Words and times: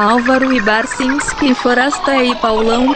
Álvaro 0.00 0.48
Barcinski, 0.64 1.54
Forasta 1.54 2.24
e 2.24 2.34
Paulão. 2.36 2.86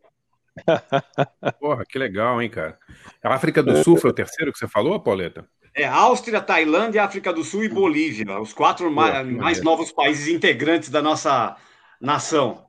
Porra, 1.60 1.84
que 1.86 2.00
legal, 2.00 2.42
hein, 2.42 2.50
cara. 2.50 2.78
A 3.22 3.34
África 3.34 3.62
do 3.62 3.84
Sul 3.84 3.98
foi 3.98 4.12
o 4.12 4.14
terceiro 4.14 4.54
que 4.54 4.60
você 4.60 4.68
falou, 4.68 5.00
Pauleta? 5.00 5.46
É, 5.74 5.86
Áustria, 5.86 6.40
Tailândia, 6.40 7.04
África 7.04 7.34
do 7.34 7.44
Sul 7.44 7.66
e 7.66 7.70
Bolívia, 7.70 8.40
os 8.40 8.54
quatro 8.54 8.86
Pô, 8.86 8.92
mais, 8.92 9.28
mais 9.28 9.62
novos 9.62 9.92
países 9.92 10.30
integrantes 10.30 10.90
da 10.90 11.02
nossa 11.02 11.58
nação. 12.00 12.66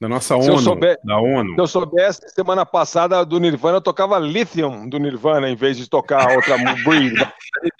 Da 0.00 0.08
nossa 0.08 0.36
ONU, 0.36 0.58
se 0.58 0.64
souber, 0.64 0.96
da 1.02 1.18
ONU. 1.18 1.54
Se 1.54 1.60
eu 1.60 1.66
soubesse, 1.66 2.28
semana 2.28 2.64
passada 2.64 3.24
do 3.24 3.40
Nirvana, 3.40 3.78
eu 3.78 3.82
tocava 3.82 4.16
Lithium 4.18 4.88
do 4.88 4.98
Nirvana 4.98 5.50
em 5.50 5.56
vez 5.56 5.76
de 5.76 5.90
tocar 5.90 6.36
outra 6.36 6.56
Breed. 6.84 7.14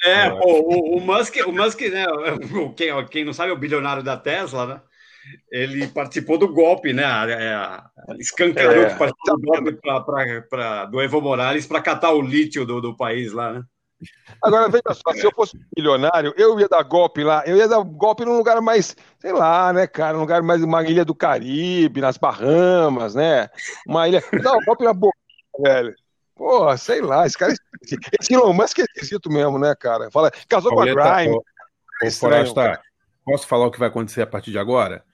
É, 0.05 0.33
o, 0.33 0.97
o, 0.97 1.01
Musk, 1.01 1.37
o 1.47 1.53
Musk, 1.53 1.81
né, 1.83 2.07
quem, 2.75 3.07
quem 3.07 3.25
não 3.25 3.33
sabe 3.33 3.51
é 3.51 3.55
o 3.55 3.59
bilionário 3.59 4.03
da 4.03 4.17
Tesla, 4.17 4.67
né? 4.67 4.81
Ele 5.53 5.87
participou 5.89 6.39
do 6.39 6.53
golpe, 6.53 6.93
né? 6.93 7.05
É, 7.05 8.15
escancarou 8.19 8.83
é. 8.83 8.91
que 8.91 8.99
participou 8.99 9.39
do 9.39 9.47
golpe 9.47 9.73
pra, 9.81 10.01
pra, 10.01 10.43
pra, 10.43 10.85
do 10.87 11.01
Evo 11.01 11.21
Morales 11.21 11.67
para 11.67 11.83
catar 11.83 12.13
o 12.13 12.23
lítio 12.23 12.65
do, 12.65 12.81
do 12.81 12.97
país 12.97 13.33
lá, 13.33 13.53
né? 13.53 13.63
Agora, 14.43 14.69
veja 14.69 14.83
só, 14.93 15.13
se 15.13 15.25
eu 15.25 15.33
fosse 15.35 15.59
milionário, 15.77 16.33
eu 16.37 16.59
ia 16.61 16.69
dar 16.69 16.83
golpe 16.85 17.25
lá, 17.25 17.43
eu 17.47 17.57
ia 17.57 17.67
dar 17.67 17.83
golpe 17.83 18.25
num 18.25 18.37
lugar 18.37 18.61
mais, 18.61 18.97
sei 19.19 19.33
lá, 19.33 19.73
né, 19.73 19.87
cara, 19.87 20.17
um 20.17 20.21
lugar 20.21 20.43
mais, 20.43 20.63
uma 20.63 20.83
ilha 20.85 21.05
do 21.05 21.15
Caribe, 21.15 22.01
nas 22.01 22.17
Bahamas, 22.17 23.15
né? 23.15 23.49
Uma 23.87 24.09
ilha. 24.09 24.23
Não, 24.43 24.59
golpe 24.65 24.85
na 24.85 24.93
boca, 24.93 25.17
velho. 25.59 25.95
Pô, 26.37 26.77
sei 26.77 27.01
lá, 27.01 27.27
esse 27.27 27.37
cara. 27.37 27.53
Esse 28.21 28.33
Elon 28.33 28.53
Musk 28.53 28.79
é 28.79 28.83
esquisito 28.83 29.29
mesmo, 29.29 29.59
né, 29.59 29.75
cara? 29.75 30.09
Fala, 30.11 30.31
casou 30.49 30.73
Pauleta, 30.73 31.01
com 31.01 31.09
a 31.09 31.17
Grime. 31.17 31.35
Ô, 31.35 31.43
ô, 32.07 32.11
Forasta, 32.13 32.81
posso 33.25 33.47
falar 33.47 33.67
o 33.67 33.71
que 33.73 33.79
vai 33.79 33.89
acontecer 33.89 34.23
a 34.23 34.27
partir 34.27 34.53
de 34.53 34.59
agora? 34.59 35.05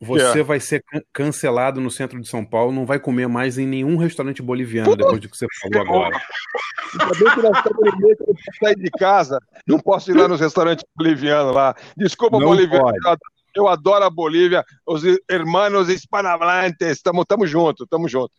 Você 0.00 0.40
é. 0.40 0.42
vai 0.44 0.60
ser 0.60 0.84
cancelado 1.12 1.80
no 1.80 1.90
centro 1.90 2.20
de 2.20 2.28
São 2.28 2.44
Paulo, 2.44 2.72
não 2.72 2.86
vai 2.86 3.00
comer 3.00 3.26
mais 3.26 3.58
em 3.58 3.66
nenhum 3.66 3.96
restaurante 3.96 4.40
boliviano 4.40 4.90
Puta 4.90 5.02
depois 5.02 5.20
do 5.20 5.28
que 5.28 5.36
você 5.36 5.46
falou 5.60 5.86
agora. 5.86 6.22
Ainda 7.00 7.34
que 7.34 7.42
nós 7.42 7.58
estamos 7.58 8.40
sair 8.62 8.76
de 8.76 8.90
casa, 8.92 9.40
não 9.66 9.80
posso 9.80 10.10
ir 10.10 10.14
lá 10.14 10.28
nos 10.28 10.40
restaurantes 10.40 10.84
bolivianos 10.96 11.52
lá. 11.52 11.74
Desculpa, 11.96 12.38
boliviano. 12.38 12.92
Eu 13.56 13.66
adoro 13.66 14.04
a 14.04 14.10
Bolívia, 14.10 14.64
os 14.86 15.02
hermanos 15.28 15.88
hispanohablantes, 15.88 16.86
estamos 16.88 17.24
tamo 17.26 17.44
junto, 17.44 17.82
estamos 17.82 18.10
junto. 18.10 18.30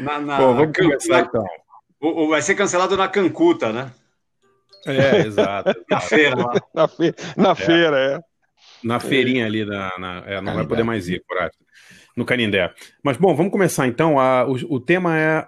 Na, 0.00 0.18
na, 0.18 0.36
Pô, 0.38 0.54
vamos 0.54 0.74
começar 0.74 1.20
então. 1.20 1.44
O, 2.00 2.24
o, 2.24 2.28
vai 2.28 2.40
ser 2.40 2.54
cancelado 2.54 2.96
na 2.96 3.08
Cancuta, 3.08 3.70
né? 3.70 3.90
É, 4.86 5.26
exato. 5.26 5.74
na 5.90 6.00
feira 6.00 6.36
lá. 6.36 6.54
Na, 6.74 6.88
fe 6.88 7.14
na 7.36 7.50
é. 7.50 7.54
feira, 7.54 7.98
é. 7.98 8.20
Na 8.82 8.96
é. 8.96 9.00
feirinha 9.00 9.46
ali, 9.46 9.64
na, 9.64 9.92
na 9.98 10.22
é, 10.26 10.40
não 10.40 10.54
vai 10.54 10.66
poder 10.66 10.82
mais 10.82 11.08
ir, 11.08 11.22
correto. 11.26 11.56
No 12.16 12.24
Canindé. 12.24 12.72
Mas, 13.02 13.16
bom, 13.16 13.34
vamos 13.34 13.52
começar 13.52 13.86
então. 13.86 14.18
A, 14.18 14.44
o, 14.44 14.74
o 14.74 14.80
tema 14.80 15.18
é, 15.18 15.46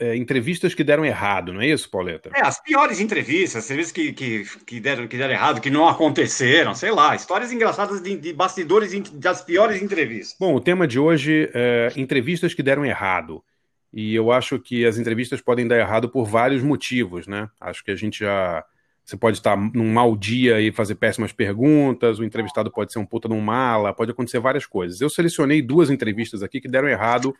é, 0.00 0.16
entrevistas 0.16 0.74
que 0.74 0.82
deram 0.82 1.04
errado, 1.04 1.52
não 1.52 1.60
é 1.60 1.66
isso, 1.66 1.90
Pauleta? 1.90 2.30
É, 2.34 2.40
as 2.40 2.62
piores 2.62 3.00
entrevistas, 3.00 3.64
serviços 3.64 3.92
que, 3.92 4.12
que, 4.12 4.44
que, 4.66 4.80
deram, 4.80 5.06
que 5.06 5.16
deram 5.16 5.34
errado, 5.34 5.60
que 5.60 5.70
não 5.70 5.86
aconteceram, 5.86 6.74
sei 6.74 6.90
lá, 6.90 7.14
histórias 7.14 7.52
engraçadas 7.52 8.00
de, 8.00 8.16
de 8.16 8.32
bastidores 8.32 8.92
das 9.12 9.42
piores 9.42 9.82
entrevistas. 9.82 10.36
Bom, 10.40 10.54
o 10.54 10.60
tema 10.60 10.86
de 10.88 10.98
hoje 10.98 11.50
é 11.52 11.92
entrevistas 11.96 12.54
que 12.54 12.62
deram 12.62 12.84
errado. 12.84 13.44
E 13.92 14.14
eu 14.14 14.30
acho 14.30 14.58
que 14.58 14.86
as 14.86 14.96
entrevistas 14.96 15.40
podem 15.40 15.66
dar 15.66 15.78
errado 15.78 16.08
por 16.08 16.24
vários 16.24 16.62
motivos, 16.62 17.26
né? 17.26 17.48
Acho 17.60 17.84
que 17.84 17.90
a 17.90 17.96
gente 17.96 18.20
já 18.20 18.64
você 19.10 19.16
pode 19.16 19.38
estar 19.38 19.56
num 19.56 19.92
mau 19.92 20.16
dia 20.16 20.60
e 20.60 20.70
fazer 20.70 20.94
péssimas 20.94 21.32
perguntas, 21.32 22.20
o 22.20 22.24
entrevistado 22.24 22.70
pode 22.70 22.92
ser 22.92 23.00
um 23.00 23.04
puta 23.04 23.28
num 23.28 23.40
mala, 23.40 23.92
pode 23.92 24.12
acontecer 24.12 24.38
várias 24.38 24.66
coisas. 24.66 25.00
Eu 25.00 25.10
selecionei 25.10 25.60
duas 25.60 25.90
entrevistas 25.90 26.44
aqui 26.44 26.60
que 26.60 26.68
deram 26.68 26.88
errado 26.88 27.34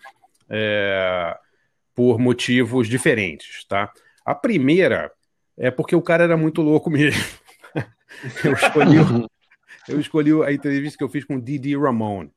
é, 0.48 1.38
por 1.94 2.19
motivos 2.19 2.88
diferentes, 2.88 3.64
tá? 3.69 3.92
A 4.25 4.34
primeira 4.34 5.12
é 5.56 5.70
porque 5.70 5.94
o 5.94 6.03
cara 6.03 6.25
era 6.25 6.36
muito 6.36 6.60
louco 6.60 6.91
mesmo. 6.91 7.22
eu, 8.44 8.53
escolhi, 8.53 9.28
eu 9.88 10.00
escolhi 10.00 10.42
a 10.42 10.53
entrevista 10.53 10.98
que 10.98 11.04
eu 11.04 11.09
fiz 11.09 11.25
com 11.25 11.36
o 11.36 11.41
Didi 11.41 11.76
Ramone. 11.76 12.32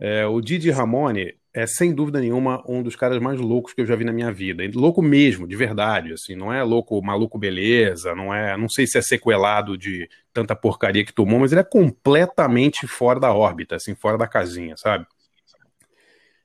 É, 0.00 0.26
o 0.26 0.40
Didi 0.40 0.72
Ramone 0.72 1.36
é 1.54 1.68
sem 1.68 1.94
dúvida 1.94 2.20
nenhuma 2.20 2.62
um 2.68 2.82
dos 2.82 2.96
caras 2.96 3.20
mais 3.20 3.38
loucos 3.38 3.72
que 3.72 3.80
eu 3.80 3.86
já 3.86 3.94
vi 3.94 4.04
na 4.04 4.12
minha 4.12 4.32
vida. 4.32 4.64
Louco 4.74 5.00
mesmo, 5.00 5.46
de 5.46 5.54
verdade, 5.54 6.12
assim, 6.12 6.34
não 6.34 6.52
é 6.52 6.62
louco, 6.64 7.00
maluco 7.00 7.38
beleza, 7.38 8.12
não 8.12 8.34
é, 8.34 8.56
não 8.56 8.68
sei 8.68 8.88
se 8.88 8.98
é 8.98 9.02
sequelado 9.02 9.78
de 9.78 10.08
tanta 10.32 10.56
porcaria 10.56 11.04
que 11.04 11.12
tomou, 11.12 11.38
mas 11.38 11.52
ele 11.52 11.60
é 11.60 11.64
completamente 11.64 12.88
fora 12.88 13.20
da 13.20 13.32
órbita, 13.32 13.76
assim, 13.76 13.94
fora 13.94 14.18
da 14.18 14.26
casinha, 14.26 14.76
sabe? 14.76 15.06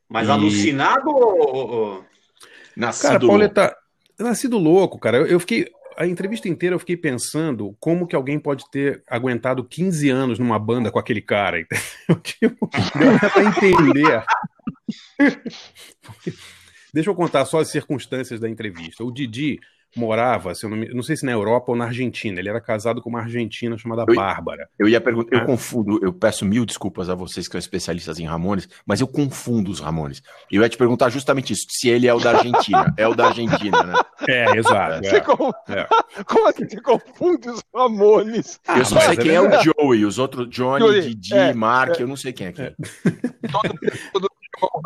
Mas 0.07 0.27
e... 0.27 0.31
alucinado 0.31 1.09
ou 1.09 2.05
nascido 2.77 3.07
cara, 3.07 3.19
Pauleta, 3.19 3.61
louco? 3.61 3.75
nascido 4.19 4.57
louco, 4.59 4.99
cara. 4.99 5.17
Eu, 5.17 5.25
eu 5.25 5.39
fiquei 5.39 5.71
a 5.97 6.07
entrevista 6.07 6.47
inteira 6.47 6.75
eu 6.75 6.79
fiquei 6.79 6.95
pensando 6.95 7.75
como 7.77 8.07
que 8.07 8.15
alguém 8.15 8.39
pode 8.39 8.63
ter 8.71 9.03
aguentado 9.05 9.65
15 9.65 10.09
anos 10.09 10.39
numa 10.39 10.57
banda 10.57 10.89
com 10.89 10.97
aquele 10.97 11.21
cara. 11.21 11.57
Tipo, 12.23 12.69
deu 12.97 13.19
pra 13.29 13.43
entender. 13.43 14.23
Deixa 16.93 17.09
eu 17.09 17.15
contar 17.15 17.45
só 17.45 17.59
as 17.59 17.69
circunstâncias 17.69 18.39
da 18.39 18.49
entrevista. 18.49 19.03
O 19.03 19.11
Didi 19.11 19.59
morava, 19.95 20.53
se 20.53 20.63
eu 20.65 20.69
não, 20.69 20.77
me, 20.77 20.87
não 20.89 21.01
sei 21.01 21.15
se 21.17 21.25
na 21.25 21.31
Europa 21.31 21.71
ou 21.71 21.75
na 21.75 21.85
Argentina. 21.85 22.39
Ele 22.39 22.49
era 22.49 22.61
casado 22.61 23.01
com 23.01 23.09
uma 23.09 23.21
argentina 23.21 23.75
chamada 23.77 24.05
Eu- 24.07 24.15
Bárbara. 24.15 24.67
Eu 24.77 24.87
ia 24.87 25.01
perguntar, 25.01 25.35
eu 25.35 25.41
Ah. 25.41 25.45
confundo, 25.45 25.99
eu 26.03 26.13
peço 26.13 26.45
mil 26.45 26.63
desculpas 26.65 27.09
a 27.09 27.15
vocês 27.15 27.47
que 27.47 27.51
são 27.53 27.59
especialistas 27.59 28.19
em 28.19 28.25
Ramones, 28.25 28.67
mas 28.85 29.01
eu 29.01 29.07
confundo 29.07 29.69
os 29.71 29.79
Ramones. 29.79 30.21
Eu 30.51 30.61
ia 30.61 30.69
te 30.69 30.77
perguntar 30.77 31.09
justamente 31.09 31.53
isso, 31.53 31.65
se 31.69 31.89
ele 31.89 32.07
é 32.07 32.13
o 32.13 32.19
da 32.19 32.37
Argentina. 32.37 32.93
é 32.97 33.07
o 33.07 33.15
da 33.15 33.27
Argentina, 33.27 33.83
né? 33.83 33.93
É, 34.27 34.57
exato. 34.57 35.05
Você 35.07 35.15
é. 35.15 35.19
com- 35.21 35.51
É. 35.67 35.87
Como 36.25 36.47
assim 36.47 36.67
você 36.69 36.81
confunde 36.81 37.49
os 37.49 37.61
Ramones? 37.73 38.59
eu 38.77 38.85
só 38.85 38.95
mas 38.95 39.05
sei 39.05 39.13
é 39.13 39.17
quem 39.17 39.31
é 39.31 39.39
o 39.39 39.43
verdade. 39.49 39.71
Joey, 39.79 40.05
os 40.05 40.19
outros, 40.19 40.47
Johnny, 40.49 40.85
Joey, 40.85 41.01
Didi, 41.01 41.33
é, 41.33 41.53
Mark, 41.53 41.99
eu 41.99 42.07
não 42.07 42.15
sei 42.17 42.31
quem 42.33 42.47
é 42.47 42.51
quem. 42.51 42.75
Todo, 43.51 43.79
todo 44.13 44.29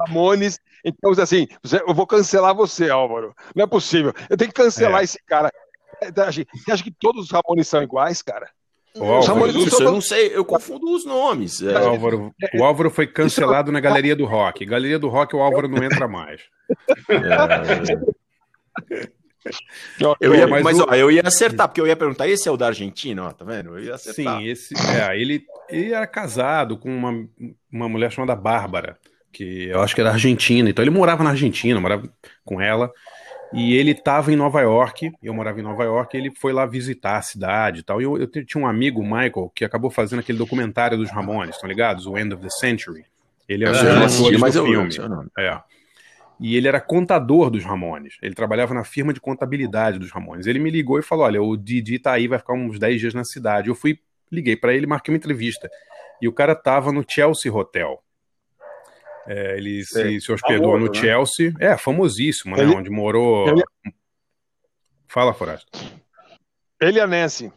Ramones. 0.07 0.59
Então, 0.85 1.11
assim, 1.11 1.47
eu 1.87 1.93
vou 1.93 2.05
cancelar 2.07 2.53
você, 2.55 2.89
Álvaro. 2.89 3.33
Não 3.55 3.63
é 3.63 3.67
possível. 3.67 4.13
Eu 4.29 4.37
tenho 4.37 4.49
que 4.51 4.61
cancelar 4.61 5.01
É. 5.01 5.03
esse 5.03 5.17
cara. 5.25 5.51
Você 6.53 6.71
acha 6.71 6.83
que 6.83 6.91
todos 6.91 7.25
os 7.25 7.31
Ramones 7.31 7.67
são 7.67 7.81
iguais, 7.81 8.21
cara? 8.21 8.49
O 8.95 9.03
Álvaro, 9.05 9.47
Isso, 9.47 9.81
eu 9.81 9.91
não 9.91 10.01
sei, 10.01 10.35
eu 10.35 10.45
confundo 10.45 10.93
os 10.93 11.03
nomes. 11.03 11.61
é. 11.63 11.73
o 11.73 11.87
Álvaro, 11.87 12.31
o 12.53 12.63
Álvaro 12.63 12.91
foi 12.91 13.07
cancelado 13.07 13.71
na 13.71 13.79
Galeria 13.79 14.15
do 14.15 14.25
Rock. 14.25 14.63
Galeria 14.65 14.99
do 14.99 15.07
Rock, 15.09 15.35
o 15.35 15.41
Álvaro 15.41 15.67
não 15.67 15.83
entra 15.83 16.07
mais. 16.07 16.41
Eu 20.21 20.33
ia, 20.33 20.47
Mas 20.47 20.63
mas, 20.63 20.79
o- 20.79 20.85
ó, 20.89 20.95
eu 20.95 21.11
ia 21.11 21.21
acertar, 21.25 21.67
porque 21.67 21.81
eu 21.81 21.85
ia 21.87 21.97
perguntar, 21.97 22.27
esse 22.29 22.47
é 22.47 22.51
o 22.51 22.55
da 22.55 22.67
Argentina, 22.67 23.25
ó, 23.27 23.31
tá 23.31 23.43
vendo? 23.43 23.77
Eu 23.77 23.83
ia 23.83 23.95
acertar. 23.95 24.39
Sim, 24.39 24.47
esse, 24.47 24.73
é, 24.97 25.19
ele, 25.19 25.43
ele 25.69 25.91
era 25.93 26.07
casado 26.07 26.77
com 26.77 26.89
uma, 26.89 27.27
uma 27.71 27.89
mulher 27.89 28.09
chamada 28.09 28.35
Bárbara, 28.37 28.97
que 29.33 29.65
eu 29.65 29.81
acho 29.81 29.93
que 29.95 30.01
era 30.01 30.11
argentina. 30.11 30.69
Então 30.69 30.83
ele 30.83 30.91
morava 30.91 31.23
na 31.23 31.31
Argentina, 31.31 31.79
morava 31.79 32.07
com 32.45 32.61
ela. 32.61 32.91
E 33.51 33.75
ele 33.75 33.91
estava 33.91 34.33
em 34.33 34.35
Nova 34.35 34.61
York, 34.61 35.11
eu 35.21 35.33
morava 35.33 35.59
em 35.59 35.63
Nova 35.63 35.83
York, 35.83 36.15
e 36.15 36.19
ele 36.19 36.31
foi 36.31 36.51
lá 36.51 36.65
visitar 36.65 37.17
a 37.17 37.21
cidade 37.21 37.81
e 37.81 37.83
tal. 37.83 38.01
E 38.01 38.03
eu, 38.03 38.17
eu 38.17 38.27
tinha 38.27 38.63
um 38.63 38.65
amigo, 38.67 38.99
o 38.99 39.03
Michael, 39.03 39.51
que 39.53 39.63
acabou 39.63 39.91
fazendo 39.91 40.21
aquele 40.21 40.39
documentário 40.39 40.97
dos 40.97 41.11
Ramones, 41.11 41.55
estão 41.55 41.69
ligados? 41.69 42.07
O 42.07 42.17
End 42.17 42.33
of 42.33 42.41
the 42.41 42.49
Century. 42.49 43.05
Ele 43.47 43.65
é 43.65 43.69
um 43.69 43.73
Eu 43.75 44.03
assisti, 44.05 44.31
do 44.31 44.39
mas 44.39 44.55
eu 44.55 44.65
filme. 44.65 44.97
nome. 45.07 45.29
É. 45.37 45.59
E 46.39 46.55
ele 46.55 46.67
era 46.67 46.81
contador 46.81 47.51
dos 47.51 47.63
Ramones. 47.63 48.17
Ele 48.21 48.33
trabalhava 48.33 48.73
na 48.73 48.83
firma 48.83 49.13
de 49.13 49.21
contabilidade 49.21 49.99
dos 49.99 50.11
Ramones. 50.11 50.47
Ele 50.47 50.57
me 50.59 50.71
ligou 50.71 50.97
e 50.97 51.03
falou: 51.03 51.25
Olha, 51.25 51.41
o 51.41 51.55
Didi 51.55 51.99
tá 51.99 52.13
aí, 52.13 52.27
vai 52.27 52.39
ficar 52.39 52.53
uns 52.53 52.79
10 52.79 52.99
dias 52.99 53.13
na 53.13 53.23
cidade. 53.23 53.69
Eu 53.69 53.75
fui, 53.75 53.99
liguei 54.31 54.55
para 54.55 54.73
ele, 54.73 54.87
marquei 54.87 55.13
uma 55.13 55.17
entrevista. 55.17 55.69
E 56.21 56.27
o 56.27 56.33
cara 56.33 56.55
tava 56.55 56.91
no 56.91 57.05
Chelsea 57.07 57.53
Hotel. 57.53 58.01
É, 59.27 59.57
ele 59.57 59.83
se, 59.85 60.19
se 60.19 60.31
hospedou 60.31 60.73
Famoso, 60.73 60.85
no 60.85 60.91
né? 60.91 60.99
Chelsea. 60.99 61.53
É, 61.59 61.77
famosíssimo, 61.77 62.55
né? 62.55 62.63
Ele- 62.63 62.75
Onde 62.75 62.89
morou. 62.89 63.47
ele- 63.49 63.63
Fala, 65.07 65.33
Forasta. 65.33 65.67
Ele 66.81 66.99
a 66.99 67.07
Nancy. 67.07 67.51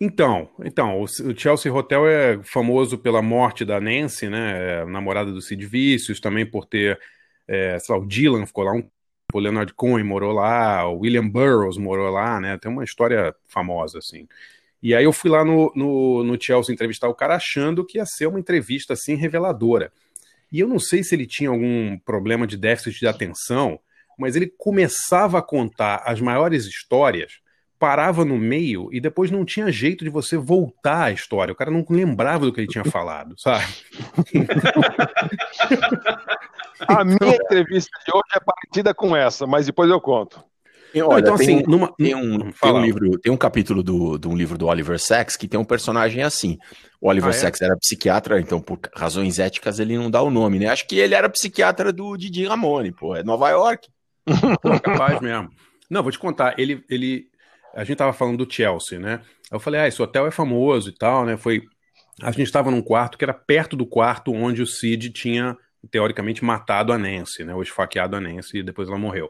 Então, 0.00 0.50
então, 0.62 1.00
o, 1.00 1.04
o 1.04 1.38
Chelsea 1.38 1.72
Hotel 1.72 2.06
é 2.06 2.42
famoso 2.42 2.98
pela 2.98 3.22
morte 3.22 3.64
da 3.64 3.80
Nancy, 3.80 4.28
né, 4.28 4.80
é, 4.80 4.84
namorada 4.84 5.30
do 5.30 5.40
Sid 5.40 5.64
Vicious, 5.64 6.18
também 6.20 6.44
por 6.44 6.66
ter, 6.66 6.98
é, 7.46 7.78
sei 7.78 7.94
lá, 7.94 8.00
o 8.00 8.06
Dylan 8.06 8.44
ficou 8.44 8.64
lá, 8.64 8.72
um, 8.72 8.86
o 9.32 9.38
Leonard 9.38 9.72
Cohen 9.74 10.04
morou 10.04 10.32
lá, 10.32 10.86
o 10.88 10.98
William 10.98 11.26
Burroughs 11.28 11.78
morou 11.78 12.10
lá, 12.10 12.40
né, 12.40 12.58
tem 12.58 12.70
uma 12.70 12.82
história 12.84 13.34
famosa, 13.48 13.98
assim. 13.98 14.26
E 14.82 14.94
aí 14.94 15.04
eu 15.04 15.12
fui 15.12 15.30
lá 15.30 15.44
no, 15.44 15.72
no, 15.76 16.24
no 16.24 16.42
Chelsea 16.42 16.74
entrevistar 16.74 17.08
o 17.08 17.14
cara 17.14 17.36
achando 17.36 17.86
que 17.86 17.96
ia 17.96 18.04
ser 18.04 18.26
uma 18.26 18.38
entrevista, 18.40 18.92
assim, 18.94 19.14
reveladora. 19.14 19.92
E 20.54 20.60
eu 20.60 20.68
não 20.68 20.78
sei 20.78 21.02
se 21.02 21.16
ele 21.16 21.26
tinha 21.26 21.50
algum 21.50 21.98
problema 21.98 22.46
de 22.46 22.56
déficit 22.56 23.00
de 23.00 23.08
atenção, 23.08 23.80
mas 24.16 24.36
ele 24.36 24.46
começava 24.56 25.40
a 25.40 25.42
contar 25.42 26.04
as 26.06 26.20
maiores 26.20 26.64
histórias 26.64 27.40
parava 27.76 28.24
no 28.24 28.38
meio 28.38 28.88
e 28.92 29.00
depois 29.00 29.32
não 29.32 29.44
tinha 29.44 29.72
jeito 29.72 30.04
de 30.04 30.10
você 30.10 30.36
voltar 30.36 31.06
à 31.06 31.10
história. 31.10 31.50
O 31.50 31.56
cara 31.56 31.72
não 31.72 31.84
lembrava 31.90 32.46
do 32.46 32.52
que 32.52 32.60
ele 32.60 32.68
tinha 32.68 32.84
falado, 32.84 33.34
sabe? 33.36 33.64
A 36.86 37.02
minha 37.04 37.34
entrevista 37.34 37.90
de 38.06 38.12
hoje 38.14 38.22
é 38.36 38.40
parecida 38.40 38.94
com 38.94 39.16
essa, 39.16 39.48
mas 39.48 39.66
depois 39.66 39.90
eu 39.90 40.00
conto. 40.00 40.40
Tem, 40.94 41.02
Não, 41.02 41.08
olha, 41.08 41.22
então, 41.22 41.36
tem, 41.36 41.58
assim, 41.58 41.64
numa. 41.68 41.92
tem 41.96 42.14
um, 42.14 42.38
tem 42.38 42.52
Fala. 42.52 42.78
um 42.78 42.84
livro, 42.84 43.18
tem 43.18 43.32
um 43.32 43.36
capítulo 43.36 43.82
do, 43.82 44.16
de 44.16 44.28
um 44.28 44.36
livro 44.36 44.56
do 44.56 44.68
Oliver 44.68 44.96
Sacks 45.00 45.36
que 45.36 45.48
tem 45.48 45.58
um 45.58 45.64
personagem 45.64 46.22
assim. 46.22 46.56
O 47.00 47.08
Oliver 47.08 47.32
Ah, 47.32 47.34
é? 47.34 47.38
Sacks 47.38 47.60
era 47.60 47.76
psiquiatra, 47.76 48.38
então 48.40 48.60
por 48.60 48.78
razões 48.94 49.40
éticas 49.40 49.80
ele 49.80 49.98
não 49.98 50.08
dá 50.08 50.22
o 50.22 50.30
nome, 50.30 50.60
né? 50.60 50.68
Acho 50.68 50.86
que 50.86 50.96
ele 50.96 51.12
era 51.12 51.28
psiquiatra 51.28 51.92
do 51.92 52.16
Didi 52.16 52.46
Ramone, 52.46 52.92
pô, 52.92 53.16
é 53.16 53.24
Nova 53.24 53.50
York. 53.50 53.88
Pô, 54.62 54.80
capaz 54.80 55.20
mesmo. 55.20 55.50
Não, 55.90 56.00
vou 56.00 56.12
te 56.12 56.18
contar. 56.18 56.54
Ele, 56.58 56.84
ele, 56.88 57.26
a 57.74 57.82
gente 57.82 57.98
tava 57.98 58.12
falando 58.12 58.46
do 58.46 58.52
Chelsea, 58.52 58.98
né? 58.98 59.20
Eu 59.50 59.58
falei, 59.58 59.80
ah, 59.80 59.88
esse 59.88 60.00
hotel 60.00 60.28
é 60.28 60.30
famoso 60.30 60.90
e 60.90 60.94
tal, 60.94 61.26
né? 61.26 61.36
Foi, 61.36 61.62
a 62.22 62.30
gente 62.30 62.44
estava 62.44 62.70
num 62.70 62.80
quarto 62.80 63.18
que 63.18 63.24
era 63.24 63.34
perto 63.34 63.76
do 63.76 63.84
quarto 63.84 64.32
onde 64.32 64.62
o 64.62 64.66
Sid 64.66 65.10
tinha 65.10 65.56
teoricamente 65.90 66.42
matado 66.44 66.92
a 66.92 66.98
Nancy, 66.98 67.44
né? 67.44 67.52
Ou 67.54 67.62
esfaqueado 67.62 68.16
a 68.16 68.20
Nancy 68.20 68.58
e 68.58 68.62
depois 68.62 68.88
ela 68.88 68.96
morreu. 68.98 69.28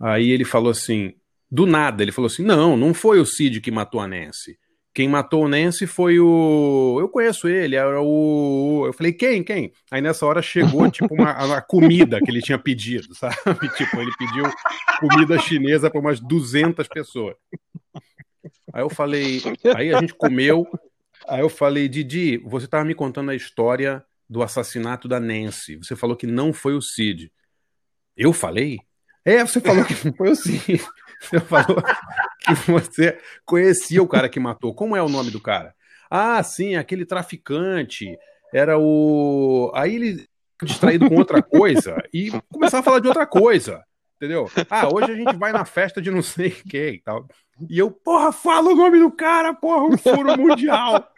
Aí 0.00 0.30
ele 0.30 0.44
falou 0.44 0.70
assim, 0.70 1.14
do 1.50 1.66
nada, 1.66 2.02
ele 2.02 2.12
falou 2.12 2.26
assim, 2.26 2.42
não, 2.42 2.76
não 2.76 2.94
foi 2.94 3.20
o 3.20 3.26
Sid 3.26 3.60
que 3.60 3.70
matou 3.70 4.00
a 4.00 4.06
Nancy. 4.06 4.58
Quem 4.98 5.08
matou 5.08 5.44
o 5.44 5.48
Nancy 5.48 5.86
foi 5.86 6.18
o. 6.18 6.98
Eu 6.98 7.08
conheço 7.08 7.46
ele, 7.46 7.76
era 7.76 8.02
o. 8.02 8.82
Eu 8.84 8.92
falei, 8.92 9.12
quem? 9.12 9.44
Quem? 9.44 9.72
Aí 9.92 10.00
nessa 10.00 10.26
hora 10.26 10.42
chegou, 10.42 10.88
tipo, 10.90 11.14
uma, 11.14 11.30
a 11.30 11.62
comida 11.62 12.18
que 12.20 12.28
ele 12.28 12.42
tinha 12.42 12.58
pedido, 12.58 13.14
sabe? 13.14 13.36
Tipo, 13.76 14.00
ele 14.00 14.10
pediu 14.18 14.44
comida 14.98 15.38
chinesa 15.38 15.88
para 15.88 16.00
umas 16.00 16.18
200 16.18 16.88
pessoas. 16.88 17.36
Aí 18.72 18.82
eu 18.82 18.90
falei, 18.90 19.40
aí 19.76 19.94
a 19.94 20.00
gente 20.00 20.14
comeu. 20.14 20.66
Aí 21.28 21.40
eu 21.40 21.48
falei, 21.48 21.88
Didi, 21.88 22.38
você 22.38 22.64
estava 22.64 22.84
me 22.84 22.94
contando 22.94 23.30
a 23.30 23.36
história 23.36 24.04
do 24.28 24.42
assassinato 24.42 25.06
da 25.06 25.20
Nancy. 25.20 25.76
Você 25.76 25.94
falou 25.94 26.16
que 26.16 26.26
não 26.26 26.52
foi 26.52 26.74
o 26.74 26.82
Cid. 26.82 27.30
Eu 28.16 28.32
falei? 28.32 28.80
É, 29.24 29.44
você 29.44 29.60
falou 29.60 29.84
que 29.84 29.94
não 30.06 30.14
foi 30.14 30.30
o 30.30 30.36
Cid. 30.36 30.82
Você 31.20 31.40
falou 31.40 31.82
que 32.38 32.54
você 32.70 33.18
conhecia 33.44 34.00
o 34.00 34.06
cara 34.06 34.28
que 34.28 34.38
matou. 34.38 34.72
Como 34.72 34.94
é 34.94 35.02
o 35.02 35.08
nome 35.08 35.32
do 35.32 35.40
cara? 35.40 35.74
Ah, 36.08 36.40
sim, 36.44 36.76
aquele 36.76 37.04
traficante. 37.04 38.16
Era 38.54 38.78
o. 38.78 39.72
Aí 39.74 39.96
ele 39.96 40.28
distraído 40.62 41.08
com 41.08 41.16
outra 41.16 41.42
coisa 41.42 41.96
e 42.14 42.30
começava 42.52 42.80
a 42.80 42.84
falar 42.84 43.00
de 43.00 43.08
outra 43.08 43.26
coisa. 43.26 43.82
Entendeu? 44.16 44.50
Ah, 44.68 44.88
hoje 44.92 45.12
a 45.12 45.14
gente 45.14 45.36
vai 45.36 45.52
na 45.52 45.64
festa 45.64 46.02
de 46.02 46.10
não 46.10 46.22
sei 46.22 46.50
quem 46.50 46.94
e 46.94 47.00
tal. 47.00 47.26
E 47.68 47.78
eu, 47.78 47.90
porra, 47.90 48.32
fala 48.32 48.70
o 48.70 48.74
nome 48.74 48.98
do 48.98 49.10
cara, 49.12 49.54
porra, 49.54 49.84
um 49.84 49.96
furo 49.96 50.36
mundial. 50.36 51.08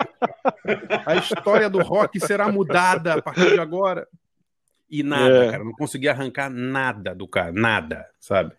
A 1.06 1.17
história 1.17 1.70
do 1.70 1.82
rock 1.82 2.20
será 2.20 2.52
mudada 2.52 3.14
a 3.14 3.23
partir 3.23 3.55
de 3.55 3.61
agora. 3.61 4.06
E 4.90 5.02
nada, 5.02 5.44
É. 5.44 5.50
cara, 5.50 5.64
não 5.64 5.72
conseguia 5.72 6.10
arrancar 6.12 6.50
nada 6.50 7.14
do 7.14 7.28
cara, 7.28 7.52
nada, 7.52 8.06
sabe? 8.19 8.54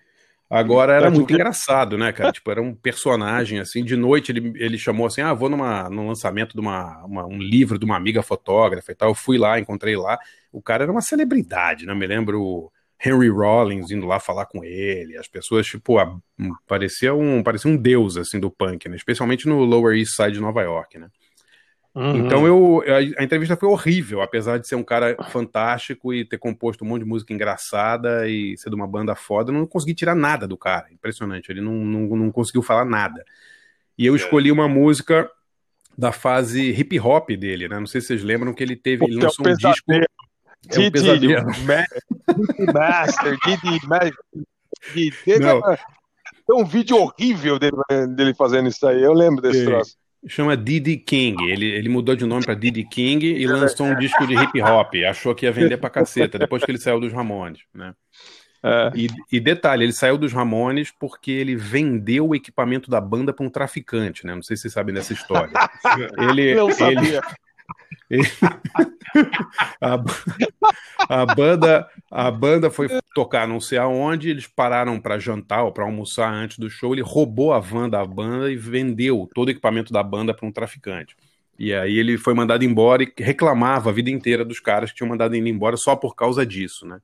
Agora 0.50 0.94
era 0.94 1.08
É, 1.08 1.10
muito 1.10 1.32
engraçado, 1.34 1.98
né, 1.98 2.12
cara? 2.14 2.32
Tipo, 2.32 2.52
era 2.52 2.62
um 2.62 2.76
personagem, 2.76 3.60
assim, 3.60 3.84
de 3.86 3.96
noite 3.98 4.32
ele, 4.32 4.54
ele 4.58 4.78
chamou 4.78 5.08
assim, 5.08 5.22
ah, 5.22 5.34
vou 5.34 5.50
numa, 5.50 5.90
num 5.90 6.08
lançamento 6.08 6.54
de 6.54 6.60
uma, 6.62 7.06
uma- 7.06 7.26
um 7.26 7.38
livro 7.40 7.80
de 7.80 7.86
uma 7.86 7.98
amiga 7.98 8.22
fotógrafa 8.22 8.92
e 8.92 8.96
tal, 8.96 9.10
eu 9.10 9.16
fui 9.16 9.38
lá, 9.38 9.60
encontrei 9.60 9.96
lá, 9.98 10.20
o 10.52 10.62
cara 10.62 10.84
era 10.84 10.92
uma 10.92 11.02
celebridade, 11.02 11.86
né, 11.86 11.94
me 11.96 12.06
lembro 12.08 12.42
o 12.42 12.72
Henry 13.04 13.30
Rollins 13.30 13.92
indo 13.92 14.06
lá 14.06 14.20
falar 14.20 14.46
com 14.46 14.64
ele, 14.64 15.18
as 15.18 15.28
pessoas, 15.28 15.66
tipo, 15.68 15.98
a- 16.00 16.18
parecia, 16.68 17.14
um, 17.14 17.42
parecia 17.44 17.72
um 17.72 17.78
deus, 17.78 18.18
assim, 18.18 18.40
do 18.40 18.52
punk, 18.52 18.90
né, 18.90 18.96
especialmente 18.98 19.48
no 19.48 19.64
Lower 19.64 19.98
East 19.98 20.16
Side 20.16 20.34
de 20.34 20.40
Nova 20.42 20.62
York, 20.64 20.98
né. 21.00 21.10
Uhum. 21.94 22.26
Então 22.26 22.48
eu, 22.48 22.84
a, 22.88 23.22
a 23.22 23.24
entrevista 23.24 23.58
foi 23.58 23.68
horrível, 23.68 24.22
apesar 24.22 24.58
de 24.58 24.68
ser 24.68 24.76
um 24.76 24.84
cara 24.84 25.16
fantástico 25.30 26.14
e 26.14 26.24
ter 26.24 26.38
composto 26.38 26.86
um 26.86 26.88
monte 26.88 27.04
de 27.04 27.08
música 27.08 27.34
engraçada 27.34 28.28
e 28.30 28.58
ser 28.58 28.70
de 28.70 28.76
uma 28.76 28.88
banda 28.88 29.14
foda, 29.14 29.52
eu 29.52 29.56
não 29.56 29.68
consegui 29.68 29.94
tirar 29.94 30.16
nada 30.16 30.48
do 30.48 30.58
cara. 30.58 30.88
Impressionante, 30.92 31.52
ele 31.52 31.62
não, 31.62 31.74
não, 31.74 32.16
não 32.16 32.32
conseguiu 32.32 32.62
falar 32.62 32.86
nada. 32.86 33.26
E 33.98 34.06
eu 34.06 34.16
escolhi 34.16 34.52
uma 34.52 34.70
música 34.70 35.30
da 35.98 36.12
fase 36.12 36.72
hip 36.72 36.98
hop 37.00 37.30
dele, 37.32 37.68
né? 37.68 37.78
Não 37.78 37.86
sei 37.86 38.00
se 38.00 38.08
vocês 38.08 38.24
lembram 38.24 38.54
que 38.54 38.64
ele 38.64 38.76
teve, 38.76 39.04
ele 39.06 39.16
é 39.16 39.18
um 39.18 39.24
lançou 39.24 39.46
um 39.46 39.54
disco. 39.54 39.92
É 39.92 40.80
um 40.80 40.92
pesadelo. 40.92 41.46
Master, 42.74 43.38
Didi 43.46 43.88
Master. 43.88 44.14
Tem 46.48 46.56
um 46.56 46.66
vídeo 46.66 46.98
horrível 46.98 47.60
dele, 47.60 47.76
dele 48.16 48.34
fazendo 48.34 48.70
isso 48.70 48.88
aí. 48.88 49.02
Eu 49.04 49.14
lembro 49.14 49.42
desse 49.42 49.66
troço. 49.66 50.01
Chama 50.28 50.56
Diddy 50.56 50.98
King. 50.98 51.44
Ele, 51.50 51.66
ele 51.66 51.90
mudou 51.90 52.16
de 52.16 52.26
nome 52.26 52.46
para 52.46 52.54
Diddy 52.54 52.88
King 52.88 53.26
e 53.26 53.48
lançou 53.48 53.88
um 53.88 53.96
disco 53.98 54.26
de 54.28 54.36
hip 54.36 54.62
hop. 54.62 54.94
Achou 55.08 55.34
que 55.34 55.46
ia 55.46 55.52
vender 55.52 55.78
pra 55.78 55.90
caceta, 55.90 56.38
depois 56.38 56.64
que 56.64 56.70
ele 56.70 56.78
saiu 56.78 57.00
dos 57.00 57.12
Ramones, 57.12 57.62
né? 57.74 57.94
É. 58.64 58.92
E, 58.96 59.08
e 59.32 59.40
detalhe, 59.40 59.84
ele 59.84 59.94
saiu 59.94 60.18
dos 60.18 60.32
Ramones 60.32 60.92
porque 60.92 61.32
ele 61.32 61.56
vendeu 61.56 62.28
o 62.28 62.36
equipamento 62.36 62.92
da 62.92 63.02
banda 63.02 63.34
para 63.34 63.46
um 63.46 63.50
traficante, 63.50 64.26
né? 64.26 64.36
Não 64.36 64.44
sei 64.44 64.56
se 64.56 64.64
vocês 64.64 64.74
sabem 64.74 64.94
dessa 64.94 65.14
história. 65.14 65.52
Ele, 66.30 66.52
ele. 66.52 67.20
a, 69.82 70.04
a, 71.10 71.26
banda, 71.26 71.88
a 72.10 72.32
banda 72.32 72.70
foi 72.70 72.88
tocar 73.14 73.48
não 73.48 73.60
sei 73.60 73.78
aonde, 73.78 74.30
eles 74.30 74.48
pararam 74.48 75.00
para 75.00 75.20
jantar 75.20 75.64
ou 75.64 75.72
para 75.72 75.84
almoçar 75.84 76.32
antes 76.32 76.58
do 76.58 76.70
show. 76.70 76.94
Ele 76.94 77.02
roubou 77.02 77.54
a 77.54 77.60
van 77.60 77.90
da 77.90 78.06
banda 78.06 78.52
e 78.52 78.56
vendeu 78.56 79.30
todo 79.34 79.48
o 79.48 79.52
equipamento 79.52 79.94
da 79.94 80.04
banda 80.04 80.34
para 80.34 80.48
um 80.48 80.52
traficante. 80.52 81.16
E 81.58 81.74
aí 81.74 81.98
ele 81.98 82.18
foi 82.18 82.34
mandado 82.34 82.66
embora 82.66 83.04
e 83.04 83.14
reclamava 83.18 83.90
a 83.90 83.94
vida 83.94 84.10
inteira 84.10 84.44
dos 84.44 84.60
caras 84.60 84.90
que 84.90 84.98
tinham 84.98 85.10
mandado 85.10 85.36
ele 85.36 85.50
embora 85.50 85.78
só 85.78 85.96
por 85.96 86.16
causa 86.16 86.46
disso, 86.46 86.88
né? 86.88 87.00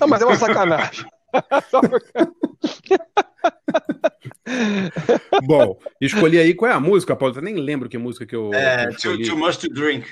Não, 0.00 0.06
mas 0.06 0.22
é 0.22 0.26
uma 0.26 0.36
sacanagem. 0.36 1.06
Bom, 5.46 5.78
escolhi 6.00 6.38
aí 6.38 6.54
qual 6.54 6.70
é 6.70 6.74
a 6.74 6.80
música, 6.80 7.16
Paulo? 7.16 7.34
Eu 7.36 7.42
nem 7.42 7.56
lembro 7.56 7.88
que 7.88 7.98
música 7.98 8.26
que 8.26 8.34
eu. 8.34 8.52
É, 8.52 8.88
que 8.88 9.06
eu 9.06 9.16
too, 9.16 9.26
too 9.26 9.38
Much 9.38 9.56
to 9.56 9.68
Drink. 9.68 10.06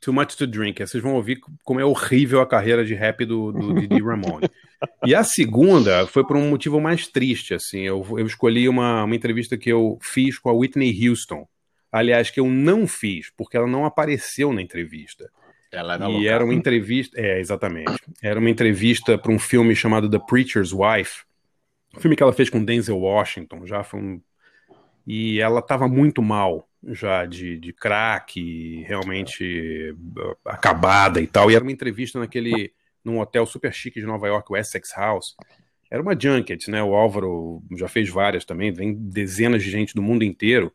Too 0.00 0.14
Much 0.14 0.34
to 0.36 0.46
Drink. 0.46 0.80
Vocês 0.80 1.02
vão 1.02 1.14
ouvir 1.14 1.40
como 1.62 1.78
é 1.78 1.84
horrível 1.84 2.40
a 2.40 2.46
carreira 2.46 2.84
de 2.84 2.94
rap 2.94 3.24
do, 3.24 3.52
do 3.52 3.74
Didi 3.74 4.02
Ramone. 4.02 4.48
e 5.04 5.14
a 5.14 5.22
segunda 5.22 6.06
foi 6.06 6.26
por 6.26 6.36
um 6.36 6.48
motivo 6.48 6.80
mais 6.80 7.06
triste, 7.06 7.52
assim. 7.52 7.80
Eu, 7.80 8.04
eu 8.18 8.26
escolhi 8.26 8.68
uma, 8.68 9.04
uma 9.04 9.14
entrevista 9.14 9.58
que 9.58 9.70
eu 9.70 9.98
fiz 10.00 10.38
com 10.38 10.48
a 10.48 10.54
Whitney 10.54 11.08
Houston. 11.08 11.46
Aliás, 11.92 12.30
que 12.30 12.40
eu 12.40 12.46
não 12.46 12.86
fiz, 12.86 13.30
porque 13.36 13.56
ela 13.56 13.66
não 13.66 13.84
apareceu 13.84 14.52
na 14.52 14.62
entrevista. 14.62 15.28
Ela 15.72 15.94
era 15.94 16.04
e 16.04 16.12
louca. 16.12 16.28
era 16.28 16.44
uma 16.44 16.54
entrevista. 16.54 17.20
É, 17.20 17.38
exatamente. 17.38 17.92
Era 18.22 18.40
uma 18.40 18.50
entrevista 18.50 19.18
para 19.18 19.32
um 19.32 19.38
filme 19.38 19.74
chamado 19.76 20.08
The 20.08 20.18
Preacher's 20.18 20.72
Wife. 20.72 21.24
Um 21.96 22.00
filme 22.00 22.16
que 22.16 22.22
ela 22.22 22.32
fez 22.32 22.48
com 22.48 22.64
Denzel 22.64 22.98
Washington. 22.98 23.66
Já 23.66 23.82
foi 23.82 24.00
um. 24.00 24.20
E 25.06 25.40
ela 25.40 25.60
estava 25.60 25.88
muito 25.88 26.22
mal 26.22 26.68
já 26.84 27.26
de, 27.26 27.58
de 27.58 27.72
crack, 27.72 28.82
realmente 28.86 29.94
uh, 30.16 30.36
acabada 30.44 31.20
e 31.20 31.26
tal. 31.26 31.50
E 31.50 31.54
era 31.54 31.64
uma 31.64 31.72
entrevista 31.72 32.18
naquele 32.18 32.72
num 33.04 33.18
hotel 33.18 33.46
super 33.46 33.72
chique 33.72 34.00
de 34.00 34.06
Nova 34.06 34.26
York, 34.26 34.50
o 34.50 34.56
Essex 34.56 34.92
House. 34.96 35.34
Era 35.90 36.02
uma 36.02 36.18
junket, 36.18 36.68
né? 36.68 36.82
O 36.82 36.94
Álvaro 36.94 37.62
já 37.76 37.88
fez 37.88 38.08
várias 38.08 38.44
também, 38.44 38.72
vem 38.72 38.94
dezenas 38.94 39.62
de 39.62 39.70
gente 39.70 39.94
do 39.94 40.02
mundo 40.02 40.22
inteiro, 40.22 40.72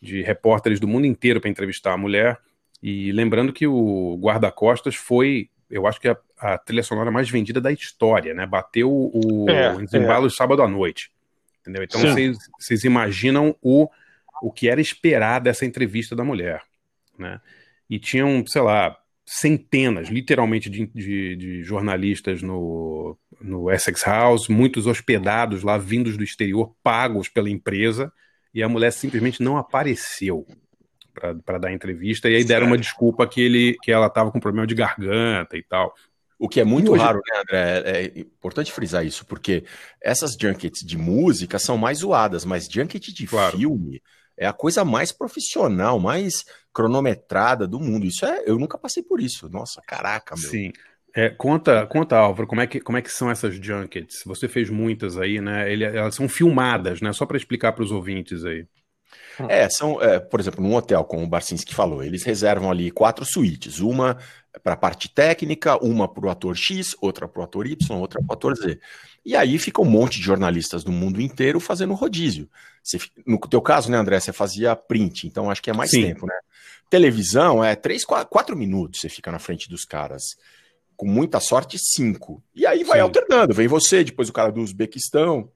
de 0.00 0.22
repórteres 0.22 0.80
do 0.80 0.88
mundo 0.88 1.06
inteiro 1.06 1.40
para 1.40 1.50
entrevistar 1.50 1.92
a 1.92 1.98
mulher. 1.98 2.38
E 2.82 3.12
lembrando 3.12 3.52
que 3.52 3.66
o 3.66 4.16
Guarda-Costas 4.20 4.94
foi, 4.94 5.50
eu 5.74 5.88
acho 5.88 6.00
que 6.00 6.08
a, 6.08 6.16
a, 6.38 6.56
trilha 6.56 6.84
sonora 6.84 7.10
mais 7.10 7.28
vendida 7.28 7.60
da 7.60 7.72
história, 7.72 8.32
né? 8.32 8.46
Bateu 8.46 8.88
o, 8.88 9.50
É, 9.50 9.74
os 9.74 9.92
embalos 9.92 10.36
sábado 10.36 10.62
à 10.62 10.68
noite. 10.68 11.10
Entendeu? 11.60 11.82
Então 11.82 12.00
vocês 12.60 12.84
imaginam 12.84 13.56
o, 13.60 13.88
o 14.40 14.52
que 14.52 14.68
era 14.68 14.80
esperar 14.80 15.40
dessa 15.40 15.66
entrevista 15.66 16.14
da 16.14 16.22
mulher, 16.22 16.62
né? 17.18 17.40
E 17.90 17.98
tinham, 17.98 18.46
sei 18.46 18.62
lá, 18.62 18.96
centenas, 19.26 20.08
literalmente, 20.08 20.70
de, 20.70 20.86
de, 20.86 21.34
de 21.34 21.62
jornalistas 21.64 22.40
no, 22.40 23.18
no 23.40 23.68
Essex 23.68 24.02
House, 24.04 24.46
muitos 24.48 24.86
hospedados 24.86 25.64
lá, 25.64 25.76
vindos 25.76 26.16
do 26.16 26.22
exterior, 26.22 26.72
pagos 26.84 27.28
pela 27.28 27.50
empresa, 27.50 28.12
e 28.54 28.62
a 28.62 28.68
mulher 28.68 28.92
simplesmente 28.92 29.42
não 29.42 29.56
apareceu 29.56 30.46
para 31.44 31.58
dar 31.58 31.72
entrevista, 31.72 32.28
e 32.28 32.36
aí 32.36 32.44
deram 32.44 32.66
uma 32.66 32.76
desculpa 32.78 33.26
que, 33.26 33.40
ele, 33.40 33.76
que 33.82 33.92
ela 33.92 34.06
estava 34.08 34.30
com 34.32 34.40
problema 34.40 34.66
de 34.66 34.74
garganta 34.74 35.56
e 35.56 35.62
tal. 35.62 35.94
O 36.38 36.48
que 36.48 36.60
é 36.60 36.64
muito 36.64 36.92
Hoje- 36.92 37.02
raro, 37.02 37.20
né, 37.26 37.40
André? 37.40 37.82
É 37.84 38.04
é 38.06 38.20
importante 38.20 38.72
frisar 38.72 39.06
isso, 39.06 39.24
porque 39.24 39.64
essas 40.02 40.32
junkets 40.38 40.84
de 40.84 40.98
música 40.98 41.58
são 41.58 41.78
mais 41.78 41.98
zoadas, 41.98 42.44
mas 42.44 42.66
junket 42.66 43.12
de 43.14 43.26
Claro. 43.26 43.56
filme 43.56 44.02
é 44.36 44.46
a 44.46 44.52
coisa 44.52 44.84
mais 44.84 45.12
profissional, 45.12 46.00
mais 46.00 46.44
cronometrada 46.72 47.66
do 47.66 47.78
mundo. 47.80 48.04
Isso 48.04 48.26
é, 48.26 48.42
eu 48.46 48.58
nunca 48.58 48.76
passei 48.76 49.02
por 49.02 49.20
isso. 49.20 49.48
Nossa, 49.48 49.80
caraca, 49.86 50.34
meu. 50.36 50.50
Sim. 50.50 50.72
É, 51.16 51.30
conta, 51.30 51.86
conta, 51.86 52.16
Álvaro, 52.18 52.48
como 52.48 52.60
é, 52.60 52.66
que, 52.66 52.80
como 52.80 52.98
é 52.98 53.02
que 53.02 53.10
são 53.12 53.30
essas 53.30 53.54
junkets? 53.54 54.22
Você 54.26 54.48
fez 54.48 54.68
muitas 54.68 55.16
aí, 55.16 55.40
né? 55.40 55.72
Ele- 55.72 55.84
elas 55.84 56.16
são 56.16 56.28
filmadas, 56.28 57.00
né? 57.00 57.12
Só 57.12 57.24
para 57.24 57.36
explicar 57.36 57.72
para 57.72 57.84
os 57.84 57.92
ouvintes 57.92 58.44
aí. 58.44 58.66
É, 59.48 59.68
são, 59.68 60.00
é, 60.00 60.18
por 60.18 60.40
exemplo, 60.40 60.62
num 60.62 60.74
hotel, 60.74 61.04
como 61.04 61.24
o 61.24 61.28
Barcinski 61.28 61.74
falou, 61.74 62.02
eles 62.02 62.22
reservam 62.22 62.70
ali 62.70 62.90
quatro 62.90 63.24
suítes, 63.24 63.80
uma 63.80 64.18
para 64.62 64.74
a 64.74 64.76
parte 64.76 65.08
técnica, 65.08 65.76
uma 65.84 66.06
para 66.06 66.26
o 66.26 66.30
ator 66.30 66.56
X, 66.56 66.94
outra 67.00 67.26
para 67.26 67.40
o 67.40 67.44
ator 67.44 67.66
Y, 67.66 67.98
outra 67.98 68.20
para 68.20 68.32
o 68.32 68.34
ator 68.34 68.56
Z. 68.56 68.78
E 69.24 69.34
aí 69.34 69.58
fica 69.58 69.82
um 69.82 69.86
monte 69.86 70.18
de 70.18 70.24
jornalistas 70.24 70.84
do 70.84 70.92
mundo 70.92 71.20
inteiro 71.20 71.58
fazendo 71.58 71.94
rodízio. 71.94 72.48
Você 72.82 72.98
no 73.26 73.38
teu 73.38 73.60
caso, 73.60 73.90
né, 73.90 73.96
André, 73.96 74.20
você 74.20 74.32
fazia 74.32 74.76
print, 74.76 75.26
então 75.26 75.50
acho 75.50 75.62
que 75.62 75.70
é 75.70 75.72
mais 75.72 75.90
Sim. 75.90 76.02
tempo, 76.02 76.26
né? 76.26 76.34
Televisão 76.90 77.64
é 77.64 77.74
três, 77.74 78.04
qua- 78.04 78.24
quatro 78.24 78.56
minutos 78.56 79.00
você 79.00 79.08
fica 79.08 79.32
na 79.32 79.38
frente 79.38 79.68
dos 79.68 79.84
caras. 79.84 80.22
Com 80.96 81.06
muita 81.06 81.40
sorte, 81.40 81.76
cinco. 81.76 82.40
E 82.54 82.64
aí 82.64 82.84
vai 82.84 82.98
Sim. 82.98 83.02
alternando. 83.02 83.52
Vem 83.52 83.66
você, 83.66 84.04
depois 84.04 84.28
o 84.28 84.32
cara 84.32 84.52
do 84.52 84.60
Uzbequistão, 84.60 85.50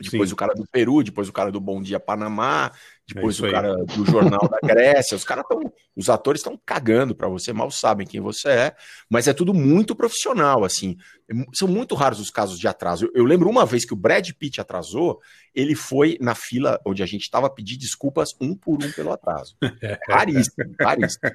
depois 0.00 0.30
Sim. 0.30 0.32
o 0.32 0.36
cara 0.36 0.54
do 0.54 0.66
Peru, 0.66 1.02
depois 1.02 1.28
o 1.28 1.32
cara 1.32 1.52
do 1.52 1.60
Bom 1.60 1.80
Dia 1.80 2.00
Panamá, 2.00 2.72
depois 3.14 3.34
isso 3.36 3.44
o 3.44 3.46
aí. 3.46 3.52
cara 3.52 3.76
do 3.76 4.04
Jornal 4.04 4.48
da 4.48 4.58
Grécia. 4.66 5.16
Os 5.16 5.24
caras 5.24 5.44
estão. 5.48 5.72
Os 5.96 6.10
atores 6.10 6.40
estão 6.40 6.60
cagando 6.66 7.14
pra 7.14 7.26
você, 7.26 7.52
mal 7.54 7.70
sabem 7.70 8.06
quem 8.06 8.20
você 8.20 8.48
é, 8.50 8.76
mas 9.08 9.26
é 9.26 9.32
tudo 9.32 9.54
muito 9.54 9.96
profissional, 9.96 10.62
assim. 10.62 10.96
É 11.30 11.34
São 11.54 11.66
muito 11.66 11.94
raros 11.94 12.20
os 12.20 12.28
casos 12.30 12.58
de 12.58 12.68
atraso. 12.68 13.06
Eu, 13.06 13.10
eu 13.14 13.24
lembro 13.24 13.48
uma 13.48 13.64
vez 13.64 13.84
que 13.86 13.94
o 13.94 13.96
Brad 13.96 14.28
Pitt 14.32 14.60
atrasou, 14.60 15.20
ele 15.54 15.74
foi 15.74 16.18
na 16.20 16.34
fila 16.34 16.78
onde 16.86 17.02
a 17.02 17.06
gente 17.06 17.22
estava 17.22 17.48
pedir 17.48 17.78
desculpas 17.78 18.30
um 18.40 18.54
por 18.54 18.84
um 18.84 18.92
pelo 18.92 19.10
atraso. 19.12 19.56
Raríssimo, 20.08 20.74
raríssimo. 20.78 21.30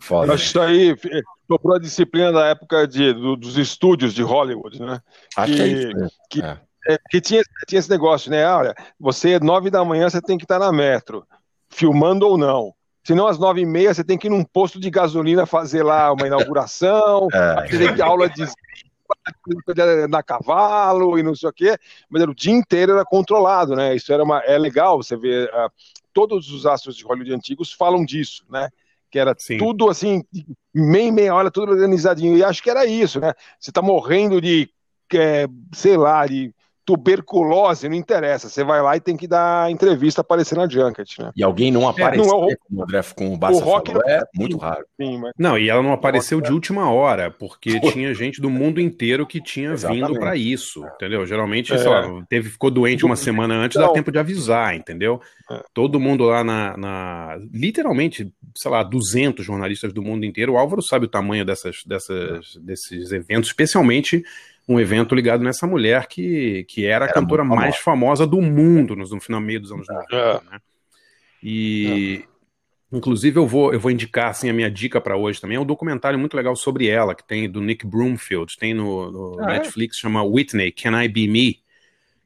Foda. 0.00 0.34
Acho 0.34 0.42
que 0.42 0.48
isso 0.50 0.60
aí 0.60 0.90
eh, 0.90 1.22
sobrou 1.50 1.76
a 1.76 1.80
disciplina 1.80 2.30
da 2.32 2.46
época 2.48 2.86
de, 2.86 3.12
do- 3.14 3.36
dos 3.36 3.56
estúdios 3.56 4.12
de 4.12 4.22
Hollywood, 4.22 4.78
né? 4.80 5.00
Acho 5.36 5.54
que 5.54 5.62
é 5.62 5.64
que- 5.64 5.72
isso. 5.72 5.96
né? 5.96 6.08
que- 6.30 6.42
É. 6.42 6.60
É, 6.86 6.98
porque 6.98 7.20
tinha, 7.20 7.42
tinha 7.66 7.78
esse 7.78 7.90
negócio, 7.90 8.30
né? 8.30 8.46
Olha, 8.46 8.74
você, 8.98 9.38
nove 9.40 9.70
da 9.70 9.84
manhã, 9.84 10.08
você 10.08 10.22
tem 10.22 10.38
que 10.38 10.44
estar 10.44 10.58
na 10.58 10.72
metro, 10.72 11.26
filmando 11.68 12.26
ou 12.26 12.38
não. 12.38 12.72
Senão, 13.04 13.26
às 13.26 13.38
nove 13.38 13.60
e 13.60 13.66
meia, 13.66 13.94
você 13.94 14.02
tem 14.02 14.18
que 14.18 14.26
ir 14.26 14.30
num 14.30 14.44
posto 14.44 14.80
de 14.80 14.90
gasolina 14.90 15.46
fazer 15.46 15.82
lá 15.82 16.12
uma 16.12 16.26
inauguração, 16.26 17.28
É. 17.34 17.62
que 17.68 17.78
ter 17.78 18.02
aula 18.02 18.28
de 18.28 18.44
na 20.10 20.22
cavalo 20.22 21.18
e 21.18 21.22
não 21.22 21.34
sei 21.34 21.48
o 21.48 21.52
quê, 21.52 21.76
mas 22.08 22.22
era, 22.22 22.30
o 22.30 22.34
dia 22.34 22.52
inteiro 22.52 22.92
era 22.92 23.04
controlado, 23.04 23.76
né? 23.76 23.94
Isso 23.94 24.12
era 24.12 24.24
uma, 24.24 24.40
é 24.40 24.58
legal, 24.58 24.96
você 24.96 25.16
vê, 25.16 25.48
ah, 25.52 25.70
todos 26.12 26.50
os 26.50 26.66
astros 26.66 26.96
de 26.96 27.04
Hollywood 27.04 27.32
antigos 27.32 27.72
falam 27.72 28.04
disso, 28.04 28.44
né? 28.50 28.70
Que 29.10 29.18
era 29.18 29.34
Sim. 29.38 29.58
tudo 29.58 29.88
assim, 29.88 30.24
meia, 30.74 31.12
meia 31.12 31.34
hora, 31.34 31.50
tudo 31.50 31.72
organizadinho. 31.72 32.36
E 32.36 32.42
acho 32.42 32.62
que 32.62 32.70
era 32.70 32.86
isso, 32.86 33.20
né? 33.20 33.34
Você 33.60 33.70
tá 33.70 33.80
morrendo 33.80 34.40
de, 34.40 34.68
é, 35.14 35.46
sei 35.72 35.96
lá, 35.96 36.26
de 36.26 36.52
tuberculose, 36.86 37.88
não 37.88 37.96
interessa. 37.96 38.48
Você 38.48 38.62
vai 38.64 38.80
lá 38.80 38.96
e 38.96 39.00
tem 39.00 39.16
que 39.16 39.26
dar 39.26 39.70
entrevista 39.70 40.20
aparecer 40.20 40.56
na 40.56 40.68
Junket, 40.68 41.18
né? 41.20 41.32
E 41.36 41.42
alguém 41.42 41.70
não 41.72 41.88
aparecer, 41.88 42.24
não 42.24 42.30
é 42.48 42.52
o- 42.54 42.56
como 42.58 42.80
o 42.80 42.82
André 42.84 43.00
com 43.14 43.34
o 43.34 43.36
Barça 43.36 43.60
o 43.60 43.64
rock 43.64 43.90
falou, 43.90 44.06
não- 44.06 44.14
é 44.14 44.22
muito 44.34 44.56
raro. 44.56 44.86
Sim, 45.00 45.18
mas 45.18 45.32
Não, 45.38 45.58
e 45.58 45.68
ela 45.68 45.82
não 45.82 45.92
apareceu 45.92 46.40
de 46.40 46.52
última 46.52 46.90
hora, 46.90 47.30
porque 47.30 47.78
tinha 47.80 48.14
gente 48.14 48.40
do 48.40 48.48
mundo 48.48 48.80
inteiro 48.80 49.26
que 49.26 49.40
tinha 49.42 49.70
vindo 49.74 49.92
Exatamente. 49.94 50.18
para 50.20 50.36
isso, 50.36 50.84
entendeu? 50.94 51.26
Geralmente, 51.26 51.72
É. 51.74 51.78
sei 51.78 51.88
lá, 51.88 52.24
teve, 52.28 52.48
ficou 52.50 52.70
doente 52.70 53.04
uma 53.04 53.16
semana 53.16 53.54
antes, 53.54 53.76
dá 53.80 53.88
tempo 53.88 54.12
de 54.12 54.18
avisar, 54.18 54.74
entendeu? 54.76 55.20
É. 55.50 55.62
Todo 55.74 55.98
mundo 56.00 56.24
lá 56.24 56.44
na, 56.44 56.76
na- 56.76 57.36
Literalmente, 57.52 58.32
sei 58.54 58.70
lá, 58.70 58.82
200 58.82 59.44
jornalistas 59.44 59.92
do 59.92 60.02
mundo 60.02 60.24
inteiro. 60.24 60.52
O 60.52 60.56
Álvaro 60.58 60.80
sabe 60.82 61.06
o 61.06 61.08
tamanho 61.08 61.44
dessas, 61.44 61.82
dessas, 61.86 62.56
desses 62.60 63.10
eventos, 63.12 63.48
especialmente 63.50 64.22
um 64.68 64.80
evento 64.80 65.14
ligado 65.14 65.42
nessa 65.44 65.66
mulher 65.66 66.06
que, 66.08 66.64
que 66.68 66.84
era 66.86 67.04
a 67.04 67.08
Era 67.08 67.14
cantora 67.14 67.44
muito 67.44 67.60
mais 67.60 67.76
famosa 67.76 68.26
do 68.26 68.40
mundo 68.42 68.96
no, 68.96 69.04
no 69.08 69.20
final 69.20 69.40
meio 69.40 69.60
dos 69.60 69.70
anos 69.72 69.86
90, 69.88 70.16
É. 70.16 70.32
né? 70.50 70.58
E 71.42 72.24
inclusive 72.92 73.38
eu 73.38 73.46
vou 73.46 73.72
eu 73.72 73.80
vou 73.80 73.90
indicar 73.90 74.30
assim 74.30 74.48
a 74.48 74.52
minha 74.52 74.70
dica 74.70 75.00
para 75.00 75.16
hoje 75.16 75.40
também 75.40 75.56
é 75.56 75.60
um 75.60 75.64
documentário 75.66 76.18
muito 76.18 76.36
legal 76.36 76.56
sobre 76.56 76.88
ela 76.88 77.14
que 77.14 77.26
tem 77.26 77.48
do 77.50 77.60
Nick 77.60 77.86
Broomfield, 77.86 78.54
tem 78.58 78.72
no, 78.74 79.10
no 79.10 79.40
Ah, 79.44 79.52
é? 79.54 79.58
Netflix 79.58 79.98
chama 79.98 80.22
Whitney 80.24 80.72
Can 80.72 81.00
I 81.02 81.08
Be 81.08 81.28
Me, 81.28 81.58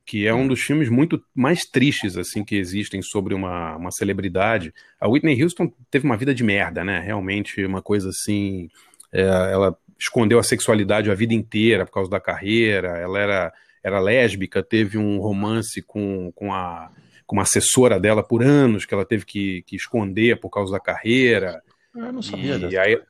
que 0.06 0.26
é 0.26 0.35
um 0.35 0.47
dos 0.47 0.61
filmes 0.61 0.88
muito 0.88 1.23
mais 1.35 1.61
tristes 1.64 2.16
assim 2.16 2.44
que 2.44 2.56
existem 2.56 3.02
sobre 3.02 3.35
uma, 3.35 3.76
uma 3.76 3.90
celebridade. 3.90 4.73
A 5.00 5.09
Whitney 5.09 5.42
Houston 5.42 5.73
teve 5.90 6.04
uma 6.06 6.16
vida 6.16 6.35
de 6.35 6.42
merda, 6.44 6.85
né? 6.85 7.00
Realmente 7.00 7.64
uma 7.64 7.82
coisa 7.82 8.09
assim, 8.11 8.68
é, 9.12 9.23
ela 9.23 9.76
escondeu 10.00 10.38
a 10.38 10.42
sexualidade 10.42 11.11
a 11.11 11.14
vida 11.14 11.35
inteira 11.35 11.85
por 11.85 11.92
causa 11.92 12.11
da 12.11 12.21
carreira, 12.21 12.99
ela 12.99 13.19
era 13.19 13.52
era 13.83 13.99
lésbica, 13.99 14.62
teve 14.62 14.99
um 14.99 15.19
romance 15.19 15.80
com, 15.83 16.30
com 16.35 16.52
a 16.52 16.90
com 17.26 17.37
uma 17.37 17.42
assessora 17.45 18.00
dela 18.00 18.25
por 18.25 18.42
anos 18.42 18.85
que 18.85 18.92
ela 18.92 19.04
teve 19.07 19.25
que, 19.25 19.62
que 19.62 19.76
esconder 19.76 20.40
por 20.40 20.50
causa 20.50 20.73
da 20.73 20.80
carreira. 20.80 21.62
Eu 21.95 22.12
não 22.12 22.21
sabia 22.21 22.57
E 22.57 22.59
dessa. 22.59 22.80
aí, 22.80 23.00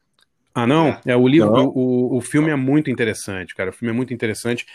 ah, 0.54 0.66
não? 0.66 0.98
É, 1.06 1.16
o 1.16 1.26
livro, 1.26 1.50
Não. 1.50 1.68
o, 1.68 2.18
o, 2.18 2.20
filme 2.20 2.50
é 2.50 2.54
muito 2.56 2.90
interessante, 2.90 3.54
cara. 3.54 3.70
O 3.70 3.72
filme 3.72 3.92
é 3.92 3.96
muito 3.96 4.12
interessante. 4.12 4.66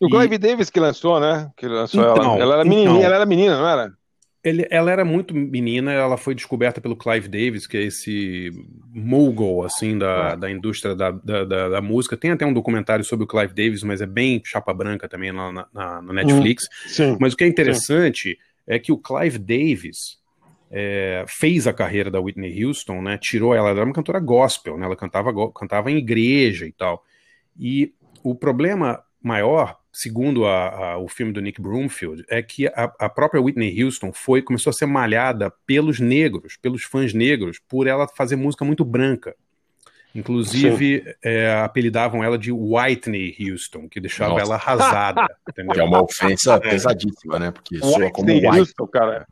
o 0.00 0.06
E- 0.06 0.10
Clive 0.10 0.36
Davis 0.36 0.68
que 0.68 0.78
lançou, 0.78 1.18
né? 1.18 1.50
Que 1.56 1.66
lançou 1.66 2.02
Então, 2.02 2.34
ela. 2.34 2.42
Ela 2.42 2.54
era 2.56 2.62
então. 2.66 2.76
menininha, 2.76 3.06
ela 3.06 3.14
era 3.16 3.26
menina, 3.26 3.56
não 3.56 3.66
era? 3.68 3.92
Ele, 4.44 4.66
ela 4.70 4.90
era 4.90 5.04
muito 5.04 5.32
menina, 5.32 5.92
ela 5.92 6.16
foi 6.16 6.34
descoberta 6.34 6.80
pelo 6.80 6.96
Clive 6.96 7.28
Davis, 7.28 7.64
que 7.64 7.76
é 7.76 7.82
esse 7.82 8.50
mogul, 8.92 9.64
assim, 9.64 9.96
da, 9.96 10.34
da 10.34 10.50
indústria 10.50 10.96
da, 10.96 11.12
da, 11.12 11.44
da, 11.44 11.68
da 11.68 11.80
música. 11.80 12.16
Tem 12.16 12.32
até 12.32 12.44
um 12.44 12.52
documentário 12.52 13.04
sobre 13.04 13.24
o 13.24 13.28
Clive 13.28 13.54
Davis, 13.54 13.84
mas 13.84 14.00
é 14.00 14.06
bem 14.06 14.42
chapa 14.44 14.74
branca 14.74 15.08
também 15.08 15.30
na, 15.30 15.52
na, 15.52 16.02
na 16.02 16.12
Netflix. 16.12 16.64
Sim. 16.86 17.16
Mas 17.20 17.34
o 17.34 17.36
que 17.36 17.44
é 17.44 17.46
interessante 17.46 18.30
sim. 18.30 18.36
é 18.66 18.80
que 18.80 18.90
o 18.90 18.98
Clive 18.98 19.38
Davis 19.38 20.18
é, 20.72 21.24
fez 21.28 21.68
a 21.68 21.72
carreira 21.72 22.10
da 22.10 22.18
Whitney 22.18 22.64
Houston, 22.64 23.00
né? 23.00 23.18
Tirou 23.20 23.54
ela, 23.54 23.68
ela 23.68 23.78
era 23.78 23.86
uma 23.86 23.94
cantora 23.94 24.18
gospel, 24.18 24.76
né? 24.76 24.86
Ela 24.86 24.96
cantava, 24.96 25.30
cantava 25.52 25.88
em 25.88 25.98
igreja 25.98 26.66
e 26.66 26.72
tal. 26.72 27.04
E 27.56 27.92
o 28.24 28.34
problema 28.34 29.00
maior 29.22 29.78
segundo 29.92 30.46
a, 30.46 30.68
a, 30.68 30.98
o 30.98 31.06
filme 31.06 31.32
do 31.32 31.40
Nick 31.40 31.60
Broomfield, 31.60 32.24
é 32.28 32.42
que 32.42 32.66
a, 32.68 32.92
a, 32.98 33.08
própria 33.08 33.42
Whitney 33.42 33.82
Houston 33.82 34.12
foi 34.12 34.40
começou 34.40 34.70
a 34.70 34.72
ser 34.72 34.86
malhada 34.86 35.52
pelos 35.66 36.00
negros, 36.00 36.56
pelos 36.56 36.82
fãs 36.82 37.12
negros, 37.12 37.60
por 37.68 37.86
ela 37.86 38.08
fazer 38.08 38.36
música 38.36 38.64
muito 38.64 38.84
branca. 38.84 39.36
Inclusive, 40.14 41.14
é, 41.22 41.50
apelidavam 41.62 42.22
ela 42.22 42.38
de 42.38 42.52
Whitney 42.52 43.34
Houston, 43.40 43.88
que 43.88 43.98
deixava 43.98 44.34
Nossa. 44.34 44.44
ela 44.44 44.54
arrasada. 44.56 45.26
que 45.72 45.80
é 45.80 45.82
uma 45.82 46.02
ofensa 46.02 46.54
é. 46.54 46.70
pesadíssima, 46.70 47.38
né? 47.38 47.50
Porque 47.50 47.78
soa 47.78 48.10
como 48.10 48.28
White. 48.28 48.46
Houston, 48.46 48.86
cara. 48.86 49.26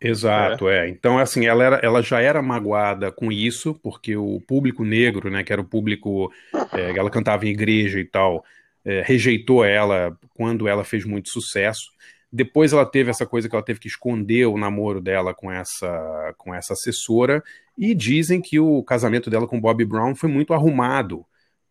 Exato, 0.00 0.68
é. 0.68 0.86
é. 0.86 0.88
Então, 0.88 1.18
assim, 1.18 1.46
ela, 1.46 1.64
era, 1.64 1.76
ela 1.76 2.02
já 2.02 2.20
era 2.20 2.42
magoada 2.42 3.10
com 3.10 3.30
isso, 3.32 3.74
porque 3.82 4.16
o 4.16 4.40
público 4.40 4.84
negro, 4.84 5.30
né, 5.30 5.42
que 5.42 5.52
era 5.52 5.62
o 5.62 5.64
público, 5.64 6.30
é, 6.72 6.98
ela 6.98 7.10
cantava 7.10 7.46
em 7.46 7.50
igreja 7.50 7.98
e 7.98 8.04
tal, 8.04 8.44
é, 8.86 9.02
rejeitou 9.04 9.64
ela 9.64 10.16
quando 10.32 10.68
ela 10.68 10.84
fez 10.84 11.04
muito 11.04 11.28
sucesso. 11.28 11.90
Depois 12.32 12.72
ela 12.72 12.86
teve 12.86 13.10
essa 13.10 13.26
coisa 13.26 13.48
que 13.48 13.54
ela 13.56 13.64
teve 13.64 13.80
que 13.80 13.88
esconder 13.88 14.46
o 14.46 14.56
namoro 14.56 15.00
dela 15.00 15.34
com 15.34 15.50
essa, 15.50 16.34
com 16.38 16.54
essa 16.54 16.72
assessora. 16.74 17.42
E 17.76 17.94
dizem 17.94 18.40
que 18.40 18.60
o 18.60 18.82
casamento 18.84 19.28
dela 19.28 19.46
com 19.46 19.60
Bob 19.60 19.84
Brown 19.84 20.14
foi 20.14 20.28
muito 20.28 20.54
arrumado 20.54 21.26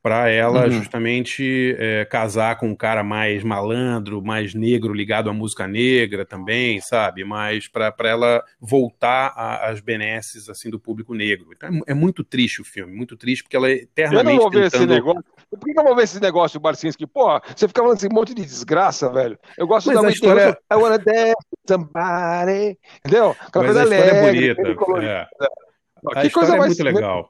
para 0.05 0.29
ela 0.29 0.65
uhum. 0.65 0.71
justamente 0.71 1.75
é, 1.79 2.05
casar 2.05 2.57
com 2.57 2.69
um 2.69 2.75
cara 2.75 3.03
mais 3.03 3.43
malandro, 3.43 4.21
mais 4.21 4.53
negro, 4.53 4.93
ligado 4.93 5.31
à 5.31 5.33
música 5.33 5.67
negra 5.67 6.23
também, 6.23 6.79
sabe? 6.79 7.23
Mas 7.23 7.67
para 7.67 7.91
ela 8.03 8.43
voltar 8.59 9.33
às 9.63 9.79
benesses 9.79 10.47
assim 10.47 10.69
do 10.69 10.79
público 10.79 11.15
negro. 11.15 11.47
Então 11.55 11.77
é, 11.87 11.91
é, 11.91 11.93
muito 11.95 12.23
triste 12.23 12.61
o 12.61 12.63
filme, 12.63 12.95
muito 12.95 13.17
triste 13.17 13.41
porque 13.41 13.55
ela 13.55 13.67
é 13.67 13.77
eternamente 13.77 14.27
eu 14.27 14.35
não 14.35 14.41
vou 14.43 14.51
ver 14.51 14.69
tentando... 14.69 14.93
esse 14.93 14.93
negócio. 14.93 15.23
Por 15.49 15.59
que 15.59 15.79
eu 15.79 15.83
vou 15.83 15.95
ver 15.95 16.03
esse 16.03 16.21
negócio, 16.21 16.59
Barcinski? 16.59 17.05
Pô, 17.07 17.39
você 17.55 17.67
fica 17.67 17.81
falando 17.81 17.97
esse 17.97 18.09
monte 18.09 18.33
de 18.33 18.43
desgraça, 18.43 19.09
velho. 19.09 19.37
Eu 19.57 19.67
gosto 19.67 19.87
Mas 19.87 20.01
da 20.01 20.09
história. 20.09 20.57
I 20.71 20.75
wanna 20.75 20.97
dance 20.97 21.35
somebody. 21.67 22.77
Entendeu? 22.99 23.35
Aquela 23.39 23.65
Mas 23.65 23.73
coisa 23.73 23.81
a 23.81 23.83
história 23.83 24.11
é 24.11 24.19
alegre, 24.19 24.49
é 24.49 24.63
bonita. 24.63 25.05
É. 25.05 25.27
A 26.13 26.21
que 26.21 26.29
coisa 26.29 26.55
é 26.55 26.59
muito 26.59 26.83
legal. 26.83 27.27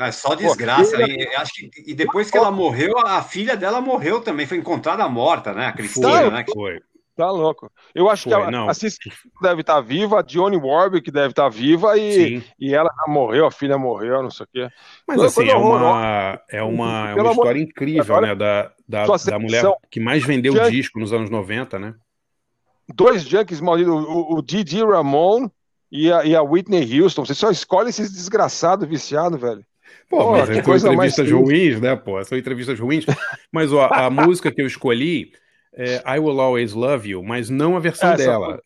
É 0.00 0.12
só 0.12 0.34
desgraça. 0.34 0.96
Pô, 0.96 1.02
e, 1.02 1.36
acho 1.36 1.52
que, 1.52 1.70
e 1.86 1.94
depois 1.94 2.30
que 2.30 2.36
ela 2.36 2.50
morreu, 2.50 2.98
a 2.98 3.22
filha 3.22 3.56
dela 3.56 3.80
morreu 3.80 4.20
também, 4.20 4.46
foi 4.46 4.58
encontrada 4.58 5.08
morta, 5.08 5.52
né? 5.52 5.66
A 5.66 5.72
Cristina, 5.72 6.08
foi, 6.08 6.30
né? 6.30 6.44
Foi. 6.52 6.80
Tá 7.20 7.30
louco. 7.30 7.70
Eu 7.94 8.08
acho 8.08 8.30
foi, 8.30 8.32
que 8.32 8.48
a, 8.48 8.50
não. 8.50 8.66
a 8.66 8.72
Cisco 8.72 9.10
deve 9.42 9.60
estar 9.60 9.74
tá 9.74 9.80
viva, 9.82 10.20
a 10.20 10.22
Johnny 10.22 10.56
Warwick 10.56 11.10
deve 11.10 11.28
estar 11.28 11.42
tá 11.42 11.48
viva 11.50 11.98
e, 11.98 12.42
e 12.58 12.74
ela 12.74 12.88
morreu, 13.06 13.44
a 13.44 13.50
filha 13.50 13.76
morreu, 13.76 14.22
não 14.22 14.30
sei 14.30 14.44
o 14.44 14.48
quê. 14.50 14.68
Mas 15.06 15.20
assim, 15.22 15.46
é 15.46 15.54
uma, 15.54 16.40
é 16.50 16.62
uma, 16.62 17.10
é 17.10 17.14
uma 17.14 17.30
história 17.32 17.60
incrível, 17.60 18.22
né? 18.22 18.34
Da, 18.34 18.72
da, 18.88 19.04
da 19.04 19.38
mulher 19.38 19.62
que 19.90 20.00
mais 20.00 20.24
vendeu 20.24 20.54
Junk... 20.54 20.70
disco 20.70 20.98
nos 20.98 21.12
anos 21.12 21.28
90, 21.28 21.78
né? 21.78 21.94
Dois 22.88 23.22
junkies 23.22 23.60
malditos, 23.60 23.92
o, 23.92 24.38
o 24.38 24.42
Didi 24.42 24.82
Ramon 24.82 25.50
e 25.92 26.10
a, 26.10 26.24
e 26.24 26.34
a 26.34 26.40
Whitney 26.40 27.02
Houston. 27.02 27.26
Você 27.26 27.34
só 27.34 27.50
escolhe 27.50 27.90
esses 27.90 28.10
desgraçados 28.10 28.88
viciados, 28.88 29.38
velho. 29.38 29.62
Pô, 30.08 30.24
Pô 30.24 30.30
mas 30.32 30.48
são 30.48 30.56
entrevistas 30.94 31.30
ruins, 31.30 31.80
né, 31.82 31.94
pô? 31.96 32.24
São 32.24 32.38
entrevistas 32.38 32.80
ruins. 32.80 33.04
Mas 33.52 33.74
ó, 33.74 33.90
a 33.92 34.08
música 34.10 34.50
que 34.50 34.62
eu 34.62 34.66
escolhi 34.66 35.32
é 35.74 36.16
I 36.16 36.18
Will 36.18 36.40
Always 36.40 36.72
Love 36.72 37.10
You, 37.10 37.22
mas 37.22 37.48
não 37.48 37.76
a 37.76 37.80
versão 37.80 38.12
Essa 38.12 38.22
dela. 38.22 38.60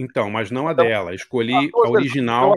Então, 0.00 0.30
mas 0.30 0.50
não 0.50 0.68
a 0.68 0.72
então, 0.72 0.84
dela. 0.84 1.14
Escolhi 1.14 1.70
a 1.74 1.88
original. 1.88 2.54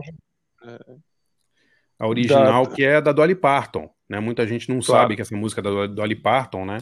A 2.00 2.08
original, 2.08 2.68
que 2.68 2.84
é 2.84 3.02
da 3.02 3.12
Dolly 3.12 3.36
Parton. 3.36 3.90
Né? 4.10 4.20
Muita 4.20 4.46
gente 4.46 4.70
não 4.70 4.80
claro. 4.80 5.04
sabe 5.04 5.16
que 5.16 5.22
essa 5.22 5.36
música 5.36 5.62
é 5.62 5.64
da 5.64 5.88
Dolly 5.88 6.16
Parton, 6.16 6.66
né? 6.66 6.80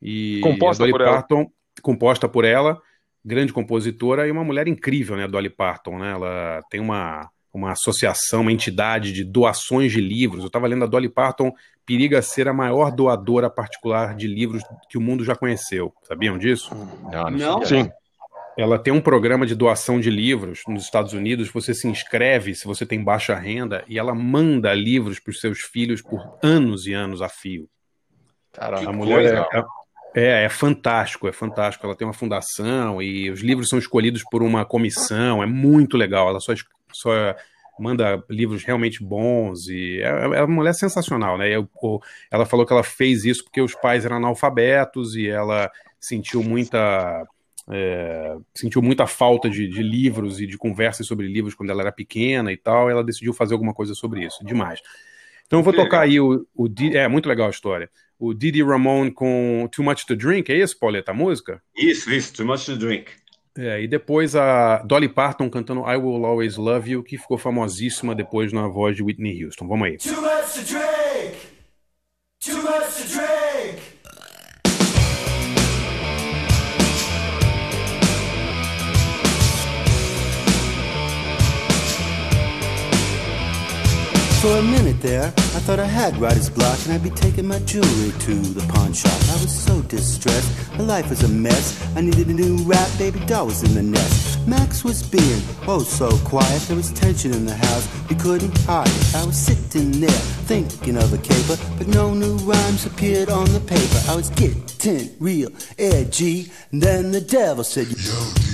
E 0.00 0.40
composta 0.42 0.82
Dolly 0.82 0.92
por 0.92 1.04
Parton, 1.04 1.40
ela. 1.40 1.50
composta 1.82 2.28
por 2.28 2.44
ela 2.44 2.80
grande 3.24 3.52
compositora 3.52 4.26
e 4.26 4.30
uma 4.30 4.44
mulher 4.44 4.66
incrível, 4.66 5.16
né, 5.16 5.28
Dolly 5.28 5.50
Parton, 5.50 5.98
né? 5.98 6.12
Ela 6.12 6.60
tem 6.68 6.80
uma, 6.80 7.30
uma 7.52 7.72
associação, 7.72 8.42
uma 8.42 8.52
entidade 8.52 9.12
de 9.12 9.24
doações 9.24 9.92
de 9.92 10.00
livros. 10.00 10.40
Eu 10.40 10.46
estava 10.46 10.66
lendo 10.66 10.84
a 10.84 10.88
Dolly 10.88 11.08
Parton 11.08 11.52
periga 11.84 12.22
ser 12.22 12.48
a 12.48 12.52
maior 12.52 12.90
doadora 12.90 13.50
particular 13.50 14.14
de 14.14 14.26
livros 14.26 14.62
que 14.88 14.96
o 14.96 15.00
mundo 15.00 15.24
já 15.24 15.34
conheceu. 15.34 15.92
Sabiam 16.04 16.38
disso? 16.38 16.74
Não, 17.10 17.30
não. 17.30 17.30
não. 17.30 17.64
Sim. 17.64 17.90
Ela 18.56 18.78
tem 18.78 18.92
um 18.92 19.00
programa 19.00 19.46
de 19.46 19.54
doação 19.54 19.98
de 19.98 20.10
livros 20.10 20.60
nos 20.68 20.84
Estados 20.84 21.14
Unidos. 21.14 21.50
Você 21.50 21.72
se 21.72 21.88
inscreve 21.88 22.54
se 22.54 22.66
você 22.66 22.84
tem 22.84 23.02
baixa 23.02 23.34
renda 23.34 23.82
e 23.88 23.98
ela 23.98 24.14
manda 24.14 24.74
livros 24.74 25.18
para 25.18 25.30
os 25.30 25.40
seus 25.40 25.60
filhos 25.60 26.02
por 26.02 26.38
anos 26.42 26.86
e 26.86 26.92
anos 26.92 27.22
a 27.22 27.28
fio. 27.28 27.68
Caramba, 28.52 28.90
a 28.90 28.92
mulher 28.92 29.48
é, 29.52 29.58
é, 29.58 29.64
é, 30.14 30.44
é 30.44 30.48
fantástico, 30.50 31.26
é 31.26 31.32
fantástico. 31.32 31.86
Ela 31.86 31.96
tem 31.96 32.06
uma 32.06 32.12
fundação 32.12 33.00
e 33.00 33.30
os 33.30 33.40
livros 33.40 33.70
são 33.70 33.78
escolhidos 33.78 34.22
por 34.30 34.42
uma 34.42 34.66
comissão, 34.66 35.42
é 35.42 35.46
muito 35.46 35.96
legal. 35.96 36.28
Ela 36.28 36.38
só, 36.38 36.52
só 36.92 37.34
manda 37.78 38.22
livros 38.28 38.64
realmente 38.64 39.02
bons 39.02 39.68
e 39.68 40.00
é, 40.00 40.08
é 40.08 40.42
uma 40.42 40.46
mulher 40.46 40.74
sensacional, 40.74 41.36
né? 41.38 41.48
Eu, 41.50 41.68
ela 42.30 42.46
falou 42.46 42.66
que 42.66 42.72
ela 42.72 42.82
fez 42.82 43.24
isso 43.24 43.44
porque 43.44 43.60
os 43.60 43.74
pais 43.74 44.04
eram 44.04 44.16
analfabetos 44.16 45.16
e 45.16 45.28
ela 45.28 45.70
sentiu 45.98 46.42
muita 46.42 47.26
é, 47.70 48.36
sentiu 48.54 48.82
muita 48.82 49.06
falta 49.06 49.48
de, 49.48 49.68
de, 49.68 49.82
livros 49.82 50.40
e 50.40 50.46
de 50.46 50.58
conversas 50.58 51.06
sobre 51.06 51.26
livros 51.26 51.54
quando 51.54 51.70
ela 51.70 51.82
era 51.82 51.92
pequena 51.92 52.52
e 52.52 52.56
tal. 52.56 52.88
E 52.88 52.92
ela 52.92 53.04
decidiu 53.04 53.32
fazer 53.32 53.54
alguma 53.54 53.72
coisa 53.72 53.94
sobre 53.94 54.24
isso, 54.24 54.44
demais. 54.44 54.80
Então 55.46 55.60
eu 55.60 55.62
vou 55.62 55.72
tocar 55.72 56.00
legal. 56.00 56.02
aí 56.02 56.20
o, 56.20 56.46
o 56.54 56.68
é 56.92 57.08
muito 57.08 57.28
legal 57.28 57.46
a 57.46 57.50
história 57.50 57.90
o 58.22 58.32
Didi 58.32 58.62
Ramon 58.62 59.10
com 59.10 59.68
Too 59.72 59.84
Much 59.84 60.04
to 60.04 60.14
Drink, 60.14 60.52
é 60.52 60.56
isso, 60.56 60.78
Pauleta, 60.78 61.10
a 61.10 61.14
música? 61.14 61.60
Isso, 61.76 62.08
isso, 62.08 62.32
Too 62.32 62.46
Much 62.46 62.66
to 62.66 62.76
Drink. 62.76 63.10
É, 63.56 63.82
e 63.82 63.86
depois 63.86 64.34
a 64.34 64.78
Dolly 64.78 65.08
Parton 65.08 65.50
cantando 65.50 65.80
I 65.82 65.96
Will 65.96 66.24
Always 66.24 66.56
Love 66.56 66.90
You, 66.90 67.02
que 67.02 67.18
ficou 67.18 67.36
famosíssima 67.36 68.14
depois 68.14 68.52
na 68.52 68.66
voz 68.66 68.96
de 68.96 69.02
Whitney 69.02 69.44
Houston. 69.44 69.68
Vamos 69.68 69.88
aí. 69.88 69.98
Too 69.98 70.20
much 70.22 70.54
to 70.54 70.64
drink. 70.64 71.36
Too 72.40 72.56
much 72.62 72.96
to 72.96 73.08
drink. 73.08 73.21
For 84.42 84.58
a 84.58 84.62
minute 84.62 85.00
there, 85.00 85.26
I 85.26 85.60
thought 85.62 85.78
I 85.78 85.84
had 85.84 86.16
writer's 86.16 86.50
block 86.50 86.76
and 86.84 86.92
I'd 86.94 87.02
be 87.04 87.10
taking 87.10 87.46
my 87.46 87.60
jewelry 87.60 88.10
to 88.10 88.34
the 88.34 88.66
pawn 88.72 88.92
shop. 88.92 89.12
I 89.30 89.40
was 89.40 89.54
so 89.56 89.82
distressed, 89.82 90.50
my 90.76 90.82
life 90.82 91.10
was 91.10 91.22
a 91.22 91.28
mess. 91.28 91.80
I 91.94 92.00
needed 92.00 92.26
a 92.26 92.32
new 92.32 92.56
rap, 92.64 92.90
baby 92.98 93.20
doll 93.20 93.46
was 93.46 93.62
in 93.62 93.72
the 93.74 93.84
nest. 93.84 94.44
Max 94.48 94.82
was 94.82 95.00
being 95.00 95.40
oh 95.68 95.84
so 95.84 96.10
quiet, 96.26 96.60
there 96.62 96.76
was 96.76 96.90
tension 96.90 97.32
in 97.32 97.46
the 97.46 97.54
house, 97.54 97.86
we 98.10 98.16
couldn't 98.16 98.58
hide 98.62 98.88
it. 98.88 99.14
I 99.14 99.24
was 99.24 99.36
sitting 99.36 99.92
there 100.00 100.10
thinking 100.50 100.96
of 100.96 101.12
a 101.12 101.18
caper, 101.18 101.56
but 101.78 101.86
no 101.86 102.12
new 102.12 102.34
rhymes 102.38 102.84
appeared 102.84 103.30
on 103.30 103.44
the 103.52 103.60
paper. 103.60 104.00
I 104.08 104.16
was 104.16 104.30
getting 104.30 105.08
real 105.20 105.50
edgy, 105.78 106.50
and 106.72 106.82
then 106.82 107.12
the 107.12 107.20
devil 107.20 107.62
said, 107.62 107.86
Yo, 107.86 108.51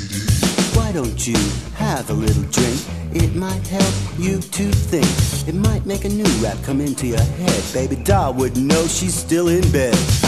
why 0.78 0.92
don't 0.92 1.26
you 1.26 1.36
have 1.74 2.08
a 2.08 2.12
little 2.12 2.44
drink? 2.44 2.80
It 3.12 3.34
might 3.34 3.66
help 3.66 3.94
you 4.16 4.38
to 4.40 4.70
think. 4.70 5.48
It 5.48 5.54
might 5.54 5.84
make 5.84 6.04
a 6.04 6.08
new 6.08 6.30
rap 6.40 6.56
come 6.62 6.80
into 6.80 7.06
your 7.06 7.20
head. 7.20 7.64
Baby 7.74 7.96
doll 7.96 8.32
wouldn't 8.34 8.64
know 8.64 8.86
she's 8.86 9.14
still 9.14 9.48
in 9.48 9.70
bed. 9.72 10.27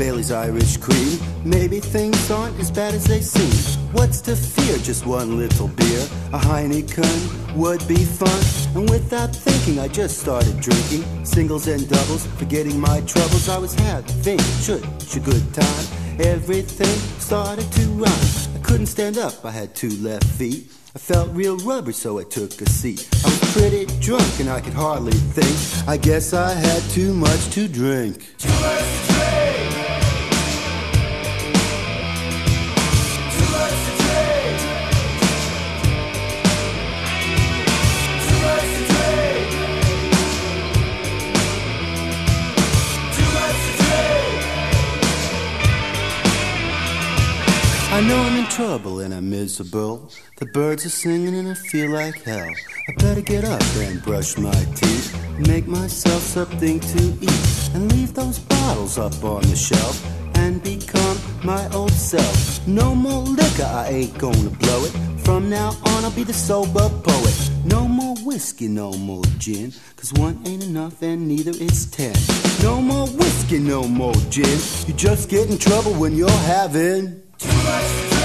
Bailey's 0.00 0.32
Irish 0.32 0.78
Cream. 0.78 1.18
Maybe 1.44 1.78
things 1.78 2.30
aren't 2.30 2.58
as 2.58 2.70
bad 2.70 2.94
as 2.94 3.04
they 3.04 3.20
seem. 3.20 3.76
What's 3.92 4.22
to 4.22 4.34
fear? 4.34 4.78
Just 4.78 5.04
one 5.04 5.36
little 5.36 5.68
beer. 5.68 6.00
A 6.32 6.38
Heineken 6.38 7.54
would 7.54 7.86
be 7.86 8.02
fun. 8.06 8.40
And 8.74 8.88
without 8.88 9.36
thinking, 9.36 9.78
I 9.78 9.88
just 9.88 10.16
started 10.16 10.58
drinking. 10.58 11.04
Singles 11.26 11.68
and 11.68 11.86
doubles, 11.86 12.26
forgetting 12.38 12.80
my 12.80 13.02
troubles. 13.02 13.50
I 13.50 13.58
was 13.58 13.74
having 13.74 14.38
such 14.38 15.16
a 15.16 15.20
good 15.20 15.52
time. 15.52 15.86
Everything 16.18 16.96
started 17.20 17.70
to 17.70 17.82
rhyme. 17.90 18.56
I 18.56 18.60
couldn't 18.62 18.86
stand 18.86 19.18
up, 19.18 19.44
I 19.44 19.50
had 19.50 19.74
two 19.74 19.94
left 20.00 20.24
feet. 20.24 20.72
I 20.96 20.98
felt 20.98 21.28
real 21.32 21.58
rubber, 21.58 21.92
so 21.92 22.18
I 22.18 22.24
took 22.24 22.58
a 22.62 22.70
seat. 22.70 23.06
I 23.22 23.28
was 23.28 23.52
pretty 23.52 23.84
drunk 24.00 24.40
and 24.40 24.48
I 24.48 24.62
could 24.62 24.72
hardly 24.72 25.12
think. 25.12 25.86
I 25.86 25.98
guess 25.98 26.32
I 26.32 26.54
had 26.54 26.82
too 26.84 27.12
much 27.12 27.50
to 27.50 27.68
drink. 27.68 28.24
Too 28.38 29.09
I 47.92 48.00
know 48.02 48.16
I'm 48.16 48.36
in 48.36 48.46
trouble 48.46 49.00
and 49.00 49.12
I'm 49.12 49.28
miserable. 49.28 50.12
The 50.36 50.46
birds 50.46 50.86
are 50.86 50.90
singing 50.90 51.34
and 51.34 51.48
I 51.48 51.54
feel 51.54 51.90
like 51.90 52.22
hell. 52.22 52.48
I 52.88 52.92
better 52.98 53.20
get 53.20 53.44
up 53.44 53.60
and 53.78 54.00
brush 54.00 54.38
my 54.38 54.54
teeth, 54.76 55.12
make 55.48 55.66
myself 55.66 56.22
something 56.22 56.78
to 56.78 57.02
eat, 57.20 57.70
and 57.74 57.92
leave 57.92 58.14
those 58.14 58.38
bottles 58.38 58.96
up 58.96 59.24
on 59.24 59.42
the 59.42 59.56
shelf 59.56 60.06
and 60.36 60.62
become 60.62 61.18
my 61.42 61.68
old 61.72 61.90
self. 61.90 62.64
No 62.64 62.94
more 62.94 63.22
liquor, 63.22 63.64
I 63.64 63.88
ain't 63.88 64.16
gonna 64.18 64.50
blow 64.50 64.84
it. 64.84 64.92
From 65.24 65.50
now 65.50 65.70
on, 65.86 66.04
I'll 66.04 66.12
be 66.12 66.22
the 66.22 66.32
sober 66.32 66.88
poet. 66.88 67.50
No 67.64 67.88
more 67.88 68.14
whiskey, 68.24 68.68
no 68.68 68.92
more 68.92 69.24
gin, 69.38 69.72
cause 69.96 70.12
one 70.12 70.40
ain't 70.46 70.62
enough 70.62 71.02
and 71.02 71.26
neither 71.26 71.50
is 71.50 71.90
ten. 71.90 72.14
No 72.62 72.80
more 72.80 73.08
whiskey, 73.08 73.58
no 73.58 73.82
more 73.82 74.14
gin. 74.30 74.58
You 74.86 74.94
just 74.94 75.28
get 75.28 75.50
in 75.50 75.58
trouble 75.58 75.92
when 75.94 76.14
you're 76.14 76.30
having 76.30 77.20
too 77.40 77.48
much 77.48 78.19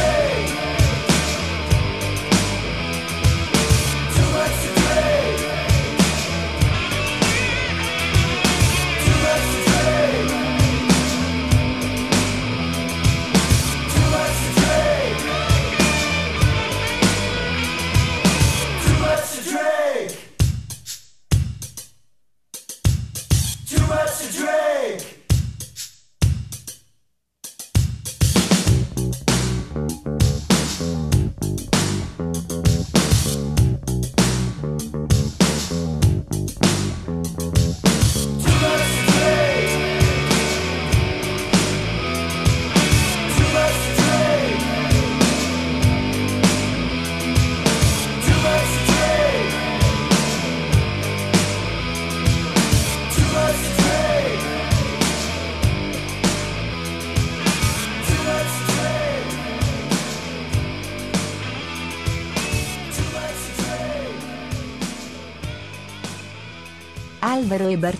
Alvaro 67.85 67.97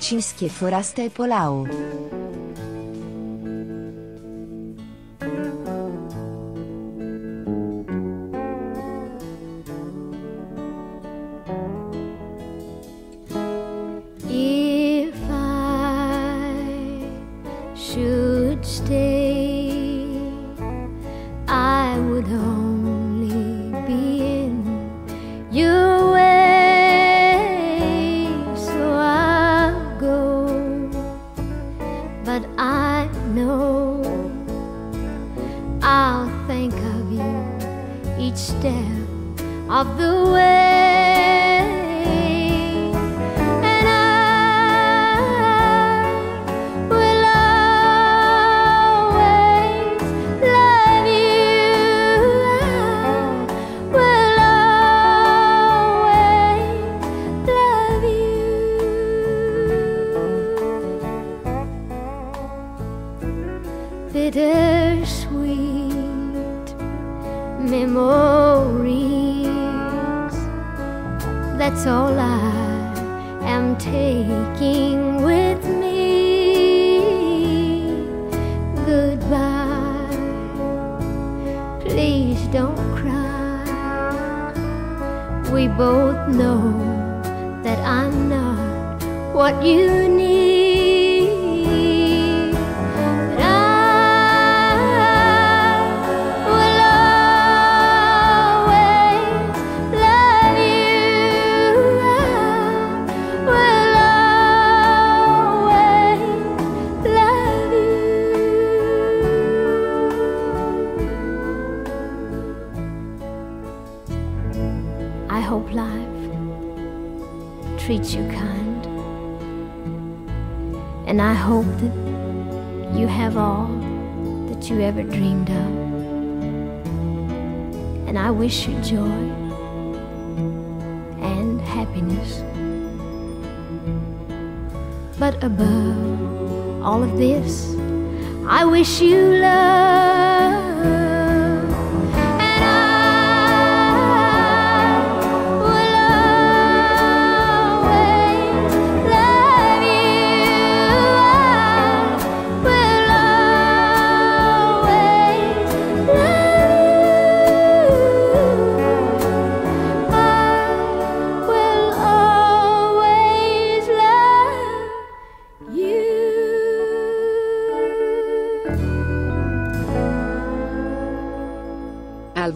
e 0.98 1.10
Barcinski 1.10 1.70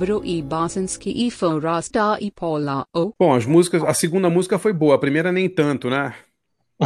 Álvaro 0.09 0.25
e 0.25 0.41
Barsinski 0.41 1.27
e 1.27 1.29
Forasta 1.29 2.17
e 2.19 2.31
Paula. 2.31 2.87
Oh. 2.93 3.13
Bom, 3.19 3.35
as 3.35 3.45
músicas, 3.45 3.83
a 3.83 3.93
segunda 3.93 4.27
música 4.29 4.57
foi 4.57 4.73
boa, 4.73 4.95
a 4.95 4.97
primeira 4.97 5.31
nem 5.31 5.47
tanto, 5.47 5.87
né? 5.89 6.15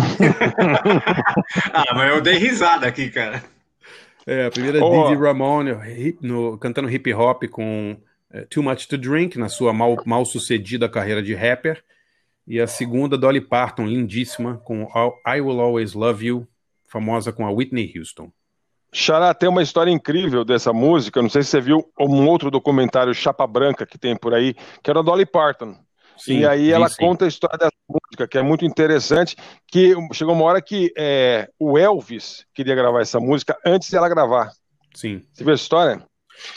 ah, 1.73 1.95
mas 1.95 2.09
eu 2.09 2.21
dei 2.21 2.35
risada 2.37 2.85
aqui, 2.85 3.09
cara. 3.09 3.41
É, 4.25 4.45
a 4.45 4.51
primeira 4.51 4.83
oh. 4.83 5.07
Didi 5.07 5.21
Ramone 5.21 5.71
no, 6.21 6.57
cantando 6.57 6.89
hip 6.89 7.13
hop 7.13 7.43
com 7.49 7.95
uh, 8.33 8.45
Too 8.49 8.63
Much 8.63 8.87
to 8.87 8.97
Drink, 8.97 9.39
na 9.39 9.47
sua 9.47 9.71
mal, 9.71 9.95
mal 10.05 10.25
sucedida 10.25 10.89
carreira 10.89 11.23
de 11.23 11.33
rapper. 11.33 11.81
E 12.45 12.59
a 12.59 12.67
segunda, 12.67 13.17
Dolly 13.17 13.39
Parton, 13.39 13.85
lindíssima, 13.85 14.57
com 14.65 14.89
I 15.25 15.39
Will 15.39 15.61
Always 15.61 15.93
Love 15.93 16.25
You, 16.25 16.47
famosa 16.89 17.31
com 17.31 17.45
a 17.45 17.51
Whitney 17.51 17.93
Houston. 17.95 18.29
Xará, 18.93 19.33
tem 19.33 19.49
uma 19.49 19.63
história 19.63 19.89
incrível 19.89 20.45
dessa 20.45 20.71
música. 20.71 21.21
Não 21.21 21.29
sei 21.29 21.41
se 21.41 21.49
você 21.49 21.59
viu 21.59 21.83
um 21.99 22.27
outro 22.27 22.51
documentário 22.51 23.13
Chapa 23.13 23.47
Branca 23.47 23.85
que 23.85 23.97
tem 23.97 24.15
por 24.15 24.33
aí, 24.33 24.53
que 24.83 24.89
era 24.89 24.99
a 24.99 25.03
Dolly 25.03 25.25
Parton. 25.25 25.75
Sim, 26.15 26.39
e 26.39 26.45
aí 26.45 26.71
ela 26.71 26.87
sim. 26.87 26.97
conta 26.99 27.25
a 27.25 27.27
história 27.27 27.57
dessa 27.57 27.71
música, 27.89 28.27
que 28.27 28.37
é 28.37 28.41
muito 28.43 28.63
interessante, 28.63 29.35
que 29.67 29.95
chegou 30.13 30.35
uma 30.35 30.45
hora 30.45 30.61
que 30.61 30.93
é, 30.95 31.49
o 31.59 31.77
Elvis 31.77 32.45
queria 32.53 32.75
gravar 32.75 33.01
essa 33.01 33.19
música 33.19 33.57
antes 33.65 33.89
dela 33.89 34.07
gravar. 34.07 34.51
Sim. 34.93 35.23
Você 35.33 35.43
viu 35.43 35.53
a 35.53 35.55
história? 35.55 36.03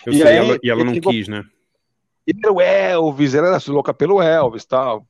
Eu 0.05 0.12
e 0.12 0.18
sei, 0.18 0.27
aí, 0.27 0.37
ela, 0.37 0.59
e 0.62 0.70
ela 0.70 0.85
não 0.85 0.92
ficou... 0.92 1.12
quis, 1.12 1.27
né? 1.27 1.42
E 2.27 2.49
o 2.49 2.61
Elvis, 2.61 3.35
ela 3.35 3.49
era 3.49 3.59
louca 3.68 3.94
pelo 3.94 4.20
Elvis 4.20 4.64
e 4.64 4.68
tal. 4.68 5.07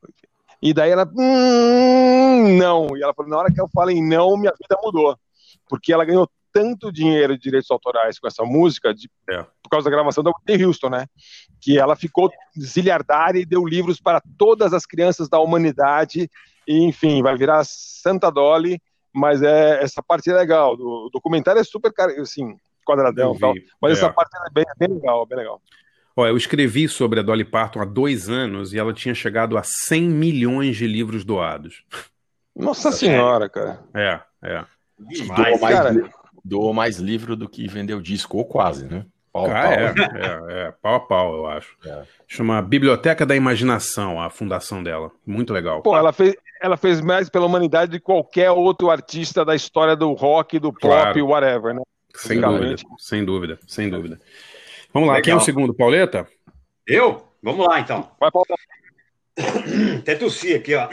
E 0.62 0.72
daí 0.72 0.90
ela, 0.90 1.10
hum, 1.16 2.56
não. 2.56 2.96
E 2.96 3.02
ela 3.02 3.14
falou, 3.14 3.30
na 3.30 3.38
hora 3.38 3.52
que 3.52 3.60
eu 3.60 3.68
falei 3.72 4.00
não, 4.00 4.36
minha 4.36 4.52
vida 4.52 4.80
mudou. 4.82 5.18
Porque 5.68 5.92
ela 5.92 6.04
ganhou 6.04 6.28
tanto 6.56 6.90
dinheiro 6.90 7.36
de 7.36 7.42
direitos 7.42 7.70
autorais 7.70 8.18
com 8.18 8.26
essa 8.26 8.42
música, 8.42 8.94
de, 8.94 9.10
é. 9.28 9.42
por 9.62 9.68
causa 9.70 9.90
da 9.90 9.94
gravação 9.94 10.24
da 10.24 10.30
Whitney 10.30 10.64
Houston, 10.64 10.88
né? 10.88 11.06
Que 11.60 11.78
ela 11.78 11.94
ficou 11.94 12.30
zilhardária 12.58 13.38
e 13.38 13.44
deu 13.44 13.66
livros 13.66 14.00
para 14.00 14.22
todas 14.38 14.72
as 14.72 14.86
crianças 14.86 15.28
da 15.28 15.38
humanidade. 15.38 16.30
E, 16.66 16.82
enfim, 16.82 17.22
vai 17.22 17.36
virar 17.36 17.62
Santa 17.66 18.30
Dolly, 18.30 18.80
mas 19.12 19.42
é, 19.42 19.82
essa 19.82 20.02
parte 20.02 20.30
é 20.30 20.34
legal. 20.34 20.72
O 20.80 21.10
documentário 21.12 21.60
é 21.60 21.64
super, 21.64 21.92
assim, 22.18 22.56
quadradão 22.86 23.34
e 23.34 23.38
tal, 23.38 23.52
mas 23.78 23.90
é. 23.90 23.94
essa 23.94 24.10
parte 24.10 24.30
é 24.34 24.50
bem, 24.50 24.64
bem 24.78 24.96
legal, 24.96 25.26
bem 25.26 25.36
legal. 25.36 25.60
Ó, 26.16 26.26
eu 26.26 26.38
escrevi 26.38 26.88
sobre 26.88 27.20
a 27.20 27.22
Dolly 27.22 27.44
Parton 27.44 27.82
há 27.82 27.84
dois 27.84 28.30
anos 28.30 28.72
e 28.72 28.78
ela 28.78 28.94
tinha 28.94 29.14
chegado 29.14 29.58
a 29.58 29.62
100 29.62 30.08
milhões 30.08 30.74
de 30.78 30.86
livros 30.86 31.22
doados. 31.22 31.84
Nossa 32.56 32.90
senhora, 32.90 33.46
cara. 33.50 33.84
É, 33.94 34.20
é. 34.42 34.64
Demais, 34.98 35.60
mais, 35.60 35.76
cara. 35.76 36.10
Doou 36.48 36.72
mais 36.72 36.98
livro 36.98 37.34
do 37.34 37.48
que 37.48 37.66
vendeu 37.66 38.00
disco, 38.00 38.38
ou 38.38 38.44
quase, 38.44 38.86
né? 38.86 39.04
Pau, 39.32 39.46
ah, 39.46 39.48
pau. 39.48 39.72
É, 39.72 39.84
é, 39.84 40.68
é, 40.68 40.72
pau 40.80 40.94
a 40.94 41.00
pau, 41.00 41.36
eu 41.38 41.46
acho. 41.48 41.76
É. 41.84 42.04
Chama 42.28 42.62
Biblioteca 42.62 43.26
da 43.26 43.34
Imaginação, 43.34 44.20
a 44.20 44.30
fundação 44.30 44.80
dela. 44.80 45.10
Muito 45.26 45.52
legal. 45.52 45.82
Pô, 45.82 45.96
ela 45.96 46.12
fez, 46.12 46.36
ela 46.62 46.76
fez 46.76 47.00
mais 47.00 47.28
pela 47.28 47.46
humanidade 47.46 47.90
do 47.90 47.98
que 47.98 48.04
qualquer 48.04 48.50
outro 48.52 48.90
artista 48.90 49.44
da 49.44 49.56
história 49.56 49.96
do 49.96 50.12
rock, 50.12 50.60
do 50.60 50.72
pop, 50.72 50.80
claro. 50.80 51.26
whatever, 51.26 51.74
né? 51.74 51.82
Sem 52.14 52.40
dúvida, 52.40 52.76
sem 52.98 53.24
dúvida, 53.24 53.58
sem 53.66 53.90
dúvida. 53.90 54.20
Vamos 54.94 55.08
lá, 55.08 55.14
Legal. 55.16 55.24
quem 55.24 55.32
é 55.34 55.36
o 55.36 55.40
segundo, 55.40 55.74
Pauleta? 55.74 56.28
Eu? 56.86 57.26
Vamos 57.42 57.66
lá, 57.66 57.80
então. 57.80 58.08
Vai, 58.20 58.30
Pauleta. 58.30 58.54
Até 59.98 60.14
tossi 60.14 60.54
aqui, 60.54 60.76
ó. 60.76 60.88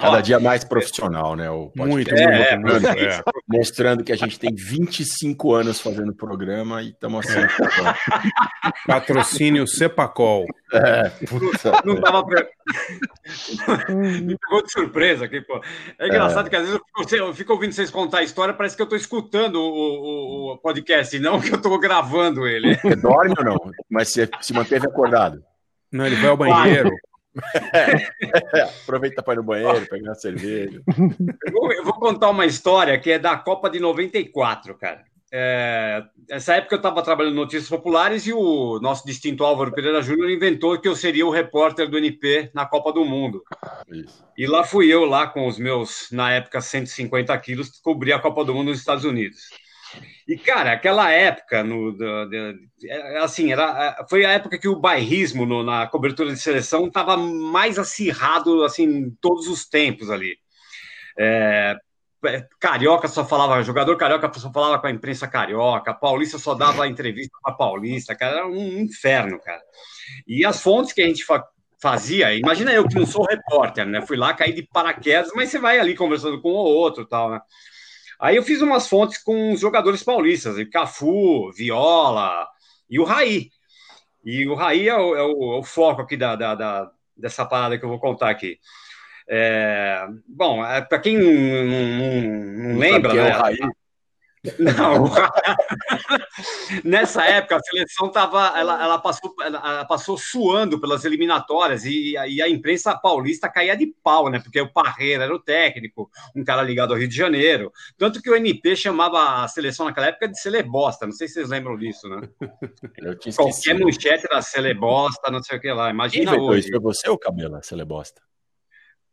Cada 0.00 0.20
dia 0.22 0.40
mais 0.40 0.64
profissional, 0.64 1.36
né? 1.36 1.50
O 1.50 1.70
muito, 1.76 2.14
é, 2.14 2.56
muito, 2.56 2.86
é, 2.86 3.16
é. 3.16 3.22
Mostrando 3.46 4.02
que 4.02 4.12
a 4.12 4.16
gente 4.16 4.38
tem 4.38 4.54
25 4.54 5.52
anos 5.52 5.80
fazendo 5.80 6.14
programa 6.14 6.82
e 6.82 6.88
estamos 6.88 7.26
assim. 7.26 7.40
É. 7.40 8.72
Patrocínio 8.86 9.66
Cepacol. 9.66 10.46
É, 10.72 11.10
Não 11.84 12.00
tava 12.00 12.24
pre... 12.24 12.48
Me 14.22 14.38
pegou 14.38 14.62
de 14.62 14.72
surpresa 14.72 15.26
aqui, 15.26 15.40
pô. 15.42 15.60
É 15.98 16.06
engraçado 16.06 16.46
é. 16.46 16.50
que 16.50 16.56
às 16.56 16.62
vezes 16.62 16.74
eu 16.74 17.04
fico, 17.04 17.16
eu 17.16 17.34
fico, 17.34 17.52
ouvindo 17.52 17.72
vocês 17.72 17.90
contar 17.90 18.18
a 18.18 18.22
história, 18.22 18.54
parece 18.54 18.76
que 18.76 18.82
eu 18.82 18.84
estou 18.84 18.98
escutando 18.98 19.56
o, 19.56 19.68
o, 19.68 20.52
o, 20.52 20.58
podcast, 20.58 21.14
e 21.14 21.20
não 21.20 21.40
que 21.40 21.52
eu 21.52 21.56
estou 21.56 21.78
gravando 21.78 22.46
ele. 22.46 22.76
Você 22.76 22.96
dorme 22.96 23.34
ou 23.38 23.44
não? 23.44 23.72
Mas 23.90 24.08
você 24.08 24.28
se 24.40 24.52
manteve 24.54 24.86
acordado? 24.86 25.42
Não, 25.92 26.06
ele 26.06 26.16
vai 26.16 26.30
ao 26.30 26.36
banheiro. 26.36 26.90
Aproveita 28.82 29.22
para 29.22 29.34
ir 29.34 29.36
no 29.36 29.42
banheiro, 29.42 29.86
pegar 29.88 30.10
uma 30.10 30.14
cerveja. 30.14 30.82
Eu 30.88 31.52
vou, 31.52 31.72
eu 31.72 31.84
vou, 31.84 31.94
contar 31.94 32.30
uma 32.30 32.46
história 32.46 32.98
que 32.98 33.12
é 33.12 33.18
da 33.18 33.36
Copa 33.36 33.70
de 33.70 33.78
94, 33.78 34.76
cara. 34.76 35.04
É, 35.32 36.02
essa 36.28 36.56
época 36.56 36.74
eu 36.74 36.78
estava 36.78 37.02
trabalhando 37.02 37.34
em 37.34 37.36
Notícias 37.36 37.68
Populares 37.68 38.26
e 38.26 38.32
o 38.32 38.80
nosso 38.80 39.06
distinto 39.06 39.44
Álvaro 39.44 39.72
Pereira 39.72 40.02
Júnior 40.02 40.28
inventou 40.28 40.78
que 40.80 40.88
eu 40.88 40.96
seria 40.96 41.24
o 41.24 41.30
repórter 41.30 41.88
do 41.88 41.96
NP 41.96 42.50
na 42.52 42.66
Copa 42.66 42.92
do 42.92 43.04
Mundo. 43.04 43.42
Isso. 43.88 44.24
E 44.36 44.46
lá 44.46 44.64
fui 44.64 44.92
eu, 44.92 45.04
lá 45.04 45.28
com 45.28 45.46
os 45.46 45.56
meus, 45.56 46.08
na 46.10 46.32
época, 46.32 46.60
150 46.60 47.36
quilos, 47.38 47.78
cobrir 47.80 48.12
a 48.12 48.18
Copa 48.18 48.44
do 48.44 48.52
Mundo 48.52 48.68
nos 48.68 48.80
Estados 48.80 49.04
Unidos. 49.04 49.50
E, 50.26 50.36
cara, 50.36 50.72
aquela 50.72 51.10
época, 51.10 51.64
no, 51.64 51.96
é, 52.84 53.18
assim, 53.18 53.52
era, 53.52 53.96
é, 54.00 54.08
foi 54.08 54.24
a 54.24 54.32
época 54.32 54.58
que 54.58 54.68
o 54.68 54.78
bairrismo 54.78 55.44
no, 55.44 55.62
na 55.62 55.86
cobertura 55.86 56.32
de 56.32 56.38
seleção 56.38 56.86
estava 56.86 57.16
mais 57.16 57.78
acirrado, 57.78 58.64
assim, 58.64 59.10
todos 59.20 59.48
os 59.48 59.68
tempos 59.68 60.10
ali. 60.10 60.36
É, 61.18 61.76
é, 62.26 62.46
carioca 62.60 63.08
só 63.08 63.24
falava, 63.24 63.62
jogador 63.62 63.96
carioca 63.96 64.30
só 64.38 64.52
falava 64.52 64.78
com 64.78 64.86
a 64.86 64.90
imprensa 64.90 65.26
carioca, 65.26 65.94
paulista 65.94 66.38
só 66.38 66.54
dava 66.54 66.86
entrevista 66.86 67.36
para 67.42 67.54
paulista, 67.54 68.14
cara, 68.14 68.38
era 68.38 68.46
um 68.46 68.80
inferno, 68.80 69.40
cara. 69.40 69.60
E 70.26 70.44
as 70.44 70.62
fontes 70.62 70.92
que 70.92 71.02
a 71.02 71.06
gente 71.06 71.24
fa 71.24 71.44
fazia, 71.82 72.34
imagina 72.34 72.70
eu 72.72 72.86
que 72.86 72.94
não 72.94 73.06
sou 73.06 73.24
repórter, 73.24 73.86
né? 73.86 74.02
Fui 74.02 74.14
lá, 74.14 74.34
caí 74.34 74.52
de 74.52 74.62
paraquedas, 74.70 75.30
mas 75.34 75.48
você 75.48 75.58
vai 75.58 75.78
ali 75.78 75.96
conversando 75.96 76.38
com 76.42 76.50
o 76.50 76.52
outro 76.52 77.06
tal, 77.06 77.30
né? 77.30 77.40
Aí 78.20 78.36
eu 78.36 78.42
fiz 78.42 78.60
umas 78.60 78.86
fontes 78.86 79.16
com 79.16 79.52
os 79.52 79.60
jogadores 79.60 80.02
paulistas, 80.02 80.56
Cafu, 80.70 81.50
Viola 81.52 82.46
e 82.88 82.98
o 83.00 83.04
Raí. 83.04 83.50
E 84.24 84.46
o 84.46 84.54
Raí 84.54 84.88
é 84.88 84.94
o, 84.94 85.16
é 85.16 85.22
o, 85.22 85.54
é 85.54 85.58
o 85.58 85.62
foco 85.62 86.02
aqui 86.02 86.16
da, 86.16 86.36
da, 86.36 86.54
da, 86.54 86.90
dessa 87.16 87.46
parada 87.46 87.78
que 87.78 87.84
eu 87.84 87.88
vou 87.88 87.98
contar 87.98 88.28
aqui. 88.28 88.58
É, 89.26 90.06
bom, 90.28 90.64
é, 90.64 90.82
para 90.82 90.98
quem 90.98 91.16
não, 91.16 91.32
não, 91.32 92.72
não 92.72 92.78
lembra, 92.78 93.14
né? 93.14 93.32
Não, 94.58 95.04
nessa 96.82 97.24
época 97.26 97.56
a 97.56 97.60
seleção 97.60 98.10
tava, 98.10 98.58
ela, 98.58 98.82
ela, 98.82 98.98
passou, 98.98 99.34
ela 99.42 99.84
passou 99.84 100.16
suando 100.16 100.80
pelas 100.80 101.04
eliminatórias 101.04 101.84
e, 101.84 102.12
e, 102.12 102.40
a 102.40 102.48
imprensa 102.48 102.96
paulista 102.96 103.50
caía 103.50 103.76
de 103.76 103.86
pau, 104.02 104.30
né? 104.30 104.38
Porque 104.38 104.58
o 104.58 104.72
Parreira 104.72 105.24
era 105.24 105.34
o 105.34 105.38
técnico, 105.38 106.10
um 106.34 106.42
cara 106.42 106.62
ligado 106.62 106.94
ao 106.94 106.98
Rio 106.98 107.08
de 107.08 107.14
Janeiro. 107.14 107.70
Tanto 107.98 108.22
que 108.22 108.30
o 108.30 108.34
NP 108.34 108.76
chamava 108.76 109.44
a 109.44 109.48
seleção 109.48 109.84
naquela 109.84 110.06
época 110.06 110.28
de 110.28 110.40
Celebosta, 110.40 111.04
não 111.04 111.12
sei 111.12 111.28
se 111.28 111.34
vocês 111.34 111.50
lembram 111.50 111.76
disso, 111.76 112.08
né? 112.08 112.26
Qualquer 113.36 113.78
manchete 113.78 114.26
era 114.30 114.40
Celebosta, 114.40 115.30
não 115.30 115.42
sei 115.42 115.58
o 115.58 115.60
que 115.60 115.70
lá. 115.70 115.90
Imagina 115.90 116.32
Quem 116.32 116.40
hoje. 116.40 116.70
Foi 116.70 116.80
você 116.80 117.10
ou 117.10 117.18
Cabela, 117.18 117.62
Celebosta? 117.62 118.22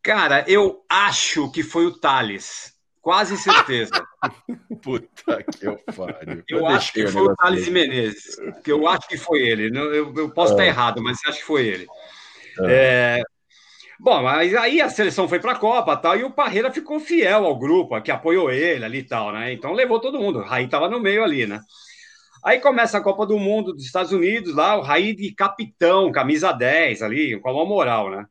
Cara, 0.02 0.46
eu 0.48 0.86
acho 0.90 1.52
que 1.52 1.64
foi 1.64 1.86
o 1.86 2.00
Thales. 2.00 2.77
Quase 3.08 3.38
certeza. 3.38 4.06
Puta 4.84 5.42
que 5.42 5.66
eu 5.66 5.78
pariu. 5.96 6.44
Eu, 6.50 6.60
eu 6.60 6.68
acho 6.68 6.92
que 6.92 7.08
foi 7.08 7.22
o 7.22 7.34
Thales 7.38 7.70
Menezes. 7.70 8.36
Que 8.62 8.70
eu 8.70 8.86
acho 8.86 9.08
que 9.08 9.16
foi 9.16 9.48
ele. 9.48 9.70
Eu, 9.80 10.14
eu 10.14 10.30
posso 10.30 10.52
estar 10.52 10.64
ah. 10.64 10.68
errado, 10.68 11.02
mas 11.02 11.18
acho 11.26 11.38
que 11.38 11.46
foi 11.46 11.68
ele. 11.68 11.88
Ah. 12.60 12.66
É... 12.68 13.22
Bom, 13.98 14.22
mas 14.22 14.54
aí 14.56 14.82
a 14.82 14.90
seleção 14.90 15.26
foi 15.26 15.40
para 15.40 15.54
a 15.54 15.58
Copa 15.58 15.96
tal, 15.96 16.18
e 16.18 16.26
o 16.26 16.32
Parreira 16.34 16.70
ficou 16.70 17.00
fiel 17.00 17.46
ao 17.46 17.58
grupo, 17.58 18.02
que 18.02 18.12
apoiou 18.12 18.52
ele 18.52 18.84
ali 18.84 18.98
e 18.98 19.04
tal, 19.04 19.32
né? 19.32 19.54
Então 19.54 19.72
levou 19.72 20.02
todo 20.02 20.20
mundo. 20.20 20.40
O 20.40 20.44
Raí 20.44 20.66
estava 20.66 20.90
no 20.90 21.00
meio 21.00 21.24
ali, 21.24 21.48
né? 21.48 21.62
Aí 22.44 22.60
começa 22.60 22.98
a 22.98 23.02
Copa 23.02 23.26
do 23.26 23.40
Mundo 23.40 23.72
dos 23.72 23.86
Estados 23.86 24.12
Unidos, 24.12 24.54
lá, 24.54 24.76
o 24.76 24.82
Raí 24.82 25.16
de 25.16 25.34
capitão, 25.34 26.12
camisa 26.12 26.52
10 26.52 27.02
ali, 27.02 27.40
com 27.40 27.58
a 27.58 27.66
moral, 27.66 28.12
né? 28.12 28.26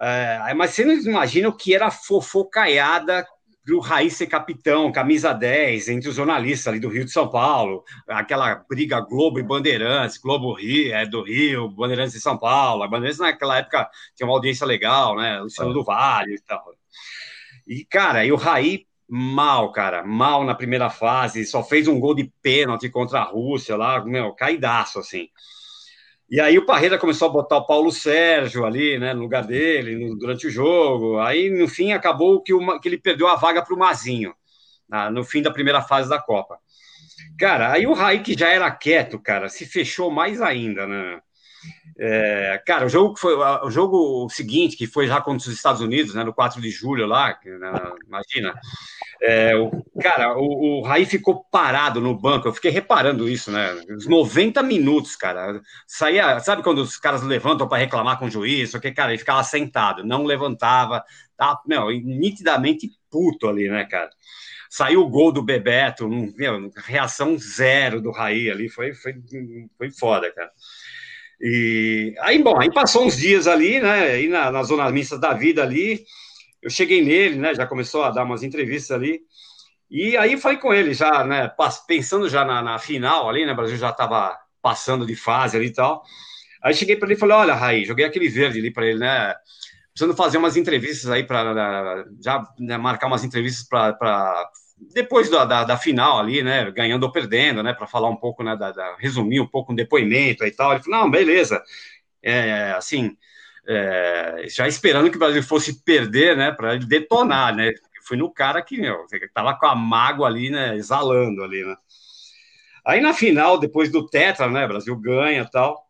É, 0.00 0.52
mas 0.54 0.72
você 0.72 0.84
não 0.84 0.94
imagina 0.94 1.48
o 1.48 1.56
que 1.56 1.72
era 1.72 1.88
fofocaiada 1.88 3.24
para 3.64 3.74
o 3.76 3.80
Raiz 3.80 4.16
ser 4.16 4.26
capitão, 4.26 4.90
camisa 4.90 5.32
10, 5.32 5.88
entre 5.88 6.08
os 6.08 6.16
jornalistas 6.16 6.66
ali 6.66 6.80
do 6.80 6.88
Rio 6.88 7.04
de 7.04 7.12
São 7.12 7.28
Paulo, 7.28 7.84
aquela 8.08 8.56
briga 8.68 9.00
Globo 9.00 9.38
e 9.38 9.42
Bandeirantes, 9.42 10.18
Globo 10.18 10.52
Rio, 10.52 10.92
é 10.92 11.06
do 11.06 11.22
Rio, 11.22 11.68
Bandeirantes 11.68 12.14
de 12.14 12.20
São 12.20 12.36
Paulo. 12.36 12.82
A 12.82 12.88
Bandeirantes 12.88 13.20
naquela 13.20 13.58
época 13.58 13.88
tinha 14.16 14.26
uma 14.26 14.34
audiência 14.34 14.66
legal, 14.66 15.14
né? 15.16 15.40
Luciano 15.40 15.70
é. 15.70 15.74
do 15.74 15.84
Vale 15.84 16.34
e 16.34 16.40
tal. 16.40 16.64
E, 17.66 17.84
cara, 17.84 18.24
e 18.24 18.32
o 18.32 18.36
Raí 18.36 18.84
mal, 19.08 19.70
cara, 19.70 20.02
mal 20.02 20.42
na 20.42 20.54
primeira 20.54 20.88
fase, 20.90 21.44
só 21.44 21.62
fez 21.62 21.86
um 21.86 22.00
gol 22.00 22.14
de 22.14 22.32
pênalti 22.42 22.88
contra 22.88 23.20
a 23.20 23.24
Rússia 23.24 23.76
lá, 23.76 24.02
meu, 24.04 24.32
caidaço, 24.32 24.98
assim. 24.98 25.28
E 26.32 26.40
aí 26.40 26.56
o 26.56 26.64
Parreira 26.64 26.98
começou 26.98 27.28
a 27.28 27.30
botar 27.30 27.58
o 27.58 27.66
Paulo 27.66 27.92
Sérgio 27.92 28.64
ali, 28.64 28.98
né, 28.98 29.12
no 29.12 29.20
lugar 29.20 29.44
dele, 29.44 30.02
no, 30.02 30.16
durante 30.16 30.46
o 30.46 30.50
jogo. 30.50 31.18
Aí, 31.20 31.50
no 31.50 31.68
fim, 31.68 31.92
acabou 31.92 32.42
que, 32.42 32.54
que 32.80 32.88
ele 32.88 32.96
perdeu 32.96 33.28
a 33.28 33.36
vaga 33.36 33.62
para 33.62 33.74
o 33.74 33.78
Mazinho, 33.78 34.34
na, 34.88 35.10
no 35.10 35.24
fim 35.24 35.42
da 35.42 35.50
primeira 35.50 35.82
fase 35.82 36.08
da 36.08 36.18
Copa. 36.18 36.58
Cara, 37.38 37.70
aí 37.70 37.86
o 37.86 37.92
Raí, 37.92 38.22
que 38.22 38.32
já 38.32 38.48
era 38.48 38.70
quieto, 38.70 39.18
cara, 39.20 39.50
se 39.50 39.66
fechou 39.66 40.10
mais 40.10 40.40
ainda, 40.40 40.86
né? 40.86 41.20
É, 41.98 42.60
cara, 42.66 42.86
o 42.86 42.88
jogo 42.88 43.16
foi 43.16 43.34
o 43.34 43.70
jogo 43.70 44.28
seguinte, 44.30 44.76
que 44.76 44.86
foi 44.86 45.06
já 45.06 45.20
contra 45.20 45.46
os 45.46 45.54
Estados 45.54 45.80
Unidos, 45.80 46.14
né, 46.14 46.24
no 46.24 46.32
4 46.32 46.60
de 46.60 46.70
julho 46.70 47.06
lá, 47.06 47.38
né, 47.44 47.72
imagina. 48.06 48.54
É, 49.20 49.54
o, 49.54 49.70
cara, 50.00 50.36
o, 50.36 50.80
o 50.80 50.82
Raí 50.82 51.06
ficou 51.06 51.44
parado 51.44 52.00
no 52.00 52.18
banco, 52.18 52.48
eu 52.48 52.52
fiquei 52.52 52.72
reparando 52.72 53.28
isso, 53.28 53.52
né? 53.52 53.72
Os 53.96 54.06
90 54.06 54.62
minutos, 54.64 55.14
cara. 55.14 55.60
Saía, 55.86 56.40
sabe 56.40 56.62
quando 56.62 56.78
os 56.78 56.96
caras 56.96 57.22
levantam 57.22 57.68
para 57.68 57.78
reclamar 57.78 58.18
com 58.18 58.26
o 58.26 58.30
juiz? 58.30 58.72
que 58.76 58.90
cara, 58.90 59.12
ele 59.12 59.18
ficava 59.18 59.44
sentado, 59.44 60.04
não 60.04 60.24
levantava, 60.24 61.04
tá, 61.36 61.60
meu, 61.66 61.88
nitidamente 61.90 62.90
puto 63.08 63.48
ali, 63.48 63.68
né, 63.68 63.84
cara? 63.84 64.10
Saiu 64.68 65.02
o 65.02 65.08
gol 65.08 65.30
do 65.30 65.42
Bebeto, 65.42 66.08
meu, 66.08 66.72
reação 66.84 67.36
zero 67.38 68.00
do 68.00 68.10
Raí 68.10 68.50
ali, 68.50 68.68
foi, 68.68 68.94
foi, 68.94 69.14
foi 69.76 69.90
foda, 69.90 70.32
cara. 70.32 70.50
E 71.42 72.14
aí, 72.20 72.40
bom, 72.40 72.60
aí 72.60 72.72
passou 72.72 73.04
uns 73.04 73.16
dias 73.16 73.48
ali, 73.48 73.80
né? 73.80 74.12
Aí 74.12 74.28
na, 74.28 74.52
na 74.52 74.62
zona 74.62 74.88
mista 74.90 75.18
da 75.18 75.32
vida 75.34 75.60
ali, 75.60 76.04
eu 76.62 76.70
cheguei 76.70 77.04
nele, 77.04 77.36
né? 77.36 77.52
Já 77.52 77.66
começou 77.66 78.04
a 78.04 78.10
dar 78.10 78.22
umas 78.22 78.44
entrevistas 78.44 78.96
ali. 78.96 79.20
E 79.90 80.16
aí 80.16 80.38
falei 80.38 80.58
com 80.58 80.72
ele 80.72 80.94
já, 80.94 81.24
né? 81.24 81.50
Pensando 81.86 82.28
já 82.28 82.44
na, 82.44 82.62
na 82.62 82.78
final 82.78 83.28
ali, 83.28 83.44
né? 83.44 83.52
O 83.52 83.56
Brasil 83.56 83.76
já 83.76 83.90
estava 83.90 84.38
passando 84.62 85.04
de 85.04 85.16
fase 85.16 85.56
ali 85.56 85.66
e 85.66 85.72
tal. 85.72 86.04
Aí 86.62 86.74
cheguei 86.74 86.96
para 86.96 87.08
ele 87.08 87.14
e 87.16 87.18
falei: 87.18 87.36
Olha, 87.36 87.54
Raí, 87.54 87.84
joguei 87.84 88.04
aquele 88.04 88.28
verde 88.28 88.60
ali 88.60 88.72
para 88.72 88.86
ele, 88.86 89.00
né? 89.00 89.34
Precisando 89.92 90.16
fazer 90.16 90.38
umas 90.38 90.56
entrevistas 90.56 91.10
aí 91.10 91.24
para 91.24 92.04
já 92.24 92.46
né, 92.58 92.78
marcar 92.78 93.08
umas 93.08 93.24
entrevistas 93.24 93.66
para 93.66 94.48
depois 94.92 95.30
da, 95.30 95.44
da, 95.44 95.64
da, 95.64 95.76
final 95.76 96.18
ali, 96.18 96.42
né, 96.42 96.70
ganhando 96.70 97.04
ou 97.04 97.12
perdendo, 97.12 97.62
né, 97.62 97.72
para 97.72 97.86
falar 97.86 98.08
um 98.08 98.16
pouco, 98.16 98.42
né, 98.42 98.56
da, 98.56 98.72
da, 98.72 98.96
resumir 98.98 99.40
um 99.40 99.46
pouco 99.46 99.72
um 99.72 99.76
depoimento 99.76 100.44
e 100.44 100.50
tal. 100.50 100.72
Ele 100.72 100.82
falou, 100.82 101.00
não, 101.00 101.10
beleza, 101.10 101.62
é, 102.22 102.72
assim, 102.72 103.16
é, 103.66 104.46
já 104.48 104.66
esperando 104.66 105.10
que 105.10 105.16
o 105.16 105.20
Brasil 105.20 105.42
fosse 105.42 105.82
perder, 105.84 106.36
né, 106.36 106.52
para 106.52 106.74
ele 106.74 106.86
detonar, 106.86 107.54
né, 107.54 107.72
fui 108.06 108.16
no 108.16 108.32
cara 108.32 108.60
que, 108.62 108.76
meu, 108.78 109.06
tava 109.32 109.54
com 109.54 109.66
a 109.66 109.74
mágoa 109.74 110.26
ali, 110.26 110.50
né, 110.50 110.76
exalando 110.76 111.42
ali, 111.42 111.64
né. 111.64 111.76
Aí 112.84 113.00
na 113.00 113.14
final, 113.14 113.58
depois 113.58 113.90
do 113.90 114.06
Tetra, 114.08 114.48
né, 114.50 114.66
Brasil 114.66 114.96
ganha 114.96 115.48
tal, 115.48 115.86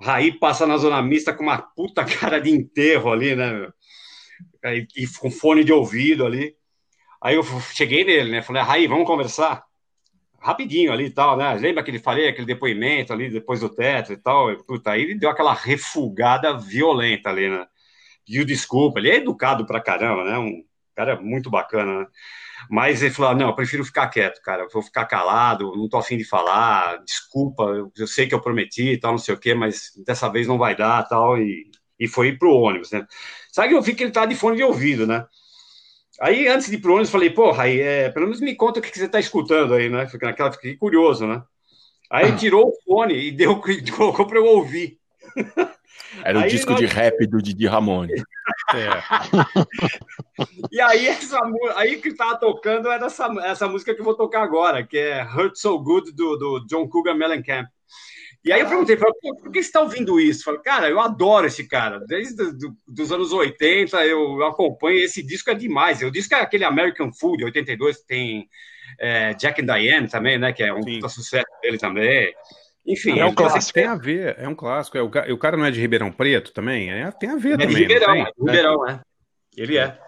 Raí 0.00 0.30
passa 0.30 0.66
na 0.66 0.76
zona 0.76 1.02
mista 1.02 1.32
com 1.32 1.42
uma 1.42 1.58
puta 1.58 2.04
cara 2.06 2.40
de 2.40 2.50
enterro 2.50 3.10
ali, 3.10 3.34
né, 3.34 3.68
e, 4.64 4.86
e 4.96 5.06
com 5.18 5.30
fone 5.30 5.64
de 5.64 5.72
ouvido 5.72 6.26
ali. 6.26 6.57
Aí 7.20 7.34
eu 7.34 7.42
cheguei 7.74 8.04
nele, 8.04 8.30
né? 8.30 8.42
Falei, 8.42 8.62
Raí, 8.62 8.86
vamos 8.86 9.06
conversar? 9.06 9.64
Rapidinho 10.40 10.92
ali 10.92 11.06
e 11.06 11.10
tal, 11.10 11.36
né? 11.36 11.54
Lembra 11.54 11.82
que 11.82 11.90
ele 11.90 11.98
falei 11.98 12.28
aquele 12.28 12.46
depoimento 12.46 13.12
ali 13.12 13.28
depois 13.28 13.60
do 13.60 13.68
teto 13.68 14.12
e 14.12 14.16
tal? 14.16 14.56
Puta, 14.64 14.92
aí 14.92 15.02
ele 15.02 15.18
deu 15.18 15.30
aquela 15.30 15.52
refugada 15.52 16.56
violenta 16.56 17.30
ali, 17.30 17.48
né? 17.50 17.66
Pediu 18.24 18.44
desculpa, 18.44 19.00
ele 19.00 19.10
é 19.10 19.16
educado 19.16 19.66
pra 19.66 19.80
caramba, 19.80 20.24
né? 20.24 20.38
Um 20.38 20.62
cara 20.94 21.20
muito 21.20 21.50
bacana, 21.50 22.00
né? 22.00 22.06
Mas 22.70 23.02
ele 23.02 23.12
falou: 23.12 23.34
não, 23.34 23.48
eu 23.48 23.54
prefiro 23.54 23.84
ficar 23.84 24.08
quieto, 24.08 24.40
cara. 24.42 24.62
Eu 24.64 24.68
vou 24.70 24.82
ficar 24.82 25.06
calado, 25.06 25.74
não 25.76 25.88
tô 25.88 25.96
afim 25.98 26.16
de 26.16 26.24
falar, 26.24 26.98
desculpa, 27.04 27.62
eu, 27.64 27.92
eu 27.96 28.06
sei 28.06 28.26
que 28.26 28.34
eu 28.34 28.40
prometi 28.40 28.92
e 28.92 28.98
tal, 28.98 29.12
não 29.12 29.18
sei 29.18 29.34
o 29.34 29.38
quê, 29.38 29.54
mas 29.54 29.92
dessa 30.04 30.28
vez 30.28 30.46
não 30.46 30.58
vai 30.58 30.76
dar 30.76 31.02
tal. 31.04 31.38
E, 31.38 31.70
e 31.98 32.06
foi 32.08 32.36
pro 32.36 32.54
ônibus, 32.54 32.90
né? 32.92 33.06
Sabe 33.52 33.68
que 33.70 33.74
eu 33.74 33.82
vi 33.82 33.94
que 33.94 34.04
ele 34.04 34.12
tá 34.12 34.24
de 34.26 34.34
fone 34.34 34.56
de 34.56 34.62
ouvido, 34.62 35.06
né? 35.06 35.24
Aí, 36.20 36.48
antes 36.48 36.68
de 36.68 36.74
ir 36.76 36.80
pro 36.80 36.92
ônibus, 36.92 37.10
falei, 37.10 37.30
pô, 37.30 37.52
Raí, 37.52 37.80
é, 37.80 38.10
pelo 38.10 38.26
menos 38.26 38.40
me 38.40 38.54
conta 38.54 38.80
o 38.80 38.82
que, 38.82 38.90
que 38.90 38.98
você 38.98 39.06
está 39.06 39.20
escutando 39.20 39.74
aí, 39.74 39.88
né? 39.88 40.06
Fiquei 40.08 40.28
naquela, 40.28 40.50
fiquei 40.50 40.76
curioso, 40.76 41.26
né? 41.26 41.42
Aí 42.10 42.34
tirou 42.36 42.68
o 42.68 42.72
fone 42.84 43.14
e 43.14 43.30
deu, 43.30 43.60
colocou 43.96 44.26
para 44.26 44.38
eu 44.38 44.46
ouvir. 44.46 44.98
Era 46.24 46.38
o 46.38 46.42
aí, 46.42 46.50
disco 46.50 46.72
nós... 46.72 46.80
de 46.80 46.86
rap 46.86 47.24
do 47.26 47.40
Didi 47.40 47.66
Ramone. 47.66 48.14
É. 48.74 48.88
e 50.72 50.80
aí, 50.80 51.06
essa, 51.06 51.38
aí 51.76 52.00
que 52.00 52.08
estava 52.08 52.36
tocando 52.36 52.90
era 52.90 53.06
essa, 53.06 53.28
essa 53.44 53.68
música 53.68 53.94
que 53.94 54.00
eu 54.00 54.04
vou 54.04 54.14
tocar 54.14 54.42
agora, 54.42 54.84
que 54.84 54.98
é 54.98 55.22
Hurt 55.22 55.56
So 55.56 55.78
Good, 55.78 56.12
do, 56.12 56.36
do 56.36 56.66
John 56.66 56.88
Cougar 56.88 57.14
Mellencamp. 57.14 57.68
E 58.48 58.52
aí 58.52 58.60
eu 58.60 58.66
perguntei, 58.66 58.96
falei, 58.96 59.12
por 59.22 59.52
que 59.52 59.62
você 59.62 59.68
está 59.68 59.82
ouvindo 59.82 60.18
isso? 60.18 60.42
Falei, 60.42 60.60
cara, 60.62 60.88
eu 60.88 60.98
adoro 60.98 61.46
esse 61.46 61.68
cara. 61.68 62.00
Desde 62.00 62.50
do, 62.52 62.74
dos 62.88 63.12
anos 63.12 63.30
80 63.30 64.06
eu 64.06 64.42
acompanho, 64.42 65.00
esse 65.00 65.22
disco 65.22 65.50
é 65.50 65.54
demais. 65.54 66.00
O 66.00 66.10
disco 66.10 66.34
é 66.34 66.40
aquele 66.40 66.64
American 66.64 67.12
Food, 67.12 67.44
82, 67.44 67.98
que 67.98 68.06
tem 68.06 68.48
é, 68.98 69.34
Jack 69.34 69.60
and 69.60 69.66
Diane 69.66 70.08
também, 70.08 70.38
né? 70.38 70.50
Que 70.54 70.62
é 70.62 70.72
um 70.72 71.08
sucesso 71.10 71.44
dele 71.60 71.76
também. 71.76 72.32
Enfim, 72.86 73.18
é 73.18 73.26
um 73.26 73.34
clássico. 73.34 73.74
Tem 73.74 73.84
a 73.84 73.96
ver, 73.96 74.36
é 74.38 74.48
um 74.48 74.54
clássico. 74.54 74.96
É, 74.96 75.02
o, 75.02 75.34
o 75.34 75.38
cara 75.38 75.54
não 75.54 75.66
é 75.66 75.70
de 75.70 75.78
Ribeirão 75.78 76.10
Preto 76.10 76.50
também? 76.50 76.90
É, 76.90 77.10
tem 77.10 77.28
a 77.28 77.36
ver 77.36 77.52
é 77.52 77.58
também. 77.58 77.68
De 77.68 77.82
Ribeirão, 77.82 78.14
é, 78.14 78.32
Ribeirão, 78.38 78.82
né? 78.86 79.00
Ele 79.58 79.76
é. 79.76 79.98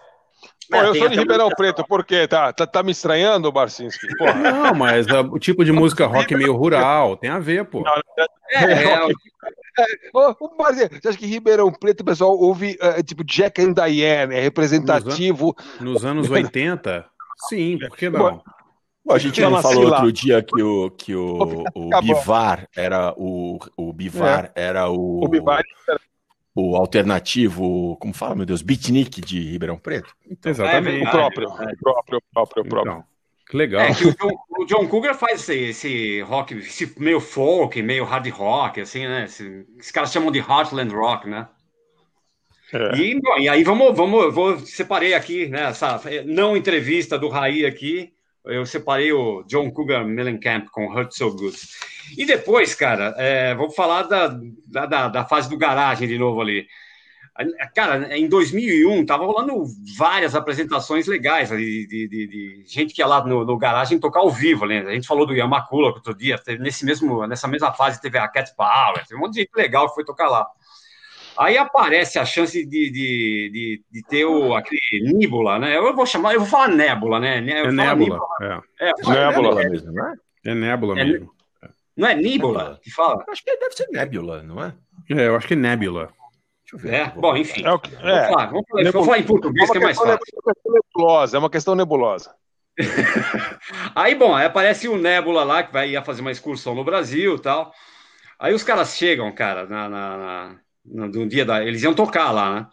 Pô, 0.71 0.77
eu 0.77 0.95
sou 0.95 1.09
de 1.09 1.17
Ribeirão 1.17 1.49
Preto, 1.49 1.85
por 1.85 2.05
quê? 2.05 2.25
Tá, 2.27 2.53
tá, 2.53 2.65
tá 2.65 2.81
me 2.81 2.91
estranhando, 2.91 3.51
Barcinski? 3.51 4.07
Porra. 4.17 4.33
Não, 4.33 4.73
mas 4.73 5.05
o 5.31 5.37
tipo 5.37 5.65
de 5.65 5.71
música 5.71 6.07
rock 6.07 6.33
meio 6.33 6.55
rural, 6.55 7.17
tem 7.17 7.29
a 7.29 7.39
ver, 7.39 7.65
pô. 7.65 7.83
é, 8.49 8.63
é, 8.63 8.93
é, 8.93 9.07
você 10.99 11.07
acha 11.09 11.17
que 11.17 11.25
Ribeirão 11.25 11.71
Preto 11.71 12.01
o 12.01 12.05
pessoal 12.05 12.37
ouve 12.37 12.77
uh, 12.81 13.03
tipo 13.03 13.23
Jack 13.23 13.61
and 13.61 13.73
Diane, 13.73 14.35
é 14.35 14.39
representativo? 14.39 15.53
Nos, 15.79 16.05
an 16.05 16.13
nos 16.13 16.25
anos 16.25 16.29
80? 16.29 17.05
Sim, 17.49 17.77
por 17.79 17.97
que 17.97 18.09
não? 18.09 18.41
Bom, 19.03 19.13
a 19.13 19.17
gente 19.17 19.41
não 19.41 19.61
falou 19.61 19.85
outro 19.85 20.11
dia 20.11 20.43
que 20.43 20.61
o, 20.61 20.89
que 20.91 21.15
o, 21.15 21.65
o 21.75 22.01
Bivar 22.01 22.67
era 22.75 23.13
o, 23.17 23.57
o 23.75 23.91
Bivar 23.91 24.51
é. 24.55 24.63
era 24.63 24.89
o, 24.89 25.25
o 25.25 25.27
Bivar 25.27 25.63
era 25.89 25.99
o 26.53 26.75
alternativo, 26.75 27.97
como 27.97 28.13
fala, 28.13 28.35
meu 28.35 28.45
Deus, 28.45 28.61
beatnik 28.61 29.21
de 29.21 29.51
Ribeirão 29.51 29.77
Preto. 29.77 30.13
Então, 30.29 30.51
Exatamente. 30.51 31.05
É, 31.05 31.07
o 31.07 31.11
próprio, 31.11 31.47
o 31.47 31.55
próprio, 31.55 32.17
o 32.17 32.33
próprio, 32.33 32.63
o 32.63 32.67
próprio. 32.67 32.91
Então, 32.91 33.03
que 33.49 33.57
legal. 33.57 33.81
É 33.81 33.93
que 33.93 34.07
o 34.07 34.15
John, 34.15 34.31
o 34.59 34.65
John 34.65 34.87
Cougar 34.87 35.15
faz 35.15 35.41
esse, 35.41 35.55
esse, 35.55 36.21
rock, 36.21 36.53
esse 36.55 36.93
meio 36.99 37.19
folk, 37.19 37.81
meio 37.81 38.03
hard 38.03 38.27
rock, 38.29 38.81
assim, 38.81 39.07
né? 39.07 39.25
Esse, 39.25 39.65
esses 39.77 39.91
caras 39.91 40.11
chamam 40.11 40.31
de 40.31 40.39
Heartland 40.39 40.93
Rock, 40.93 41.29
né? 41.29 41.47
É. 42.73 42.95
E, 42.97 43.19
bom, 43.19 43.37
e 43.37 43.49
aí 43.49 43.63
vamos, 43.63 43.95
vamos, 43.95 44.23
eu 44.23 44.31
vou 44.31 44.59
separei 44.59 45.13
aqui, 45.13 45.47
né? 45.47 45.63
Essa 45.63 45.99
não 46.25 46.55
entrevista 46.55 47.19
do 47.19 47.27
Raí 47.27 47.65
aqui 47.65 48.13
eu 48.45 48.65
separei 48.65 49.11
o 49.11 49.43
John 49.43 49.69
Cougar 49.71 50.05
Mellencamp 50.05 50.67
com 50.71 50.87
Hurt 50.87 51.11
So 51.11 51.31
Good. 51.31 51.57
E 52.17 52.25
depois, 52.25 52.75
cara, 52.75 53.13
é, 53.17 53.53
vamos 53.55 53.75
falar 53.75 54.03
da, 54.03 54.27
da, 54.67 55.07
da, 55.07 55.25
fase 55.25 55.49
do 55.49 55.57
garagem 55.57 56.07
de 56.07 56.17
novo 56.17 56.41
ali. 56.41 56.67
Cara, 57.73 58.17
em 58.17 58.27
2001 58.27 59.05
tava 59.05 59.25
rolando 59.25 59.63
várias 59.97 60.35
apresentações 60.35 61.07
legais 61.07 61.49
de, 61.49 61.87
de, 61.87 62.07
de, 62.07 62.27
de 62.27 62.63
gente 62.67 62.93
que 62.93 63.01
ia 63.01 63.07
lá 63.07 63.25
no, 63.25 63.45
no, 63.45 63.57
garagem 63.57 63.99
tocar 63.99 64.19
ao 64.19 64.29
vivo, 64.29 64.65
né? 64.65 64.79
A 64.79 64.93
gente 64.93 65.07
falou 65.07 65.25
do 65.25 65.33
Yamakula 65.33 65.87
outro 65.87 66.13
dia, 66.13 66.39
nesse 66.59 66.85
mesmo, 66.85 67.25
nessa 67.25 67.47
mesma 67.47 67.71
fase 67.71 68.01
teve 68.01 68.17
a 68.17 68.27
Cat 68.27 68.53
Power, 68.55 69.05
teve 69.07 69.15
um 69.15 69.19
monte 69.19 69.35
de 69.35 69.39
gente 69.41 69.55
legal 69.55 69.87
que 69.87 69.95
foi 69.95 70.03
tocar 70.03 70.29
lá. 70.29 70.45
Aí 71.37 71.57
aparece 71.57 72.19
a 72.19 72.25
chance 72.25 72.65
de, 72.65 72.91
de, 72.91 73.49
de, 73.49 73.83
de 73.89 74.03
ter 74.07 74.25
o, 74.25 74.53
aquele 74.53 74.79
Nébula, 75.13 75.57
né? 75.57 75.77
Eu 75.77 75.95
vou 75.95 76.05
chamar, 76.05 76.33
eu 76.33 76.41
vou 76.41 76.49
falar 76.49 76.67
Nébula, 76.67 77.19
né? 77.19 77.39
Eu 77.39 77.67
é 77.67 77.71
Nébula. 77.71 78.19
É, 78.41 78.89
é 78.89 78.93
Nébula 79.07 79.55
mesmo, 79.55 79.91
né? 79.91 80.15
É 80.45 80.53
Nébula 80.53 80.99
é, 80.99 81.03
mesmo. 81.05 81.31
Não 81.95 82.07
é 82.07 82.15
Nébula 82.15 82.79
que 82.81 82.91
fala? 82.91 83.23
Acho 83.29 83.43
que 83.43 83.57
deve 83.57 83.75
ser 83.75 83.87
Nébula, 83.91 84.43
não 84.43 84.63
é? 84.63 84.73
É, 85.09 85.27
eu 85.27 85.35
acho 85.35 85.47
que 85.47 85.53
é 85.53 85.57
Nébula. 85.57 86.09
É, 86.85 87.09
bom, 87.09 87.35
enfim. 87.35 87.65
É, 87.65 87.77
que, 87.79 87.95
é. 87.95 87.99
Vamos, 87.99 88.29
falar, 88.29 88.45
vamos, 88.45 88.65
falar, 88.69 88.91
vamos 88.91 89.05
falar 89.05 89.19
em 89.19 89.23
português, 89.23 89.69
é 89.69 89.71
que 89.71 89.77
é 89.77 89.81
mais 89.81 89.97
fácil. 89.97 90.19
Nebulosa, 90.65 91.37
é 91.37 91.39
uma 91.39 91.49
questão 91.49 91.75
nebulosa. 91.75 92.33
aí, 93.93 94.15
bom, 94.15 94.33
aí 94.33 94.45
aparece 94.45 94.87
o 94.87 94.97
Nébula 94.97 95.43
lá, 95.43 95.63
que 95.63 95.73
vai 95.73 95.89
ia 95.89 96.01
fazer 96.01 96.21
uma 96.21 96.31
excursão 96.31 96.73
no 96.73 96.83
Brasil 96.83 97.35
e 97.35 97.39
tal. 97.39 97.73
Aí 98.39 98.53
os 98.53 98.63
caras 98.63 98.95
chegam, 98.95 99.31
cara, 99.33 99.65
na, 99.65 99.89
na, 99.89 100.17
na 100.17 101.09
no 101.09 101.27
dia 101.27 101.45
da. 101.45 101.63
Eles 101.63 101.83
iam 101.83 101.93
tocar 101.93 102.31
lá, 102.31 102.55
né? 102.55 102.67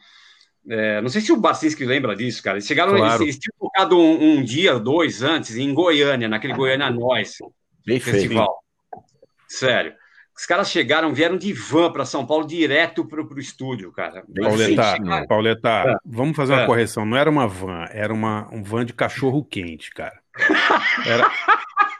É, 0.71 1.01
não 1.01 1.09
sei 1.09 1.21
se 1.21 1.33
o 1.33 1.37
Bacinski 1.37 1.85
lembra 1.85 2.15
disso, 2.15 2.43
cara. 2.43 2.57
Eles 2.57 2.67
chegaram, 2.67 2.95
claro. 2.95 3.07
eles, 3.07 3.21
eles, 3.21 3.39
tinham 3.39 3.55
tocado 3.59 3.99
um, 3.99 4.39
um, 4.39 4.43
dia, 4.43 4.79
dois 4.79 5.23
antes, 5.23 5.57
em 5.57 5.73
Goiânia, 5.73 6.29
naquele 6.29 6.55
Goiânia 6.55 6.91
Nós 6.91 7.37
Festival. 8.01 8.63
Sério. 9.49 9.95
Os 10.37 10.47
caras 10.47 10.71
chegaram, 10.71 11.13
vieram 11.13 11.37
de 11.37 11.53
van 11.53 11.91
para 11.91 12.05
São 12.05 12.25
Paulo 12.25 12.47
direto 12.47 13.05
para 13.05 13.21
o 13.21 13.41
estúdio, 13.41 13.91
cara. 13.91 14.23
Pauleta, 14.41 15.27
Pauleta 15.27 15.69
é. 15.69 15.97
vamos 16.07 16.37
fazer 16.37 16.53
uma 16.53 16.63
é. 16.63 16.67
correção. 16.67 17.05
Não 17.05 17.17
era 17.17 17.29
uma 17.29 17.49
van, 17.49 17.87
era 17.91 18.15
uma, 18.15 18.49
um 18.55 18.63
van 18.63 18.85
de 18.85 18.93
cachorro 18.93 19.45
quente, 19.45 19.91
cara. 19.91 20.21
Era, 21.05 21.29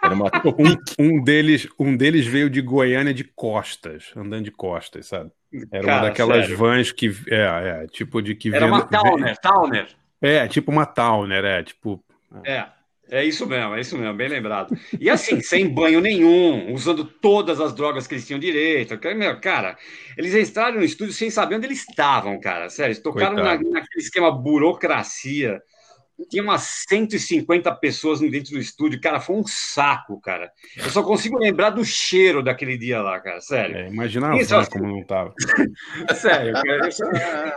era 0.05 0.15
uma... 0.15 0.27
um, 0.57 1.17
um, 1.17 1.25
deles, 1.25 1.69
um 1.77 1.97
deles 1.97 2.27
veio 2.27 2.49
de 2.49 2.61
Goiânia 2.61 3.13
de 3.13 3.25
costas, 3.25 4.13
andando 4.17 4.45
de 4.45 4.53
costas, 4.53 5.07
sabe? 5.07 5.33
Era 5.73 5.85
Cara, 5.85 6.03
uma 6.03 6.09
daquelas 6.09 6.43
sério? 6.43 6.57
vans 6.57 6.93
que. 6.93 7.13
É, 7.29 7.83
é, 7.83 7.87
tipo 7.89 8.23
de 8.23 8.37
que. 8.37 8.55
Era 8.55 8.67
uma 8.67 8.83
Towner, 8.83 9.37
Towner. 9.39 9.89
É, 10.21 10.47
tipo 10.47 10.71
uma 10.71 10.87
Towner, 10.87 11.45
é, 11.45 11.63
tipo. 11.65 12.05
É. 12.45 12.67
É 13.11 13.25
isso 13.25 13.47
mesmo, 13.47 13.75
é 13.75 13.81
isso 13.81 13.97
mesmo, 13.97 14.15
bem 14.15 14.29
lembrado. 14.29 14.77
E 15.01 15.09
assim, 15.09 15.41
sem 15.43 15.69
banho 15.69 16.01
nenhum, 16.01 16.73
usando 16.73 17.05
todas 17.05 17.61
as 17.61 17.75
drogas 17.75 18.07
que 18.07 18.15
eles 18.15 18.27
tinham 18.27 18.39
direito. 18.39 18.99
Meu, 19.17 19.41
cara, 19.41 19.77
eles 20.17 20.35
entraram 20.35 20.77
no 20.77 20.85
estúdio 20.85 21.15
sem 21.15 21.31
saber 21.31 21.57
onde 21.57 21.67
eles 21.67 21.87
estavam, 21.89 22.39
cara. 22.39 22.69
Sério, 22.69 22.93
eles 22.93 23.03
tocaram 23.03 23.37
na, 23.37 23.55
naquele 23.55 23.87
esquema 23.97 24.31
burocracia. 24.31 25.61
Tinha 26.29 26.43
umas 26.43 26.85
150 26.89 27.73
pessoas 27.77 28.19
dentro 28.19 28.53
do 28.53 28.59
estúdio, 28.59 29.01
cara, 29.01 29.21
foi 29.21 29.37
um 29.37 29.45
saco, 29.47 30.21
cara. 30.21 30.51
Eu 30.77 30.91
só 30.91 31.01
consigo 31.03 31.39
lembrar 31.39 31.71
do 31.71 31.85
cheiro 31.85 32.43
daquele 32.43 32.77
dia 32.77 33.01
lá, 33.01 33.21
cara, 33.21 33.41
sério. 33.41 33.77
É, 33.77 33.89
imagina 33.89 34.33
a 34.35 34.67
como 34.67 34.89
não 34.89 35.05
tava. 35.05 35.33
sério, 36.15 36.55
cara. 36.55 37.55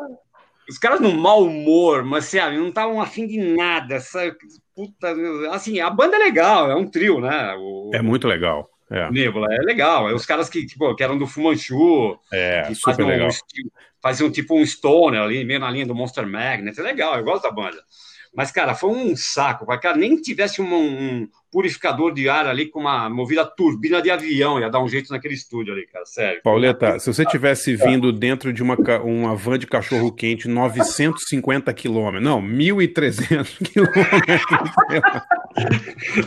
Os 0.70 0.78
caras 0.78 1.02
no 1.02 1.12
mau 1.12 1.44
humor, 1.44 2.06
mas 2.06 2.26
sabe, 2.26 2.58
não 2.58 2.70
estavam 2.70 3.02
afim 3.02 3.26
de 3.26 3.38
nada, 3.38 4.00
sabe? 4.00 4.38
Puta, 4.82 5.16
assim, 5.52 5.80
a 5.80 5.92
banda 5.92 6.16
é 6.16 6.20
legal, 6.20 6.72
é 6.72 6.76
um 6.76 6.88
trio, 6.88 7.22
né? 7.22 7.54
O, 7.56 7.92
é 7.94 8.02
muito 8.02 8.28
legal. 8.28 8.68
É. 8.90 9.12
Nebula, 9.12 9.48
é 9.54 9.60
legal. 9.60 10.10
É 10.10 10.14
os 10.14 10.26
caras 10.26 10.50
que, 10.50 10.66
tipo, 10.66 10.94
que 10.96 11.04
eram 11.04 11.20
do 11.20 11.28
Fumanchu. 11.28 12.18
É, 12.34 12.64
que 12.64 12.74
super 12.74 13.06
legal. 13.06 13.28
Um, 13.28 13.70
faziam 14.02 14.32
tipo 14.32 14.56
um 14.56 14.66
Stoner 14.66 15.22
ali, 15.22 15.46
meio 15.46 15.60
na 15.60 15.70
linha 15.70 15.86
do 15.86 15.94
Monster 15.94 16.26
Magnet. 16.26 16.80
É 16.80 16.84
legal, 16.84 17.16
eu 17.16 17.24
gosto 17.24 17.44
da 17.44 17.52
banda. 17.52 17.78
Mas, 18.34 18.52
cara, 18.52 18.74
foi 18.74 18.90
um 18.90 19.16
saco. 19.16 19.66
Cara, 19.80 19.98
nem 19.98 20.16
tivesse 20.16 20.62
um, 20.62 20.74
um, 20.74 21.28
purificador 21.52 22.14
de 22.14 22.30
ar 22.30 22.48
ali 22.48 22.66
com 22.66 22.80
uma 22.80 23.10
movida 23.10 23.46
turbina 23.46 24.02
de 24.02 24.10
avião, 24.10 24.58
ia 24.60 24.70
dar 24.70 24.82
um 24.82 24.88
jeito 24.88 25.12
naquele 25.12 25.34
estúdio 25.34 25.74
ali, 25.74 25.86
cara, 25.86 26.06
sério. 26.06 26.42
Pauleta, 26.42 26.98
se 26.98 27.12
você 27.14 27.26
tivesse 27.26 27.76
vindo 27.76 28.12
dentro 28.14 28.54
de 28.54 28.64
uma, 28.64 28.78
uma 29.04 29.36
van 29.36 29.60
de 29.60 29.68
cachorro 29.68 30.14
quente 30.14 30.48
950 30.48 31.74
quilômetros, 31.74 32.24
não, 32.24 32.42
1.300 32.42 33.58
quilômetros. 33.68 34.12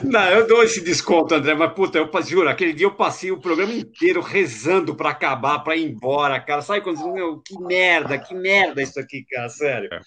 não, 0.05 0.29
eu 0.29 0.47
dou 0.47 0.63
esse 0.63 0.85
desconto, 0.85 1.35
André, 1.35 1.55
mas 1.55 1.73
puta, 1.73 1.97
eu 1.97 2.11
juro, 2.23 2.49
aquele 2.49 2.75
dia 2.75 2.87
eu 2.87 2.95
passei 2.95 3.31
o 3.31 3.41
programa 3.41 3.73
inteiro 3.73 4.21
rezando 4.21 4.95
para 4.95 5.09
acabar, 5.09 5.61
para 5.61 5.75
ir 5.75 5.85
embora, 5.91 6.39
cara. 6.39 6.61
Sabe 6.61 6.83
quando 6.83 7.13
meu, 7.13 7.39
que 7.39 7.59
merda, 7.59 8.19
que 8.19 8.35
merda 8.35 8.83
isso 8.83 9.01
aqui, 9.01 9.25
cara, 9.25 9.49
sério. 9.49 9.89
É. 9.91 10.01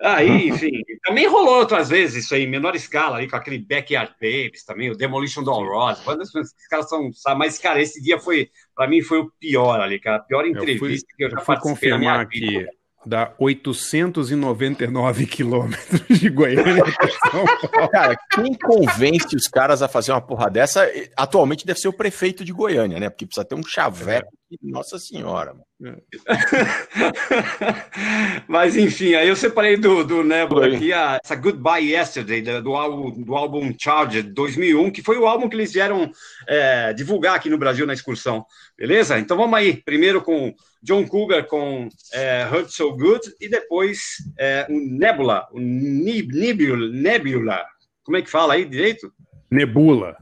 Aí, 0.00 0.48
enfim, 0.48 0.70
também 1.04 1.26
rolou 1.26 1.58
outras 1.58 1.88
vezes 1.88 2.24
isso 2.24 2.34
aí, 2.34 2.44
em 2.44 2.50
menor 2.50 2.74
escala, 2.76 3.16
ali, 3.16 3.28
com 3.28 3.36
aquele 3.36 3.58
Backyard 3.58 4.12
Babies 4.20 4.64
também, 4.64 4.90
o 4.90 4.96
Demolition 4.96 5.42
Doll 5.42 5.66
Ross. 5.66 6.00
Esses 6.20 6.68
caras 6.68 6.88
são. 6.88 7.10
Mas, 7.36 7.58
cara, 7.58 7.80
esse 7.80 8.02
dia 8.02 8.18
foi, 8.18 8.50
para 8.74 8.88
mim, 8.88 9.02
foi 9.02 9.18
o 9.18 9.30
pior 9.38 9.80
ali, 9.80 9.98
cara. 9.98 10.16
A 10.16 10.20
pior 10.20 10.46
entrevista 10.46 10.84
eu 10.84 10.88
fui, 10.88 11.16
que 11.16 11.24
eu 11.24 11.30
já 11.30 11.38
eu 11.38 11.44
fui 11.44 11.56
confirmar 11.58 12.20
aqui. 12.20 12.66
Dá 13.06 13.32
899 13.38 15.26
quilômetros 15.26 16.18
de 16.18 16.28
Goiânia 16.28 16.82
Cara, 17.90 18.18
quem 18.32 18.52
convence 18.52 19.34
os 19.34 19.46
caras 19.46 19.80
a 19.80 19.88
fazer 19.88 20.12
uma 20.12 20.20
porra 20.20 20.50
dessa, 20.50 20.86
atualmente 21.16 21.64
deve 21.64 21.78
ser 21.78 21.88
o 21.88 21.92
prefeito 21.92 22.44
de 22.44 22.52
Goiânia, 22.52 22.98
né? 22.98 23.08
Porque 23.08 23.24
precisa 23.24 23.46
ter 23.46 23.54
um 23.54 23.62
chaveco. 23.62 24.30
Nossa 24.62 24.98
Senhora. 24.98 25.54
Mas 28.48 28.76
enfim, 28.76 29.14
aí 29.14 29.28
eu 29.28 29.36
separei 29.36 29.76
do, 29.76 30.02
do 30.02 30.24
Nebula 30.24 30.66
aqui 30.66 30.92
a, 30.92 31.20
essa 31.22 31.36
Goodbye 31.36 31.92
Yesterday, 31.92 32.42
do, 32.60 32.74
álbum, 32.74 33.22
do 33.22 33.36
álbum 33.36 33.72
Charger 33.78 34.24
2001, 34.24 34.90
que 34.90 35.02
foi 35.02 35.16
o 35.18 35.26
álbum 35.26 35.48
que 35.48 35.54
eles 35.54 35.72
vieram 35.72 36.10
é, 36.48 36.92
divulgar 36.92 37.36
aqui 37.36 37.48
no 37.48 37.58
Brasil 37.58 37.86
na 37.86 37.92
excursão. 37.92 38.44
Beleza? 38.76 39.16
Então 39.18 39.36
vamos 39.36 39.56
aí. 39.56 39.80
Primeiro 39.84 40.20
com 40.20 40.52
John 40.82 41.06
Cougar 41.06 41.46
com 41.46 41.88
é, 42.12 42.48
Hurt 42.50 42.70
So 42.70 42.96
Good 42.96 43.34
e 43.40 43.48
depois 43.48 44.16
é, 44.36 44.66
o 44.68 44.72
Nebula, 44.72 45.46
o 45.52 45.60
Nebula, 45.60 46.90
Nebula. 46.90 47.64
Como 48.02 48.16
é 48.16 48.22
que 48.22 48.30
fala 48.30 48.54
aí 48.54 48.64
direito? 48.64 49.12
Nebula. 49.48 50.16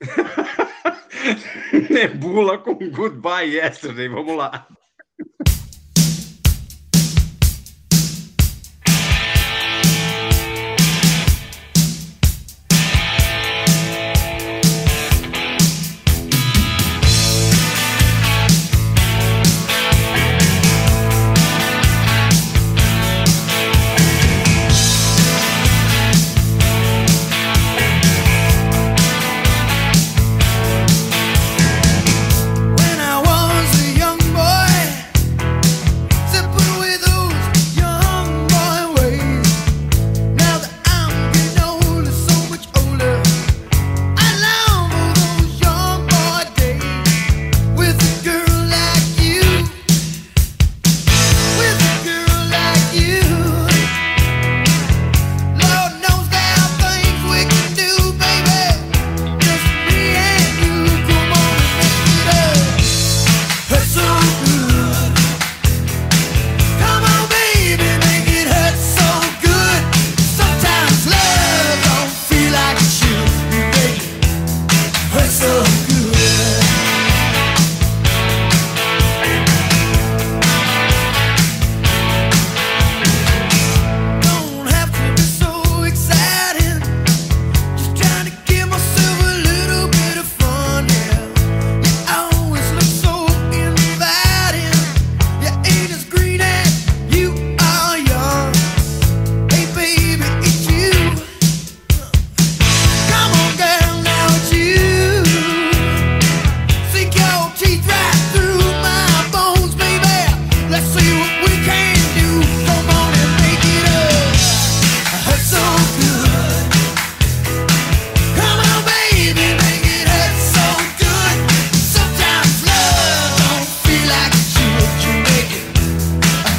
Nebula 1.88 2.58
com 2.58 2.74
Goodbye 2.74 3.54
Yesterday. 3.54 4.08
Vamos 4.08 4.36
lá. 4.36 4.66
you 5.20 5.44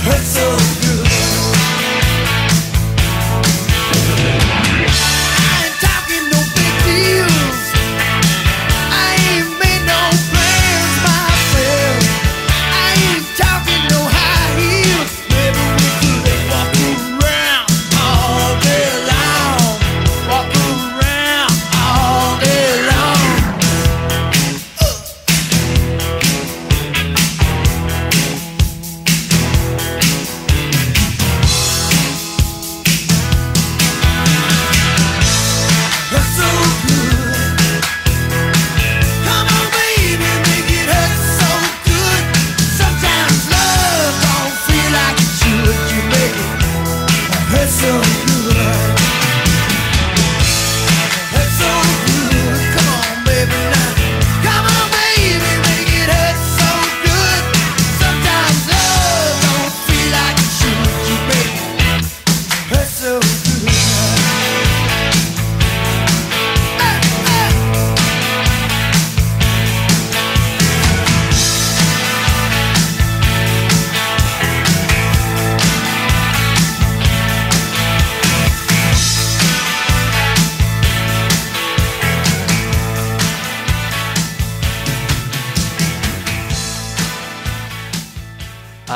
hurts 0.03 0.29
so 0.29 0.80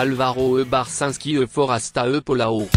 Alvaro 0.06 0.60
e 0.60 0.66
Barsinski 0.66 1.42
e 1.42 1.48
Forasta 1.48 2.06
e 2.08 2.22
Polao. 2.22 2.68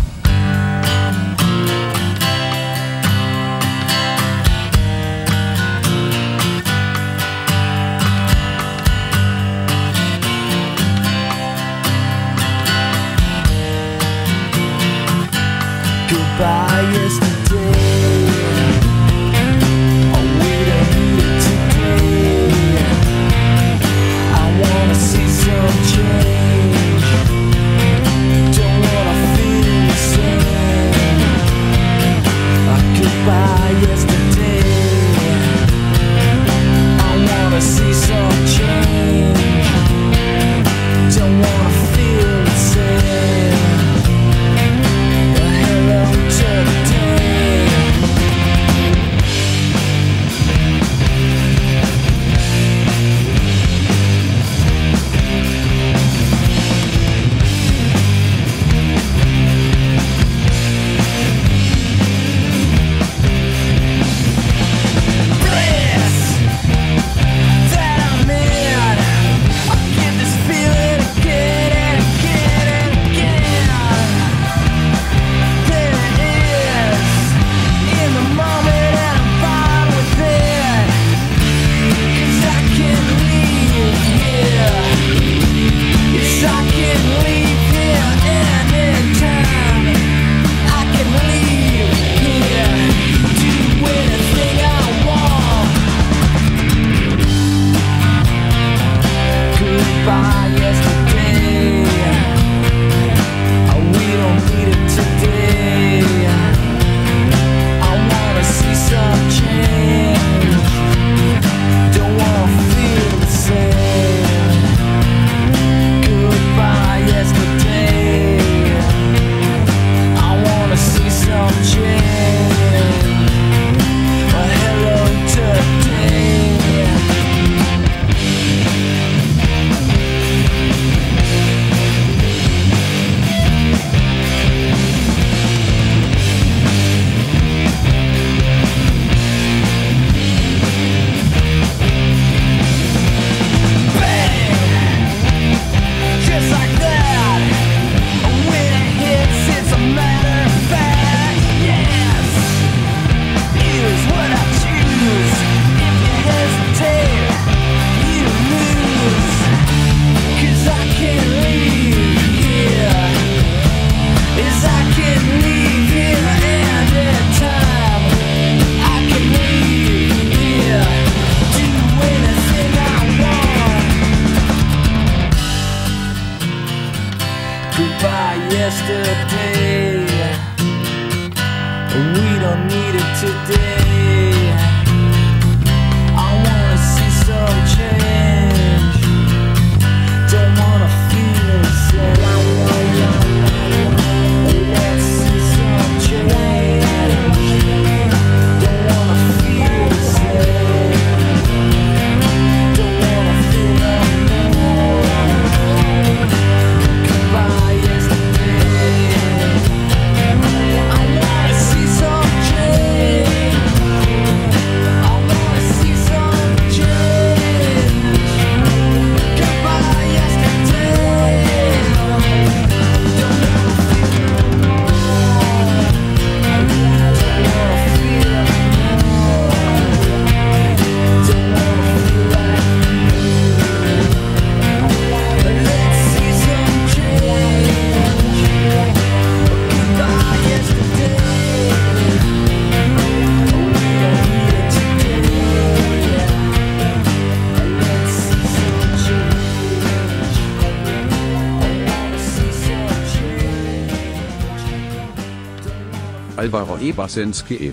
Basinski 256.92 257.54
e 257.54 257.72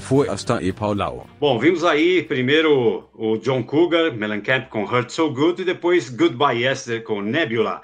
e 0.62 0.74
Paulau. 0.74 1.28
Bom, 1.40 1.60
vimos 1.60 1.84
aí 1.84 2.24
primeiro 2.24 3.10
o 3.14 3.38
John 3.38 3.64
Cougar, 3.64 4.14
Mellencamp 4.14 4.70
com 4.70 4.84
Hurt 4.84 5.10
So 5.10 5.32
Good 5.32 5.62
e 5.62 5.66
depois 5.66 6.10
Goodbye 6.10 6.64
Yesterday 6.64 7.04
com 7.04 7.22
Nebula. 7.22 7.82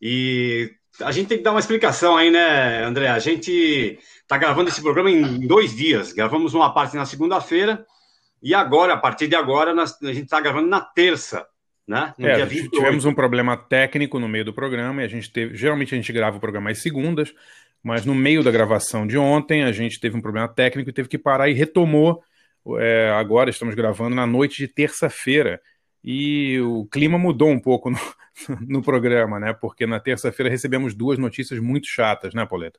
E 0.00 0.70
a 1.00 1.12
gente 1.12 1.28
tem 1.28 1.38
que 1.38 1.44
dar 1.44 1.52
uma 1.52 1.60
explicação 1.60 2.16
aí, 2.16 2.30
né, 2.30 2.84
André? 2.84 3.08
A 3.08 3.18
gente 3.18 3.98
está 4.22 4.36
gravando 4.36 4.68
esse 4.68 4.82
programa 4.82 5.10
em 5.10 5.46
dois 5.46 5.74
dias. 5.74 6.12
Gravamos 6.12 6.54
uma 6.54 6.72
parte 6.72 6.96
na 6.96 7.06
segunda-feira 7.06 7.84
e 8.42 8.54
agora, 8.54 8.94
a 8.94 8.96
partir 8.96 9.28
de 9.28 9.36
agora, 9.36 9.74
nós, 9.74 9.96
a 10.02 10.12
gente 10.12 10.24
está 10.24 10.40
gravando 10.40 10.68
na 10.68 10.80
terça. 10.80 11.46
Né? 11.86 12.14
É, 12.20 12.46
tivemos 12.46 13.04
um 13.04 13.12
problema 13.12 13.56
técnico 13.56 14.20
no 14.20 14.28
meio 14.28 14.44
do 14.44 14.52
programa 14.52 15.02
e 15.02 15.04
a 15.04 15.08
gente 15.08 15.30
teve. 15.32 15.56
Geralmente 15.56 15.92
a 15.92 15.96
gente 15.96 16.12
grava 16.12 16.36
o 16.36 16.40
programa 16.40 16.70
às 16.70 16.78
segundas 16.78 17.34
mas 17.82 18.04
no 18.04 18.14
meio 18.14 18.42
da 18.42 18.50
gravação 18.50 19.06
de 19.06 19.16
ontem 19.16 19.62
a 19.62 19.72
gente 19.72 20.00
teve 20.00 20.16
um 20.16 20.20
problema 20.20 20.48
técnico 20.48 20.90
e 20.90 20.92
teve 20.92 21.08
que 21.08 21.18
parar 21.18 21.48
e 21.48 21.54
retomou. 21.54 22.22
É, 22.78 23.10
agora 23.10 23.50
estamos 23.50 23.74
gravando 23.74 24.14
na 24.14 24.26
noite 24.26 24.58
de 24.58 24.68
terça-feira 24.68 25.60
e 26.04 26.60
o 26.60 26.86
clima 26.86 27.18
mudou 27.18 27.48
um 27.48 27.58
pouco 27.58 27.90
no, 27.90 27.98
no 28.66 28.82
programa, 28.82 29.38
né? 29.38 29.52
Porque 29.52 29.86
na 29.86 30.00
terça-feira 30.00 30.50
recebemos 30.50 30.94
duas 30.94 31.18
notícias 31.18 31.58
muito 31.58 31.86
chatas, 31.86 32.34
né, 32.34 32.44
Pauleta? 32.46 32.78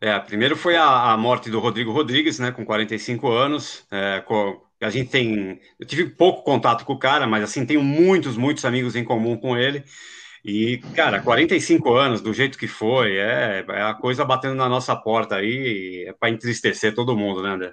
É, 0.00 0.16
primeiro 0.20 0.56
foi 0.56 0.76
a, 0.76 1.12
a, 1.12 1.16
morte 1.16 1.50
do 1.50 1.58
Rodrigo 1.58 1.90
Rodrigues, 1.90 2.38
né, 2.38 2.52
com 2.52 2.64
45 2.64 3.28
anos. 3.28 3.84
É, 3.90 4.20
com, 4.20 4.62
a 4.80 4.90
gente 4.90 5.10
tem, 5.10 5.60
eu 5.78 5.86
tive 5.86 6.08
pouco 6.08 6.44
contato 6.44 6.84
com 6.84 6.92
o 6.92 6.98
cara, 6.98 7.26
mas 7.26 7.42
assim 7.42 7.66
tenho 7.66 7.82
muitos, 7.82 8.36
muitos 8.36 8.64
amigos 8.64 8.94
em 8.94 9.02
comum 9.02 9.36
com 9.36 9.56
ele. 9.56 9.84
E, 10.44 10.78
cara, 10.94 11.20
45 11.20 11.92
anos, 11.94 12.20
do 12.20 12.32
jeito 12.32 12.56
que 12.58 12.66
foi, 12.66 13.16
é, 13.16 13.64
é 13.68 13.82
a 13.82 13.94
coisa 13.94 14.24
batendo 14.24 14.54
na 14.54 14.68
nossa 14.68 14.94
porta 14.96 15.36
aí, 15.36 16.04
é 16.08 16.12
para 16.12 16.30
entristecer 16.30 16.94
todo 16.94 17.16
mundo, 17.16 17.42
né, 17.42 17.50
André? 17.50 17.72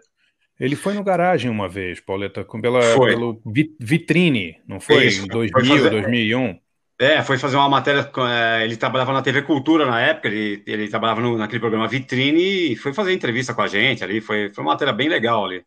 Ele 0.59 0.75
foi 0.75 0.93
no 0.93 1.03
garagem 1.03 1.51
uma 1.51 1.67
vez, 1.67 1.99
Pauleta, 1.99 2.43
com, 2.43 2.61
pela, 2.61 2.81
Foi. 2.81 3.11
pelo 3.13 3.41
vi- 3.45 3.75
Vitrine, 3.79 4.57
não 4.67 4.79
foi? 4.79 5.07
Isso, 5.07 5.25
em 5.25 5.29
foi 5.31 5.49
2000, 5.49 5.77
fazer- 5.77 5.89
2001. 5.89 6.57
É, 6.97 7.21
foi 7.21 7.37
fazer 7.37 7.57
uma 7.57 7.67
matéria. 7.67 8.09
é, 8.29 8.63
ele 8.63 8.77
trabalhava 8.77 9.11
na 9.11 9.21
TV 9.21 9.41
Cultura 9.41 9.85
na 9.85 9.99
época, 9.99 10.29
ele, 10.29 10.63
ele 10.65 10.87
trabalhava 10.87 11.19
no- 11.19 11.37
naquele 11.37 11.59
programa 11.59 11.89
Vitrine 11.89 12.71
e 12.71 12.75
foi 12.77 12.93
fazer 12.93 13.11
entrevista 13.11 13.53
com 13.53 13.61
a 13.61 13.67
gente 13.67 14.01
ali. 14.01 14.21
Foi, 14.21 14.49
foi 14.53 14.63
uma 14.63 14.71
matéria 14.71 14.93
bem 14.93 15.09
legal 15.09 15.43
ali. 15.45 15.61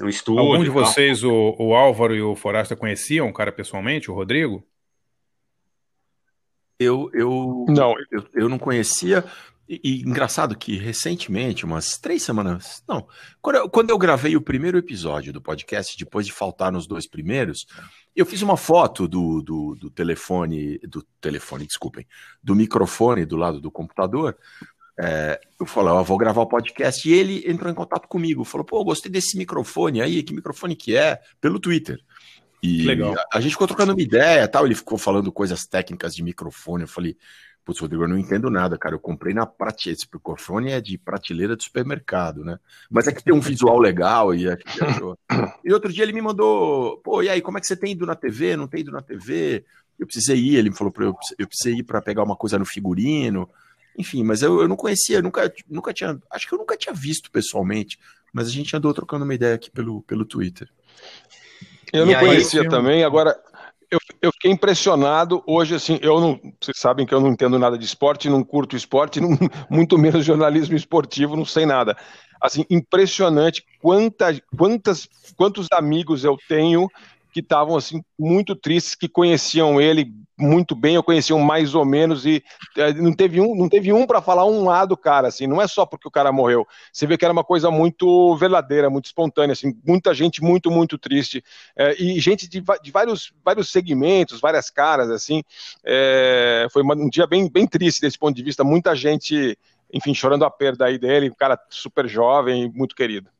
Um 0.00 0.08
estúdio. 0.08 0.40
Algum 0.40 0.64
de 0.64 0.70
vocês, 0.70 1.22
o, 1.22 1.54
o 1.58 1.74
Álvaro 1.74 2.14
e 2.14 2.22
o 2.22 2.34
Forasta, 2.34 2.74
conheciam 2.74 3.28
o 3.28 3.32
cara 3.34 3.52
pessoalmente, 3.52 4.10
o 4.10 4.14
Rodrigo? 4.14 4.64
Eu, 6.78 7.10
eu, 7.12 7.64
Não. 7.68 7.94
eu, 8.10 8.26
eu 8.34 8.48
não 8.48 8.58
conhecia. 8.58 9.24
E, 9.68 9.80
e 9.82 10.02
engraçado 10.02 10.56
que 10.56 10.76
recentemente, 10.76 11.64
umas 11.64 11.98
três 11.98 12.22
semanas. 12.22 12.84
Não, 12.88 13.06
quando 13.42 13.56
eu, 13.56 13.68
quando 13.68 13.90
eu 13.90 13.98
gravei 13.98 14.36
o 14.36 14.40
primeiro 14.40 14.78
episódio 14.78 15.32
do 15.32 15.42
podcast, 15.42 15.96
depois 15.98 16.24
de 16.24 16.32
faltar 16.32 16.70
nos 16.70 16.86
dois 16.86 17.08
primeiros, 17.08 17.66
eu 18.14 18.24
fiz 18.24 18.42
uma 18.42 18.56
foto 18.56 19.08
do, 19.08 19.42
do, 19.42 19.74
do 19.74 19.90
telefone, 19.90 20.78
do 20.78 21.02
telefone, 21.20 21.66
desculpem, 21.66 22.06
do 22.42 22.54
microfone 22.54 23.26
do 23.26 23.36
lado 23.36 23.60
do 23.60 23.70
computador. 23.70 24.36
É, 24.98 25.38
eu 25.60 25.66
falei, 25.66 25.92
ó, 25.92 26.02
vou 26.02 26.16
gravar 26.16 26.42
o 26.42 26.48
podcast. 26.48 27.08
E 27.08 27.12
ele 27.12 27.44
entrou 27.46 27.70
em 27.70 27.74
contato 27.74 28.08
comigo, 28.08 28.44
falou, 28.44 28.64
pô, 28.64 28.84
gostei 28.84 29.10
desse 29.10 29.36
microfone 29.36 30.00
aí, 30.00 30.22
que 30.22 30.34
microfone 30.34 30.76
que 30.76 30.96
é? 30.96 31.20
Pelo 31.40 31.58
Twitter. 31.58 32.00
E 32.66 32.84
Legal. 32.84 33.14
A, 33.14 33.38
a 33.38 33.40
gente 33.40 33.52
ficou 33.52 33.66
trocando 33.66 33.92
uma 33.92 34.02
ideia 34.02 34.48
tal. 34.48 34.66
Ele 34.66 34.74
ficou 34.74 34.98
falando 34.98 35.30
coisas 35.30 35.66
técnicas 35.66 36.14
de 36.14 36.22
microfone. 36.22 36.82
Eu 36.82 36.88
falei, 36.88 37.16
putz, 37.64 37.80
Rodrigo, 37.80 38.04
eu 38.04 38.08
não 38.08 38.18
entendo 38.18 38.50
nada, 38.50 38.76
cara. 38.78 38.94
Eu 38.94 39.00
comprei 39.00 39.34
na 39.34 39.46
prateleira. 39.46 39.98
Esse 39.98 40.08
microfone 40.12 40.70
é 40.70 40.80
de 40.80 40.98
prateleira 40.98 41.56
de 41.56 41.64
supermercado, 41.64 42.44
né? 42.44 42.58
Mas 42.90 43.06
é 43.06 43.12
que 43.12 43.22
tem 43.22 43.34
um 43.34 43.40
visual 43.40 43.78
legal 43.78 44.34
e 44.34 44.48
é 44.48 44.56
que 44.56 44.64
ele 44.80 44.90
achou. 44.90 45.18
E 45.64 45.72
outro 45.72 45.92
dia 45.92 46.04
ele 46.04 46.12
me 46.12 46.22
mandou, 46.22 46.98
pô, 46.98 47.22
e 47.22 47.28
aí, 47.28 47.42
como 47.42 47.58
é 47.58 47.60
que 47.60 47.66
você 47.66 47.76
tem 47.76 47.92
ido 47.92 48.06
na 48.06 48.14
TV? 48.14 48.56
Não 48.56 48.68
tem 48.68 48.80
ido 48.80 48.92
na 48.92 49.02
TV? 49.02 49.64
Eu 49.98 50.06
precisei 50.06 50.36
ir, 50.36 50.56
ele 50.56 50.70
me 50.70 50.76
falou 50.76 50.92
eu, 50.98 51.14
eu 51.38 51.46
precisei 51.46 51.74
ir 51.74 51.82
para 51.82 52.02
pegar 52.02 52.22
uma 52.22 52.36
coisa 52.36 52.58
no 52.58 52.64
figurino. 52.64 53.48
Enfim, 53.98 54.22
mas 54.22 54.42
eu, 54.42 54.60
eu 54.60 54.68
não 54.68 54.76
conhecia, 54.76 55.22
nunca, 55.22 55.52
nunca 55.68 55.92
tinha. 55.92 56.18
Acho 56.30 56.46
que 56.46 56.54
eu 56.54 56.58
nunca 56.58 56.76
tinha 56.76 56.94
visto 56.94 57.30
pessoalmente, 57.30 57.98
mas 58.32 58.46
a 58.46 58.50
gente 58.50 58.76
andou 58.76 58.92
trocando 58.92 59.24
uma 59.24 59.34
ideia 59.34 59.54
aqui 59.54 59.70
pelo, 59.70 60.02
pelo 60.02 60.24
Twitter. 60.24 60.68
Eu 61.92 62.04
E 62.06 62.12
não 62.12 62.18
aí, 62.18 62.26
conhecia 62.26 62.68
também, 62.68 63.04
agora 63.04 63.36
eu, 63.90 63.98
eu 64.20 64.32
fiquei 64.32 64.50
impressionado 64.50 65.42
hoje, 65.46 65.74
assim, 65.74 65.98
eu 66.02 66.20
não, 66.20 66.40
vocês 66.60 66.76
sabem 66.78 67.06
que 67.06 67.14
eu 67.14 67.20
não 67.20 67.28
entendo 67.28 67.58
nada 67.58 67.78
de 67.78 67.84
esporte, 67.84 68.28
não 68.28 68.42
curto 68.42 68.76
esporte, 68.76 69.20
não- 69.20 69.38
muito 69.70 69.96
menos 69.96 70.24
jornalismo 70.24 70.76
esportivo, 70.76 71.36
não 71.36 71.44
sei 71.44 71.64
nada. 71.66 71.96
Assim, 72.40 72.64
impressionante 72.68 73.64
quanta, 73.80 74.26
quantas, 74.56 75.08
quantos 75.36 75.68
amigos 75.72 76.24
eu 76.24 76.36
tenho 76.48 76.88
que 77.32 77.40
estavam 77.40 77.76
assim 77.76 78.02
muito 78.18 78.54
tristes, 78.56 78.94
que 78.94 79.08
conheciam 79.08 79.80
ele 79.80 80.12
muito 80.38 80.74
bem, 80.74 80.96
ou 80.96 81.02
conheciam 81.02 81.38
mais 81.40 81.74
ou 81.74 81.84
menos 81.84 82.26
e 82.26 82.42
eh, 82.76 82.92
não 82.94 83.12
teve 83.12 83.40
um, 83.40 83.54
não 83.54 83.68
teve 83.68 83.92
um 83.92 84.06
para 84.06 84.20
falar 84.20 84.44
um 84.46 84.64
lado, 84.64 84.96
cara, 84.96 85.28
assim, 85.28 85.46
não 85.46 85.60
é 85.62 85.66
só 85.66 85.86
porque 85.86 86.06
o 86.06 86.10
cara 86.10 86.30
morreu. 86.32 86.66
Você 86.92 87.06
vê 87.06 87.16
que 87.16 87.24
era 87.24 87.32
uma 87.32 87.44
coisa 87.44 87.70
muito 87.70 88.36
verdadeira, 88.36 88.90
muito 88.90 89.06
espontânea, 89.06 89.52
assim, 89.54 89.74
muita 89.86 90.12
gente 90.14 90.42
muito, 90.42 90.70
muito 90.70 90.98
triste. 90.98 91.42
É, 91.76 91.94
e 92.02 92.20
gente 92.20 92.48
de, 92.48 92.62
de 92.82 92.90
vários, 92.90 93.32
vários 93.44 93.70
segmentos, 93.70 94.40
várias 94.40 94.68
caras, 94.70 95.10
assim. 95.10 95.42
É, 95.84 96.66
foi 96.72 96.82
uma- 96.82 96.94
um 96.96 97.08
dia 97.08 97.26
bem, 97.26 97.48
bem 97.50 97.66
triste 97.66 98.00
desse 98.00 98.18
ponto 98.18 98.36
de 98.36 98.42
vista. 98.42 98.64
Muita 98.64 98.94
gente, 98.94 99.58
enfim, 99.92 100.14
chorando 100.14 100.44
a 100.44 100.50
perda 100.50 100.86
aí 100.86 100.98
dele, 100.98 101.30
um 101.30 101.34
cara 101.34 101.58
super 101.70 102.08
jovem 102.08 102.70
muito 102.74 102.94
querido. 102.94 103.30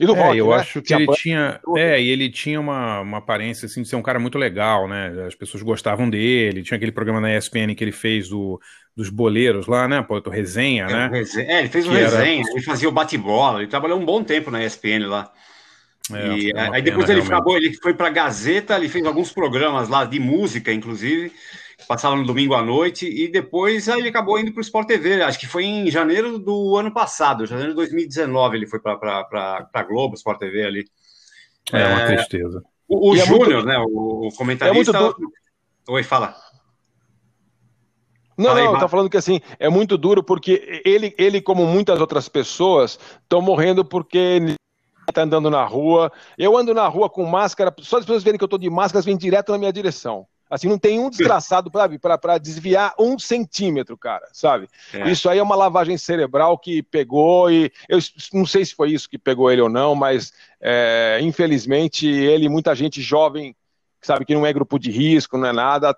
E 0.00 0.06
do 0.06 0.14
É, 0.16 0.20
rock, 0.20 0.38
eu 0.38 0.48
né? 0.48 0.56
acho 0.56 0.82
que 0.82 0.92
ele 0.92 1.06
banda- 1.06 1.18
tinha. 1.18 1.60
É, 1.76 2.00
e 2.02 2.08
ele 2.08 2.28
tinha 2.28 2.58
uma, 2.60 3.00
uma 3.00 3.18
aparência 3.18 3.66
assim, 3.66 3.82
de 3.82 3.88
ser 3.88 3.96
um 3.96 4.02
cara 4.02 4.18
muito 4.18 4.36
legal, 4.36 4.88
né? 4.88 5.24
As 5.26 5.34
pessoas 5.34 5.62
gostavam 5.62 6.10
dele. 6.10 6.62
Tinha 6.64 6.76
aquele 6.76 6.90
programa 6.92 7.20
na 7.20 7.32
ESPN 7.36 7.74
que 7.76 7.84
ele 7.84 7.92
fez 7.92 8.28
do, 8.28 8.60
dos 8.96 9.08
boleiros 9.08 9.66
lá, 9.68 9.86
né? 9.86 10.02
Pô, 10.02 10.18
resenha, 10.28 10.86
É, 10.86 10.92
né? 11.08 11.22
é, 11.46 11.60
ele 11.60 11.68
fez 11.68 11.86
um 11.86 11.92
Que 11.92 11.98
era- 11.98 12.18
resenha, 12.18 12.42
ele 12.50 12.62
fazia 12.62 12.88
o 12.88 12.92
bate-bola, 12.92 13.60
ele 13.60 13.68
trabalhou 13.70 13.98
um 14.00 14.04
bom 14.04 14.22
tempo 14.24 14.50
na 14.50 14.64
ESPN 14.64 15.06
lá. 15.06 15.30
É, 16.12 16.36
E, 16.36 16.52
aí 16.56 16.82
depois 16.82 17.06
pena, 17.06 17.18
ele, 17.18 17.22
realmente. 17.22 17.32
acabou, 17.32 17.56
ele 17.56 17.72
foi 17.82 17.94
para 17.94 18.08
a 18.08 18.10
Gazeta, 18.10 18.76
ele 18.76 18.88
fez 18.90 19.06
alguns 19.06 19.32
programas 19.32 19.88
lá 19.88 20.04
de 20.04 20.18
música, 20.20 20.72
inclusive, 20.72 21.32
passavam 21.86 22.18
no 22.18 22.26
domingo 22.26 22.54
à 22.54 22.62
noite, 22.62 23.06
e 23.06 23.28
depois 23.28 23.88
aí 23.88 24.00
ele 24.00 24.08
acabou 24.08 24.38
indo 24.38 24.52
para 24.52 24.60
o 24.60 24.62
Sport 24.62 24.86
TV. 24.88 25.22
Acho 25.22 25.38
que 25.38 25.46
foi 25.46 25.64
em 25.64 25.90
janeiro 25.90 26.38
do 26.38 26.76
ano 26.76 26.92
passado, 26.92 27.46
janeiro 27.46 27.70
de 27.70 27.76
2019, 27.76 28.56
ele 28.56 28.66
foi 28.66 28.80
para 28.80 29.68
a 29.72 29.82
Globo, 29.82 30.14
Sport 30.14 30.38
TV 30.38 30.64
ali. 30.64 30.84
É 31.72 31.86
uma 31.86 32.02
É, 32.02 32.16
tristeza. 32.16 32.62
O, 32.88 33.10
o 33.10 33.16
E 33.16 33.20
é 33.20 33.26
Júnior, 33.26 33.48
muito- 33.48 33.66
né, 33.66 33.78
o, 33.78 34.28
o 34.28 34.34
comentarista. 34.34 34.96
É 34.96 35.00
muito 35.00 35.16
Oi, 35.88 36.02
fala. 36.02 36.34
Não, 38.36 38.54
não, 38.54 38.78
tô 38.78 38.88
falando 38.88 39.08
que 39.08 39.16
assim, 39.16 39.40
é 39.60 39.68
muito 39.68 39.96
duro 39.96 40.22
porque 40.22 40.82
ele, 40.84 41.14
ele 41.16 41.40
como 41.40 41.64
muitas 41.66 42.00
outras 42.00 42.28
pessoas, 42.28 42.98
estão 43.22 43.40
morrendo 43.40 43.84
porque 43.84 44.40
tá 45.12 45.22
andando 45.22 45.48
na 45.50 45.64
rua. 45.64 46.10
Eu 46.36 46.56
ando 46.56 46.74
na 46.74 46.86
rua 46.88 47.08
com 47.08 47.24
máscara, 47.24 47.72
só 47.78 47.98
as 47.98 48.04
pessoas 48.04 48.24
verem 48.24 48.36
que 48.38 48.42
eu 48.44 48.48
tô 48.48 48.58
de 48.58 48.68
máscara, 48.68 49.04
vêm 49.04 49.16
direto 49.16 49.52
na 49.52 49.58
minha 49.58 49.72
direção. 49.72 50.26
Assim, 50.48 50.68
não 50.68 50.78
tem 50.78 51.00
um 51.00 51.08
desgraçado 51.08 51.70
para 51.70 52.38
desviar 52.38 52.94
um 52.98 53.18
centímetro, 53.18 53.96
cara, 53.96 54.28
sabe? 54.32 54.68
É. 54.92 55.10
Isso 55.10 55.28
aí 55.28 55.38
é 55.38 55.42
uma 55.42 55.56
lavagem 55.56 55.96
cerebral 55.96 56.58
que 56.58 56.82
pegou 56.82 57.50
e 57.50 57.72
eu 57.88 57.98
não 58.32 58.44
sei 58.44 58.64
se 58.64 58.74
foi 58.74 58.90
isso 58.90 59.08
que 59.08 59.18
pegou 59.18 59.50
ele 59.50 59.62
ou 59.62 59.68
não, 59.68 59.94
mas 59.94 60.32
é, 60.60 61.18
infelizmente 61.22 62.06
ele 62.06 62.46
e 62.46 62.48
muita 62.48 62.74
gente 62.74 63.00
jovem, 63.00 63.56
sabe, 64.02 64.24
que 64.24 64.34
não 64.34 64.46
é 64.46 64.52
grupo 64.52 64.78
de 64.78 64.90
risco, 64.90 65.38
não 65.38 65.48
é 65.48 65.52
nada, 65.52 65.96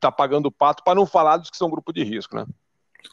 tá 0.00 0.10
pagando 0.10 0.46
o 0.46 0.52
pato 0.52 0.82
para 0.82 0.94
não 0.94 1.06
falar 1.06 1.36
dos 1.36 1.48
que 1.48 1.56
são 1.56 1.70
grupo 1.70 1.92
de 1.92 2.02
risco, 2.02 2.36
né? 2.36 2.44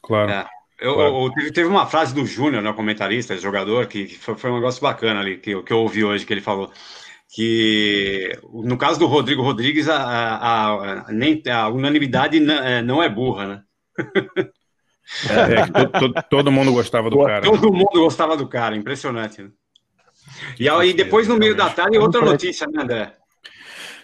Claro. 0.02 0.32
É. 0.32 0.46
Eu, 0.80 0.96
Claro. 0.96 1.26
eu- 1.26 1.32
teve, 1.34 1.52
teve 1.52 1.70
uma 1.70 1.86
frase 1.86 2.14
do 2.14 2.26
Júnior, 2.26 2.64
né, 2.64 2.74
comentarista, 2.74 3.38
jogador, 3.38 3.86
que, 3.86 4.08
foi, 4.18 4.36
foi 4.36 4.50
um 4.50 4.56
negócio 4.56 4.82
bacana 4.82 5.20
ali, 5.20 5.38
que, 5.38 5.62
que 5.62 5.72
eu 5.72 5.78
ouvi 5.78 6.04
hoje, 6.04 6.26
que 6.26 6.34
ele 6.34 6.42
falou 6.42 6.72
que 7.34 8.38
no 8.64 8.78
caso 8.78 9.00
do 9.00 9.06
Rodrigo 9.08 9.42
Rodrigues, 9.42 9.88
a, 9.88 9.98
a, 9.98 10.72
a- 11.08 11.12
nem, 11.12 11.42
a 11.50 11.70
unanimidade 11.70 12.38
é, 12.52 12.82
não 12.82 13.02
é 13.02 13.08
burra, 13.10 13.48
né? 13.48 13.62
É, 15.30 15.66
que 15.66 15.72
to- 15.72 16.14
to- 16.14 16.24
todo 16.30 16.52
mundo 16.52 16.72
gostava 16.74 17.10
do 17.10 17.20
cara. 17.24 17.42
né? 17.42 17.42
Todo 17.42 17.72
mundo 17.72 17.90
gostava 17.94 18.36
do 18.38 18.48
cara, 18.48 18.76
impressionante. 18.76 19.42
Né? 19.44 19.50
E 20.60 20.70
aí 20.70 20.94
depois, 20.94 21.28
no 21.28 21.38
meio 21.38 21.56
da 21.56 21.70
tarde, 21.70 21.98
outra 21.98 22.22
notícia, 22.22 22.68
né, 22.68 22.82
André? 22.84 23.14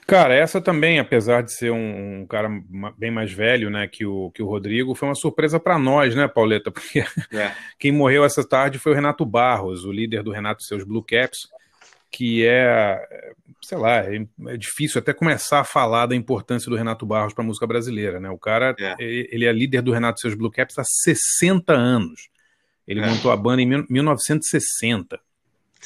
Cara, 0.06 0.34
essa 0.34 0.62
também, 0.62 1.00
apesar 1.00 1.44
de 1.44 1.52
ser 1.52 1.70
um, 1.70 2.22
um 2.22 2.26
cara 2.28 2.50
bem 2.98 3.12
mais 3.12 3.32
velho, 3.32 3.70
né, 3.70 3.88
que 3.90 4.06
o, 4.06 4.32
que 4.32 4.42
o 4.42 4.48
Rodrigo, 4.48 4.96
foi 4.96 5.10
uma 5.10 5.16
surpresa 5.16 5.60
para 5.60 5.78
nós, 5.78 6.16
né, 6.16 6.30
Pauleta? 6.30 6.72
Porque 6.72 7.04
É. 7.34 7.52
quem 7.78 7.92
morreu 7.92 8.24
essa 8.24 8.48
tarde 8.48 8.80
foi 8.80 8.94
o 8.94 8.96
Renato 8.96 9.26
Barros, 9.26 9.84
o 9.84 9.92
líder 9.92 10.24
do 10.24 10.32
Renato 10.32 10.64
e 10.64 10.66
seus 10.66 10.86
Blue 10.86 11.04
Caps, 11.04 11.50
que 12.12 12.46
é, 12.46 13.00
sei 13.64 13.78
lá, 13.78 13.98
é, 13.98 14.26
é 14.48 14.58
difícil 14.58 15.00
até 15.00 15.14
começar 15.14 15.60
a 15.60 15.64
falar 15.64 16.06
da 16.06 16.16
importância 16.16 16.70
do 16.70 16.76
Renato 16.76 17.06
Barros 17.06 17.34
para 17.34 17.44
a 17.44 17.48
música 17.48 17.68
brasileira, 17.68 18.20
né? 18.20 18.30
O 18.30 18.38
cara, 18.38 18.76
É. 18.80 18.96
ele 19.00 19.46
é 19.46 19.52
líder 19.52 19.82
do 19.82 19.92
Renato 19.92 20.20
e 20.20 20.22
seus 20.22 20.34
Blue 20.36 20.52
Caps 20.52 20.78
há 20.80 20.84
60 20.84 21.74
anos. 21.74 22.30
Ele 22.88 23.02
É. 23.02 23.06
montou 23.08 23.32
a 23.32 23.36
banda 23.38 23.62
em 23.62 23.66
mil- 23.66 23.86
1960. 23.90 25.20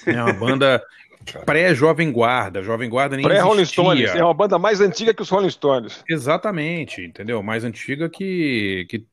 É 0.06 0.24
uma 0.24 0.34
banda 0.34 0.82
pré-Jovem 1.46 2.12
Guarda. 2.12 2.62
Jovem 2.64 2.90
Guarda 2.90 3.16
nem 3.16 3.26
Pré-Rolling. 3.26 3.66
Stones, 3.66 4.10
é 4.16 4.24
uma 4.24 4.34
banda 4.34 4.58
mais 4.60 4.82
antiga 4.82 5.14
que 5.14 5.22
os 5.22 5.30
Rolling 5.30 5.50
Stones. 5.50 6.04
Exatamente, 6.10 7.02
entendeu? 7.02 7.42
Mais 7.44 7.64
antiga 7.64 8.10
que, 8.10 8.86
que 8.90 9.06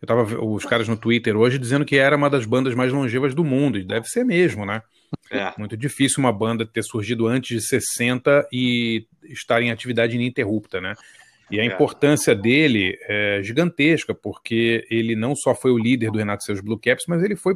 eu 0.00 0.06
tava 0.06 0.22
os 0.44 0.64
caras 0.64 0.88
no 0.88 0.96
Twitter 0.96 1.36
hoje 1.36 1.58
dizendo 1.58 1.84
que 1.84 1.96
era 1.96 2.16
uma 2.16 2.28
das 2.30 2.44
bandas 2.44 2.74
mais 2.74 2.92
longevas 2.92 3.34
do 3.34 3.44
mundo, 3.44 3.78
e 3.78 3.84
deve 3.84 4.06
ser 4.06 4.24
mesmo, 4.24 4.64
né? 4.66 4.82
É. 5.30 5.52
Muito 5.58 5.76
difícil 5.76 6.20
uma 6.20 6.32
banda 6.32 6.64
ter 6.66 6.82
surgido 6.82 7.26
antes 7.26 7.60
de 7.60 7.66
60 7.66 8.46
e 8.52 9.06
estar 9.24 9.60
em 9.62 9.70
atividade 9.70 10.14
ininterrupta, 10.14 10.80
né? 10.80 10.94
E 11.50 11.60
a 11.60 11.62
É. 11.62 11.66
importância 11.66 12.34
dele 12.34 12.98
é 13.02 13.40
gigantesca, 13.42 14.14
porque 14.14 14.86
ele 14.90 15.14
não 15.14 15.34
só 15.36 15.54
foi 15.54 15.70
o 15.70 15.78
líder 15.78 16.10
do 16.10 16.18
Renato 16.18 16.42
e 16.42 16.46
seus 16.46 16.60
Blue 16.60 16.78
Caps, 16.78 17.04
mas 17.06 17.22
ele 17.22 17.36
foi 17.36 17.54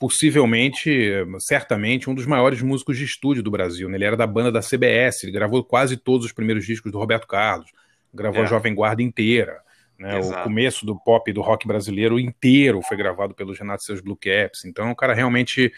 possivelmente, 0.00 1.10
certamente, 1.40 2.08
um 2.08 2.14
dos 2.14 2.24
maiores 2.24 2.62
músicos 2.62 2.96
de 2.96 3.04
estúdio 3.04 3.42
do 3.42 3.50
Brasil. 3.50 3.88
Né? 3.88 3.96
Ele 3.96 4.04
era 4.04 4.16
da 4.16 4.26
banda 4.26 4.50
da 4.50 4.60
CBS, 4.62 5.24
ele 5.24 5.32
gravou 5.32 5.62
quase 5.64 5.96
todos 5.96 6.24
os 6.24 6.32
primeiros 6.32 6.64
discos 6.64 6.90
do 6.92 6.98
Roberto 6.98 7.26
Carlos, 7.26 7.70
gravou 8.14 8.40
É. 8.40 8.44
a 8.44 8.46
Jovem 8.46 8.74
Guarda 8.74 9.02
inteira. 9.02 9.58
Né? 9.98 10.16
O 10.20 10.42
começo 10.44 10.86
do 10.86 10.96
pop 10.96 11.32
do 11.32 11.40
rock 11.42 11.66
brasileiro 11.66 12.18
inteiro 12.20 12.80
foi 12.82 12.96
gravado 12.96 13.34
pelos 13.34 13.58
Renato 13.58 13.82
e 13.82 13.86
seus 13.86 14.00
Blue 14.00 14.16
Caps. 14.16 14.64
Então, 14.64 14.86
é 14.86 14.90
um 14.90 14.94
cara 14.94 15.12
realmente 15.12 15.72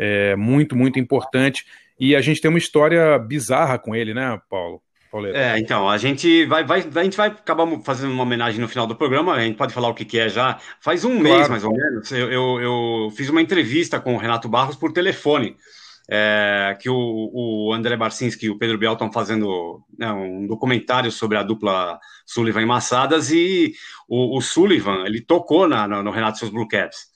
é, 0.00 0.34
muito, 0.36 0.74
muito 0.74 0.98
importante. 0.98 1.64
E 1.98 2.16
a 2.16 2.22
gente 2.22 2.40
tem 2.40 2.48
uma 2.48 2.58
história 2.58 3.18
bizarra 3.18 3.78
com 3.78 3.94
ele, 3.94 4.14
né, 4.14 4.40
Paulo? 4.48 4.80
Pauleto? 5.12 5.36
É, 5.36 5.58
então, 5.58 5.88
a 5.90 5.98
gente 5.98 6.46
vai, 6.46 6.64
vai, 6.64 6.80
a 6.94 7.02
gente 7.04 7.16
vai 7.16 7.28
acabar 7.28 7.66
fazendo 7.84 8.12
uma 8.12 8.22
homenagem 8.22 8.60
no 8.60 8.68
final 8.68 8.86
do 8.86 8.94
programa, 8.94 9.34
a 9.34 9.40
gente 9.40 9.56
pode 9.56 9.74
falar 9.74 9.88
o 9.88 9.94
que, 9.94 10.04
que 10.04 10.18
é 10.18 10.28
já. 10.28 10.58
Faz 10.80 11.04
um 11.04 11.18
mês, 11.18 11.48
mais 11.48 11.64
ou 11.64 11.72
menos, 11.72 12.10
eu, 12.12 12.30
eu, 12.32 12.60
eu 12.60 13.10
fiz 13.16 13.28
uma 13.28 13.42
entrevista 13.42 13.98
com 14.00 14.14
o 14.14 14.18
Renato 14.18 14.48
Barros 14.48 14.76
por 14.76 14.92
telefone, 14.92 15.56
é, 16.08 16.76
que 16.80 16.88
o, 16.88 16.96
o 17.34 17.72
André 17.74 17.96
Barcinski 17.96 18.46
e 18.46 18.50
o 18.50 18.56
Pedro 18.56 18.78
Bial 18.78 18.92
estão 18.94 19.12
fazendo 19.12 19.82
né, 19.98 20.10
um 20.12 20.46
documentário 20.46 21.10
sobre 21.10 21.36
a 21.36 21.42
dupla 21.42 21.98
Sullivan 22.24 22.62
e 22.62 22.66
Massadas, 22.66 23.30
e 23.32 23.74
o, 24.08 24.38
o 24.38 24.40
Sullivan, 24.40 25.04
ele 25.04 25.20
tocou 25.20 25.68
na, 25.68 25.86
na- 25.88 26.02
no 26.02 26.10
Renato 26.12 26.36
e 26.36 26.38
seus 26.38 26.50
Blue 26.52 26.68
Caps. 26.68 27.10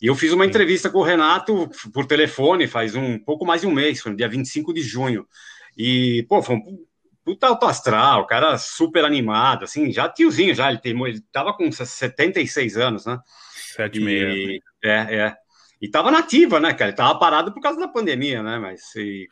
E 0.00 0.06
eu 0.06 0.14
fiz 0.14 0.32
uma 0.32 0.46
entrevista 0.46 0.88
com 0.88 0.98
o 0.98 1.02
Renato 1.02 1.68
por 1.92 2.06
telefone 2.06 2.68
faz 2.68 2.94
um 2.94 3.18
pouco 3.18 3.44
mais 3.44 3.62
de 3.62 3.66
um 3.66 3.72
mês, 3.72 4.00
foi 4.00 4.12
no 4.12 4.18
dia 4.18 4.28
25 4.28 4.72
de 4.72 4.82
junho. 4.82 5.26
E, 5.76 6.24
pô, 6.28 6.40
foi 6.40 6.56
um 6.56 6.86
puta 7.24 7.46
alto 7.48 7.66
astral, 7.66 8.26
cara 8.26 8.56
super 8.56 9.04
animado, 9.04 9.64
assim, 9.64 9.92
já 9.92 10.08
tiozinho 10.08 10.54
já, 10.54 10.70
ele, 10.70 10.78
tem, 10.78 10.98
ele 11.06 11.20
tava 11.30 11.52
com 11.52 11.70
76 11.70 12.76
anos, 12.76 13.04
né? 13.04 13.18
Sete 13.76 13.98
e 13.98 14.04
meia. 14.04 14.60
É, 14.82 15.16
é. 15.16 15.36
E 15.80 15.88
tava 15.88 16.10
nativa, 16.10 16.58
né, 16.58 16.72
cara? 16.72 16.90
Ele 16.90 16.96
tava 16.96 17.18
parado 17.18 17.52
por 17.52 17.60
causa 17.60 17.78
da 17.78 17.86
pandemia, 17.86 18.42
né? 18.42 18.58
Mas 18.58 18.82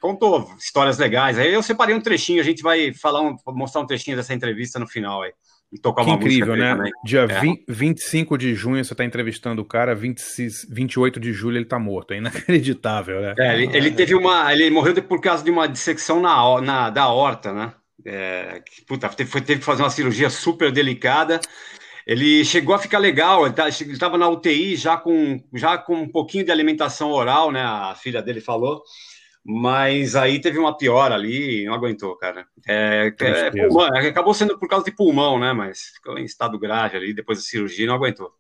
contou 0.00 0.52
histórias 0.58 0.98
legais. 0.98 1.38
Aí 1.38 1.52
eu 1.52 1.62
separei 1.62 1.94
um 1.94 2.00
trechinho, 2.00 2.40
a 2.40 2.44
gente 2.44 2.62
vai 2.62 2.92
falar 2.92 3.22
um, 3.22 3.36
mostrar 3.48 3.80
um 3.80 3.86
trechinho 3.86 4.16
dessa 4.16 4.34
entrevista 4.34 4.78
no 4.78 4.86
final 4.86 5.22
aí. 5.22 5.32
E 5.72 5.78
tocar 5.80 6.04
Que 6.04 6.10
uma 6.10 6.16
música 6.16 6.32
incrível, 6.34 6.54
dele 6.54 6.66
né? 6.68 6.76
também. 6.76 6.92
Dia 7.04 7.20
É. 7.28 7.40
20, 7.40 7.64
25 7.68 8.38
de 8.38 8.54
junho 8.54 8.84
você 8.84 8.92
está 8.94 9.04
entrevistando 9.04 9.60
o 9.60 9.64
cara, 9.64 9.94
26, 9.94 10.66
28 10.70 11.18
de 11.18 11.32
julho 11.32 11.56
ele 11.56 11.64
está 11.64 11.78
morto. 11.78 12.12
É 12.14 12.18
inacreditável, 12.18 13.20
né? 13.20 13.34
É, 13.38 13.54
ele, 13.54 13.76
ele 13.76 13.90
teve 13.90 14.14
uma. 14.14 14.52
Ele 14.52 14.70
morreu 14.70 14.94
por 15.02 15.20
causa 15.20 15.42
de 15.44 15.50
uma 15.50 15.66
dissecção 15.66 16.20
na, 16.20 16.60
na- 16.60 16.90
da 16.90 17.08
horta, 17.08 17.52
né? 17.52 17.72
É, 18.04 18.62
que, 18.64 18.84
puta, 18.84 19.08
teve, 19.08 19.28
foi- 19.28 19.40
teve 19.40 19.58
que 19.60 19.66
fazer 19.66 19.82
uma 19.82 19.90
cirurgia 19.90 20.30
super 20.30 20.70
delicada. 20.70 21.40
Ele 22.06 22.44
chegou 22.44 22.72
a 22.72 22.78
ficar 22.78 22.98
legal, 22.98 23.44
ele 23.44 23.54
tá- 23.54 23.68
estava 23.68 24.16
na 24.16 24.28
UTI 24.28 24.76
já 24.76 24.96
com, 24.96 25.42
já 25.52 25.76
com 25.76 25.96
um 26.02 26.08
pouquinho 26.08 26.44
de 26.44 26.52
alimentação 26.52 27.10
oral, 27.10 27.50
né? 27.50 27.60
A 27.62 27.96
filha 28.00 28.22
dele 28.22 28.40
falou. 28.40 28.82
Mas 29.48 30.16
aí 30.16 30.40
teve 30.40 30.58
uma 30.58 30.76
piora 30.76 31.14
ali, 31.14 31.62
e 31.62 31.66
não 31.66 31.74
aguentou, 31.74 32.16
cara. 32.16 32.46
É, 32.66 33.12
é, 33.20 33.50
pulmão, 33.50 33.86
acabou 33.86 34.34
sendo 34.34 34.58
por 34.58 34.68
causa 34.68 34.84
de 34.84 34.90
pulmão, 34.90 35.38
né? 35.38 35.52
Mas 35.52 35.92
ficou 35.94 36.18
em 36.18 36.24
estado 36.24 36.58
grave 36.58 36.96
ali, 36.96 37.14
depois 37.14 37.38
da 37.38 37.44
cirurgia, 37.44 37.86
não 37.86 37.94
aguentou. 37.94 38.32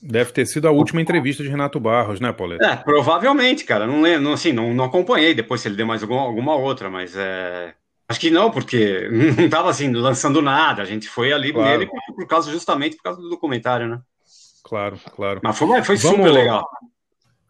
Deve 0.00 0.30
ter 0.30 0.46
sido 0.46 0.68
a 0.68 0.70
última 0.70 1.00
entrevista 1.00 1.42
de 1.42 1.48
Renato 1.48 1.80
Barros, 1.80 2.20
né, 2.20 2.32
Pauleto? 2.32 2.64
É, 2.64 2.76
provavelmente, 2.76 3.64
cara. 3.64 3.88
Não 3.88 4.00
lembro, 4.02 4.22
não, 4.22 4.32
assim, 4.34 4.52
não, 4.52 4.72
não 4.72 4.84
acompanhei 4.84 5.34
depois 5.34 5.60
se 5.60 5.66
ele 5.68 5.74
deu 5.76 5.86
mais 5.86 6.02
alguma, 6.02 6.20
alguma 6.22 6.54
outra, 6.54 6.88
mas 6.88 7.16
é. 7.16 7.74
Acho 8.08 8.20
que 8.20 8.30
não, 8.30 8.48
porque 8.52 9.08
não 9.36 9.48
tava 9.48 9.68
assim 9.68 9.90
lançando 9.92 10.40
nada. 10.40 10.80
A 10.80 10.84
gente 10.84 11.08
foi 11.08 11.32
ali 11.32 11.52
Claro. 11.52 11.70
nele 11.80 11.90
por, 11.90 12.14
por 12.14 12.26
causa, 12.28 12.52
justamente 12.52 12.94
por 12.96 13.02
causa 13.02 13.20
do 13.20 13.28
documentário, 13.28 13.88
né? 13.88 14.00
Claro, 14.62 14.96
claro. 15.14 15.40
Mas 15.42 15.58
foi, 15.58 15.66
foi 15.82 15.96
Vamos- 15.96 16.18
super 16.18 16.30
legal. 16.30 16.64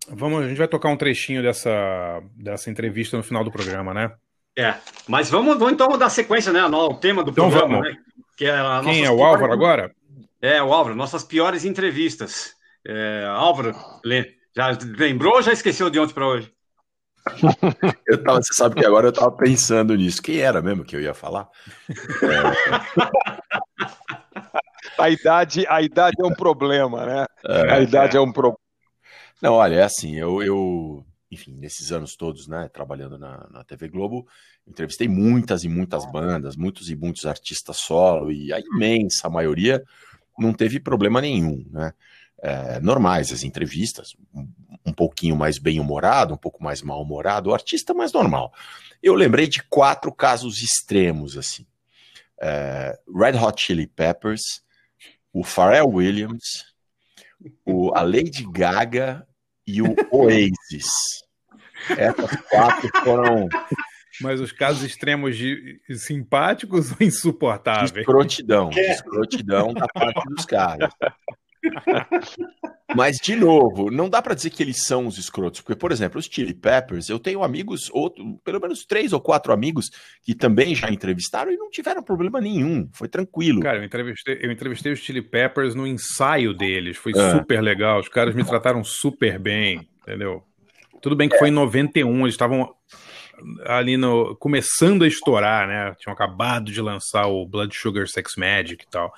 Vamos, 0.09 0.45
a 0.45 0.49
gente 0.49 0.59
vai 0.59 0.69
tocar 0.69 0.89
um 0.89 0.97
trechinho 0.97 1.43
dessa, 1.43 2.23
dessa 2.37 2.71
entrevista 2.71 3.17
no 3.17 3.23
final 3.23 3.43
do 3.45 3.51
programa, 3.51 3.93
né? 3.93 4.13
É. 4.57 4.75
Mas 5.09 5.29
vamos, 5.31 5.59
vamos 5.59 5.75
então 5.75 5.89
dar 5.99 6.09
sequência, 6.09 6.53
né? 6.53 6.61
ao 6.61 6.95
tema 6.95 7.23
do 7.23 7.31
Então 7.31 7.51
programa, 7.51 7.83
vamos. 7.83 7.91
né? 7.95 7.99
Que 8.37 8.47
é 8.47 8.51
a 8.59 8.81
Quem 8.85 9.05
é 9.05 9.11
o 9.11 9.17
piores- 9.17 9.33
Álvaro 9.35 9.53
agora? 9.53 9.91
É, 10.41 10.63
o 10.63 10.73
Álvaro, 10.73 10.95
nossas 10.97 11.25
piores 11.25 11.65
entrevistas. 11.65 12.55
É, 12.87 13.25
Álvaro, 13.29 13.75
já 14.55 14.71
lembrou 14.99 15.35
ou 15.37 15.43
já 15.43 15.53
esqueceu 15.53 15.91
de 15.91 15.99
ontem 15.99 16.15
para 16.15 16.27
hoje? 16.27 16.53
Eu 18.07 18.23
tava, 18.23 18.41
você 18.41 18.55
sabe 18.55 18.77
que 18.77 18.87
agora 18.87 19.09
eu 19.09 19.13
tava 19.13 19.33
pensando 19.33 19.97
nisso. 19.97 20.23
Quem 20.23 20.39
era 20.39 20.63
mesmo 20.63 20.85
que 20.85 20.95
eu 20.95 21.01
ia 21.01 21.13
falar? 21.13 21.49
A 24.99 25.11
idade, 25.11 25.67
a 25.69 25.83
idade 25.83 26.17
é 26.19 26.25
um 26.25 26.33
problema, 26.35 27.05
né? 27.05 27.27
É, 27.47 27.73
a 27.75 27.81
idade 27.81 28.17
é, 28.17 28.21
um 28.21 28.33
problema. 28.33 28.59
Não, 29.43 29.55
olha, 29.55 29.77
é 29.77 29.83
assim, 29.83 30.15
eu, 30.17 30.43
eu, 30.43 31.05
enfim, 31.31 31.53
nesses 31.53 31.93
anos 31.93 32.17
todos, 32.17 32.49
né, 32.49 32.69
trabalhando 32.73 33.19
na, 33.19 33.47
na 33.51 33.65
TV 33.65 33.89
Globo, 33.89 34.27
entrevistei 34.67 35.09
muitas 35.09 35.63
e 35.63 35.69
muitas 35.69 36.11
bandas, 36.11 36.57
muitos 36.57 36.91
e 36.91 36.97
muitos 36.97 37.27
artistas 37.27 37.77
solo, 37.79 38.33
e 38.33 38.53
a 38.53 38.59
imensa 38.59 39.29
maioria 39.29 39.85
não 40.39 40.53
teve 40.53 40.81
problema 40.81 41.21
nenhum, 41.21 41.67
né? 41.71 41.93
É, 42.43 42.79
normais 42.81 43.33
as 43.33 43.43
entrevistas, 43.43 44.15
um, 44.35 44.47
um 44.85 44.93
pouquinho 44.93 45.35
mais 45.35 45.59
bem-humorado, 45.59 46.35
um 46.35 46.37
pouco 46.37 46.63
mais 46.63 46.83
mal-humorado, 46.83 47.49
o 47.49 47.55
artista 47.55 47.95
mais 47.95 48.13
normal. 48.13 48.53
Eu 49.03 49.15
lembrei 49.15 49.47
de 49.47 49.63
quatro 49.63 50.13
casos 50.13 50.63
extremos, 50.63 51.37
assim. 51.37 51.67
É, 52.39 52.99
Red 53.09 53.39
Hot 53.39 53.61
Chili 53.61 53.87
Peppers, 53.87 54.63
o 55.33 55.43
Pharrell 55.43 55.89
Williams, 55.89 56.76
o, 57.65 57.93
a 57.95 58.03
Lady 58.03 58.47
Gaga 58.51 59.27
e 59.67 59.83
o 59.83 59.95
Oasis. 60.11 60.87
Essas 61.91 62.37
quatro 62.51 62.91
foram 63.05 63.49
Mas 64.21 64.41
os 64.41 64.51
casos 64.51 64.83
extremos 64.83 65.37
de 65.37 65.79
simpáticos 65.95 66.91
ou 66.93 66.97
insuportáveis? 67.01 67.93
escrotidão, 67.97 68.71
É. 68.75 68.93
escrotidão 68.93 69.75
da 69.75 69.87
parte 69.89 70.23
dos 70.29 70.45
caras. 70.47 70.91
Mas, 72.95 73.17
de 73.17 73.35
novo, 73.35 73.91
não 73.91 74.09
dá 74.09 74.23
pra 74.23 74.35
dizer 74.35 74.51
que 74.51 74.63
eles 74.63 74.85
são 74.85 75.07
os 75.07 75.19
escrotos, 75.19 75.61
porque, 75.61 75.79
por 75.79 75.91
exemplo, 75.91 76.19
os 76.19 76.27
Chili 76.27 76.55
Peppers, 76.55 77.09
eu 77.09 77.19
tenho 77.19 77.43
amigos, 77.43 77.91
outro, 77.93 78.39
pelo 78.45 78.61
menos 78.61 78.85
três 78.85 79.13
ou 79.13 79.21
quatro 79.21 79.53
amigos, 79.53 79.91
que 80.23 80.35
também 80.35 80.75
já 80.75 80.89
entrevistaram 80.89 81.53
e 81.53 81.57
não 81.57 81.69
tiveram 81.69 82.03
problema 82.03 82.41
nenhum, 82.41 82.89
foi 82.93 83.09
tranquilo. 83.09 83.61
Cara, 83.61 83.79
eu 83.79 83.85
entrevistei, 83.85 84.39
eu 84.41 84.53
entrevistei 84.53 84.93
os 84.93 85.01
Chili 85.01 85.21
Peppers 85.21 85.75
no 85.75 85.87
ensaio 85.87 86.55
deles, 86.55 86.97
foi 86.97 87.13
É. 87.15 87.31
super 87.33 87.61
legal, 87.61 88.01
os 88.01 88.09
caras 88.09 88.35
me 88.35 88.45
trataram 88.45 88.83
super 88.85 89.39
bem, 89.39 89.89
entendeu? 90.03 90.43
Tudo 91.03 91.17
bem 91.17 91.29
que 91.29 91.39
foi 91.39 91.49
em 91.49 91.53
91, 91.53 92.21
eles 92.23 92.35
estavam 92.35 92.73
ali 93.67 93.97
no 93.97 94.35
começando 94.37 95.03
a 95.05 95.09
estourar, 95.09 95.69
né? 95.69 95.95
Tinham 95.99 96.15
acabado 96.15 96.73
de 96.73 96.81
lançar 96.81 97.27
o 97.27 97.47
Blood 97.47 97.77
Sugar 97.77 98.07
Sex 98.09 98.35
Magic 98.37 98.83
e 98.85 98.91
tal. 98.91 99.13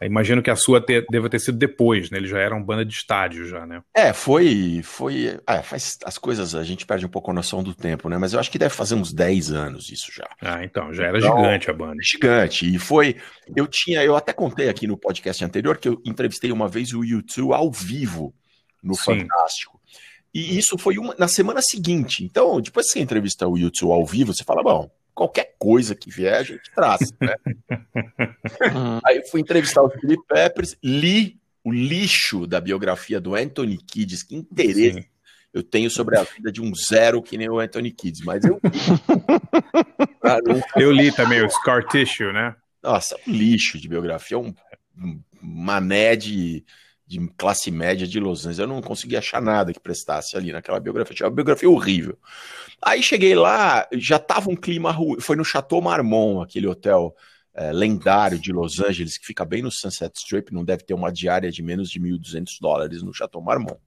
Eu 0.00 0.06
imagino 0.06 0.42
que 0.42 0.50
a 0.50 0.56
sua 0.56 0.80
te- 0.80 1.06
deva 1.10 1.28
ter 1.30 1.38
sido 1.38 1.56
depois, 1.56 2.10
né? 2.10 2.18
Eles 2.18 2.28
já 2.30 2.38
eram 2.38 2.62
banda 2.62 2.84
de 2.84 2.92
estádio 2.92 3.46
já, 3.46 3.64
né? 3.66 3.80
É, 3.94 4.12
foi. 4.12 4.80
foi 4.84 5.38
é, 5.46 5.62
faz 5.62 5.96
as 6.04 6.18
coisas, 6.18 6.54
a 6.54 6.62
gente 6.62 6.84
perde 6.84 7.06
um 7.06 7.08
pouco 7.08 7.30
a 7.30 7.34
noção 7.34 7.62
do 7.62 7.74
tempo, 7.74 8.08
né? 8.08 8.18
Mas 8.18 8.32
eu 8.34 8.40
acho 8.40 8.50
que 8.50 8.58
deve 8.58 8.74
fazer 8.74 8.94
uns 8.94 9.12
10 9.12 9.52
anos 9.52 9.90
isso 9.90 10.12
já. 10.14 10.28
Ah, 10.42 10.62
então, 10.62 10.92
já 10.92 11.04
era 11.06 11.18
Então, 11.18 11.36
gigante 11.36 11.70
a 11.70 11.72
banda. 11.72 11.96
Gigante. 12.02 12.74
E 12.74 12.78
foi. 12.78 13.16
Eu 13.56 13.66
tinha. 13.66 14.04
Eu 14.04 14.14
até 14.16 14.32
contei 14.32 14.68
aqui 14.68 14.86
no 14.86 14.98
podcast 14.98 15.42
anterior 15.44 15.78
que 15.78 15.88
eu 15.88 16.00
entrevistei 16.04 16.52
uma 16.52 16.68
vez 16.68 16.92
o 16.92 17.02
YouTube 17.02 17.54
ao 17.54 17.70
vivo 17.72 18.34
no 18.82 18.94
Sim. 18.94 19.20
Fantástico. 19.20 19.80
E 20.34 20.58
isso 20.58 20.76
foi 20.76 20.98
uma, 20.98 21.14
na 21.18 21.26
semana 21.28 21.60
seguinte. 21.62 22.22
Então, 22.22 22.60
depois 22.60 22.86
que 22.86 22.92
você 22.92 23.00
entrevista 23.00 23.48
o 23.48 23.56
YouTube 23.56 23.92
ao 23.92 24.04
vivo, 24.04 24.34
você 24.34 24.44
fala, 24.44 24.62
bom, 24.62 24.90
qualquer 25.16 25.54
coisa 25.58 25.94
que 25.94 26.10
vier, 26.10 26.34
a 26.34 26.42
gente 26.42 26.70
traz, 26.74 27.00
né? 27.20 27.34
Aí 29.04 29.16
eu 29.16 29.26
fui 29.28 29.40
entrevistar 29.40 29.82
o 29.82 29.88
Felipe 29.90 30.22
Peppers, 30.28 30.76
li 30.84 31.40
o 31.64 31.72
lixo 31.72 32.46
da 32.46 32.60
biografia 32.60 33.18
do 33.20 33.34
Anthony 33.34 33.78
Kiddis, 33.78 34.22
que 34.22 34.36
interesse 34.36 35.08
eu 35.52 35.62
tenho 35.62 35.90
sobre 35.90 36.18
a 36.18 36.22
vida 36.22 36.52
de 36.52 36.60
um 36.60 36.70
zero 36.74 37.22
que 37.22 37.38
nem 37.38 37.48
o 37.48 37.58
Anthony 37.58 37.90
Kiddis, 37.90 38.20
mas 38.20 38.44
eu 38.44 38.60
não- 40.22 40.62
Eu 40.76 40.92
li 40.92 41.10
também 41.10 41.42
o 41.42 41.50
Scar 41.50 41.86
Tissue, 41.88 42.32
né? 42.32 42.54
Nossa, 42.82 43.14
é 43.16 43.30
um 43.30 43.32
lixo 43.32 43.78
de 43.78 43.88
biografia, 43.88 44.38
um, 44.38 44.54
um 44.98 45.20
mané 45.42 46.14
de, 46.14 46.62
de 47.06 47.24
classe 47.36 47.70
média 47.70 48.06
de 48.06 48.18
Los 48.18 48.40
Angeles. 48.40 48.58
Eu 48.58 48.66
não 48.66 48.82
consegui 48.82 49.16
achar 49.16 49.40
nada 49.40 49.72
que 49.72 49.80
prestasse 49.80 50.36
ali 50.36 50.52
naquela 50.52 50.80
biografia. 50.80 51.14
Tinha 51.14 51.28
uma 51.28 51.34
biografia 51.34 51.70
horrível. 51.70 52.18
Aí 52.82 53.02
cheguei 53.02 53.34
lá, 53.34 53.86
já 53.92 54.18
tava 54.18 54.50
um 54.50 54.56
clima 54.56 54.90
ruim. 54.90 55.20
Foi 55.20 55.36
no 55.36 55.44
Chateau 55.44 55.80
Marmont, 55.80 56.42
aquele 56.42 56.66
hotel 56.66 57.14
eh, 57.58 57.72
lendário 57.72 58.38
de 58.38 58.52
Los 58.52 58.80
Angeles, 58.80 59.16
que 59.16 59.24
fica 59.24 59.42
bem 59.42 59.62
no 59.62 59.72
Sunset 59.72 60.12
Strip, 60.18 60.52
não 60.52 60.62
deve 60.62 60.84
ter 60.84 60.92
uma 60.92 61.10
diária 61.10 61.50
de 61.50 61.62
menos 61.62 61.88
de 61.88 61.98
1.200 61.98 62.58
dólares 62.60 63.02
no 63.02 63.14
Chateau 63.14 63.40
Marmont. 63.40 63.80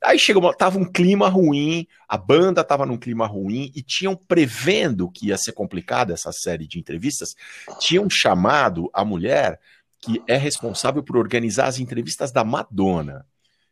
Aí 0.00 0.16
chegou, 0.16 0.54
tava 0.54 0.78
um 0.78 0.84
clima 0.84 1.28
ruim, 1.28 1.88
a 2.08 2.16
banda 2.16 2.62
tava 2.62 2.86
num 2.86 2.96
clima 2.96 3.26
ruim 3.26 3.72
e 3.74 3.82
tinham 3.82 4.14
prevendo 4.14 5.10
que 5.10 5.26
ia 5.26 5.36
ser 5.36 5.50
complicada 5.52 6.14
essa 6.14 6.30
série 6.30 6.68
de 6.68 6.78
entrevistas, 6.78 7.34
tinham 7.80 8.08
chamado 8.08 8.88
a 8.94 9.04
mulher 9.04 9.58
que 10.00 10.22
é 10.26 10.36
responsável 10.36 11.02
por 11.02 11.16
organizar 11.16 11.66
as 11.66 11.78
entrevistas 11.78 12.32
da 12.32 12.42
Madonna, 12.42 13.26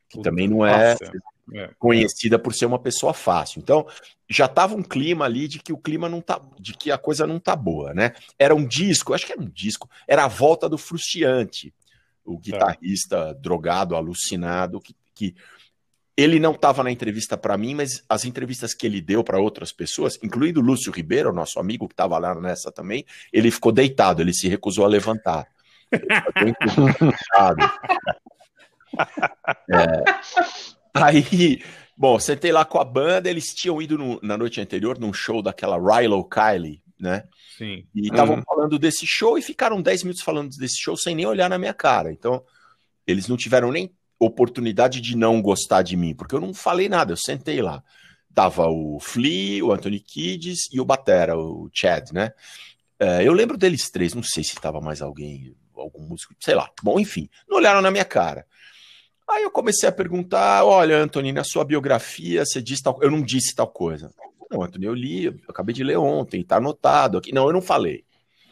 que 0.08 0.20
também 0.20 0.46
não 0.46 0.64
é 0.64 0.92
Nossa. 0.92 1.12
É. 1.54 1.70
conhecida 1.78 2.38
por 2.38 2.54
ser 2.54 2.66
uma 2.66 2.78
pessoa 2.78 3.14
fácil. 3.14 3.60
Então, 3.60 3.86
já 4.28 4.46
tava 4.46 4.74
um 4.74 4.82
clima 4.82 5.24
ali 5.24 5.48
de 5.48 5.58
que 5.58 5.72
o 5.72 5.78
clima 5.78 6.08
não 6.08 6.20
tá, 6.20 6.40
de 6.58 6.74
que 6.74 6.90
a 6.90 6.98
coisa 6.98 7.26
não 7.26 7.40
tá 7.40 7.56
boa, 7.56 7.94
né? 7.94 8.12
Era 8.38 8.54
um 8.54 8.66
disco, 8.66 9.14
acho 9.14 9.24
que 9.26 9.32
era 9.32 9.40
um 9.40 9.48
disco, 9.48 9.88
era 10.06 10.24
a 10.24 10.28
volta 10.28 10.68
do 10.68 10.76
Frustiante, 10.76 11.72
o 12.24 12.38
guitarrista 12.38 13.34
drogado, 13.34 13.96
alucinado, 13.96 14.80
que, 14.80 14.94
que 15.14 15.34
ele 16.14 16.38
não 16.38 16.52
estava 16.52 16.82
na 16.82 16.90
entrevista 16.90 17.38
para 17.38 17.56
mim, 17.56 17.74
mas 17.74 18.02
as 18.08 18.24
entrevistas 18.24 18.74
que 18.74 18.84
ele 18.84 19.00
deu 19.00 19.24
para 19.24 19.40
outras 19.40 19.72
pessoas, 19.72 20.18
incluindo 20.22 20.60
o 20.60 20.62
Lúcio 20.62 20.92
Ribeiro, 20.92 21.32
nosso 21.32 21.58
amigo 21.58 21.86
que 21.86 21.94
estava 21.94 22.18
lá 22.18 22.34
nessa 22.34 22.70
também, 22.70 23.06
ele 23.32 23.50
ficou 23.50 23.72
deitado, 23.72 24.20
ele 24.20 24.34
se 24.34 24.48
recusou 24.48 24.84
a 24.84 24.88
levantar. 24.88 25.46
É, 29.70 30.04
Aí, 30.94 31.62
bom, 31.96 32.18
sentei 32.18 32.50
lá 32.50 32.64
com 32.64 32.78
a 32.78 32.84
banda, 32.84 33.28
eles 33.30 33.54
tinham 33.54 33.80
ido 33.80 33.96
no- 33.96 34.18
na 34.22 34.36
noite 34.36 34.60
anterior 34.60 34.98
num 34.98 35.12
show 35.12 35.42
daquela 35.42 35.76
Rilo 35.78 36.28
Kiley, 36.28 36.82
né? 36.98 37.24
Sim. 37.56 37.86
E 37.94 38.08
estavam 38.08 38.36
Uhum. 38.36 38.42
falando 38.44 38.78
desse 38.78 39.06
show 39.06 39.38
e 39.38 39.42
ficaram 39.42 39.80
10 39.82 40.02
minutos 40.02 40.22
falando 40.22 40.50
desse 40.56 40.78
show 40.80 40.96
sem 40.96 41.14
nem 41.14 41.26
olhar 41.26 41.48
na 41.48 41.58
minha 41.58 41.74
cara. 41.74 42.10
Então, 42.12 42.42
eles 43.06 43.28
não 43.28 43.36
tiveram 43.36 43.70
nem 43.70 43.90
oportunidade 44.18 45.00
de 45.00 45.16
não 45.16 45.40
gostar 45.40 45.82
de 45.82 45.96
mim, 45.96 46.14
porque 46.14 46.34
eu 46.34 46.40
não 46.40 46.52
falei 46.52 46.88
nada, 46.88 47.12
eu 47.12 47.16
sentei 47.16 47.62
lá. 47.62 47.82
Tava 48.34 48.66
o 48.68 48.98
Flea, 49.00 49.64
o 49.64 49.72
Anthony 49.72 50.00
Kiddis 50.00 50.68
e 50.72 50.80
o 50.80 50.84
Batera, 50.84 51.36
o 51.38 51.68
Chad, 51.72 52.10
né? 52.12 52.32
É, 52.98 53.22
eu 53.26 53.32
lembro 53.32 53.56
deles 53.56 53.90
três, 53.90 54.14
não 54.14 54.22
sei 54.24 54.42
se 54.42 54.56
tava 54.56 54.80
mais 54.80 55.00
alguém, 55.00 55.54
algum 55.80 56.02
músico, 56.02 56.34
sei 56.40 56.54
lá. 56.54 56.70
Bom, 56.82 56.98
enfim, 57.00 57.28
não 57.48 57.56
olharam 57.58 57.80
na 57.80 57.90
minha 57.90 58.04
cara. 58.04 58.46
Aí 59.28 59.42
eu 59.42 59.50
comecei 59.50 59.88
a 59.88 59.92
perguntar: 59.92 60.64
olha, 60.64 60.96
Anthony, 60.98 61.32
na 61.32 61.44
sua 61.44 61.64
biografia 61.64 62.44
você 62.44 62.62
disse 62.62 62.82
tal 62.82 62.98
Eu 63.02 63.10
não 63.10 63.22
disse 63.22 63.54
tal 63.54 63.68
coisa. 63.68 64.10
Não, 64.50 64.62
Anthony, 64.62 64.86
eu 64.86 64.94
li, 64.94 65.26
eu 65.26 65.34
acabei 65.48 65.74
de 65.74 65.84
ler 65.84 65.98
ontem, 65.98 66.42
tá 66.42 66.56
anotado 66.56 67.18
aqui. 67.18 67.32
Não, 67.34 67.46
eu 67.46 67.52
não 67.52 67.60
falei. 67.60 68.04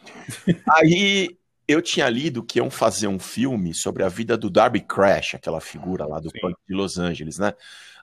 Aí 0.69 1.37
eu 1.67 1.81
tinha 1.81 2.07
lido 2.09 2.43
que 2.43 2.59
iam 2.59 2.69
fazer 2.69 3.07
um 3.07 3.19
filme 3.19 3.73
sobre 3.73 4.03
a 4.03 4.07
vida 4.07 4.37
do 4.37 4.49
Darby 4.49 4.79
Crash, 4.81 5.35
aquela 5.35 5.59
figura 5.59 6.05
lá 6.05 6.19
do 6.19 6.31
punk 6.39 6.55
de 6.67 6.73
Los 6.73 6.97
Angeles, 6.97 7.37
né? 7.39 7.53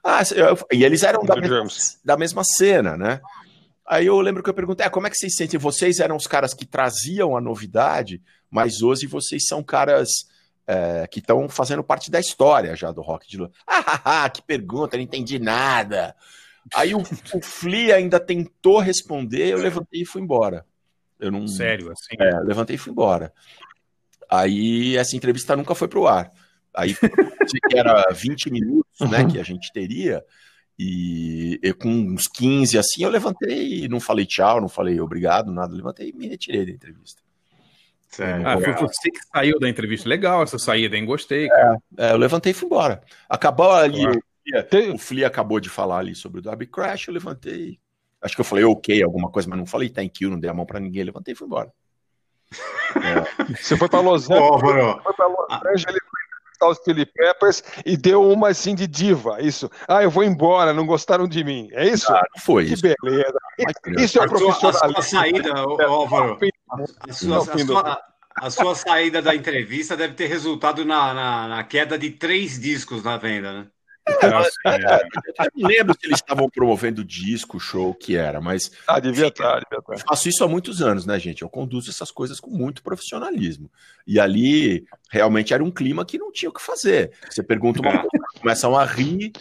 Ah, 0.03 0.19
eu- 0.35 0.57
e 0.71 0.83
eles 0.83 1.01
eram 1.01 1.23
da 1.25 1.35
mesma, 1.35 1.57
da 2.03 2.17
mesma 2.17 2.43
cena, 2.43 2.95
né? 2.95 3.21
Aí 3.87 4.07
eu 4.07 4.19
lembro 4.19 4.41
que 4.41 4.49
eu 4.49 4.53
perguntei, 4.53 4.85
ah, 4.85 4.89
como 4.89 5.05
é 5.05 5.09
que 5.09 5.17
vocês 5.17 5.35
sentem? 5.35 5.59
Vocês 5.59 5.99
eram 5.99 6.15
os 6.15 6.25
caras 6.25 6.53
que 6.53 6.65
traziam 6.65 7.37
a 7.37 7.41
novidade, 7.41 8.21
mas 8.49 8.81
hoje 8.81 9.05
vocês 9.05 9.45
são 9.45 9.61
caras 9.61 10.09
é, 10.65 11.05
que 11.07 11.19
estão 11.19 11.47
fazendo 11.47 11.83
parte 11.83 12.09
da 12.09 12.19
história 12.19 12.75
já 12.75 12.91
do 12.91 13.01
rock 13.01 13.27
de 13.27 13.37
Los 13.37 13.51
Ah, 13.67 13.83
ah, 13.85 14.23
ah, 14.23 14.29
que 14.29 14.41
pergunta, 14.41 14.97
não 14.97 15.03
entendi 15.03 15.37
nada. 15.37 16.15
Aí 16.73 16.95
o, 16.95 16.99
o 16.99 17.41
Flea 17.41 17.95
ainda 17.95 18.19
tentou 18.19 18.79
responder, 18.79 19.49
eu 19.49 19.59
levantei 19.59 20.01
e 20.01 20.05
fui 20.05 20.21
embora. 20.21 20.65
Eu 21.19 21.31
não. 21.31 21.47
Sério, 21.47 21.91
assim? 21.91 22.15
É, 22.19 22.39
levantei 22.39 22.75
e 22.75 22.79
fui 22.79 22.91
embora. 22.91 23.31
Aí 24.29 24.97
essa 24.97 25.15
entrevista 25.15 25.55
nunca 25.55 25.75
foi 25.75 25.87
pro 25.87 26.07
ar. 26.07 26.31
Aí 26.73 26.95
que 27.69 27.77
era 27.77 28.11
20 28.11 28.51
minutos, 28.51 29.09
né, 29.09 29.25
que 29.31 29.39
a 29.39 29.43
gente 29.43 29.71
teria. 29.71 30.23
E 30.77 31.59
eu, 31.63 31.75
com 31.75 31.89
uns 31.89 32.27
15 32.27 32.77
assim, 32.77 33.03
eu 33.03 33.09
levantei 33.09 33.85
e 33.85 33.87
não 33.87 33.99
falei 33.99 34.25
tchau, 34.25 34.59
não 34.59 34.67
falei 34.67 34.99
obrigado, 34.99 35.51
nada. 35.51 35.73
Levantei 35.73 36.09
e 36.09 36.13
me 36.13 36.27
retirei 36.27 36.65
da 36.65 36.71
entrevista. 36.71 37.21
Ah, 38.45 38.57
foi 38.57 38.73
você 38.73 39.11
que 39.11 39.19
saiu 39.33 39.59
da 39.59 39.67
entrevista. 39.67 40.07
Legal 40.07 40.43
essa 40.43 40.57
saída, 40.57 40.95
hein? 40.95 41.05
Gostei, 41.05 41.47
cara. 41.49 41.77
É, 41.97 42.11
eu 42.11 42.17
levantei 42.17 42.51
e 42.51 42.55
fui 42.55 42.65
embora. 42.67 43.01
Acabou 43.29 43.71
ali, 43.71 44.01
Claro. 44.03 44.93
o, 44.93 44.97
Flea, 44.97 45.27
acabou 45.27 45.59
de 45.59 45.69
falar 45.69 45.99
ali 45.99 46.15
sobre 46.15 46.39
o 46.39 46.43
Darby 46.43 46.67
Crash, 46.67 47.07
eu 47.07 47.13
levantei. 47.13 47.79
Acho 48.21 48.35
que 48.35 48.41
eu 48.41 48.45
falei 48.45 48.63
ok, 48.63 49.03
alguma 49.03 49.29
coisa, 49.29 49.49
mas 49.49 49.59
não 49.59 49.65
falei 49.65 49.89
thank 49.89 50.23
you, 50.23 50.29
não 50.29 50.39
dei 50.39 50.49
a 50.49 50.53
mão 50.53 50.65
pra 50.65 50.79
ninguém, 50.79 51.03
levantei 51.03 51.33
e 51.33 51.37
fui 51.37 51.47
embora. 51.47 51.71
Você 53.59 53.75
foi 53.75 53.89
para 53.89 53.99
Los 53.99 54.29
Angeles, 54.29 54.61
foi 55.03 55.13
para 55.13 55.27
Los 55.27 55.47
Angeles, 55.51 55.99
os 56.63 56.79
Chili 56.83 57.05
Peppers 57.05 57.63
e 57.85 57.97
deu 57.97 58.23
uma 58.29 58.49
assim 58.49 58.75
de 58.75 58.87
diva, 58.87 59.41
isso. 59.41 59.69
Ah, 59.87 60.03
eu 60.03 60.09
vou 60.09 60.23
embora, 60.23 60.73
não 60.73 60.85
gostaram 60.85 61.27
de 61.27 61.43
mim. 61.43 61.69
É 61.71 61.87
isso? 61.87 62.11
Ah, 62.11 62.23
não 62.35 62.41
foi 62.41 62.65
que 62.65 62.73
isso. 62.73 62.83
beleza. 62.83 63.37
Isso 63.97 64.19
é 64.19 64.25
a, 64.25 64.27
sua, 64.27 64.51
a 64.51 64.73
sua 64.73 64.89
profissionalismo. 64.89 65.03
saída, 65.03 65.53
Álvaro, 65.53 66.39
a, 67.07 67.13
sua, 67.13 67.37
a, 67.37 67.57
sua, 67.57 68.01
a 68.35 68.49
sua 68.49 68.75
saída 68.75 69.21
da 69.21 69.35
entrevista 69.35 69.95
deve 69.95 70.13
ter 70.13 70.27
resultado 70.27 70.85
na, 70.85 71.13
na, 71.13 71.47
na 71.47 71.63
queda 71.63 71.97
de 71.97 72.11
três 72.11 72.59
discos 72.59 73.03
na 73.03 73.17
venda, 73.17 73.53
né? 73.53 73.67
Eu 74.07 75.49
não 75.55 75.67
lembro 75.67 75.95
se 75.99 76.05
eles 76.05 76.17
estavam 76.19 76.49
promovendo 76.49 77.03
disco, 77.03 77.59
show, 77.59 77.89
o 77.89 77.95
que 77.95 78.15
era, 78.15 78.39
mas. 78.39 78.71
Ah, 78.87 78.99
devia 78.99 79.27
estar, 79.27 79.59
devia 79.61 79.83
Eu 79.87 79.93
estar. 79.95 80.07
faço 80.07 80.29
isso 80.29 80.43
há 80.43 80.47
muitos 80.47 80.81
anos, 80.81 81.05
né, 81.05 81.17
gente? 81.19 81.41
Eu 81.41 81.49
conduzo 81.49 81.89
essas 81.89 82.11
coisas 82.11 82.39
com 82.39 82.51
muito 82.51 82.83
profissionalismo. 82.83 83.69
E 84.05 84.19
ali, 84.19 84.85
realmente, 85.09 85.53
era 85.53 85.63
um 85.63 85.71
clima 85.71 86.05
que 86.05 86.17
não 86.19 86.31
tinha 86.31 86.49
o 86.49 86.53
que 86.53 86.61
fazer. 86.61 87.11
Você 87.29 87.41
pergunta 87.41 87.81
uma 87.81 87.91
coisa, 87.91 88.25
começam 88.39 88.77
a 88.77 88.85
rir. 88.85 89.31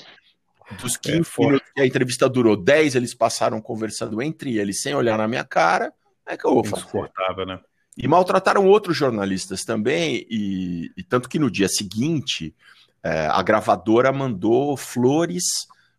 Dos 0.80 0.96
15 0.96 1.24
fora. 1.24 1.48
minutos 1.48 1.70
que 1.74 1.82
a 1.82 1.86
entrevista 1.86 2.26
durou 2.26 2.56
10, 2.56 2.94
eles 2.94 3.14
passaram 3.14 3.60
conversando 3.60 4.22
entre 4.22 4.56
eles, 4.56 4.80
sem 4.80 4.94
olhar 4.94 5.18
na 5.18 5.28
minha 5.28 5.44
cara. 5.44 5.92
É 6.26 6.38
que 6.38 6.46
eu 6.46 6.54
vou. 6.54 6.64
Insuportável, 6.64 7.44
né? 7.44 7.60
E 7.96 8.08
maltrataram 8.08 8.66
outros 8.66 8.96
jornalistas 8.96 9.62
também, 9.62 10.26
e, 10.28 10.90
e 10.96 11.02
tanto 11.02 11.28
que 11.28 11.38
no 11.38 11.50
dia 11.50 11.68
seguinte 11.68 12.54
é, 13.04 13.26
a 13.26 13.42
gravadora 13.42 14.10
mandou 14.12 14.76
flores 14.76 15.44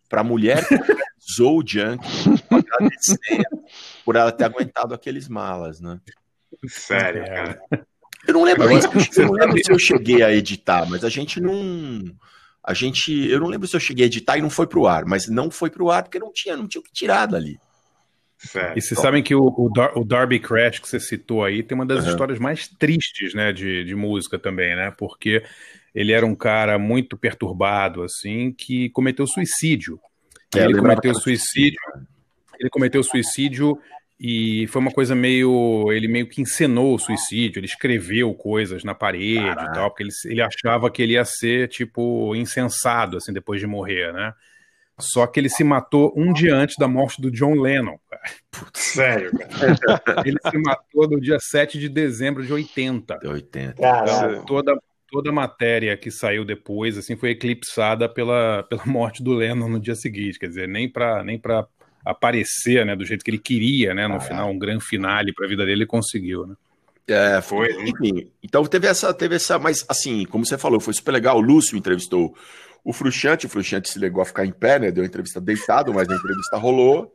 para 0.10 0.22
a 0.22 0.24
mulher 0.24 0.68
que 0.68 0.74
organizou 0.76 1.60
o 1.60 1.64
Junk, 1.68 2.06
agradecendo 2.50 3.64
por 4.04 4.16
ela 4.16 4.32
ter 4.32 4.46
aguentado 4.46 4.94
aqueles 4.94 5.28
malas, 5.28 5.80
né? 5.80 6.00
Sério, 6.68 7.24
É. 7.24 7.28
cara. 7.28 7.62
Eu 8.28 8.34
não 8.34 8.44
lembro, 8.44 8.64
Agora, 8.64 8.80
eu 9.18 9.26
não 9.28 9.34
lembro 9.34 9.64
se 9.64 9.72
eu 9.72 9.78
cheguei 9.78 10.24
a 10.24 10.34
editar, 10.34 10.90
mas 10.90 11.04
a 11.04 11.10
gente 11.10 11.40
não. 11.40 12.02
A 12.64 12.74
gente. 12.74 13.12
Eu 13.30 13.40
não 13.40 13.48
lembro 13.48 13.68
se 13.68 13.76
eu 13.76 13.80
cheguei 13.80 14.06
a 14.06 14.08
editar 14.08 14.36
e 14.38 14.42
não 14.42 14.50
foi 14.50 14.66
pro 14.66 14.88
ar, 14.88 15.06
mas 15.06 15.28
não 15.28 15.52
foi 15.52 15.70
pro 15.70 15.92
ar 15.92 16.02
porque 16.02 16.18
não 16.18 16.34
tinha, 16.34 16.58
não 16.58 16.68
tinha 16.68 16.82
o 16.82 16.84
que 16.84 16.92
tirar 16.92 17.28
dali. 17.28 17.60
Sério. 18.40 18.78
E 18.78 18.82
vocês 18.82 19.00
sabem 19.00 19.22
que 19.22 19.36
o, 19.36 19.44
o, 19.46 19.70
Dar- 19.72 19.96
o 19.96 20.04
Darby 20.04 20.40
Crash 20.40 20.80
que 20.80 20.90
você 20.90 21.00
citou 21.00 21.44
aí 21.44 21.62
tem 21.62 21.76
uma 21.76 21.86
das 21.86 22.00
Aham. 22.04 22.10
histórias 22.12 22.40
mais 22.40 22.68
tristes, 22.68 23.34
né, 23.36 23.54
de, 23.54 23.84
de 23.84 23.96
música 23.96 24.40
também, 24.40 24.76
né? 24.76 24.92
Porque 24.98 25.44
ele 25.96 26.12
era 26.12 26.26
um 26.26 26.36
cara 26.36 26.78
muito 26.78 27.18
perturbado, 27.18 28.04
assim, 28.04 28.52
que 28.52 28.90
cometeu 28.90 29.26
suicídio. 29.26 29.98
É, 30.54 30.66
ele 30.66 30.78
cometeu 30.78 31.14
que 31.14 31.22
suicídio. 31.22 31.80
Ele 32.60 32.70
cometeu 32.70 33.02
suicídio 33.02 33.80
e 34.20 34.68
foi 34.68 34.82
uma 34.82 34.92
coisa 34.92 35.16
meio. 35.16 35.90
Ele 35.94 36.10
meio 36.10 36.28
que 36.28 36.42
encenou 36.42 36.96
o 36.96 37.00
suicídio, 37.00 37.60
ele 37.60 37.66
escreveu 37.66 38.34
coisas 38.34 38.84
na 38.84 38.94
parede 38.94 39.64
e 39.64 39.74
tal, 39.74 39.90
porque 39.90 40.04
ele, 40.04 40.12
ele 40.26 40.42
achava 40.42 40.92
que 40.92 41.02
ele 41.02 41.14
ia 41.14 41.24
ser, 41.24 41.70
tipo, 41.70 42.36
insensado, 42.36 43.16
assim, 43.18 43.32
depois 43.32 43.62
de 43.62 43.68
morrer, 43.68 44.12
né? 44.14 44.34
Só 44.98 45.28
que 45.28 45.40
ele 45.40 45.50
se 45.50 45.64
matou 45.64 46.14
um 46.16 46.32
dia 46.32 46.56
antes 46.56 46.76
da 46.78 46.88
morte 46.88 47.22
do 47.22 47.32
John 47.32 47.56
Lennon, 47.56 47.98
cara. 48.10 48.24
Sério, 48.74 49.32
cara. 49.38 49.76
Ele 50.26 50.38
se 50.50 50.58
matou 50.58 51.10
no 51.10 51.20
dia 51.20 51.38
7 51.38 51.78
de 51.78 51.90
dezembro 51.90 52.46
de 52.46 52.54
80. 52.54 53.18
De 53.20 53.28
80. 53.28 53.76
Então, 53.78 54.46
toda, 54.46 54.74
toda 55.10 55.30
a 55.30 55.34
matéria 55.34 55.96
que 55.98 56.12
saiu 56.12 56.44
depois 56.44 56.98
assim 56.98 57.16
foi 57.16 57.32
eclipsada 57.32 58.08
pela, 58.10 58.64
pela 58.70 58.86
morte 58.86 59.24
do 59.24 59.34
Lennon 59.34 59.70
no 59.70 59.80
dia 59.80 59.96
seguinte. 59.96 60.40
Quer 60.40 60.48
dizer, 60.48 60.68
nem 60.68 60.90
para 60.90 61.24
nem 61.24 61.40
pra 61.40 61.68
aparecer 62.06 62.86
né, 62.86 62.96
do 62.96 63.06
jeito 63.06 63.26
que 63.26 63.32
ele 63.32 63.40
queria, 63.40 63.94
né? 63.94 64.08
No 64.08 64.20
final, 64.22 64.52
um 64.52 64.60
grande 64.60 64.86
finale 64.86 65.34
para 65.34 65.46
a 65.46 65.50
vida 65.50 65.66
dele, 65.66 65.80
ele 65.80 65.86
conseguiu, 65.88 66.46
né? 66.46 66.56
É, 67.08 67.42
foi. 67.42 67.72
Enfim, 67.88 68.32
então 68.44 68.66
teve 68.66 68.88
essa, 68.88 69.14
teve 69.14 69.36
essa, 69.36 69.60
mas 69.60 69.86
assim, 69.88 70.26
como 70.26 70.46
você 70.46 70.58
falou, 70.58 70.80
foi 70.80 70.94
super 70.94 71.12
legal. 71.12 71.38
O 71.38 71.42
Lúcio 71.42 71.78
entrevistou 71.78 72.36
o 72.84 72.94
Fruxante, 72.94 73.46
o 73.48 73.50
Fruxante 73.50 73.90
se 73.90 73.98
legou 73.98 74.22
a 74.22 74.26
ficar 74.26 74.46
em 74.46 74.52
pé, 74.52 74.80
né? 74.80 74.92
Deu 74.92 75.04
a 75.04 75.08
entrevista 75.08 75.42
deitado, 75.42 75.94
mas 75.94 76.10
a 76.10 76.16
entrevista 76.16 76.58
rolou. 76.58 77.12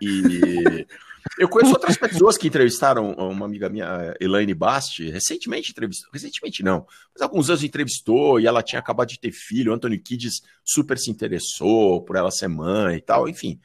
E 0.00 0.86
eu 1.38 1.48
conheço 1.48 1.72
outras 1.72 1.96
pessoas 1.96 2.36
que 2.36 2.48
entrevistaram 2.48 3.12
uma 3.12 3.46
amiga 3.46 3.68
minha, 3.68 4.14
Elaine 4.20 4.54
Basti, 4.54 5.10
recentemente 5.10 5.70
entrevistou, 5.70 6.10
recentemente 6.12 6.62
não, 6.62 6.86
mas 7.14 7.22
alguns 7.22 7.48
anos 7.48 7.64
entrevistou 7.64 8.40
e 8.40 8.46
ela 8.46 8.62
tinha 8.62 8.78
acabado 8.78 9.08
de 9.08 9.18
ter 9.18 9.32
filho. 9.32 9.72
O 9.72 9.74
Anthony 9.74 9.98
Kiddis 9.98 10.42
super 10.64 10.98
se 10.98 11.10
interessou 11.10 12.02
por 12.02 12.16
ela 12.16 12.30
ser 12.30 12.48
mãe 12.48 12.96
e 12.96 13.00
tal, 13.00 13.28
enfim. 13.28 13.58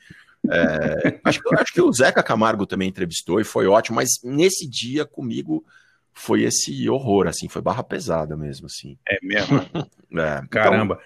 É, 0.49 1.20
acho, 1.24 1.41
que, 1.41 1.56
acho 1.56 1.74
que 1.74 1.82
o 1.82 1.91
Zeca 1.91 2.22
Camargo 2.22 2.66
também 2.66 2.88
entrevistou 2.88 3.39
e 3.39 3.43
foi 3.43 3.68
ótimo, 3.68 3.95
mas 3.95 4.20
nesse 4.24 4.68
dia 4.68 5.06
comigo 5.06 5.66
foi 6.14 6.43
esse 6.43 6.89
horror, 6.89 7.28
assim, 7.28 7.49
foi 7.49 7.62
barra 7.62 7.84
pesada 7.84 8.38
mesmo, 8.38 8.68
assim. 8.68 8.97
É 9.08 9.18
mesmo? 9.22 9.58
É, 10.18 10.38
então, 10.38 10.47
Caramba. 10.49 10.99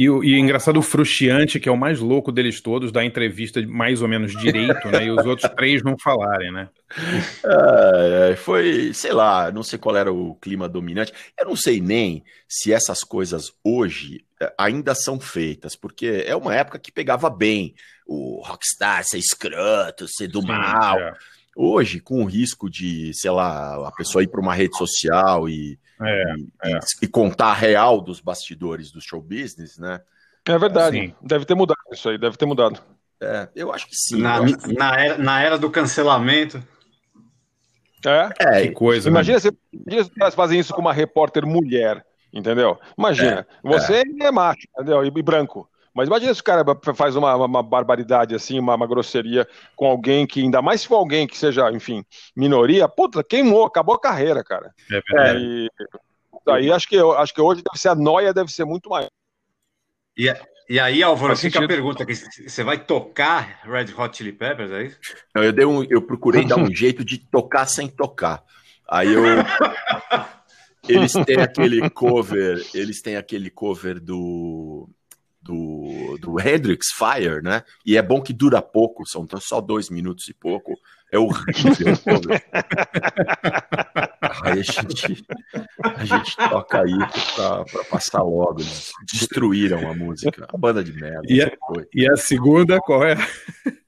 E, 0.00 0.08
o- 0.08 0.24
e 0.24 0.38
engraçado, 0.38 0.78
o 0.78 0.82
Frustiante, 0.82 1.60
que 1.60 1.68
é 1.68 1.72
o 1.72 1.76
mais 1.76 2.00
louco 2.00 2.32
deles 2.32 2.60
todos, 2.60 2.90
dá 2.90 3.04
entrevista 3.04 3.60
mais 3.66 4.00
ou 4.00 4.08
menos 4.08 4.32
direito, 4.32 4.88
né? 4.90 5.04
E 5.04 5.10
os 5.10 5.26
outros 5.26 5.46
três 5.54 5.82
não 5.82 5.94
falarem, 5.98 6.50
né? 6.50 6.68
É, 8.32 8.36
foi, 8.36 8.92
sei 8.94 9.12
lá, 9.12 9.50
não 9.50 9.62
sei 9.62 9.78
qual 9.78 9.96
era 9.96 10.12
o 10.12 10.34
clima 10.36 10.68
dominante. 10.68 11.12
Eu 11.38 11.46
não 11.46 11.56
sei 11.56 11.80
nem 11.80 12.22
se 12.48 12.72
essas 12.72 13.04
coisas 13.04 13.52
hoje 13.64 14.24
eh, 14.40 14.52
ainda 14.58 14.94
são 14.94 15.20
feitas, 15.20 15.76
porque 15.76 16.24
é 16.26 16.34
uma 16.34 16.54
época 16.54 16.78
que 16.78 16.92
pegava 16.92 17.28
bem 17.28 17.74
o 18.06 18.42
rockstar 18.44 19.04
ser 19.04 19.18
escroto, 19.18 20.06
ser 20.08 20.28
do 20.28 20.40
Sim, 20.40 20.48
mal. 20.48 20.98
é. 20.98 21.12
Hoje, 21.54 22.00
com 22.00 22.22
o 22.22 22.26
risco 22.26 22.70
de, 22.70 23.12
sei 23.14 23.30
lá, 23.30 23.86
a 23.86 23.92
pessoa 23.92 24.22
ir 24.24 24.28
para 24.28 24.40
uma 24.40 24.54
rede 24.54 24.76
social 24.76 25.48
e, 25.48 25.78
É, 26.02 26.24
e, 26.34 26.72
e- 26.72 26.78
e 27.02 27.06
contar 27.08 27.48
a 27.48 27.54
real 27.54 28.00
dos 28.00 28.20
bastidores 28.20 28.90
do 28.90 29.00
show 29.00 29.20
business, 29.20 29.78
né? 29.78 30.00
É 30.46 30.58
verdade. 30.58 30.96
Sim. 30.98 31.14
Deve 31.22 31.44
ter 31.44 31.54
mudado 31.54 31.78
isso 31.92 32.08
aí, 32.08 32.18
deve 32.18 32.36
ter 32.36 32.46
mudado. 32.46 32.80
É, 33.20 33.48
eu 33.54 33.72
acho 33.72 33.86
que 33.86 33.94
sim. 33.94 34.20
Na, 34.22 34.38
acho 34.38 34.56
que- 34.58 34.72
na, 34.72 34.98
era, 34.98 35.18
na 35.18 35.42
era 35.42 35.58
do 35.58 35.70
cancelamento. 35.70 36.62
É? 38.04 38.30
É, 38.38 38.62
Que 38.62 38.72
coisa, 38.72 39.10
né? 39.10 39.14
Imagina 39.14 39.38
se, 39.38 39.52
imagina 39.72 40.04
se 40.04 40.10
os 40.10 40.16
caras 40.16 40.34
fazem 40.34 40.58
isso 40.58 40.72
com 40.72 40.80
uma 40.80 40.92
repórter 40.92 41.44
mulher, 41.46 42.02
entendeu? 42.32 42.78
Imagina, 42.96 43.46
você 43.62 44.02
é, 44.22 44.30
macho, 44.30 44.60
entendeu? 44.74 45.04
E, 45.04 45.08
e 45.08 45.22
branco. 45.22 45.68
Mas 45.94 46.08
imagina 46.08 46.32
se 46.34 46.40
o 46.40 46.44
cara 46.44 46.64
faz 46.94 47.16
uma, 47.16 47.34
uma- 47.34 47.62
barbaridade 47.62 48.34
assim, 48.34 48.58
uma, 48.58 48.74
uma 48.74 48.86
grosseria 48.86 49.46
com 49.76 49.86
alguém 49.86 50.26
que, 50.26 50.40
ainda 50.40 50.62
mais 50.62 50.82
se 50.82 50.88
for 50.88 50.96
alguém 50.96 51.26
que 51.26 51.36
seja, 51.36 51.70
enfim, 51.72 52.04
minoria, 52.36 52.88
puta, 52.88 53.24
queimou, 53.24 53.64
acabou 53.64 53.94
a 53.94 54.00
carreira, 54.00 54.44
cara. 54.44 54.72
É 54.90 55.00
verdade. 55.00 55.40
E 55.40 55.70
aí 56.48 56.72
acho 56.72 56.88
que, 56.88 56.96
acho 56.98 57.34
que 57.34 57.40
hoje 57.40 57.62
deve 57.62 57.78
ser 57.80 57.88
a 57.88 57.94
noia, 57.94 58.32
deve 58.32 58.52
ser 58.52 58.64
muito 58.64 58.88
maior. 58.88 59.10
E, 60.16 60.32
e 60.68 60.78
aí, 60.78 61.02
Álvaro, 61.02 61.28
Faz 61.28 61.40
fica 61.40 61.58
a 61.58 61.62
sentido. 61.62 61.76
pergunta: 61.76 62.04
que 62.06 62.14
você 62.14 62.62
vai 62.62 62.78
tocar 62.78 63.60
Red 63.64 63.92
Hot 63.96 64.16
Chili 64.16 64.32
Peppers, 64.32 64.70
é 64.70 64.84
isso? 64.84 64.98
Não, 65.34 65.42
eu, 65.42 65.52
dei 65.52 65.64
um, 65.64 65.82
eu 65.84 66.02
procurei 66.02 66.46
dar 66.46 66.56
um 66.56 66.66
jeito 66.74 67.04
de 67.04 67.18
tocar 67.18 67.66
sem 67.66 67.88
tocar. 67.88 68.42
Aí 68.88 69.12
eu. 69.12 69.22
Eles 70.88 71.12
têm 71.12 71.36
aquele 71.40 71.88
cover, 71.90 72.66
eles 72.74 73.00
têm 73.00 73.14
aquele 73.16 73.50
cover 73.50 74.00
do. 74.00 74.88
Do, 75.42 76.18
do 76.20 76.38
Hendrix 76.38 76.88
Fire, 76.92 77.42
né? 77.42 77.62
E 77.84 77.96
é 77.96 78.02
bom 78.02 78.20
que 78.20 78.32
dura 78.32 78.60
pouco, 78.60 79.06
são 79.06 79.26
só 79.40 79.60
dois 79.60 79.88
minutos 79.88 80.28
e 80.28 80.34
pouco. 80.34 80.74
É 81.10 81.18
horrível. 81.18 81.96
Aí 84.42 84.60
a 84.60 84.62
gente, 84.62 85.24
a 85.82 86.04
gente 86.04 86.36
toca 86.36 86.82
aí 86.82 86.98
pra, 87.34 87.64
pra 87.64 87.84
passar 87.84 88.22
logo. 88.22 88.60
Eles 88.60 88.92
destruíram 89.12 89.90
a 89.90 89.94
música. 89.94 90.46
A 90.48 90.56
banda 90.56 90.84
de 90.84 90.92
merda. 90.92 91.22
E 91.28 91.42
a, 91.42 91.50
e 91.92 92.08
a 92.08 92.16
segunda, 92.16 92.78
qual 92.78 93.04
é? 93.04 93.16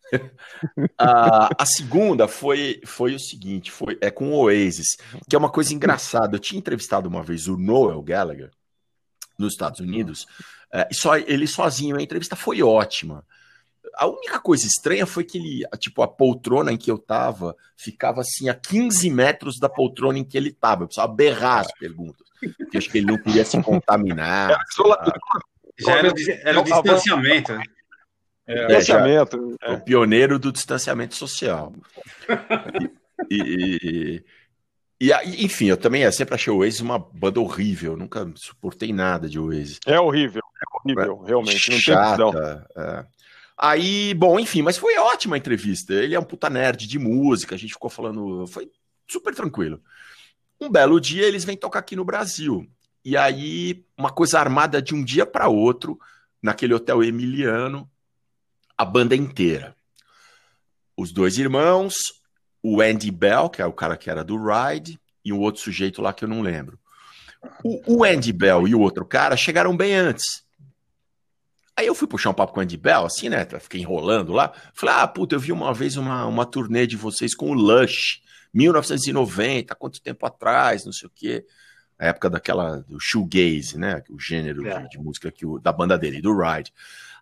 A, 0.99 1.63
a 1.63 1.67
segunda 1.67 2.29
foi, 2.29 2.81
foi 2.85 3.15
o 3.15 3.19
seguinte, 3.19 3.71
foi 3.71 3.97
é 4.01 4.11
com 4.11 4.31
o 4.31 4.43
Oasis, 4.43 4.97
que 5.29 5.35
é 5.35 5.39
uma 5.39 5.51
coisa 5.51 5.75
engraçada. 5.75 6.37
Eu 6.37 6.41
tinha 6.41 6.59
entrevistado 6.59 7.09
uma 7.09 7.23
vez 7.23 7.49
o 7.49 7.57
Noel 7.57 8.03
Gallagher 8.03 8.51
nos 9.39 9.55
Estados 9.55 9.81
Unidos, 9.81 10.27
só 10.93 11.17
ele 11.17 11.47
sozinho. 11.47 11.97
A 11.97 12.03
entrevista 12.03 12.35
foi 12.37 12.63
ótima. 12.63 13.25
A 13.97 14.07
única 14.07 14.41
coisa 14.41 14.67
estranha 14.67 15.05
foi 15.07 15.23
que 15.25 15.37
ele, 15.37 15.65
tipo, 15.79 16.03
a 16.03 16.09
poltrona 16.09 16.73
em 16.73 16.77
que 16.79 16.91
eu 16.91 16.97
tava 16.99 17.55
ficava 17.77 18.23
assim 18.23 18.49
a 18.49 18.55
15 18.55 19.11
metros 19.11 19.59
da 19.59 19.69
poltrona 19.69 20.19
em 20.19 20.25
que 20.25 20.37
ele 20.39 20.51
tava. 20.53 20.85
Eu 20.85 20.87
precisava 20.87 21.13
berrar 21.13 21.61
as 21.61 21.73
perguntas, 21.79 22.27
porque 22.57 22.79
acho 22.79 22.89
que 22.91 22.99
ele 22.99 23.07
não 23.09 23.19
queria 23.19 23.45
se 23.45 23.61
contaminar. 23.63 24.51
Já 25.79 25.93
era, 25.99 26.09
o 26.11 26.15
dis- 26.15 26.29
era 26.29 26.61
o 26.61 26.65
distanciamento. 26.65 27.53
né? 27.53 27.63
É, 28.47 28.65
É, 28.65 28.81
já- 28.81 28.95
o 29.75 29.81
pioneiro 29.85 30.39
do 30.39 30.51
distanciamento 30.53 31.15
social. 31.15 31.73
E, 33.31 33.37
e- 33.41 34.25
e 35.01 35.13
aí, 35.13 35.45
enfim, 35.45 35.67
eu 35.67 35.77
também 35.77 36.03
eu 36.03 36.13
sempre 36.13 36.35
achei 36.35 36.53
o 36.53 36.59
Oasis 36.59 36.81
uma 36.81 36.99
banda 36.99 37.41
horrível, 37.41 37.97
nunca 37.97 38.31
suportei 38.37 38.93
nada 38.93 39.29
de 39.29 39.39
Oasis. 39.39 39.79
É 39.87 39.99
horrível, 40.01 40.41
é 40.41 40.42
horrível, 40.73 41.19
realmente. 41.23 41.71
Não 41.71 41.77
tem 41.77 41.81
Chata. 41.81 42.27
opção. 42.27 42.67
é. 42.77 43.07
Aí, 43.57 44.13
bom, 44.15 44.41
enfim, 44.41 44.63
mas 44.63 44.77
foi 44.77 44.97
ótima 44.99 45.37
a 45.37 45.39
entrevista. 45.39 45.93
Ele 45.95 46.15
é 46.15 46.19
um 46.19 46.25
puta 46.25 46.51
nerd 46.51 46.87
de 46.87 46.99
música, 46.99 47.55
a 47.55 47.59
gente 47.59 47.75
ficou 47.75 47.91
falando, 47.91 48.47
foi 48.47 48.71
super 49.09 49.35
tranquilo. 49.35 49.81
Um 50.61 50.71
belo 50.71 51.01
dia 51.01 51.25
eles 51.27 51.45
vêm 51.45 51.57
tocar 51.57 51.81
aqui 51.81 51.95
no 51.95 52.05
Brasil. 52.05 52.67
E 53.05 53.17
aí, 53.17 53.85
uma 53.97 54.11
coisa 54.11 54.39
armada 54.39 54.81
de 54.81 54.95
um 54.95 55.05
dia 55.05 55.27
para 55.27 55.49
outro, 55.49 55.99
naquele 56.41 56.75
hotel 56.75 57.03
Emiliano, 57.03 57.89
a 58.77 58.85
banda 58.85 59.15
inteira. 59.15 59.77
Os 60.97 61.13
dois 61.13 61.39
irmãos, 61.39 61.95
o 62.63 62.81
Andy 62.81 63.11
Bell, 63.11 63.49
que 63.51 63.61
é 63.61 63.67
o 63.67 63.73
cara 63.73 63.97
que 63.97 64.11
era 64.11 64.23
do 64.23 64.37
Ride, 64.37 65.01
e 65.25 65.33
um 65.33 65.41
outro 65.41 65.61
sujeito 65.61 66.03
lá 66.03 66.13
que 66.13 66.25
eu 66.25 66.29
não 66.29 66.43
lembro. 66.43 66.79
O, 67.65 67.99
o 67.99 68.05
Andy 68.05 68.33
Bell 68.33 68.69
e 68.69 68.75
o 68.75 68.81
outro 68.81 69.05
cara 69.05 69.37
chegaram 69.37 69.77
bem 69.77 69.95
antes. 69.95 70.42
Aí 71.83 71.89
eu 71.89 71.97
fui 71.97 72.07
puxar 72.07 72.31
um 72.31 72.35
papo 72.35 72.53
com 72.53 72.61
o 72.61 72.63
Andy 72.63 72.77
Bell, 72.77 73.05
assim, 73.05 73.29
né? 73.29 73.45
Fiquei 73.59 73.81
enrolando 73.81 74.33
lá. 74.33 74.53
Falei, 74.73 74.95
ah, 74.95 75.09
puta, 75.09 75.35
eu 75.35 75.41
vi 75.41 75.51
uma 75.51 75.75
vez 75.75 75.97
uma, 75.97 76.25
uma 76.27 76.47
turnê 76.47 76.87
de 76.87 76.97
vocês 76.97 77.35
com 77.35 77.51
o 77.51 77.55
Lush, 77.55 78.23
1990, 78.55 79.75
quanto 79.75 80.01
tempo 80.01 80.25
atrás, 80.25 80.85
não 80.85 80.93
sei 80.93 81.09
o 81.09 81.13
quê. 81.13 81.45
A 81.99 82.07
época 82.07 82.31
daquela, 82.31 82.85
do 82.89 83.01
shoegaze, 83.01 83.77
né? 83.77 84.01
O 84.09 84.17
gênero 84.17 84.63
de, 84.63 84.91
de 84.91 84.99
música 84.99 85.33
que 85.33 85.45
o, 85.45 85.59
da 85.59 85.73
banda 85.73 85.99
dele, 85.99 86.23
do 86.23 86.33
Ride. 86.33 86.73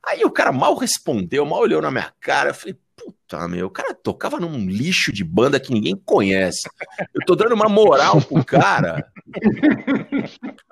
Aí 0.07 0.25
o 0.25 0.31
cara 0.31 0.53
mal 0.53 0.77
respondeu, 0.77 1.47
mal 1.47 1.61
olhou 1.61 1.81
na 1.81 1.91
minha 1.91 2.13
cara. 2.21 2.51
Eu 2.51 2.55
falei, 2.55 2.79
puta, 2.95 3.49
meu, 3.49 3.67
o 3.67 3.71
cara 3.71 3.95
tocava 3.95 4.39
num 4.39 4.69
lixo 4.69 5.11
de 5.11 5.25
banda 5.25 5.59
que 5.59 5.73
ninguém 5.73 5.97
conhece. 5.97 6.69
Eu 7.15 7.25
tô 7.25 7.35
dando 7.35 7.55
uma 7.55 7.69
moral 7.71 8.21
pro 8.21 8.45
cara. 8.45 9.11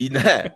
E, 0.00 0.10
né? 0.10 0.52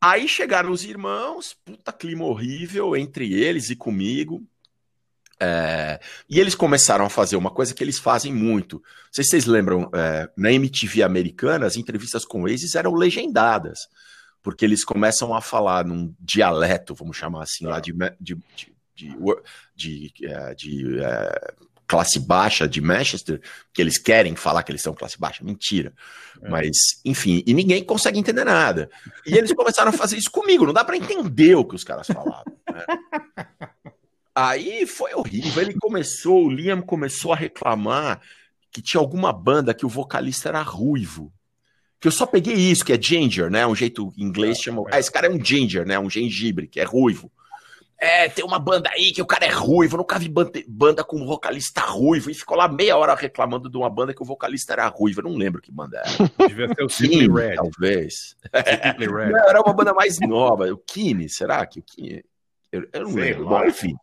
Aí 0.00 0.28
chegaram 0.28 0.70
os 0.70 0.84
irmãos, 0.84 1.56
puta 1.64 1.92
clima 1.92 2.24
horrível 2.24 2.96
entre 2.96 3.32
eles 3.32 3.70
e 3.70 3.76
comigo. 3.76 4.42
É, 5.38 6.00
e 6.30 6.40
eles 6.40 6.54
começaram 6.54 7.04
a 7.04 7.10
fazer 7.10 7.36
uma 7.36 7.50
coisa 7.50 7.74
que 7.74 7.84
eles 7.84 7.98
fazem 7.98 8.32
muito. 8.32 8.76
Não 8.76 9.12
sei 9.12 9.24
se 9.24 9.30
vocês 9.30 9.46
lembram, 9.46 9.90
é, 9.94 10.30
na 10.36 10.50
MTV 10.52 11.02
americana, 11.02 11.66
as 11.66 11.76
entrevistas 11.76 12.24
com 12.24 12.42
Oasis 12.42 12.74
eram 12.74 12.94
legendadas, 12.94 13.80
porque 14.42 14.64
eles 14.64 14.84
começam 14.84 15.34
a 15.34 15.40
falar 15.40 15.84
num 15.84 16.14
dialeto, 16.18 16.94
vamos 16.94 17.16
chamar 17.16 17.42
assim, 17.42 17.66
lá 17.66 17.80
de, 17.80 17.92
de, 18.18 18.38
de, 18.54 18.72
de, 19.74 20.12
de, 20.14 20.26
é, 20.26 20.54
de 20.54 21.00
é, 21.00 21.54
classe 21.86 22.18
baixa 22.18 22.66
de 22.66 22.80
Manchester, 22.80 23.40
que 23.72 23.80
eles 23.80 23.98
querem 23.98 24.34
falar 24.34 24.62
que 24.62 24.72
eles 24.72 24.82
são 24.82 24.94
classe 24.94 25.18
baixa. 25.18 25.44
Mentira. 25.44 25.94
É. 26.42 26.48
Mas, 26.48 26.76
enfim, 27.04 27.42
e 27.46 27.54
ninguém 27.54 27.84
consegue 27.84 28.18
entender 28.18 28.44
nada. 28.44 28.90
E 29.24 29.36
eles 29.36 29.52
começaram 29.52 29.90
a 29.90 29.92
fazer 29.92 30.16
isso 30.16 30.30
comigo, 30.30 30.66
não 30.66 30.72
dá 30.72 30.84
para 30.84 30.96
entender 30.96 31.54
o 31.54 31.64
que 31.64 31.74
os 31.74 31.84
caras 31.84 32.06
falavam. 32.06 32.52
Né? 32.72 32.84
Aí 34.34 34.86
foi 34.86 35.14
horrível. 35.14 35.62
Ele 35.62 35.74
começou, 35.74 36.44
o 36.44 36.50
Liam 36.50 36.82
começou 36.82 37.32
a 37.32 37.36
reclamar 37.36 38.20
que 38.70 38.82
tinha 38.82 39.00
alguma 39.00 39.32
banda 39.32 39.72
que 39.72 39.86
o 39.86 39.88
vocalista 39.88 40.50
era 40.50 40.60
ruivo. 40.60 41.32
Que 41.98 42.08
eu 42.08 42.12
só 42.12 42.26
peguei 42.26 42.54
isso, 42.54 42.84
que 42.84 42.92
é 42.92 43.00
ginger, 43.00 43.50
né? 43.50 43.66
Um 43.66 43.74
jeito 43.74 44.12
em 44.18 44.24
inglês 44.24 44.58
chama. 44.58 44.82
Ah, 44.92 44.98
esse 44.98 45.10
cara 45.10 45.28
é 45.28 45.30
um 45.30 45.42
ginger, 45.42 45.86
né? 45.86 45.98
Um 45.98 46.10
gengibre, 46.10 46.68
que 46.68 46.78
é 46.78 46.84
ruivo. 46.84 47.32
É, 47.98 48.28
tem 48.28 48.44
uma 48.44 48.58
banda 48.58 48.90
aí 48.90 49.10
que 49.10 49.22
o 49.22 49.26
cara 49.26 49.46
é 49.46 49.50
ruivo. 49.50 49.94
Eu 49.94 49.98
nunca 49.98 50.18
vi 50.18 50.30
banda 50.68 51.02
com 51.02 51.16
um 51.16 51.26
vocalista 51.26 51.80
ruivo. 51.80 52.30
E 52.30 52.34
ficou 52.34 52.56
lá 52.56 52.68
meia 52.68 52.96
hora 52.96 53.14
reclamando 53.14 53.70
de 53.70 53.76
uma 53.76 53.88
banda 53.88 54.12
que 54.12 54.22
o 54.22 54.26
vocalista 54.26 54.74
era 54.74 54.86
ruivo. 54.88 55.20
Eu 55.20 55.24
não 55.24 55.36
lembro 55.36 55.62
que 55.62 55.72
banda 55.72 55.98
era. 55.98 56.30
Devia 56.48 56.68
ser 56.74 56.84
o 56.84 56.88
Simply 56.88 57.28
Red. 57.28 57.56
Talvez. 57.56 58.36
Simply 58.82 59.06
Red. 59.06 59.30
Não, 59.30 59.48
era 59.48 59.62
uma 59.62 59.72
banda 59.72 59.94
mais 59.94 60.18
nova. 60.20 60.70
O 60.70 60.76
Kine, 60.76 61.28
será 61.28 61.64
que 61.64 61.80
o 61.80 61.82
Kine? 61.82 62.22
Eu, 62.70 62.86
eu 62.92 63.02
não 63.02 63.12
Sei 63.12 63.22
lembro. 63.22 63.48
Bom, 63.48 63.64
enfim. 63.64 63.96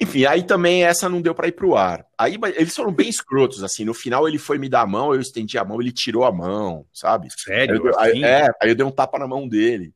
Enfim, 0.00 0.24
aí 0.24 0.42
também 0.42 0.84
essa 0.84 1.08
não 1.08 1.20
deu 1.20 1.34
para 1.34 1.48
ir 1.48 1.52
pro 1.52 1.76
ar. 1.76 2.06
Aí 2.16 2.38
eles 2.56 2.74
foram 2.74 2.92
bem 2.92 3.08
escrotos, 3.08 3.62
assim. 3.62 3.84
No 3.84 3.94
final 3.94 4.26
ele 4.26 4.38
foi 4.38 4.58
me 4.58 4.68
dar 4.68 4.82
a 4.82 4.86
mão, 4.86 5.14
eu 5.14 5.20
estendi 5.20 5.58
a 5.58 5.64
mão, 5.64 5.80
ele 5.80 5.92
tirou 5.92 6.24
a 6.24 6.32
mão, 6.32 6.86
sabe? 6.92 7.28
Sério? 7.36 7.82
Aí, 7.98 8.10
assim? 8.10 8.24
aí, 8.24 8.24
é, 8.24 8.48
aí 8.60 8.70
eu 8.70 8.74
dei 8.74 8.84
um 8.84 8.90
tapa 8.90 9.18
na 9.18 9.28
mão 9.28 9.46
dele. 9.46 9.92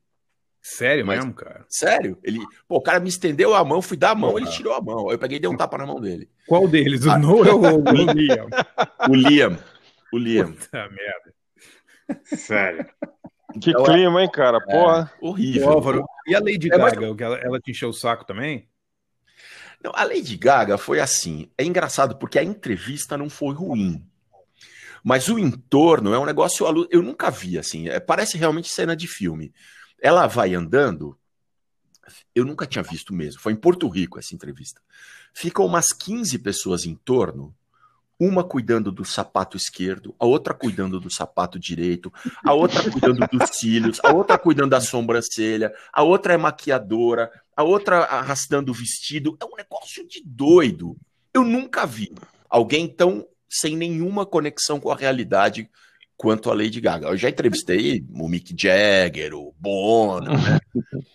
Sério 0.61 1.05
Mas, 1.05 1.19
mesmo, 1.19 1.33
cara? 1.33 1.65
Sério? 1.69 2.17
Ele, 2.23 2.39
pô, 2.67 2.77
o 2.77 2.81
cara 2.81 2.99
me 2.99 3.07
estendeu 3.07 3.55
a 3.55 3.63
mão, 3.63 3.81
fui 3.81 3.95
dar 3.95 4.11
a 4.11 4.15
mão, 4.15 4.37
ele 4.37 4.49
tirou 4.49 4.73
a 4.73 4.81
mão. 4.81 5.07
Aí 5.07 5.15
eu 5.15 5.19
peguei 5.19 5.37
e 5.37 5.39
dei 5.39 5.49
um 5.49 5.55
tapa 5.55 5.77
na 5.77 5.85
mão 5.85 5.99
dele. 6.01 6.29
Qual 6.47 6.67
deles? 6.67 7.05
O 7.05 7.11
ah, 7.11 7.17
Noel 7.17 7.61
ou 7.61 7.83
o 7.83 8.13
Liam? 8.13 8.47
o 9.07 9.15
Liam. 9.15 9.57
O 10.11 10.17
Liam. 10.17 10.51
Puta 10.53 10.89
merda. 10.89 12.19
Sério. 12.23 12.85
Que 13.61 13.71
então, 13.71 13.85
clima, 13.85 14.21
hein, 14.21 14.29
cara? 14.31 14.59
Porra. 14.61 15.11
É, 15.15 15.25
horrível. 15.25 15.69
Álvaro, 15.69 16.05
e 16.27 16.35
a 16.35 16.39
Lady 16.39 16.67
é, 16.67 16.77
Gaga, 16.77 17.01
mas... 17.01 17.21
ela, 17.21 17.37
ela 17.37 17.59
te 17.59 17.71
encheu 17.71 17.89
o 17.89 17.93
saco 17.93 18.25
também? 18.25 18.67
Não, 19.83 19.91
a 19.95 20.03
Lady 20.03 20.37
Gaga 20.37 20.77
foi 20.77 20.99
assim. 20.99 21.49
É 21.57 21.63
engraçado 21.63 22.17
porque 22.17 22.37
a 22.37 22.43
entrevista 22.43 23.17
não 23.17 23.29
foi 23.29 23.55
ruim. 23.55 24.05
Mas 25.03 25.27
o 25.29 25.39
entorno 25.39 26.13
é 26.13 26.19
um 26.19 26.25
negócio. 26.25 26.65
Eu 26.91 27.01
nunca 27.01 27.29
vi 27.29 27.57
assim. 27.57 27.87
É, 27.87 27.99
parece 27.99 28.37
realmente 28.37 28.69
cena 28.69 28.95
de 28.95 29.07
filme. 29.07 29.53
Ela 30.01 30.27
vai 30.27 30.53
andando. 30.53 31.17
Eu 32.33 32.45
nunca 32.45 32.65
tinha 32.65 32.83
visto 32.83 33.13
mesmo. 33.13 33.41
Foi 33.41 33.53
em 33.53 33.55
Porto 33.57 33.87
Rico 33.87 34.19
essa 34.19 34.33
entrevista. 34.33 34.81
Ficam 35.33 35.65
umas 35.65 35.87
15 35.87 36.39
pessoas 36.39 36.85
em 36.85 36.95
torno. 36.95 37.53
uma 38.19 38.43
cuidando 38.43 38.91
do 38.91 39.05
sapato 39.05 39.55
esquerdo, 39.55 40.15
a 40.17 40.25
outra 40.25 40.51
cuidando 40.51 40.99
do 40.99 41.07
sapato 41.07 41.59
direito, 41.59 42.11
a 42.43 42.51
outra 42.51 42.89
cuidando 42.89 43.19
dos 43.31 43.49
cílios, 43.55 43.99
a 44.03 44.11
outra 44.11 44.39
cuidando 44.39 44.71
da 44.71 44.81
sobrancelha, 44.81 45.71
a 45.93 46.01
outra 46.01 46.33
é 46.33 46.37
maquiadora, 46.37 47.29
a 47.55 47.61
outra 47.61 48.05
arrastando 48.05 48.71
o 48.71 48.73
vestido. 48.73 49.37
É 49.39 49.45
um 49.45 49.55
negócio 49.55 50.07
de 50.07 50.23
doido. 50.25 50.97
Eu 51.31 51.43
nunca 51.43 51.85
vi 51.85 52.11
alguém 52.49 52.87
tão 52.87 53.27
sem 53.47 53.77
nenhuma 53.77 54.25
conexão 54.25 54.79
com 54.79 54.91
a 54.91 54.95
realidade 54.95 55.69
quanto 56.17 56.49
a 56.49 56.53
Lady 56.53 56.81
Gaga. 56.81 57.07
Eu 57.07 57.17
já 57.17 57.29
entrevistei 57.29 58.03
o 58.11 58.27
Mick 58.27 58.53
Jagger, 58.57 59.33
o 59.35 59.53
Bono, 59.57 60.31
né? 60.31 60.59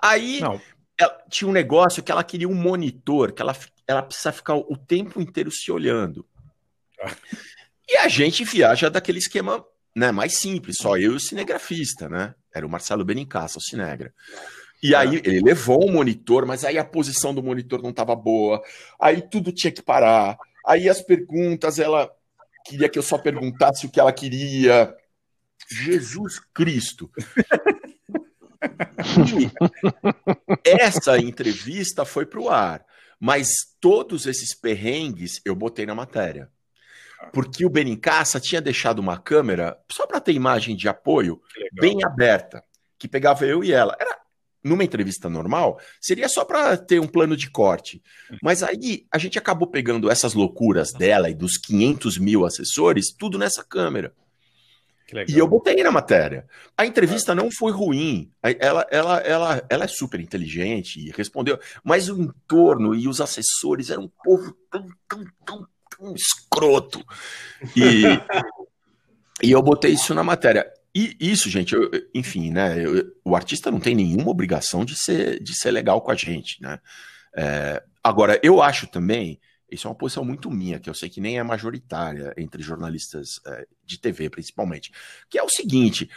Aí 0.00 0.40
ela- 0.98 1.22
tinha 1.28 1.48
um 1.48 1.52
negócio 1.52 2.02
que 2.02 2.10
ela 2.10 2.24
queria 2.24 2.48
um 2.48 2.54
monitor, 2.54 3.32
que 3.32 3.42
ela, 3.42 3.54
ela 3.86 4.02
precisa 4.02 4.32
ficar 4.32 4.54
o 4.56 4.76
tempo 4.76 5.20
inteiro 5.20 5.50
se 5.50 5.70
olhando. 5.70 6.26
E 7.88 7.96
a 7.98 8.08
gente 8.08 8.44
viaja 8.44 8.88
daquele 8.88 9.18
esquema 9.18 9.64
né, 9.94 10.10
mais 10.12 10.38
simples, 10.38 10.76
só 10.80 10.96
eu 10.96 11.12
e 11.12 11.16
o 11.16 11.20
cinegrafista, 11.20 12.08
né? 12.08 12.34
Era 12.54 12.66
o 12.66 12.70
Marcelo 12.70 13.04
Benincasa, 13.04 13.58
o 13.58 13.62
cinegra. 13.62 14.12
E 14.82 14.94
aí 14.94 15.16
ele 15.24 15.40
levou 15.40 15.84
o 15.84 15.90
monitor, 15.90 16.46
mas 16.46 16.64
aí 16.64 16.78
a 16.78 16.84
posição 16.84 17.34
do 17.34 17.42
monitor 17.42 17.82
não 17.82 17.90
estava 17.90 18.14
boa, 18.14 18.62
aí 19.00 19.20
tudo 19.22 19.50
tinha 19.52 19.72
que 19.72 19.82
parar. 19.82 20.38
Aí 20.64 20.88
as 20.88 21.00
perguntas, 21.02 21.78
ela 21.78 22.08
queria 22.68 22.88
que 22.88 22.98
eu 22.98 23.02
só 23.02 23.16
perguntasse 23.18 23.86
o 23.86 23.90
que 23.90 23.98
ela 23.98 24.12
queria. 24.12 24.94
Jesus 25.70 26.38
Cristo. 26.52 27.10
Essa 30.64 31.18
entrevista 31.18 32.04
foi 32.04 32.26
para 32.26 32.40
o 32.40 32.48
ar, 32.48 32.84
mas 33.18 33.48
todos 33.80 34.26
esses 34.26 34.54
perrengues 34.54 35.40
eu 35.44 35.54
botei 35.54 35.86
na 35.86 35.94
matéria. 35.94 36.50
Porque 37.32 37.64
o 37.66 37.70
Benincasa 37.70 38.38
tinha 38.38 38.60
deixado 38.60 39.00
uma 39.00 39.18
câmera 39.18 39.76
só 39.90 40.06
para 40.06 40.20
ter 40.20 40.32
imagem 40.32 40.76
de 40.76 40.88
apoio 40.88 41.40
bem 41.72 42.04
aberta, 42.04 42.62
que 42.98 43.08
pegava 43.08 43.44
eu 43.44 43.64
e 43.64 43.72
ela. 43.72 43.96
Era 43.98 44.17
numa 44.62 44.84
entrevista 44.84 45.28
normal, 45.28 45.80
seria 46.00 46.28
só 46.28 46.44
para 46.44 46.76
ter 46.76 47.00
um 47.00 47.06
plano 47.06 47.36
de 47.36 47.50
corte. 47.50 48.02
Mas 48.42 48.62
aí 48.62 49.06
a 49.10 49.18
gente 49.18 49.38
acabou 49.38 49.68
pegando 49.68 50.10
essas 50.10 50.34
loucuras 50.34 50.92
dela 50.92 51.30
e 51.30 51.34
dos 51.34 51.56
500 51.56 52.18
mil 52.18 52.44
assessores, 52.44 53.12
tudo 53.16 53.38
nessa 53.38 53.64
câmera. 53.64 54.12
E 55.26 55.38
eu 55.38 55.48
botei 55.48 55.82
na 55.82 55.90
matéria. 55.90 56.46
A 56.76 56.84
entrevista 56.84 57.34
não 57.34 57.50
foi 57.50 57.72
ruim. 57.72 58.30
Ela, 58.42 58.86
ela, 58.90 59.16
ela, 59.20 59.66
ela 59.68 59.84
é 59.84 59.88
super 59.88 60.20
inteligente 60.20 61.00
e 61.00 61.10
respondeu. 61.10 61.58
Mas 61.82 62.10
o 62.10 62.20
entorno 62.20 62.94
e 62.94 63.08
os 63.08 63.20
assessores 63.20 63.88
eram 63.88 64.04
um 64.04 64.10
povo 64.22 64.54
tão, 64.70 64.86
tão, 65.08 65.24
tão, 65.46 65.66
tão 65.96 66.14
escroto. 66.14 67.02
E, 67.74 68.02
e 69.42 69.50
eu 69.50 69.62
botei 69.62 69.92
isso 69.92 70.14
na 70.14 70.22
matéria. 70.22 70.70
E 70.94 71.16
isso, 71.20 71.50
gente, 71.50 71.74
eu- 71.74 71.90
enfim, 72.14 72.50
né? 72.50 72.84
eu- 72.84 73.12
o 73.24 73.36
artista 73.36 73.70
não 73.70 73.80
tem 73.80 73.94
nenhuma 73.94 74.30
obrigação 74.30 74.84
de 74.84 74.96
ser, 74.96 75.42
de 75.42 75.54
ser 75.54 75.70
legal 75.70 76.00
com 76.00 76.10
a 76.10 76.14
gente, 76.14 76.60
né? 76.62 76.78
É, 77.36 77.82
agora, 78.02 78.40
eu 78.42 78.62
acho 78.62 78.86
também, 78.86 79.38
isso 79.70 79.86
é 79.86 79.90
uma 79.90 79.96
posição 79.96 80.24
muito 80.24 80.50
minha, 80.50 80.80
que 80.80 80.88
eu 80.88 80.94
sei 80.94 81.08
que 81.10 81.20
nem 81.20 81.38
é 81.38 81.42
majoritária 81.42 82.32
entre 82.38 82.62
jornalistas 82.62 83.38
é, 83.46 83.66
de 83.84 83.98
TV, 84.00 84.30
principalmente, 84.30 84.90
que 85.28 85.38
é 85.38 85.42
o 85.42 85.48
seguinte: 85.48 86.08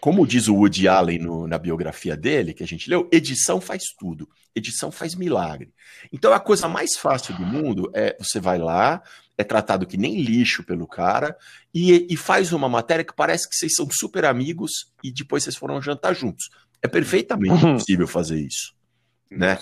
como 0.00 0.26
diz 0.26 0.48
o 0.48 0.54
Woody 0.54 0.86
Allen 0.86 1.18
no- 1.18 1.46
na 1.46 1.58
biografia 1.58 2.16
dele, 2.16 2.54
que 2.54 2.62
a 2.62 2.66
gente 2.66 2.88
leu, 2.88 3.08
edição 3.12 3.60
faz 3.60 3.82
tudo, 3.98 4.28
edição 4.54 4.90
faz 4.92 5.14
milagre. 5.14 5.72
Então 6.12 6.32
a 6.32 6.40
coisa 6.40 6.68
mais 6.68 6.96
fácil 6.96 7.34
do 7.36 7.42
mundo 7.44 7.90
é 7.94 8.16
você 8.18 8.38
vai 8.40 8.58
lá, 8.58 9.02
é 9.36 9.44
tratado 9.44 9.86
que 9.86 9.96
nem 9.96 10.20
lixo 10.22 10.62
pelo 10.64 10.86
cara, 10.86 11.36
e, 11.74 12.06
e 12.10 12.16
faz 12.16 12.52
uma 12.52 12.68
matéria 12.68 13.04
que 13.04 13.14
parece 13.14 13.48
que 13.48 13.54
vocês 13.54 13.74
são 13.74 13.88
super 13.90 14.24
amigos 14.24 14.92
e 15.02 15.12
depois 15.12 15.44
vocês 15.44 15.56
foram 15.56 15.80
jantar 15.82 16.14
juntos. 16.14 16.48
É 16.82 16.88
perfeitamente 16.88 17.60
possível 17.74 18.06
fazer 18.06 18.40
isso. 18.40 18.74
Né? 19.30 19.56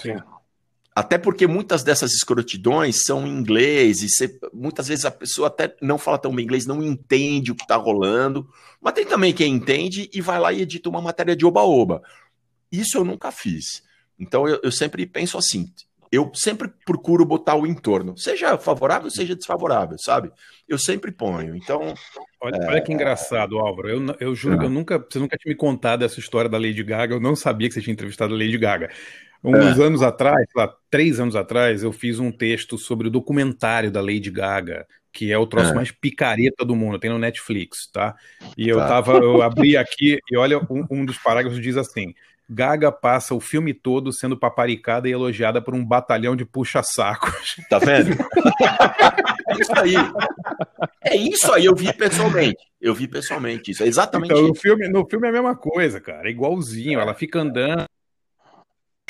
Até 0.96 1.18
porque 1.18 1.46
muitas 1.46 1.82
dessas 1.84 2.14
escrotidões 2.14 3.04
são 3.04 3.26
em 3.26 3.30
inglês, 3.30 4.00
e 4.02 4.08
você- 4.08 4.38
muitas 4.50 4.88
vezes 4.88 5.04
a 5.04 5.10
pessoa 5.10 5.48
até 5.48 5.76
não 5.82 5.98
fala 5.98 6.16
tão 6.16 6.34
bem 6.34 6.42
inglês, 6.46 6.64
não 6.64 6.82
entende 6.82 7.52
o 7.52 7.54
que 7.54 7.64
está 7.64 7.76
rolando, 7.76 8.48
mas 8.80 8.94
tem 8.94 9.04
também 9.04 9.34
quem 9.34 9.52
entende 9.52 10.08
e 10.10 10.22
vai 10.22 10.40
lá 10.40 10.54
e 10.54 10.62
edita 10.62 10.88
uma 10.88 11.02
matéria 11.02 11.36
de 11.36 11.44
oba-oba. 11.44 12.02
Isso 12.72 12.96
eu 12.96 13.04
nunca 13.04 13.30
fiz. 13.30 13.82
Então 14.18 14.48
eu, 14.48 14.58
eu 14.62 14.72
sempre 14.72 15.04
penso 15.04 15.36
assim: 15.36 15.70
eu 16.10 16.30
sempre 16.34 16.72
procuro 16.86 17.26
botar 17.26 17.56
o 17.56 17.66
entorno, 17.66 18.16
seja 18.16 18.56
favorável, 18.56 19.10
seja 19.10 19.36
desfavorável, 19.36 19.98
sabe? 19.98 20.30
Eu 20.66 20.78
sempre 20.78 21.12
ponho. 21.12 21.54
Então. 21.54 21.92
Olha, 22.40 22.56
é, 22.56 22.66
olha 22.68 22.80
que 22.80 22.92
engraçado, 22.92 23.58
Álvaro. 23.58 23.88
Eu, 23.90 24.16
eu 24.18 24.34
juro 24.34 24.58
que 24.58 24.64
eu 24.64 24.70
nunca, 24.70 24.98
você 24.98 25.18
nunca 25.18 25.36
tinha 25.36 25.52
me 25.52 25.56
contado 25.58 26.04
essa 26.04 26.18
história 26.18 26.48
da 26.48 26.56
Lady 26.58 26.82
Gaga. 26.82 27.14
Eu 27.14 27.20
não 27.20 27.36
sabia 27.36 27.68
que 27.68 27.74
você 27.74 27.82
tinha 27.82 27.92
entrevistado 27.92 28.34
a 28.34 28.38
Lady 28.38 28.56
Gaga. 28.56 28.90
Uns 29.48 29.78
É. 29.78 29.82
anos 29.84 30.02
atrás, 30.02 30.44
sei 30.52 30.62
lá, 30.64 30.74
três 30.90 31.20
anos 31.20 31.36
atrás, 31.36 31.82
eu 31.82 31.92
fiz 31.92 32.18
um 32.18 32.32
texto 32.32 32.76
sobre 32.76 33.06
o 33.06 33.10
documentário 33.10 33.90
da 33.90 34.00
Lady 34.00 34.30
Gaga, 34.30 34.86
que 35.12 35.30
é 35.30 35.38
o 35.38 35.46
troço 35.46 35.70
É. 35.70 35.74
mais 35.74 35.90
picareta 35.92 36.64
do 36.64 36.74
mundo, 36.74 36.98
tem 36.98 37.10
no 37.10 37.18
Netflix, 37.18 37.88
tá? 37.92 38.14
E 38.58 38.68
eu 38.68 38.76
Tá. 38.78 38.88
tava, 38.88 39.12
eu 39.18 39.42
abri 39.42 39.76
aqui 39.76 40.18
e 40.30 40.36
olha, 40.36 40.58
um, 40.70 40.84
um 40.90 41.04
dos 41.04 41.16
parágrafos 41.18 41.60
diz 41.62 41.76
assim: 41.76 42.12
Gaga 42.48 42.90
passa 42.92 43.34
o 43.34 43.40
filme 43.40 43.72
todo 43.74 44.12
sendo 44.12 44.36
paparicada 44.36 45.08
e 45.08 45.12
elogiada 45.12 45.60
por 45.62 45.74
um 45.74 45.84
batalhão 45.84 46.34
de 46.36 46.44
puxa-sacos. 46.44 47.56
Tá 47.70 47.78
vendo? 47.78 48.12
É 49.48 49.54
isso 49.60 49.78
aí. 49.78 49.94
É 51.04 51.16
isso 51.16 51.52
aí, 51.52 51.64
eu 51.64 51.74
vi 51.74 51.92
pessoalmente. 51.92 52.58
Eu 52.80 52.94
vi 52.94 53.08
pessoalmente 53.08 53.70
isso. 53.70 53.82
É 53.82 53.86
exatamente 53.86 54.30
Então, 54.32 54.42
no 54.42 54.52
isso. 54.52 54.60
filme, 54.60 54.88
no 54.88 55.04
filme 55.08 55.26
é 55.26 55.30
a 55.30 55.32
mesma 55.32 55.56
coisa, 55.56 56.00
cara. 56.00 56.28
É 56.28 56.30
igualzinho. 56.30 57.00
Ela 57.00 57.14
fica 57.14 57.40
andando. 57.40 57.84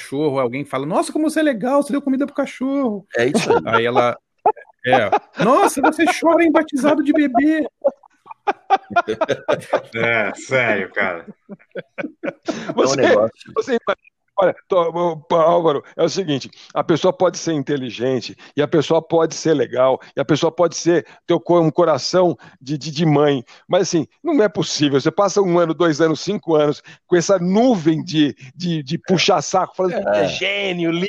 Cachorro, 0.07 0.39
alguém 0.39 0.65
fala: 0.65 0.87
Nossa, 0.87 1.13
como 1.13 1.29
você 1.29 1.41
é 1.41 1.43
legal, 1.43 1.83
você 1.83 1.93
deu 1.93 2.01
comida 2.01 2.27
pro 2.27 2.35
cachorro. 2.35 3.07
É 3.17 3.27
isso 3.27 3.51
aí. 3.51 3.63
Aí 3.67 3.87
ela. 3.87 4.17
É. 4.87 5.11
Nossa, 5.43 5.81
você 5.83 6.05
chora 6.21 6.45
em 6.45 6.53
batizado 6.53 7.03
de 7.03 7.13
bebê. 7.13 7.67
É, 9.97 10.33
sério, 10.37 10.93
cara. 10.93 11.27
Você, 12.77 12.97
negócio. 12.97 13.53
você 13.57 13.77
imagina- 13.77 14.16
Olha, 14.39 14.55
tô- 14.69 15.25
Álvaro, 15.35 15.83
é 15.97 16.05
o 16.05 16.09
seguinte: 16.09 16.51
a 16.75 16.85
pessoa 16.85 17.13
pode 17.13 17.39
ser 17.39 17.55
inteligente, 17.55 18.37
e 18.57 18.61
a 18.63 18.69
pessoa 18.69 19.01
pode 19.01 19.35
ser 19.35 19.55
legal, 19.55 19.99
e 20.15 20.21
a 20.21 20.25
pessoa 20.25 20.53
pode 20.53 20.77
ser 20.77 21.07
ter 21.27 21.35
um 21.35 21.71
coração 21.71 22.37
de, 22.61 22.77
de, 22.77 22.91
de 22.91 23.07
mãe, 23.07 23.43
mas 23.67 23.83
assim, 23.83 24.07
não 24.23 24.43
é 24.43 24.49
possível. 24.49 25.01
Você 25.01 25.11
passa 25.11 25.41
um 25.41 25.59
ano, 25.59 25.73
dois 25.73 26.01
anos, 26.01 26.21
cinco 26.21 26.55
anos 26.55 26.83
com 27.07 27.17
essa 27.17 27.39
nuvem 27.39 28.05
de, 28.05 28.35
de, 28.55 28.83
de 28.83 28.99
puxar-saco, 28.99 29.75
falando 29.75 29.93
que 29.95 30.09
é 30.09 30.25
É. 30.25 30.29
gênio, 30.29 30.91
lindo. 30.91 31.07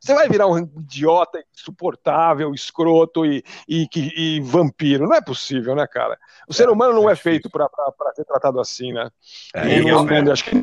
Você 0.00 0.14
vai 0.14 0.28
virar 0.30 0.46
um 0.46 0.58
idiota 0.58 1.44
insuportável, 1.54 2.54
escroto 2.54 3.26
e, 3.26 3.44
e, 3.68 3.86
que- 3.86 4.10
e 4.16 4.40
vampiro. 4.40 5.06
Não 5.06 5.14
é 5.14 5.20
possível, 5.20 5.74
né, 5.74 5.86
cara? 5.86 6.18
O 6.48 6.54
ser 6.54 6.70
humano 6.70 6.94
não 6.94 7.10
é, 7.10 7.14
feito 7.14 7.50
para 7.50 7.68
ser 8.14 8.24
tratado 8.24 8.58
assim, 8.60 8.92
né? 8.94 9.10
É, 9.54 9.76
E 9.78 9.82
não- 9.84 10.04
né? 10.06 10.30
acho 10.32 10.44
que, 10.44 10.60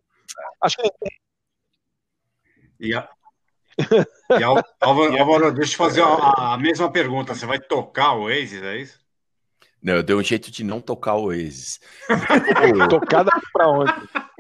acho 0.62 0.78
que 0.78 0.90
E, 2.80 2.94
a... 2.94 3.08
e 4.40 4.44
Al- 4.44 4.64
Álvaro, 4.80 5.18
Álvaro, 5.18 5.52
deixa 5.54 5.74
eu 5.74 5.78
fazer 5.78 6.02
a, 6.02 6.54
a 6.54 6.58
mesma 6.58 6.92
pergunta. 6.92 7.34
Você 7.34 7.46
vai 7.46 7.60
tocar 7.60 8.14
o 8.14 8.24
Oasis, 8.24 8.62
é 8.62 8.78
isso? 8.78 9.00
Não, 9.82 9.96
eu 9.96 10.04
dei 10.04 10.16
um 10.16 10.24
jeito 10.24 10.52
de 10.52 10.64
não 10.64 10.82
tocar 10.82 11.16
o 11.16 11.26
Oasis. 11.26 11.80
Tocada 12.90 13.32
pra 13.54 13.68
onde? 13.70 13.94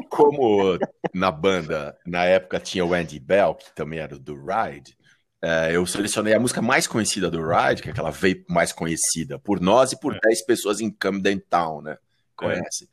Como 0.10 0.78
na 1.14 1.32
banda, 1.32 1.98
na 2.06 2.26
época, 2.26 2.60
tinha 2.60 2.86
o 2.86 2.94
Andy 2.94 3.20
Bell, 3.20 3.56
que 3.56 3.74
também 3.76 4.00
era 4.00 4.18
do 4.18 4.34
Ride, 4.34 4.98
é, 5.42 5.76
eu 5.76 5.86
selecionei 5.86 6.34
a 6.34 6.40
música 6.40 6.62
mais 6.62 6.88
conhecida 6.88 7.30
do 7.30 7.42
Ride, 7.48 7.82
que 7.82 7.90
é 7.90 7.92
aquela 7.92 8.10
veio 8.10 8.44
mais 8.50 8.74
conhecida 8.74 9.38
por 9.38 9.60
nós 9.62 9.92
e 9.92 10.00
por 10.00 10.18
10 10.20 10.46
pessoas 10.46 10.80
em 10.82 10.90
Camden 10.90 11.40
Town, 11.50 11.82
né? 11.82 11.98
Conhece? 12.36 12.90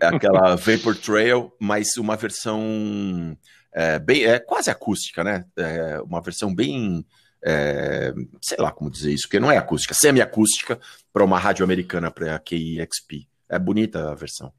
É 0.00 0.06
aquela 0.06 0.54
Vapor 0.54 0.96
Trail, 0.96 1.52
mas 1.58 1.96
uma 1.96 2.16
versão 2.16 3.36
é, 3.74 3.98
bem, 3.98 4.24
é 4.24 4.38
quase 4.38 4.70
acústica, 4.70 5.24
né? 5.24 5.44
É 5.56 6.00
uma 6.00 6.20
versão 6.22 6.54
bem, 6.54 7.04
é, 7.44 8.12
sei 8.40 8.58
lá 8.58 8.70
como 8.70 8.90
dizer 8.90 9.12
isso, 9.12 9.24
porque 9.24 9.40
não 9.40 9.50
é 9.50 9.56
acústica, 9.56 9.94
semi-acústica 9.94 10.78
para 11.12 11.24
uma 11.24 11.38
rádio 11.38 11.64
americana, 11.64 12.10
para 12.10 12.36
a 12.36 12.38
KEXP. 12.38 13.28
É 13.48 13.58
bonita 13.58 14.10
a 14.10 14.14
versão. 14.14 14.52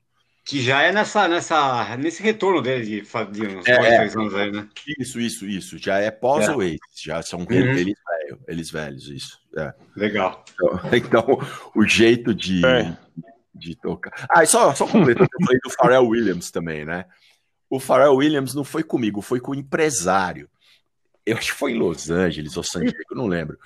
Que 0.47 0.61
já 0.61 0.83
é 0.83 0.91
nessa, 0.91 1.27
nessa, 1.27 1.97
nesse 1.97 2.21
retorno 2.21 2.61
dele 2.61 2.83
de, 2.85 3.01
de 3.01 3.57
uns 3.57 3.65
É, 3.67 3.77
dois, 3.77 3.91
é. 3.91 3.97
três 3.97 4.15
anos 4.15 4.35
aí, 4.35 4.51
né? 4.51 4.67
Isso, 4.99 5.19
isso, 5.19 5.45
isso. 5.47 5.77
Já 5.79 5.97
é 5.97 6.11
pós 6.11 6.47
É. 6.47 6.51
Oasis, 6.55 6.79
já 7.03 7.19
são 7.23 7.39
Uhum. 7.39 7.47
eles, 7.49 7.95
velho, 8.07 8.39
eles 8.47 8.69
velhos, 8.69 9.07
isso. 9.09 9.39
É. 9.57 9.73
Legal. 9.95 10.45
Então, 10.53 10.79
então, 10.93 11.39
o 11.73 11.83
jeito 11.87 12.31
de, 12.31 12.61
de 13.55 13.75
tocar. 13.75 14.13
Ah, 14.29 14.43
e 14.43 14.47
só, 14.47 14.71
só 14.75 14.85
completando, 14.85 15.27
eu 15.33 15.45
falei 15.45 15.59
do 15.63 15.69
Pharrell 15.71 16.07
Williams 16.07 16.51
também, 16.51 16.85
né? 16.85 17.05
O 17.75 17.79
Pharrell 17.79 18.15
Williams 18.15 18.53
não 18.53 18.63
foi 18.63 18.83
comigo, 18.83 19.21
foi 19.21 19.41
com 19.41 19.51
o 19.51 19.55
empresário. 19.55 20.49
Eu 21.25 21.35
acho 21.37 21.51
que 21.51 21.57
foi 21.57 21.73
em 21.73 21.77
Los 21.77 22.09
Angeles 22.09 22.55
ou 22.55 22.63
San 22.63 22.79
Diego, 22.79 23.13
não 23.13 23.27
lembro. 23.27 23.59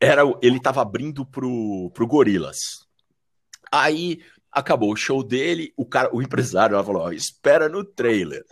era 0.00 0.22
ele 0.40 0.58
tava 0.58 0.80
abrindo 0.80 1.26
pro, 1.26 1.90
pro 1.92 2.06
Gorilas. 2.06 2.56
Aí 3.70 4.22
acabou 4.50 4.90
o 4.90 4.96
show 4.96 5.22
dele, 5.22 5.70
o 5.76 5.84
cara, 5.84 6.08
o 6.14 6.22
empresário 6.22 6.76
lá 6.76 6.82
falou: 6.82 7.02
ó, 7.02 7.12
espera 7.12 7.68
no 7.68 7.84
trailer. 7.84 8.42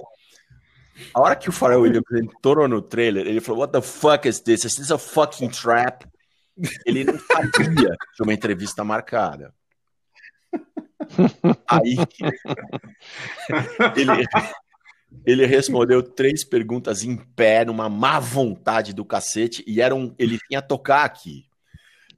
A 1.14 1.20
hora 1.22 1.34
que 1.34 1.48
o 1.48 1.52
Pharrell 1.52 1.80
Williams 1.80 2.12
entrou 2.12 2.68
no 2.68 2.82
trailer, 2.82 3.26
ele 3.26 3.40
falou: 3.40 3.62
What 3.62 3.72
the 3.72 3.80
fuck 3.80 4.28
is 4.28 4.40
this? 4.40 4.66
Is 4.66 4.74
this 4.74 4.90
a 4.90 4.98
fucking 4.98 5.48
trap? 5.48 6.06
Ele 6.84 7.04
não 7.04 7.18
sabia 7.18 7.96
de 8.14 8.22
uma 8.22 8.34
entrevista 8.34 8.84
marcada. 8.84 9.54
Aí 11.66 11.96
ele, 13.96 14.26
ele 15.24 15.44
respondeu 15.46 16.02
três 16.02 16.44
perguntas 16.44 17.02
em 17.02 17.16
pé, 17.16 17.64
numa 17.64 17.88
má 17.88 18.18
vontade 18.18 18.92
do 18.92 19.04
cacete, 19.04 19.62
e 19.66 19.80
era 19.80 19.94
um, 19.94 20.14
ele 20.18 20.38
vinha 20.48 20.62
tocar 20.62 21.04
aqui. 21.04 21.44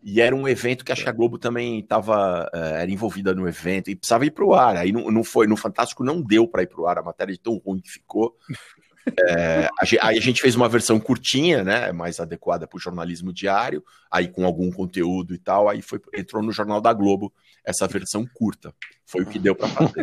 E 0.04 0.20
era 0.20 0.34
um 0.34 0.48
evento 0.48 0.84
que 0.84 0.90
acho 0.90 1.04
que 1.04 1.08
a 1.08 1.12
Globo 1.12 1.38
também 1.38 1.78
estava 1.78 2.50
era 2.52 2.90
envolvida 2.90 3.32
no 3.34 3.48
evento 3.48 3.88
e 3.88 3.94
precisava 3.94 4.26
ir 4.26 4.32
para 4.32 4.44
o 4.44 4.52
ar. 4.52 4.76
Aí 4.76 4.90
não, 4.90 5.10
não 5.12 5.22
foi, 5.22 5.46
no 5.46 5.56
Fantástico 5.56 6.02
não 6.02 6.20
deu 6.20 6.48
para 6.48 6.64
ir 6.64 6.66
para 6.66 6.80
o 6.80 6.86
ar, 6.86 6.98
a 6.98 7.02
matéria 7.02 7.32
de 7.32 7.40
tão 7.40 7.56
ruim 7.56 7.80
que 7.80 7.90
ficou. 7.90 8.36
É, 9.28 9.68
aí 10.00 10.16
a 10.16 10.20
gente 10.20 10.40
fez 10.40 10.54
uma 10.54 10.68
versão 10.68 11.00
curtinha, 11.00 11.64
né, 11.64 11.90
mais 11.90 12.20
adequada 12.20 12.68
para 12.68 12.76
o 12.76 12.80
jornalismo 12.80 13.32
diário, 13.32 13.82
aí 14.08 14.28
com 14.28 14.46
algum 14.46 14.70
conteúdo 14.70 15.34
e 15.34 15.38
tal, 15.38 15.68
aí 15.68 15.82
foi, 15.82 16.00
entrou 16.14 16.40
no 16.40 16.52
Jornal 16.52 16.80
da 16.80 16.92
Globo 16.92 17.32
essa 17.64 17.88
versão 17.88 18.24
curta. 18.32 18.72
Foi 19.04 19.22
o 19.22 19.26
que 19.26 19.40
deu 19.40 19.56
para 19.56 19.66
fazer. 19.66 20.02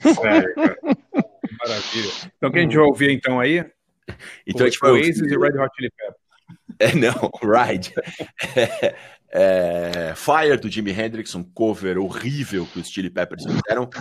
Sério, 0.00 0.54
cara. 0.56 0.78
Maravilha. 1.58 2.10
Então 2.36 2.50
quem 2.50 2.60
a 2.60 2.62
gente 2.64 2.76
vai 2.76 2.84
ouvir 2.84 3.10
então 3.10 3.40
aí? 3.40 3.64
Então 4.46 4.66
a 4.66 4.70
gente 4.70 4.78
vai 4.78 4.90
Oasis 4.92 5.20
ouvir- 5.22 5.34
e 5.34 5.38
Red 5.38 5.58
Hot 5.62 5.70
Chili 5.76 5.90
Peppers. 5.90 6.26
É, 6.78 6.94
não, 6.94 7.30
Ride. 7.42 7.92
É, 8.54 8.94
é, 9.30 10.14
Fire 10.14 10.56
do 10.58 10.68
Jimi 10.70 10.92
Hendrix, 10.92 11.34
um 11.34 11.42
cover 11.42 11.98
horrível 11.98 12.66
que 12.66 12.78
os 12.78 12.88
Chili 12.88 13.10
Peppers 13.10 13.44
fizeram, 13.44 13.86
que 13.86 14.00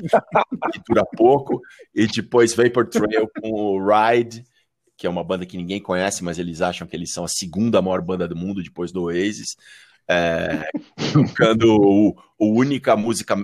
dura 0.88 1.04
pouco, 1.18 1.60
e 1.94 2.06
depois 2.08 2.54
Vapor 2.54 2.88
Trail 2.88 3.28
com 3.42 3.50
o 3.50 3.80
Ride, 3.80 4.44
que 4.98 5.08
é 5.08 5.10
uma 5.10 5.24
banda 5.24 5.46
que 5.46 5.58
ninguém 5.58 5.82
conhece, 5.82 6.24
mas 6.24 6.38
eles 6.38 6.62
acham 6.62 6.88
que 6.88 6.96
eles 6.96 7.12
são 7.12 7.24
a 7.26 7.30
segunda 7.30 7.82
maior 7.82 8.02
banda 8.02 8.28
do 8.28 8.36
mundo 8.36 8.62
depois 8.64 8.92
do 8.92 9.04
Oasis, 9.04 9.56
é, 10.08 10.70
tocando 11.12 11.76
o, 11.82 12.16
o 12.38 12.60
única 12.60 12.96
música 12.96 13.36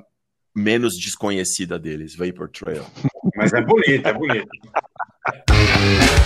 menos 0.56 0.94
desconhecida 0.98 1.80
deles, 1.80 2.16
Vapor 2.16 2.50
Trail. 2.50 2.86
Mas 3.36 3.54
é 3.54 3.62
bonito, 3.62 4.08
é 4.08 4.14
bonito. 4.14 4.48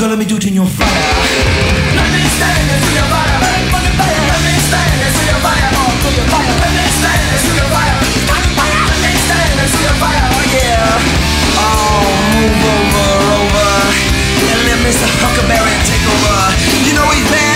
girl, 0.00 0.08
let 0.08 0.18
me 0.18 0.24
do 0.24 0.36
it 0.36 0.46
in 0.48 0.54
your 0.54 0.64
fire. 0.64 0.88
Let 0.88 2.08
me 2.08 2.24
stand 2.24 2.56
next 2.72 2.88
to 2.88 2.92
your 2.96 3.04
fire. 3.12 3.36
Let 3.36 4.40
me 4.40 4.56
stand 4.64 4.96
next 4.96 5.12
to 5.20 5.24
your 5.28 5.40
fire. 5.44 5.60
Let 5.60 6.72
me 6.72 6.88
stand 6.88 7.20
next 7.28 7.44
to 7.44 7.52
your 7.60 7.68
fire. 7.68 8.00
Let 8.32 8.96
me 9.04 9.12
stand 9.28 9.52
next 9.60 9.76
to 9.76 9.82
your 9.84 9.96
fire, 10.00 10.24
yeah. 10.56 11.60
Oh, 11.60 12.00
move 12.32 12.64
over, 12.80 13.12
over, 13.44 13.72
let 14.72 14.80
Mr. 14.88 15.04
Huckleberry 15.20 15.76
take 15.84 16.06
over. 16.08 16.48
You 16.80 16.96
know 16.96 17.04
he's 17.12 17.28
bad, 17.28 17.49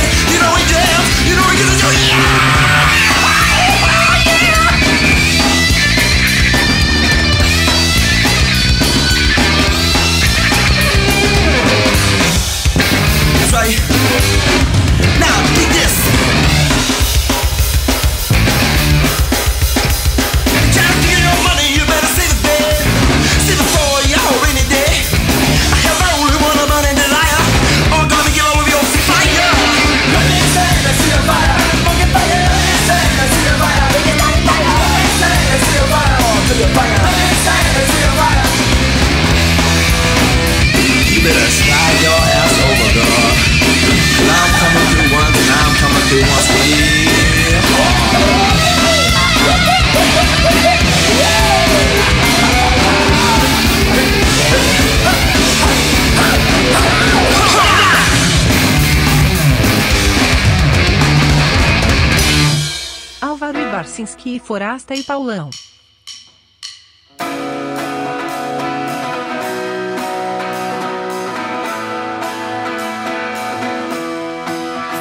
Barcinski, 63.94 64.40
Forasta 64.40 64.92
e 64.92 65.04
Paulão. 65.04 65.50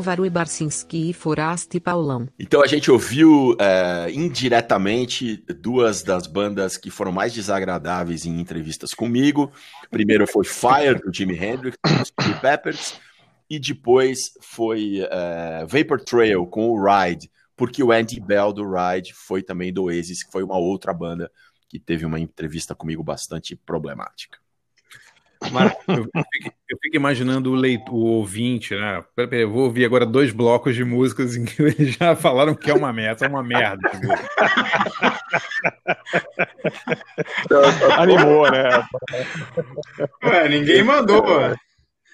Álvaro 0.00 0.30
Barcinski 0.30 1.10
e 1.10 1.12
Forasta 1.12 1.76
e 1.76 1.80
Paulão. 1.80 2.26
Então 2.38 2.62
a 2.62 2.66
gente 2.66 2.90
ouviu 2.90 3.54
é, 3.60 4.10
indiretamente 4.10 5.44
duas 5.60 6.02
das 6.02 6.26
bandas 6.26 6.78
que 6.78 6.90
foram 6.90 7.12
mais 7.12 7.34
desagradáveis 7.34 8.24
em 8.24 8.40
entrevistas 8.40 8.94
comigo. 8.94 9.52
Primeiro 9.90 10.26
foi 10.26 10.46
Fire, 10.46 10.98
do 11.04 11.12
Jimi 11.12 11.36
Hendrix, 11.36 11.76
do 11.84 12.40
Peppers, 12.40 12.98
e 13.50 13.58
depois 13.58 14.32
foi 14.40 15.06
é, 15.10 15.66
Vapor 15.68 16.00
Trail 16.00 16.46
com 16.46 16.70
o 16.70 16.82
Ride, 16.82 17.30
porque 17.54 17.82
o 17.82 17.92
Andy 17.92 18.18
Bell 18.20 18.54
do 18.54 18.64
Ride 18.64 19.12
foi 19.12 19.42
também 19.42 19.70
do 19.70 19.84
Oasis, 19.84 20.24
que 20.24 20.32
foi 20.32 20.42
uma 20.42 20.56
outra 20.56 20.94
banda 20.94 21.30
que 21.68 21.78
teve 21.78 22.06
uma 22.06 22.18
entrevista 22.18 22.74
comigo 22.74 23.02
bastante 23.02 23.54
problemática. 23.54 24.38
Mas 25.52 25.72
eu, 25.88 26.04
fico, 26.04 26.54
eu 26.68 26.78
fico 26.82 26.96
imaginando 26.96 27.50
o, 27.50 27.54
leitor, 27.54 27.94
o 27.94 27.98
ouvinte, 27.98 28.74
né? 28.74 29.02
Pera, 29.16 29.28
pera, 29.28 29.42
eu 29.42 29.50
vou 29.50 29.64
ouvir 29.64 29.84
agora 29.84 30.04
dois 30.04 30.32
blocos 30.32 30.74
de 30.74 30.84
músicas 30.84 31.34
em 31.36 31.44
que 31.44 31.62
eles 31.62 31.94
já 31.94 32.14
falaram 32.14 32.54
que 32.54 32.70
é 32.70 32.74
uma 32.74 32.92
merda, 32.92 33.24
é 33.24 33.28
uma 33.28 33.42
merda. 33.42 33.90
Animou, 37.98 38.50
né? 38.50 38.82
É, 40.22 40.48
ninguém 40.48 40.82
mandou. 40.82 41.24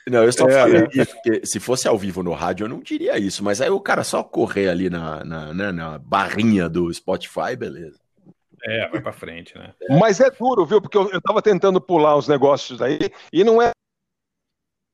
Não, 0.08 0.22
eu 0.22 0.32
só 0.32 0.48
É, 0.48 0.52
falei 0.52 0.80
né? 0.82 0.88
isso, 0.94 1.12
porque 1.14 1.44
se 1.44 1.58
fosse 1.58 1.88
ao 1.88 1.98
vivo 1.98 2.22
no 2.22 2.32
rádio 2.32 2.64
eu 2.64 2.68
não 2.68 2.80
diria 2.80 3.18
isso, 3.18 3.42
mas 3.42 3.60
aí 3.60 3.70
o 3.70 3.80
cara 3.80 4.04
só 4.04 4.22
correr 4.22 4.68
ali 4.68 4.88
na, 4.88 5.24
na, 5.24 5.52
né, 5.52 5.72
na 5.72 5.98
barrinha 5.98 6.68
do 6.68 6.92
Spotify, 6.94 7.56
beleza. 7.58 7.98
É, 8.66 8.88
vai 8.88 9.00
pra 9.00 9.12
frente, 9.12 9.56
né? 9.56 9.72
Mas 10.00 10.18
é 10.18 10.28
duro, 10.30 10.66
viu? 10.66 10.82
Porque 10.82 10.98
eu, 10.98 11.08
eu 11.12 11.20
tava 11.22 11.40
tentando 11.40 11.80
pular 11.80 12.16
os 12.16 12.26
negócios 12.26 12.82
aí 12.82 12.98
e 13.32 13.44
não 13.44 13.62
é 13.62 13.70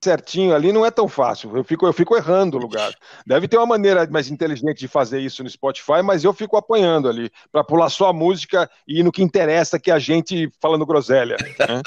certinho 0.05 0.55
ali, 0.55 0.73
não 0.73 0.85
é 0.85 0.91
tão 0.91 1.09
fácil. 1.09 1.57
Eu 1.57 1.65
fico, 1.65 1.87
eu 1.87 1.93
fico 1.93 2.17
errando 2.17 2.57
o 2.57 2.61
lugar. 2.61 2.93
Deve 3.27 3.47
ter 3.47 3.57
uma 3.57 3.67
maneira 3.67 4.07
mais 4.11 4.29
inteligente 4.29 4.81
de 4.81 4.89
fazer 4.89 5.21
isso 5.21 5.43
no 5.43 5.49
Spotify, 5.49 6.03
mas 6.05 6.25
eu 6.25 6.33
fico 6.33 6.57
apanhando 6.57 7.09
ali 7.09 7.31
para 7.51 7.65
pular 7.65 7.89
só 7.89 8.09
a 8.09 8.13
música 8.13 8.69
e 8.87 9.01
ir 9.01 9.03
no 9.03 9.13
que 9.13 9.23
interessa, 9.23 9.79
que 9.79 9.91
é 9.91 9.95
a 9.95 9.99
gente 9.99 10.51
falando 10.61 10.85
groselha. 10.85 11.37
né? 11.59 11.81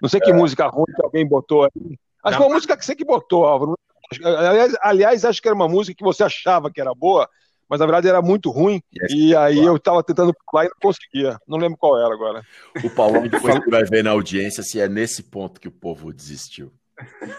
Não 0.00 0.08
sei 0.08 0.20
que 0.20 0.32
música 0.32 0.66
ruim 0.68 0.86
que 0.94 1.04
alguém 1.04 1.26
botou 1.26 1.64
aí. 1.64 1.98
Acho 2.24 2.38
que 2.38 2.42
uma 2.44 2.54
música 2.54 2.76
que 2.76 2.84
você 2.84 2.94
que 2.94 3.04
botou, 3.04 3.44
Álvaro. 3.44 3.74
Aliás, 4.22 4.76
aliás, 4.82 5.24
acho 5.24 5.42
que 5.42 5.48
era 5.48 5.54
uma 5.54 5.68
música 5.68 5.96
que 5.96 6.04
você 6.04 6.22
achava 6.22 6.70
que 6.70 6.80
era 6.80 6.94
boa, 6.94 7.28
mas 7.68 7.80
na 7.80 7.86
verdade 7.86 8.08
era 8.08 8.22
muito 8.22 8.50
ruim. 8.50 8.80
E 9.10 9.34
aí 9.34 9.58
eu 9.58 9.78
tava 9.78 10.02
tentando 10.02 10.34
pular 10.46 10.64
e 10.64 10.68
não 10.68 10.76
conseguia. 10.80 11.38
Não 11.46 11.58
lembro 11.58 11.76
qual 11.78 11.98
era 11.98 12.12
agora. 12.12 12.42
O 12.84 12.90
Paulão 12.90 13.22
depois 13.28 13.58
que 13.58 13.70
vai 13.70 13.84
ver 13.84 14.04
na 14.04 14.10
audiência 14.10 14.62
se 14.62 14.80
é 14.80 14.88
nesse 14.88 15.24
ponto 15.24 15.60
que 15.60 15.68
o 15.68 15.72
povo 15.72 16.12
desistiu. 16.12 16.72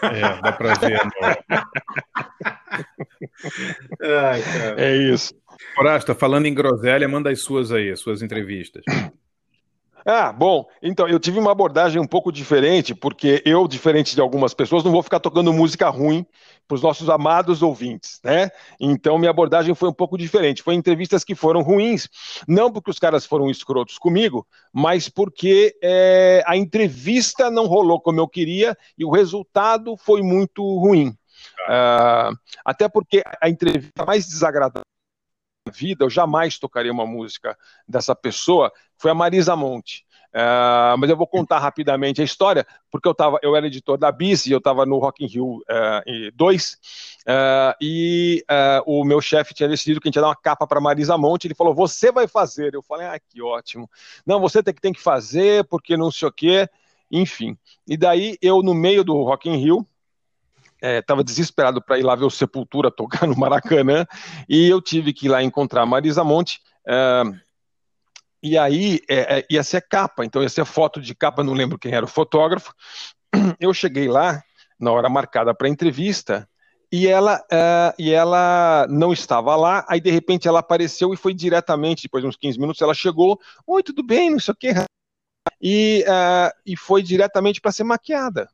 É, 0.02 0.40
dá 0.40 0.52
pra 0.52 0.74
ver. 0.74 1.00
Ai, 4.00 4.42
cara. 4.42 4.80
É 4.80 4.96
isso. 4.96 5.34
Forasta, 5.74 6.14
falando 6.14 6.46
em 6.46 6.54
groselha, 6.54 7.08
manda 7.08 7.30
as 7.30 7.42
suas 7.42 7.72
aí, 7.72 7.90
as 7.90 8.00
suas 8.00 8.22
entrevistas. 8.22 8.84
Ah, 10.04 10.32
bom, 10.32 10.66
então 10.82 11.08
eu 11.08 11.18
tive 11.18 11.38
uma 11.38 11.52
abordagem 11.52 12.00
um 12.00 12.06
pouco 12.06 12.32
diferente, 12.32 12.94
porque 12.94 13.42
eu, 13.44 13.66
diferente 13.66 14.14
de 14.14 14.20
algumas 14.20 14.54
pessoas, 14.54 14.84
não 14.84 14.92
vou 14.92 15.02
ficar 15.02 15.20
tocando 15.20 15.52
música 15.52 15.88
ruim 15.88 16.24
para 16.66 16.74
os 16.74 16.82
nossos 16.82 17.08
amados 17.08 17.62
ouvintes, 17.62 18.20
né? 18.22 18.50
Então 18.78 19.18
minha 19.18 19.30
abordagem 19.30 19.74
foi 19.74 19.88
um 19.88 19.92
pouco 19.92 20.18
diferente. 20.18 20.62
Foi 20.62 20.74
entrevistas 20.74 21.24
que 21.24 21.34
foram 21.34 21.62
ruins, 21.62 22.08
não 22.46 22.70
porque 22.70 22.90
os 22.90 22.98
caras 22.98 23.24
foram 23.26 23.50
escrotos 23.50 23.98
comigo, 23.98 24.46
mas 24.72 25.08
porque 25.08 25.76
é, 25.82 26.42
a 26.46 26.56
entrevista 26.56 27.50
não 27.50 27.66
rolou 27.66 28.00
como 28.00 28.20
eu 28.20 28.28
queria 28.28 28.76
e 28.96 29.04
o 29.04 29.10
resultado 29.10 29.96
foi 29.96 30.22
muito 30.22 30.62
ruim. 30.78 31.14
Ah, 31.68 32.30
até 32.64 32.88
porque 32.88 33.22
a 33.40 33.48
entrevista 33.48 34.04
mais 34.04 34.26
desagradável 34.26 34.82
vida, 35.68 36.04
eu 36.04 36.10
jamais 36.10 36.58
tocaria 36.58 36.92
uma 36.92 37.06
música 37.06 37.56
dessa 37.86 38.14
pessoa, 38.14 38.72
foi 38.96 39.10
a 39.10 39.14
Marisa 39.14 39.54
Monte. 39.54 40.06
Uh, 40.28 40.92
mas 40.98 41.08
eu 41.08 41.16
vou 41.16 41.26
contar 41.26 41.58
rapidamente 41.58 42.20
a 42.20 42.24
história, 42.24 42.66
porque 42.90 43.08
eu, 43.08 43.14
tava, 43.14 43.38
eu 43.42 43.56
era 43.56 43.66
editor 43.66 43.96
da 43.96 44.12
Bis 44.12 44.46
e 44.46 44.52
eu 44.52 44.58
estava 44.58 44.84
no 44.84 44.98
Rock 44.98 45.24
in 45.24 45.26
Rio 45.26 45.62
2, 46.34 46.72
uh, 46.72 47.74
e 47.80 48.44
uh, 48.50 48.82
o 48.86 49.04
meu 49.04 49.22
chefe 49.22 49.54
tinha 49.54 49.68
decidido 49.68 50.00
que 50.00 50.06
a 50.06 50.10
gente 50.10 50.16
ia 50.16 50.22
dar 50.22 50.28
uma 50.28 50.36
capa 50.36 50.66
para 50.66 50.80
Marisa 50.80 51.16
Monte, 51.16 51.46
ele 51.46 51.54
falou, 51.54 51.74
você 51.74 52.12
vai 52.12 52.28
fazer. 52.28 52.74
Eu 52.74 52.82
falei, 52.82 53.06
ah, 53.06 53.18
que 53.18 53.40
ótimo. 53.40 53.88
Não, 54.26 54.38
você 54.38 54.62
tem 54.62 54.74
que, 54.74 54.80
tem 54.82 54.92
que 54.92 55.00
fazer, 55.00 55.64
porque 55.64 55.96
não 55.96 56.10
sei 56.10 56.28
o 56.28 56.32
quê, 56.32 56.68
enfim. 57.10 57.56
E 57.86 57.96
daí 57.96 58.36
eu, 58.42 58.62
no 58.62 58.74
meio 58.74 59.02
do 59.02 59.22
Rock 59.22 59.48
in 59.48 59.56
Rio, 59.56 59.86
estava 60.80 61.24
desesperado 61.24 61.82
para 61.82 61.98
ir 61.98 62.02
lá 62.02 62.14
ver 62.14 62.24
o 62.24 62.30
Sepultura 62.30 62.90
tocar 62.90 63.26
no 63.26 63.36
Maracanã, 63.36 64.06
e 64.48 64.68
eu 64.68 64.80
tive 64.80 65.12
que 65.12 65.26
ir 65.26 65.28
lá 65.28 65.42
encontrar 65.42 65.82
a 65.82 65.86
Marisa 65.86 66.22
Monte, 66.24 66.60
e 68.42 68.56
aí 68.56 69.00
é, 69.08 69.38
é, 69.38 69.46
ia 69.50 69.62
ser 69.62 69.82
capa, 69.82 70.24
então 70.24 70.42
ia 70.42 70.48
ser 70.48 70.64
foto 70.64 71.00
de 71.00 71.14
capa, 71.14 71.42
não 71.42 71.52
lembro 71.52 71.78
quem 71.78 71.92
era 71.92 72.04
o 72.04 72.08
fotógrafo. 72.08 72.72
Eu 73.60 73.74
cheguei 73.74 74.08
lá 74.08 74.42
na 74.78 74.92
hora 74.92 75.08
marcada 75.08 75.52
para 75.52 75.66
a 75.66 75.70
entrevista 75.70 76.48
e 76.90 77.06
ela, 77.06 77.44
e 77.98 78.10
ela 78.12 78.86
não 78.88 79.12
estava 79.12 79.54
lá, 79.56 79.84
aí 79.88 80.00
de 80.00 80.10
repente 80.10 80.48
ela 80.48 80.60
apareceu 80.60 81.12
e 81.12 81.18
foi 81.18 81.34
diretamente, 81.34 82.04
depois 82.04 82.22
de 82.22 82.28
uns 82.28 82.36
15 82.36 82.58
minutos, 82.58 82.80
ela 82.80 82.94
chegou, 82.94 83.38
oi, 83.66 83.82
tudo 83.82 84.02
bem, 84.02 84.30
não 84.30 84.40
sei 84.40 84.52
o 84.52 84.56
que, 84.56 84.68
e, 85.60 86.02
e 86.64 86.76
foi 86.76 87.02
diretamente 87.02 87.60
para 87.60 87.72
ser 87.72 87.84
maquiada. 87.84 88.48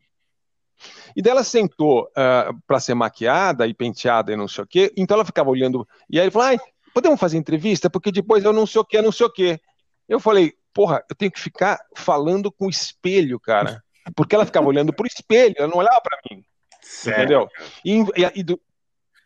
E 1.16 1.22
dela 1.22 1.44
sentou 1.44 2.04
uh, 2.04 2.60
para 2.66 2.80
ser 2.80 2.94
maquiada 2.94 3.66
e 3.66 3.74
penteada 3.74 4.32
e 4.32 4.36
não 4.36 4.48
sei 4.48 4.64
o 4.64 4.66
que, 4.66 4.92
então 4.96 5.16
ela 5.16 5.24
ficava 5.24 5.50
olhando, 5.50 5.86
e 6.10 6.18
aí 6.18 6.24
ele 6.24 6.30
falou, 6.30 6.58
podemos 6.92 7.18
fazer 7.18 7.36
entrevista? 7.36 7.90
Porque 7.90 8.12
depois 8.12 8.44
eu 8.44 8.52
não 8.52 8.66
sei 8.66 8.80
o 8.80 8.84
que, 8.84 9.02
não 9.02 9.12
sei 9.12 9.26
o 9.26 9.32
que. 9.32 9.60
Eu 10.08 10.20
falei, 10.20 10.54
porra, 10.72 11.04
eu 11.10 11.16
tenho 11.16 11.30
que 11.30 11.40
ficar 11.40 11.78
falando 11.96 12.50
com 12.52 12.66
o 12.66 12.70
espelho, 12.70 13.40
cara. 13.40 13.82
Porque 14.14 14.34
ela 14.34 14.44
ficava 14.44 14.66
olhando 14.66 14.92
pro 14.92 15.06
espelho, 15.06 15.54
ela 15.56 15.68
não 15.68 15.78
olhava 15.78 16.00
para 16.00 16.18
mim. 16.30 16.44
Sério? 16.80 17.18
Entendeu? 17.18 17.48
E, 17.84 18.00
e, 18.22 18.40
e 18.40 18.42
do, 18.42 18.60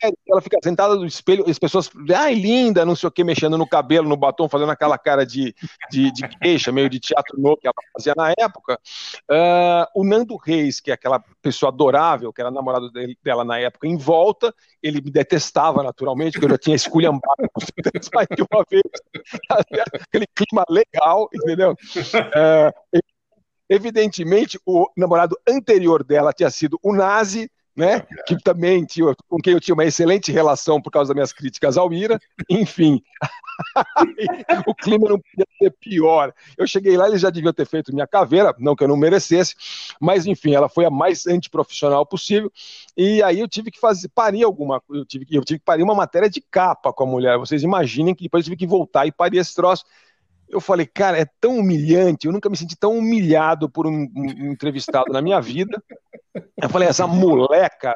ela 0.01 0.41
fica 0.41 0.59
sentada 0.63 0.95
no 0.95 1.07
espelho, 1.07 1.45
as 1.49 1.59
pessoas, 1.59 1.91
ai, 2.15 2.35
linda, 2.35 2.85
não 2.85 2.95
sei 2.95 3.09
o 3.09 3.13
que, 3.13 3.25
mexendo 3.25 3.59
no 3.59 3.69
cabelo, 3.69 4.09
no 4.09 4.17
batom, 4.17 4.49
fazendo 4.49 4.71
aquela 4.71 4.97
cara 4.97 5.27
de, 5.27 5.55
de, 5.91 6.13
de 6.13 6.29
queixa, 6.39 6.71
meio 6.71 6.89
de 6.89 7.01
teatro 7.01 7.41
novo 7.41 7.57
que 7.57 7.67
ela 7.67 7.75
fazia 7.93 8.15
na 8.17 8.33
época. 8.39 8.79
Uh, 9.31 10.01
o 10.01 10.05
Nando 10.05 10.37
Reis, 10.37 10.81
que 10.81 10.91
é 10.91 10.95
aquela 10.95 11.23
pessoa 11.43 11.71
adorável, 11.71 12.33
que 12.33 12.41
era 12.41 12.51
namorado 12.51 12.91
dele, 12.91 13.17
dela 13.23 13.45
na 13.45 13.59
época, 13.59 13.87
em 13.87 13.97
volta, 13.97 14.55
ele 14.83 15.01
me 15.01 15.11
detestava 15.11 15.83
naturalmente, 15.83 16.33
porque 16.33 16.47
eu 16.47 16.51
já 16.51 16.59
tinha 16.59 16.77
esculhambado 16.77 17.49
mais 18.15 18.29
de 18.29 18.43
uma 18.43 18.65
vez, 18.71 18.83
aquele 20.07 20.27
clima 20.35 20.65
legal, 20.69 21.29
entendeu? 21.33 21.73
Uh, 21.73 23.01
evidentemente, 23.69 24.59
o 24.65 24.87
namorado 24.97 25.37
anterior 25.47 26.05
dela 26.05 26.33
tinha 26.33 26.51
sido 26.51 26.79
o 26.83 26.95
Nazi, 26.95 27.51
né? 27.79 28.01
Que 28.27 28.37
também 28.43 28.85
tinha, 28.85 29.15
com 29.29 29.37
quem 29.37 29.53
eu 29.53 29.61
tinha 29.61 29.73
uma 29.73 29.85
excelente 29.85 30.33
relação 30.33 30.83
por 30.83 30.91
causa 30.91 31.11
das 31.11 31.15
minhas 31.15 31.33
críticas 31.33 31.77
ao 31.77 31.93
Ira, 31.93 32.19
enfim. 32.51 33.01
o 34.67 34.75
clima 34.75 35.09
não 35.09 35.21
podia 35.21 35.47
ser 35.57 35.71
pior. 35.81 36.35
Eu 36.57 36.67
cheguei 36.67 36.97
lá, 36.97 37.07
eles 37.07 37.21
já 37.21 37.31
deviam 37.31 37.53
ter 37.53 37.67
feito 37.67 37.95
minha 37.95 38.07
caveira, 38.07 38.53
não 38.59 38.75
que 38.75 38.83
eu 38.83 38.89
não 38.89 38.97
merecesse, 38.97 39.55
mas 40.01 40.27
enfim, 40.27 40.55
ela 40.55 40.69
foi 40.69 40.87
a 40.87 40.91
mais 40.91 41.25
antiprofissional 41.29 42.05
possível. 42.05 42.51
E 42.97 43.23
aí 43.23 43.39
eu 43.39 43.47
tive 43.47 43.71
que 43.71 43.79
fazer, 43.79 44.09
parir 44.09 44.43
alguma, 44.43 44.83
eu 44.91 45.05
tive, 45.05 45.25
eu 45.31 45.45
tive 45.45 45.61
que 45.61 45.65
parir 45.65 45.85
uma 45.85 45.95
matéria 45.95 46.29
de 46.29 46.41
capa 46.41 46.93
com 46.93 47.05
a 47.05 47.07
mulher. 47.07 47.39
Vocês 47.39 47.63
imaginem 47.63 48.13
que 48.13 48.25
depois 48.25 48.41
eu 48.41 48.45
tive 48.47 48.57
que 48.57 48.67
voltar 48.67 49.07
e 49.07 49.13
parir 49.13 49.39
esse 49.39 49.55
troço. 49.55 49.85
Eu 50.49 50.61
falei, 50.61 50.87
cara, 50.87 51.19
é 51.19 51.27
tão 51.41 51.59
humilhante, 51.59 52.27
eu 52.27 52.33
nunca 52.33 52.49
me 52.49 52.57
senti 52.57 52.77
tão 52.77 52.99
humilhado 52.99 53.69
por 53.71 53.87
um, 53.87 54.09
um 54.17 54.53
entrevistado 54.53 55.13
na 55.13 55.21
minha 55.21 55.41
vida. 55.41 55.83
Eu 56.61 56.69
falei, 56.69 56.89
essa 56.89 57.07
moleca, 57.07 57.95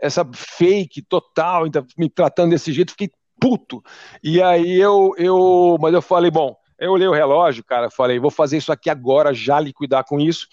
essa 0.00 0.28
fake 0.34 1.02
total, 1.02 1.64
me 1.96 2.08
tratando 2.08 2.50
desse 2.50 2.72
jeito, 2.72 2.92
fiquei 2.92 3.10
puto. 3.40 3.82
E 4.22 4.42
aí 4.42 4.78
eu, 4.78 5.12
eu, 5.16 5.76
mas 5.80 5.94
eu 5.94 6.02
falei, 6.02 6.30
bom, 6.30 6.56
eu 6.78 6.92
olhei 6.92 7.06
o 7.06 7.12
relógio, 7.12 7.64
cara, 7.64 7.90
falei, 7.90 8.18
vou 8.18 8.30
fazer 8.30 8.56
isso 8.56 8.72
aqui 8.72 8.88
agora, 8.88 9.34
já 9.34 9.60
liquidar 9.60 10.04
com 10.04 10.18
isso. 10.18 10.46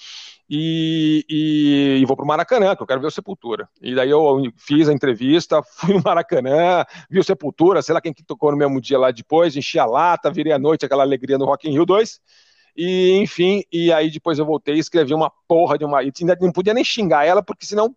E, 0.49 1.25
e, 1.29 1.99
e, 2.01 2.05
vou 2.05 2.15
pro 2.15 2.25
Maracanã, 2.25 2.73
que 2.73 2.81
eu 2.81 2.87
quero 2.87 3.01
ver 3.01 3.07
o 3.07 3.11
Sepultura. 3.11 3.67
E 3.81 3.93
daí 3.93 4.09
eu 4.09 4.41
fiz 4.55 4.87
a 4.87 4.93
entrevista, 4.93 5.61
fui 5.75 5.93
no 5.93 6.01
Maracanã, 6.01 6.85
vi 7.09 7.19
o 7.19 7.23
Sepultura, 7.23 7.81
sei 7.81 7.93
lá 7.93 7.99
quem 7.99 8.13
que 8.13 8.23
tocou 8.23 8.51
no 8.51 8.57
mesmo 8.57 8.79
dia 8.79 8.97
lá 8.97 9.11
depois, 9.11 9.57
enchi 9.57 9.77
a 9.77 9.85
lata, 9.85 10.31
virei 10.31 10.53
a 10.53 10.59
noite, 10.59 10.85
aquela 10.85 11.03
alegria 11.03 11.37
no 11.37 11.45
Rock 11.45 11.67
in 11.67 11.73
Rio 11.73 11.85
2. 11.85 12.21
E, 12.77 13.17
enfim, 13.17 13.63
e 13.71 13.91
aí 13.91 14.09
depois 14.09 14.39
eu 14.39 14.45
voltei 14.45 14.75
e 14.75 14.79
escrevi 14.79 15.13
uma 15.13 15.31
porra 15.47 15.77
de 15.77 15.83
uma. 15.83 16.03
E 16.03 16.13
ainda 16.21 16.37
não 16.39 16.51
podia 16.51 16.73
nem 16.73 16.83
xingar 16.83 17.25
ela, 17.25 17.43
porque 17.43 17.65
senão 17.65 17.93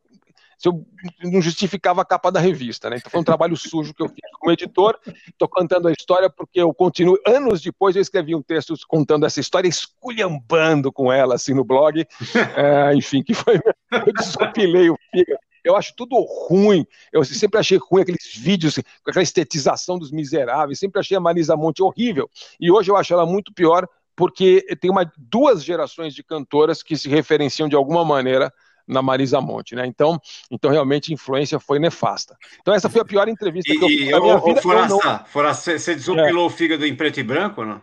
se 0.61 0.69
eu 0.69 0.85
não 1.25 1.41
justificava 1.41 2.03
a 2.03 2.05
capa 2.05 2.31
da 2.31 2.39
revista, 2.39 2.91
né? 2.91 2.97
Então 2.99 3.11
foi 3.11 3.19
um 3.19 3.25
trabalho 3.25 3.57
sujo 3.57 3.95
que 3.95 4.03
eu 4.03 4.09
fiz 4.11 4.19
como 4.39 4.53
editor. 4.53 4.99
Estou 5.27 5.49
contando 5.49 5.89
a 5.89 5.91
história 5.91 6.29
porque 6.29 6.61
eu 6.61 6.75
continuo. 6.75 7.19
Anos 7.27 7.63
depois 7.63 7.97
eu 7.97 8.03
escrevi 8.03 8.35
um 8.35 8.43
texto 8.43 8.75
contando 8.87 9.25
essa 9.25 9.41
história, 9.41 9.67
esculhambando 9.67 10.93
com 10.93 11.11
ela 11.11 11.37
assim 11.37 11.55
no 11.55 11.65
blog. 11.65 12.07
É, 12.55 12.95
enfim, 12.95 13.23
que 13.23 13.33
foi. 13.33 13.59
Eu 13.91 14.13
desopilei 14.13 14.91
o 14.91 14.97
fígado. 15.11 15.41
Eu 15.65 15.77
acho 15.77 15.95
tudo 15.97 16.15
ruim. 16.49 16.87
Eu 17.11 17.25
sempre 17.25 17.59
achei 17.59 17.79
ruim 17.79 18.03
aqueles 18.03 18.35
vídeos 18.37 18.77
com 18.77 19.11
aquela 19.11 19.23
estetização 19.23 19.99
dos 19.99 20.13
miseráveis. 20.13 20.79
Sempre 20.79 21.01
achei 21.01 21.17
a 21.17 21.21
Marisa 21.21 21.57
Monte 21.57 21.83
horrível. 21.83 22.31
E 22.61 22.71
hoje 22.71 22.91
eu 22.91 22.97
acho 22.97 23.13
ela 23.13 23.27
muito 23.27 23.53
pior 23.53 23.89
porque 24.15 24.63
tem 24.81 24.91
uma, 24.91 25.11
duas 25.17 25.65
gerações 25.65 26.15
de 26.15 26.23
cantoras 26.23 26.83
que 26.83 26.97
se 26.97 27.09
referenciam 27.09 27.69
de 27.69 27.75
alguma 27.75 28.05
maneira 28.05 28.53
na 28.91 29.01
Marisa 29.03 29.41
Monte, 29.41 29.75
né? 29.75 29.87
Então, 29.87 30.21
então 30.51 30.71
realmente 30.71 31.11
a 31.11 31.15
influência 31.15 31.59
foi 31.61 31.79
nefasta. 31.79 32.37
Então 32.61 32.75
essa 32.75 32.89
foi 32.91 33.01
a 33.01 33.05
pior 33.05 33.29
entrevista 33.29 33.73
E, 33.73 33.79
que 33.79 33.85
eu 33.85 33.89
fiz 33.89 34.09
e 34.09 34.11
na 34.11 34.21
minha 34.21 34.37
ô, 34.37 34.45
vida. 34.45 34.59
Eu 34.59 34.63
Forasta, 34.63 34.89
não- 34.95 35.25
Forasta, 35.27 35.79
você- 35.79 35.95
desopilou 35.95 36.47
o 36.47 36.51
fígado 36.51 36.85
em 36.85 36.95
preto 36.95 37.21
e 37.21 37.23
branco 37.23 37.61
ou 37.63 37.67
não? 37.67 37.83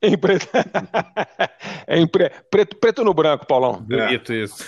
Em 0.00 0.16
preto, 0.16 0.48
é 1.86 1.98
em 1.98 2.06
pre- 2.06 2.30
preto, 2.50 2.76
preto 2.76 3.02
no 3.04 3.12
branco, 3.12 3.44
Paulão. 3.46 3.80
Bonito 3.82 4.32
isso. 4.32 4.64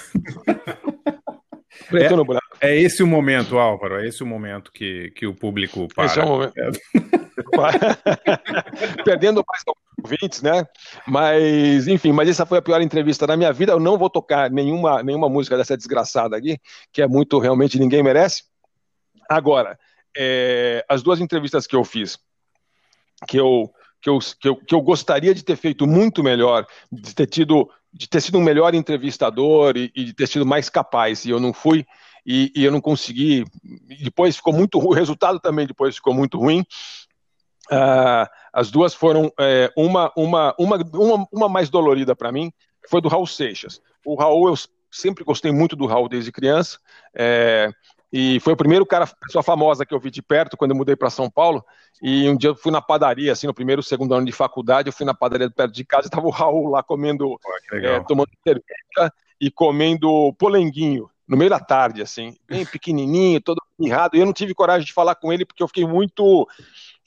Preto 1.89 2.15
é, 2.15 2.17
no 2.17 2.25
branco. 2.25 2.50
É 2.61 2.77
esse 2.77 3.03
o 3.03 3.07
momento, 3.07 3.59
Álvaro. 3.59 4.01
É 4.01 4.07
esse 4.07 4.23
o 4.23 4.27
momento 4.27 4.71
que, 4.71 5.11
que 5.13 5.27
o 5.27 5.35
público 5.35 5.89
para. 5.95 6.05
Esse 6.05 6.21
é 6.21 6.25
o 6.25 6.29
momento. 6.29 6.53
Perdendo 9.05 9.43
mais 9.47 9.63
ouvintes, 10.05 10.43
né? 10.43 10.67
Mas, 11.07 11.89
enfim, 11.89 12.13
mas 12.13 12.29
essa 12.29 12.45
foi 12.45 12.59
a 12.59 12.63
pior 12.63 12.83
entrevista 12.83 13.27
da 13.27 13.37
minha 13.37 13.53
vida. 13.53 13.73
Eu 13.73 13.81
não 13.81 13.97
vou 13.97 14.11
tocar 14.11 14.51
nenhuma, 14.51 15.03
nenhuma 15.03 15.29
música 15.29 15.57
dessa 15.57 15.77
desgraçada 15.77 16.37
aqui, 16.37 16.59
que 16.93 17.01
é 17.01 17.07
muito, 17.07 17.39
realmente, 17.39 17.79
ninguém 17.79 18.03
merece. 18.03 18.43
Agora, 19.29 19.79
é, 20.17 20.85
as 20.89 21.03
duas 21.03 21.21
entrevistas 21.21 21.67
que 21.67 21.77
eu 21.77 21.85
fiz, 21.85 22.19
que 23.27 23.39
eu, 23.39 23.71
que, 24.03 24.11
eu, 24.11 24.19
que, 24.19 24.49
eu, 24.49 24.57
que 24.57 24.75
eu 24.75 24.83
gostaria 24.83 25.35
de 25.35 25.43
ter 25.43 25.57
feito 25.57 25.87
muito 25.87 26.23
melhor, 26.23 26.67
de 26.93 27.15
ter 27.15 27.27
tido, 27.27 27.71
de 27.93 28.09
ter 28.09 28.21
sido 28.21 28.37
um 28.37 28.43
melhor 28.43 28.75
entrevistador 28.75 29.77
e, 29.77 29.91
e 29.95 30.05
de 30.05 30.13
ter 30.13 30.27
sido 30.27 30.45
mais 30.45 30.69
capaz, 30.69 31.25
e 31.25 31.31
eu 31.31 31.41
não 31.41 31.53
fui, 31.53 31.87
e, 32.25 32.53
e 32.55 32.65
eu 32.65 32.73
não 32.73 32.81
consegui. 32.81 33.45
Depois 34.03 34.37
ficou 34.37 34.53
muito 34.53 34.79
ruim, 34.79 34.91
o 34.91 34.99
resultado 34.99 35.41
também 35.41 35.67
depois 35.67 35.97
ficou 35.97 36.15
muito 36.15 36.39
ruim. 36.39 36.65
Ah, 37.71 38.29
as 38.53 38.71
duas 38.71 38.95
foram 38.95 39.33
é, 39.39 39.73
uma, 39.77 40.13
uma, 40.17 40.55
uma, 40.59 40.77
uma, 40.93 41.29
uma 41.33 41.49
mais 41.49 41.71
dolorida 41.71 42.17
para 42.17 42.33
mim, 42.33 42.53
foi 42.89 43.01
do 43.01 43.09
Raul 43.09 43.27
Seixas. 43.27 43.81
O 44.05 44.17
Raul, 44.17 44.49
eu 44.49 44.55
sempre 44.91 45.23
gostei 45.23 45.53
muito 45.53 45.77
do 45.77 45.87
Raul 45.87 46.09
desde 46.09 46.33
criança, 46.33 46.79
é, 47.15 47.71
e 48.13 48.41
foi 48.41 48.55
o 48.55 48.57
primeiro 48.57 48.85
cara, 48.85 49.07
pessoa 49.07 49.43
famosa 49.43 49.87
que 49.87 49.95
eu 49.95 50.01
vi 50.01 50.11
de 50.11 50.21
perto 50.21 50.57
quando 50.57 50.73
eu 50.73 50.77
mudei 50.77 50.97
para 50.97 51.11
São 51.11 51.31
Paulo. 51.31 51.65
E 52.03 52.29
um 52.29 52.37
dia 52.37 52.51
eu 52.51 52.57
fui 52.57 52.73
na 52.73 52.83
padaria, 52.83 53.31
assim, 53.31 53.47
no 53.47 53.55
primeiro, 53.55 53.85
segundo 53.85 54.15
ano 54.15 54.27
de 54.27 54.33
faculdade, 54.33 54.89
eu 54.89 54.93
fui 54.93 55.07
na 55.07 55.15
padaria 55.15 55.49
perto 55.49 55.73
de 55.73 55.85
casa 55.85 56.07
e 56.07 56.09
estava 56.09 56.27
o 56.27 56.31
Raul 56.31 56.71
lá 56.71 56.83
comendo, 56.83 57.39
é, 57.73 58.01
tomando 58.01 58.31
cerveja 58.43 59.13
e 59.41 59.49
comendo 59.49 60.35
polenguinho 60.35 61.09
no 61.31 61.37
meio 61.37 61.49
da 61.49 61.61
tarde, 61.61 62.03
assim, 62.03 62.37
bem 62.49 62.67
pequenininho, 62.67 63.41
todo 63.41 63.63
mirrado. 63.79 64.17
E 64.17 64.19
eu 64.19 64.27
não 64.27 64.33
tive 64.33 64.53
coragem 64.53 64.85
de 64.85 64.93
falar 64.93 65.15
com 65.15 65.33
ele 65.33 65.47
porque 65.47 65.63
eu 65.63 65.69
fiquei 65.69 65.87
muito 65.87 66.45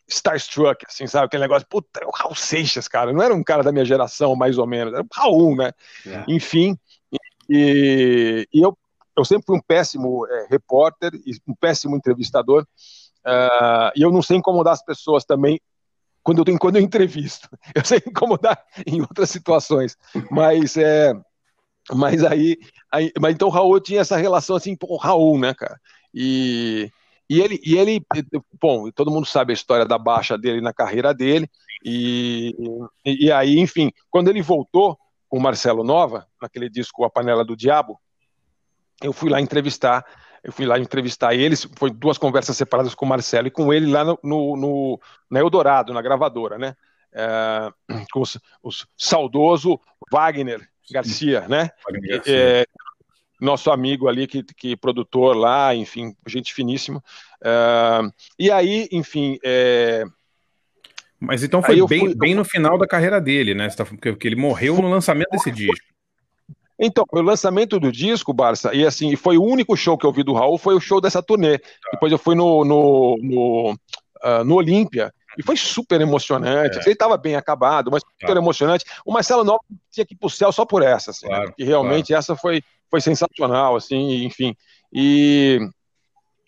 starstruck, 0.08 0.86
assim, 0.88 1.06
sabe? 1.08 1.26
Aquele 1.26 1.44
negócio, 1.44 1.68
puta, 1.68 2.00
é 2.02 2.06
o 2.06 2.12
Raul 2.12 2.34
Seixas, 2.34 2.88
cara. 2.88 3.12
Não 3.12 3.22
era 3.22 3.36
um 3.36 3.44
cara 3.44 3.62
da 3.62 3.72
minha 3.72 3.84
geração, 3.84 4.34
mais 4.34 4.58
ou 4.58 4.66
menos, 4.66 4.94
era 4.94 5.04
o 5.04 5.08
Raul, 5.14 5.58
né? 5.58 5.72
É. 6.08 6.24
Enfim, 6.30 6.78
e, 7.50 8.48
e 8.54 8.62
eu, 8.62 8.78
eu 9.18 9.26
sempre 9.26 9.46
fui 9.46 9.58
um 9.58 9.62
péssimo 9.62 10.26
é, 10.26 10.48
repórter 10.50 11.14
e 11.26 11.34
um 11.46 11.54
péssimo 11.54 11.98
entrevistador. 11.98 12.66
Uh, 13.26 13.92
e 13.94 14.02
eu 14.02 14.12
não 14.12 14.22
sei 14.22 14.38
incomodar 14.38 14.74
as 14.74 14.84
pessoas 14.84 15.26
também 15.26 15.60
quando 16.24 16.38
eu, 16.38 16.46
tenho, 16.46 16.58
quando 16.58 16.78
eu 16.78 16.82
entrevisto. 16.82 17.50
Eu 17.76 17.84
sei 17.84 18.02
incomodar 18.08 18.58
em 18.88 19.02
outras 19.02 19.30
situações, 19.30 19.98
mas 20.32 20.78
é. 20.78 21.14
Mas 21.92 22.24
aí, 22.24 22.58
aí 22.92 23.12
mas 23.20 23.34
então 23.34 23.48
o 23.48 23.52
Raul 23.52 23.80
tinha 23.80 24.02
essa 24.02 24.16
relação 24.18 24.56
assim, 24.56 24.76
pô, 24.76 24.88
o 24.94 24.98
Raul, 24.98 25.38
né, 25.38 25.54
cara? 25.54 25.80
E, 26.14 26.90
e 27.30 27.42
ele, 27.42 27.60
e 27.64 27.78
ele, 27.78 28.06
bom, 28.62 28.90
todo 28.92 29.12
mundo 29.12 29.26
sabe 29.26 29.52
a 29.52 29.54
história 29.54 29.86
da 29.86 29.98
baixa 29.98 30.38
dele 30.38 30.62
na 30.62 30.74
carreira 30.74 31.14
dele, 31.14 31.50
e, 31.84 32.56
e, 33.06 33.26
e 33.26 33.32
aí, 33.32 33.60
enfim, 33.60 33.92
quando 34.10 34.30
ele 34.30 34.42
voltou 34.42 34.98
com 35.28 35.38
o 35.38 35.42
Marcelo 35.42 35.84
Nova, 35.84 36.28
naquele 36.42 36.70
disco 36.70 37.04
A 37.04 37.10
Panela 37.10 37.44
do 37.44 37.58
Diabo, 37.58 38.00
eu 39.02 39.12
fui 39.12 39.30
lá 39.30 39.42
entrevistar, 39.42 40.06
eu 40.44 40.54
fui 40.54 40.66
lá 40.66 40.80
entrevistar 40.80 41.34
eles, 41.34 41.68
foi 41.76 41.92
duas 41.92 42.18
conversas 42.18 42.56
separadas 42.56 42.96
com 42.96 43.06
o 43.06 43.10
Marcelo 43.10 43.48
e 43.48 43.52
com 43.52 43.74
ele 43.74 43.92
lá 43.92 44.06
no, 44.06 44.20
no, 44.24 44.56
no 44.56 45.00
na 45.30 45.40
Eldorado, 45.40 45.94
na 45.94 46.02
gravadora, 46.02 46.58
né? 46.58 46.76
É, 47.12 47.70
com 48.12 48.22
os, 48.22 48.40
os 48.64 48.88
saudoso 48.98 49.80
Wagner 50.12 50.68
Garcia, 50.92 51.48
né? 51.48 51.70
Wagner 51.86 52.10
Garcia. 52.18 52.34
É, 52.36 52.66
nosso 53.40 53.72
amigo 53.72 54.08
ali, 54.08 54.28
que, 54.28 54.44
que 54.44 54.76
produtor 54.76 55.36
lá, 55.36 55.76
enfim, 55.76 56.16
gente 56.28 56.54
finíssima. 56.54 57.04
É, 57.44 58.00
e 58.40 58.52
aí, 58.52 58.88
enfim. 58.92 59.38
é, 59.44 60.04
Mas 61.20 61.44
então 61.44 61.62
foi 61.62 61.76
bem, 61.88 62.00
fui- 62.00 62.16
bem 62.16 62.36
no 62.36 62.46
final 62.46 62.78
da 62.78 62.88
carreira 62.88 63.20
dele, 63.20 63.54
né? 63.54 63.70
Tá- 63.70 63.86
Porque 63.86 64.12
porque 64.12 64.28
ele 64.28 64.36
morreu 64.36 64.76
no 64.82 64.90
lançamento 64.90 65.30
desse 65.32 65.52
disco. 65.52 65.94
Então, 66.80 67.06
foi 67.10 67.22
o 67.22 67.26
lançamento 67.26 67.80
do 67.80 67.92
disco, 67.92 68.34
Barça, 68.34 68.74
e 68.74 68.86
assim, 68.86 69.16
foi 69.16 69.38
o 69.38 69.44
único 69.44 69.78
show 69.78 69.98
que 69.98 70.06
eu 70.06 70.12
vi 70.12 70.24
do 70.24 70.34
Raul, 70.34 70.58
foi 70.58 70.74
o 70.76 70.82
show 70.82 71.00
dessa 71.00 71.22
turnê. 71.22 71.60
Depois 71.92 72.12
eu 72.12 72.18
fui 72.18 72.34
no, 72.36 72.66
no, 72.66 73.18
no, 73.22 73.80
ah, 74.22 74.44
no 74.44 74.56
Olímpia, 74.56 75.14
e 75.38 75.44
foi 75.44 75.56
super 75.58 76.00
emocionante. 76.00 76.78
Ele 76.80 76.92
estava 76.92 77.18
bem 77.18 77.36
acabado, 77.36 77.92
mas 77.92 78.04
super 78.20 78.38
emocionante. 78.38 78.86
O 79.06 79.12
Marcelo 79.12 79.44
Nova 79.44 79.62
tinha 79.92 80.06
que 80.06 80.14
ir 80.14 80.18
pro 80.18 80.30
céu 80.30 80.52
só 80.52 80.66
por 80.66 80.82
essa, 80.82 81.12
assim, 81.12 81.28
né? 81.28 81.46
Porque 81.46 81.64
realmente 81.64 82.14
essa 82.14 82.36
foi, 82.36 82.62
foi 82.90 83.02
sensacional, 83.02 83.76
assim, 83.76 84.24
enfim. 84.24 84.56
E, 84.92 85.60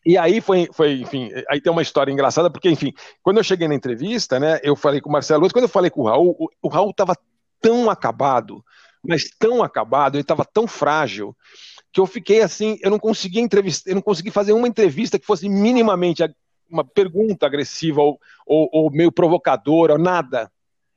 e 0.05 0.17
aí 0.17 0.39
foi, 0.39 0.69
foi, 0.71 1.01
enfim, 1.01 1.31
aí 1.49 1.59
tem 1.59 1.71
uma 1.71 1.81
história 1.81 2.11
engraçada, 2.11 2.49
porque, 2.49 2.69
enfim, 2.69 2.93
quando 3.23 3.37
eu 3.37 3.43
cheguei 3.43 3.67
na 3.67 3.75
entrevista, 3.75 4.39
né, 4.39 4.59
eu 4.61 4.75
falei 4.75 5.01
com 5.01 5.09
o 5.09 5.11
Marcelo 5.11 5.41
Luz, 5.41 5.51
quando 5.51 5.63
eu 5.63 5.69
falei 5.69 5.89
com 5.89 6.01
o 6.01 6.05
Raul, 6.05 6.35
o, 6.39 6.47
o 6.61 6.67
Raul 6.67 6.91
estava 6.91 7.17
tão 7.59 7.89
acabado, 7.89 8.63
mas 9.03 9.23
tão 9.39 9.63
acabado, 9.63 10.15
ele 10.15 10.21
estava 10.21 10.45
tão 10.45 10.67
frágil, 10.67 11.35
que 11.91 11.99
eu 11.99 12.05
fiquei 12.05 12.41
assim, 12.41 12.77
eu 12.81 12.91
não 12.91 12.99
conseguia 12.99 13.41
entrevistar, 13.41 13.89
eu 13.89 13.95
não 13.95 14.01
consegui 14.01 14.29
fazer 14.29 14.53
uma 14.53 14.67
entrevista 14.67 15.17
que 15.17 15.25
fosse 15.25 15.47
minimamente 15.47 16.21
uma 16.69 16.83
pergunta 16.83 17.45
agressiva 17.45 18.01
ou, 18.01 18.19
ou, 18.45 18.69
ou 18.71 18.91
meio 18.91 19.11
provocadora, 19.11 19.93
ou 19.93 19.99
nada. 19.99 20.51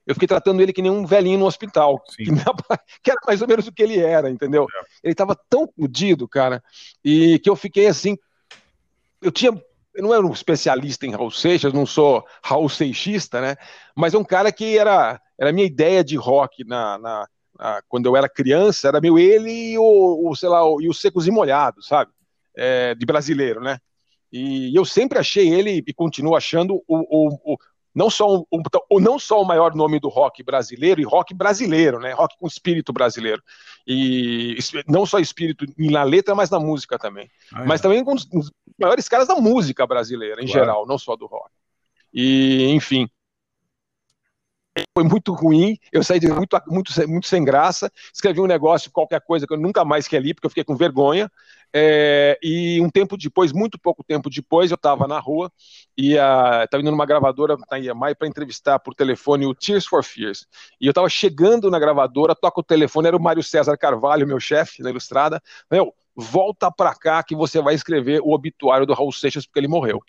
Eu 0.06 0.14
fiquei 0.14 0.28
tratando 0.28 0.62
ele 0.62 0.72
que 0.72 0.80
nem 0.80 0.90
um 0.90 1.04
velhinho 1.04 1.38
no 1.38 1.46
hospital, 1.46 1.98
que, 2.00 2.24
que 3.02 3.10
era 3.10 3.20
mais 3.26 3.42
ou 3.42 3.48
menos 3.48 3.66
o 3.66 3.72
que 3.72 3.82
ele 3.82 3.98
era, 3.98 4.30
entendeu? 4.30 4.66
Ele 5.04 5.12
estava 5.12 5.36
tão 5.50 5.68
fudido, 5.78 6.26
cara, 6.26 6.62
e 7.04 7.38
que 7.40 7.50
eu 7.50 7.54
fiquei 7.56 7.86
assim, 7.86 8.16
eu 9.20 9.30
tinha. 9.30 9.50
Eu 9.94 10.02
não 10.04 10.14
era 10.14 10.24
um 10.24 10.32
especialista 10.32 11.06
em 11.06 11.10
Raul 11.10 11.30
Seixas, 11.30 11.72
não 11.72 11.84
sou 11.84 12.24
Raul 12.42 12.68
Seixista, 12.68 13.40
né? 13.40 13.56
Mas 13.96 14.14
é 14.14 14.18
um 14.18 14.24
cara 14.24 14.52
que 14.52 14.78
era, 14.78 15.20
era 15.36 15.50
a 15.50 15.52
minha 15.52 15.66
ideia 15.66 16.04
de 16.04 16.14
rock 16.16 16.62
na, 16.64 16.96
na- 16.98 17.26
na- 17.58 17.82
quando 17.88 18.06
eu 18.06 18.16
era 18.16 18.28
criança, 18.28 18.86
era 18.86 19.00
meio 19.00 19.18
ele 19.18 19.50
e 19.72 19.78
o, 19.78 20.28
o, 20.30 20.36
sei 20.36 20.48
lá, 20.48 20.64
o- 20.64 20.80
e 20.80 20.88
os 20.88 21.00
secos 21.00 21.26
e 21.26 21.32
molhados, 21.32 21.88
sabe? 21.88 22.12
É, 22.56 22.94
de 22.94 23.04
brasileiro, 23.04 23.60
né? 23.60 23.78
E 24.32 24.76
eu 24.76 24.84
sempre 24.84 25.18
achei 25.18 25.48
ele 25.48 25.82
e 25.86 25.92
continuo 25.94 26.36
achando 26.36 26.82
o, 26.86 26.96
o, 26.98 27.54
o- 27.54 27.58
não, 27.94 28.10
só 28.10 28.26
o, 28.36 28.46
o- 28.90 29.00
não 29.00 29.18
só 29.18 29.40
o 29.40 29.44
maior 29.44 29.74
nome 29.74 29.98
do 29.98 30.08
rock 30.08 30.42
brasileiro, 30.42 31.00
e 31.00 31.04
rock 31.04 31.34
brasileiro, 31.34 31.98
né? 31.98 32.12
Rock 32.12 32.36
com 32.38 32.46
espírito 32.46 32.92
brasileiro. 32.92 33.42
E 33.86 34.56
não 34.86 35.06
só 35.06 35.18
espírito 35.18 35.64
na 35.78 36.02
letra, 36.02 36.34
mas 36.34 36.50
na 36.50 36.60
música 36.60 36.98
também. 36.98 37.28
Ah, 37.52 37.62
é. 37.62 37.66
Mas 37.66 37.80
também 37.80 38.04
com 38.04 38.14
os, 38.14 38.28
os 38.32 38.52
maiores 38.78 39.08
caras 39.08 39.26
da 39.28 39.34
música 39.36 39.86
brasileira, 39.86 40.42
em 40.42 40.46
Claro. 40.46 40.60
geral, 40.60 40.86
não 40.86 40.98
só 40.98 41.16
do 41.16 41.26
rock. 41.26 41.50
E, 42.12 42.70
enfim. 42.72 43.08
Foi 44.94 45.04
muito 45.04 45.32
ruim, 45.32 45.76
eu 45.92 46.02
saí 46.02 46.20
muito, 46.20 46.60
muito, 46.66 47.08
muito 47.08 47.26
sem 47.26 47.44
graça, 47.44 47.90
escrevi 48.12 48.40
um 48.40 48.46
negócio, 48.46 48.90
qualquer 48.90 49.20
coisa 49.20 49.46
que 49.46 49.52
eu 49.52 49.58
nunca 49.58 49.84
mais 49.84 50.08
queria 50.08 50.34
porque 50.34 50.46
eu 50.46 50.50
fiquei 50.50 50.64
com 50.64 50.76
vergonha. 50.76 51.30
É, 51.72 52.38
e 52.42 52.80
um 52.80 52.88
tempo 52.88 53.16
depois, 53.16 53.52
muito 53.52 53.78
pouco 53.78 54.02
tempo 54.02 54.30
depois, 54.30 54.70
eu 54.70 54.76
estava 54.76 55.06
na 55.06 55.18
rua 55.18 55.52
e 55.96 56.12
estava 56.12 56.80
indo 56.80 56.90
numa 56.90 57.04
gravadora 57.06 57.56
na 57.70 57.78
IEMAI 57.78 58.14
para 58.14 58.26
entrevistar 58.26 58.78
por 58.78 58.94
telefone 58.94 59.46
o 59.46 59.54
Tears 59.54 59.86
for 59.86 60.02
Fears. 60.02 60.46
E 60.80 60.86
eu 60.86 60.90
estava 60.90 61.08
chegando 61.08 61.70
na 61.70 61.78
gravadora, 61.78 62.34
toca 62.34 62.60
o 62.60 62.64
telefone, 62.64 63.08
era 63.08 63.16
o 63.16 63.22
Mário 63.22 63.42
César 63.42 63.76
Carvalho, 63.76 64.26
meu 64.26 64.40
chefe 64.40 64.82
da 64.82 64.90
Ilustrada. 64.90 65.42
Meu, 65.70 65.94
volta 66.20 66.68
para 66.68 66.92
cá 66.96 67.22
que 67.22 67.36
você 67.36 67.62
vai 67.62 67.74
escrever 67.76 68.20
o 68.20 68.32
obituário 68.32 68.84
do 68.84 68.92
Raul 68.92 69.12
Seixas 69.12 69.46
porque 69.46 69.60
ele 69.60 69.68
morreu. 69.68 70.02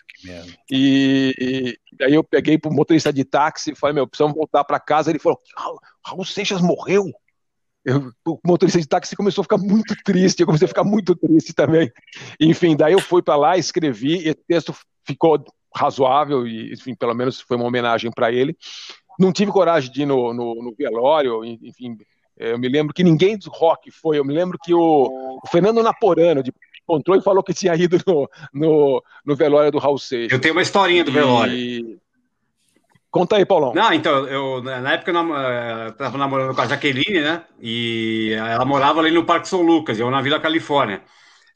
E, 0.69 1.77
e 1.99 2.03
aí 2.03 2.15
eu 2.15 2.23
peguei 2.23 2.57
pro 2.57 2.73
motorista 2.73 3.13
de 3.13 3.23
táxi 3.23 3.71
e 3.71 3.75
falei, 3.75 3.93
meu, 3.93 4.07
precisamos 4.07 4.35
voltar 4.35 4.63
para 4.63 4.79
casa. 4.79 5.11
Ele 5.11 5.19
falou, 5.19 5.39
Raul, 5.55 5.79
Raul 6.03 6.25
Seixas 6.25 6.61
morreu? 6.61 7.11
Eu- 7.85 8.11
o 8.25 8.39
motorista 8.43 8.79
de 8.79 8.87
táxi 8.87 9.15
começou 9.15 9.43
a 9.43 9.45
ficar 9.45 9.57
muito 9.59 9.95
triste, 10.03 10.39
eu 10.39 10.47
comecei 10.47 10.65
a 10.65 10.67
ficar 10.69 10.83
muito 10.83 11.15
triste 11.15 11.53
também. 11.53 11.91
Enfim, 12.39 12.75
daí 12.75 12.93
eu 12.93 12.99
fui 12.99 13.21
para 13.21 13.35
lá, 13.35 13.57
escrevi, 13.57 14.27
e 14.27 14.31
o 14.31 14.35
texto 14.35 14.75
ficou 15.05 15.43
razoável, 15.75 16.47
e 16.47 16.73
enfim, 16.73 16.95
pelo 16.95 17.13
menos 17.13 17.39
foi 17.39 17.55
uma 17.55 17.67
homenagem 17.67 18.11
para 18.11 18.31
ele. 18.31 18.57
Não 19.19 19.31
tive 19.31 19.51
coragem 19.51 19.91
de 19.91 20.01
ir 20.01 20.05
no, 20.05 20.33
no, 20.33 20.55
no 20.55 20.73
velório, 20.75 21.45
enfim, 21.45 21.97
Eu 22.39 22.57
me 22.57 22.69
lembro 22.69 22.93
que 22.93 23.03
ninguém 23.03 23.37
do 23.37 23.49
rock 23.49 23.91
foi. 23.91 24.17
Eu 24.17 24.23
me 24.23 24.33
lembro 24.33 24.57
que 24.57 24.73
o, 24.73 25.39
o 25.43 25.47
Fernando 25.51 25.83
Naporano 25.83 26.41
de, 26.41 26.53
encontrou 26.81 27.17
e 27.17 27.21
falou 27.21 27.43
que 27.43 27.53
tinha 27.53 27.75
ido 27.75 27.97
no, 28.07 28.29
no, 28.53 29.03
no 29.25 29.35
velório 29.35 29.71
do 29.71 29.77
Raul 29.77 29.99
Seixas. 29.99 30.31
Eu 30.31 30.39
tenho 30.39 30.55
uma 30.55 30.61
historinha 30.61 31.03
do 31.03 31.11
velório. 31.11 31.53
E... 31.53 31.99
Conta 33.11 33.35
aí, 33.35 33.45
Paulão. 33.45 33.73
Não, 33.73 33.91
então, 33.91 34.27
eu, 34.27 34.61
na 34.61 34.93
época 34.93 35.11
eu 35.11 35.89
estava 35.89 36.17
namorando 36.17 36.55
com 36.55 36.61
a 36.61 36.67
Jaqueline, 36.67 37.21
né? 37.21 37.43
E 37.59 38.33
ela 38.37 38.65
morava 38.65 38.99
ali 38.99 39.11
no 39.11 39.25
Parque 39.25 39.47
São 39.47 39.61
Lucas, 39.61 39.99
eu 39.99 40.09
na 40.09 40.21
Vila 40.21 40.39
Califórnia. 40.39 41.01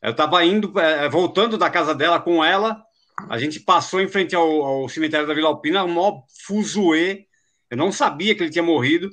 Eu 0.02 0.12
estava 0.12 0.44
indo, 0.44 0.78
é, 0.80 1.08
voltando 1.08 1.58
da 1.58 1.70
casa 1.70 1.96
dela 1.96 2.20
com 2.20 2.44
ela, 2.44 2.84
a 3.30 3.38
gente 3.38 3.60
passou 3.60 4.02
em 4.02 4.08
frente 4.08 4.36
ao, 4.36 4.64
ao 4.64 4.90
cemitério 4.90 5.28
da 5.28 5.34
Vila 5.34 5.48
Alpina, 5.48 5.84
um 5.84 5.94
maior 5.94 6.24
fuzuê. 6.46 7.26
Eu 7.70 7.78
não 7.78 7.92
sabia 7.92 8.36
que 8.36 8.44
ele 8.44 8.50
tinha 8.50 8.64
morrido. 8.64 9.10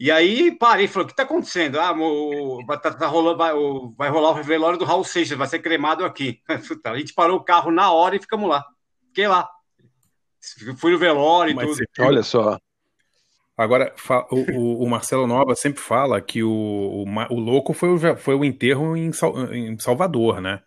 E 0.00 0.10
aí 0.10 0.50
parei 0.50 0.86
e 0.86 0.88
falei: 0.88 1.04
o 1.04 1.06
que 1.08 1.12
está 1.12 1.24
acontecendo? 1.24 1.78
Ah, 1.78 1.92
o, 1.92 2.64
tá, 2.66 2.90
tá 2.90 3.06
rolando, 3.06 3.36
vai, 3.36 3.52
o, 3.52 3.94
vai, 3.98 4.08
rolar 4.08 4.30
o 4.30 4.42
velório 4.42 4.78
do 4.78 4.84
Raul 4.86 5.04
Seixas, 5.04 5.36
vai 5.36 5.46
ser 5.46 5.58
cremado 5.58 6.06
aqui. 6.06 6.40
A 6.86 6.96
gente 6.96 7.12
parou 7.12 7.36
o 7.36 7.44
carro 7.44 7.70
na 7.70 7.92
hora 7.92 8.16
e 8.16 8.20
ficamos 8.20 8.48
lá. 8.48 8.64
Fiquei 9.08 9.28
lá. 9.28 9.46
Fui 10.78 10.90
no 10.90 10.98
velório 10.98 11.54
Mas 11.54 11.78
e 11.78 11.84
tudo. 11.92 12.06
Olha 12.06 12.22
só. 12.22 12.58
Agora, 13.54 13.94
o, 14.30 14.84
o, 14.84 14.88
Marcelo 14.88 15.26
Nova 15.26 15.54
sempre 15.54 15.82
fala 15.82 16.18
que 16.18 16.42
o, 16.42 16.50
o, 16.50 17.34
o 17.34 17.38
louco 17.38 17.74
foi 17.74 17.90
o, 17.90 18.16
foi 18.16 18.34
o 18.34 18.42
enterro 18.42 18.96
em, 18.96 19.10
em 19.52 19.78
Salvador, 19.78 20.40
né? 20.40 20.62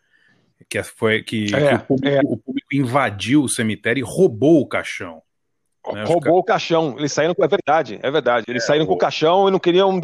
Que, 0.70 0.84
foi, 0.84 1.24
que, 1.24 1.46
é, 1.56 1.70
que 1.70 1.76
o, 1.76 1.88
público, 1.88 2.16
é. 2.16 2.20
o, 2.24 2.38
público, 2.38 2.68
invadiu 2.72 3.42
o 3.42 3.50
cemitério 3.50 4.00
e 4.00 4.08
roubou 4.08 4.62
o 4.62 4.68
caixão. 4.68 5.24
Né? 5.92 6.06
Roubou 6.06 6.38
o 6.38 6.44
caixão. 6.44 6.96
Eles 6.98 7.12
saíram 7.12 7.36
com. 7.36 7.44
É 7.44 7.48
verdade, 7.48 8.00
é 8.02 8.10
verdade. 8.10 8.46
Eles 8.48 8.64
é, 8.64 8.68
saíram 8.68 8.86
com 8.86 8.94
o 8.94 8.98
caixão 8.98 9.50
e 9.50 9.52
não 9.52 9.60
queriam. 9.60 10.00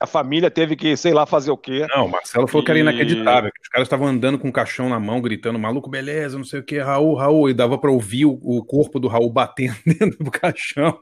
A 0.00 0.06
família 0.06 0.50
teve 0.50 0.74
que, 0.74 0.96
sei 0.96 1.12
lá, 1.12 1.26
fazer 1.26 1.50
o 1.50 1.56
quê. 1.56 1.86
Não, 1.94 2.06
o 2.06 2.08
Marcelo 2.08 2.46
falou 2.46 2.62
e... 2.62 2.64
que 2.64 2.70
era 2.70 2.80
inacreditável. 2.80 3.50
Que 3.52 3.60
os 3.60 3.68
caras 3.68 3.86
estavam 3.86 4.06
andando 4.06 4.38
com 4.38 4.48
o 4.48 4.52
caixão 4.52 4.88
na 4.88 4.98
mão, 4.98 5.20
gritando, 5.20 5.58
maluco, 5.58 5.90
beleza, 5.90 6.38
não 6.38 6.44
sei 6.44 6.60
o 6.60 6.62
que, 6.62 6.78
Raul, 6.78 7.14
Raul. 7.14 7.50
E 7.50 7.54
dava 7.54 7.76
para 7.76 7.90
ouvir 7.90 8.24
o, 8.24 8.38
o, 8.42 8.64
corpo 8.64 8.98
do 8.98 9.06
Raul 9.06 9.30
batendo 9.30 9.76
dentro 9.84 10.24
do 10.24 10.30
caixão. 10.30 10.98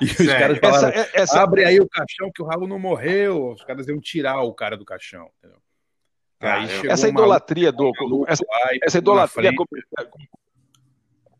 E 0.00 0.04
os 0.04 0.26
caras 0.26 0.58
falaram: 0.58 0.88
essa, 0.88 1.00
é, 1.00 1.10
essa... 1.14 1.42
abre 1.42 1.64
aí 1.64 1.80
o 1.80 1.88
caixão 1.88 2.30
que 2.32 2.42
o 2.42 2.46
Raul 2.46 2.68
não 2.68 2.78
morreu. 2.78 3.50
Os 3.50 3.64
caras 3.64 3.88
iam 3.88 4.00
tirar 4.00 4.40
o 4.42 4.54
cara 4.54 4.76
do 4.76 4.84
caixão. 4.84 5.28
Entendeu? 5.38 5.58
Ah, 6.40 6.64
essa 6.88 7.08
idolatria 7.08 7.70
do. 7.70 7.92
Essa, 8.26 8.44
essa 8.82 8.98
idolatria 8.98 9.52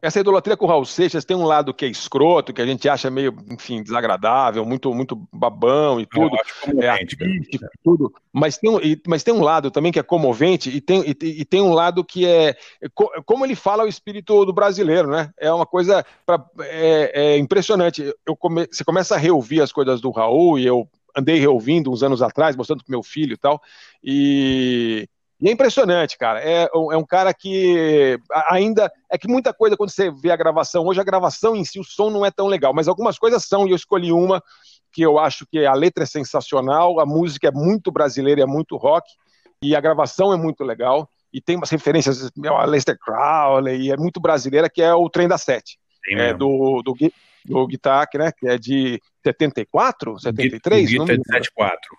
essa 0.03 0.21
idolatria 0.21 0.57
com 0.57 0.65
o 0.65 0.69
Raul 0.69 0.85
Seixas 0.85 1.25
tem 1.25 1.37
um 1.37 1.45
lado 1.45 1.75
que 1.75 1.85
é 1.85 1.89
escroto, 1.89 2.53
que 2.53 2.63
a 2.63 2.67
gente 2.67 2.89
acha 2.89 3.11
meio, 3.11 3.37
enfim, 3.51 3.83
desagradável, 3.83 4.65
muito, 4.65 4.95
muito 4.95 5.29
babão 5.33 6.01
e 6.01 6.07
tudo, 6.07 6.37
é 6.81 6.89
artístico, 6.89 7.67
tudo. 7.85 8.13
Mas 8.33 8.57
tem, 8.57 8.71
um, 8.71 8.79
mas 9.07 9.23
tem 9.23 9.35
um 9.35 9.43
lado 9.43 9.71
também 9.71 9.93
que 9.93 9.99
é 9.99 10.03
comovente 10.03 10.71
e 10.71 10.81
tem, 10.81 11.03
e, 11.03 11.41
e, 11.41 11.45
tem 11.45 11.61
um 11.61 11.73
lado 11.73 12.05
que 12.05 12.27
é 12.27 12.57
como 13.27 13.45
ele 13.45 13.55
fala 13.55 13.85
o 13.85 13.89
espírito 13.89 14.45
do 14.45 14.53
brasileiro, 14.53 15.09
né? 15.09 15.31
É 15.39 15.53
uma 15.53 15.67
coisa 15.67 16.05
pra, 16.25 16.43
é, 16.61 17.35
é 17.35 17.39
impressionante. 17.39 18.15
Eu 18.27 18.37
come, 18.37 18.67
você 18.71 18.85
começa 18.85 19.15
a 19.15 19.19
reouvir 19.19 19.61
as 19.61 19.73
coisas 19.73 20.01
do 20.01 20.11
Raul 20.11 20.59
e 20.59 20.67
eu 20.67 20.89
andei 21.17 21.39
reouvindo 21.39 21.91
uns 21.91 22.03
anos 22.03 22.23
atrás, 22.23 22.57
mostrando 22.57 22.85
pro 22.85 22.91
meu 22.91 23.03
filho 23.03 23.35
e 23.35 23.37
tal, 23.37 23.61
e 24.03 25.09
e 25.41 25.49
é 25.49 25.53
impressionante, 25.53 26.19
cara. 26.19 26.41
É, 26.41 26.69
é, 26.73 26.97
um 26.97 27.05
cara 27.05 27.33
que 27.33 28.19
ainda. 28.49 28.93
É 29.11 29.17
que 29.17 29.27
muita 29.27 29.55
coisa, 29.55 29.77
quando 29.77 29.91
você 29.91 30.11
vê 30.11 30.31
a 30.31 30.37
gravação, 30.37 30.87
hoje 30.87 31.01
a 31.01 31.05
gravação 31.05 31.57
em 31.57 31.65
si, 31.65 31.81
o 31.81 31.85
som 31.85 32.11
não 32.11 32.27
é 32.27 32.31
tão 32.31 32.47
legal, 32.47 32.75
mas 32.75 32.89
algumas 32.89 33.19
coisas 33.19 33.45
são, 33.45 33.67
e 33.67 33.71
eu 33.71 33.77
escolhi 33.77 34.13
uma 34.13 34.43
que 34.93 35.03
eu 35.03 35.19
acho 35.19 35.47
que 35.47 35.65
a 35.65 35.73
letra 35.73 36.03
é 36.03 36.07
sensacional, 36.07 37.01
a 37.01 37.07
música 37.07 37.49
é 37.49 37.53
muito 37.53 37.91
brasileira, 37.91 38.43
é 38.43 38.47
muito 38.47 38.77
rock, 38.77 39.09
e 39.63 39.75
a 39.75 39.81
gravação 39.81 40.33
é 40.33 40.37
muito 40.37 40.65
legal, 40.65 41.09
e 41.33 41.41
tem 41.41 41.57
umas 41.57 41.71
referências 41.71 42.31
a 42.45 42.65
Lester 42.65 42.99
Crowley, 42.99 43.83
e 43.83 43.93
é 43.93 43.97
muito 43.97 44.21
brasileira, 44.21 44.69
que 44.69 44.83
é 44.83 44.93
o 44.93 45.09
Trem 45.09 45.29
da 45.29 45.39
Sete. 45.39 45.79
é, 46.09 46.35
do, 46.35 46.83
do, 46.83 46.95
do 47.45 47.67
Guitar, 47.67 48.09
né, 48.15 48.33
que 48.37 48.49
é 48.49 48.59
de 48.59 49.01
74, 49.25 50.19
73? 50.19 50.91
Guitar 50.91 51.07
de 51.07 51.23
74. 51.23 51.99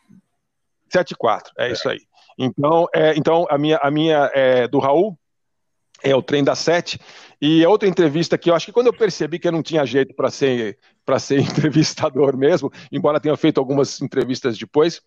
74, 0.90 1.54
é, 1.58 1.68
é 1.68 1.72
isso 1.72 1.90
aí. 1.90 2.02
Então, 2.44 2.88
é, 2.94 3.14
então 3.16 3.46
a 3.50 3.58
minha, 3.58 3.78
a 3.78 3.92
minha 3.92 4.32
é, 4.34 4.68
do 4.68 4.80
Raul 4.80 5.16
é 6.04 6.16
o 6.16 6.24
trem 6.24 6.44
da 6.44 6.56
sete. 6.56 7.00
E 7.40 7.64
a 7.64 7.70
outra 7.70 7.88
entrevista 7.88 8.38
que 8.38 8.50
eu 8.50 8.56
acho 8.56 8.66
que 8.66 8.72
quando 8.72 8.88
eu 8.88 8.94
percebi 8.94 9.38
que 9.38 9.48
eu 9.48 9.52
não 9.52 9.62
tinha 9.62 9.86
jeito 9.86 10.16
para 10.16 10.32
ser 10.32 10.80
para 11.06 11.20
ser 11.20 11.40
entrevistador 11.42 12.36
mesmo, 12.36 12.72
embora 12.92 13.20
tenha 13.20 13.38
feito 13.38 13.60
algumas 13.60 14.02
entrevistas 14.02 14.58
depois, 14.58 15.02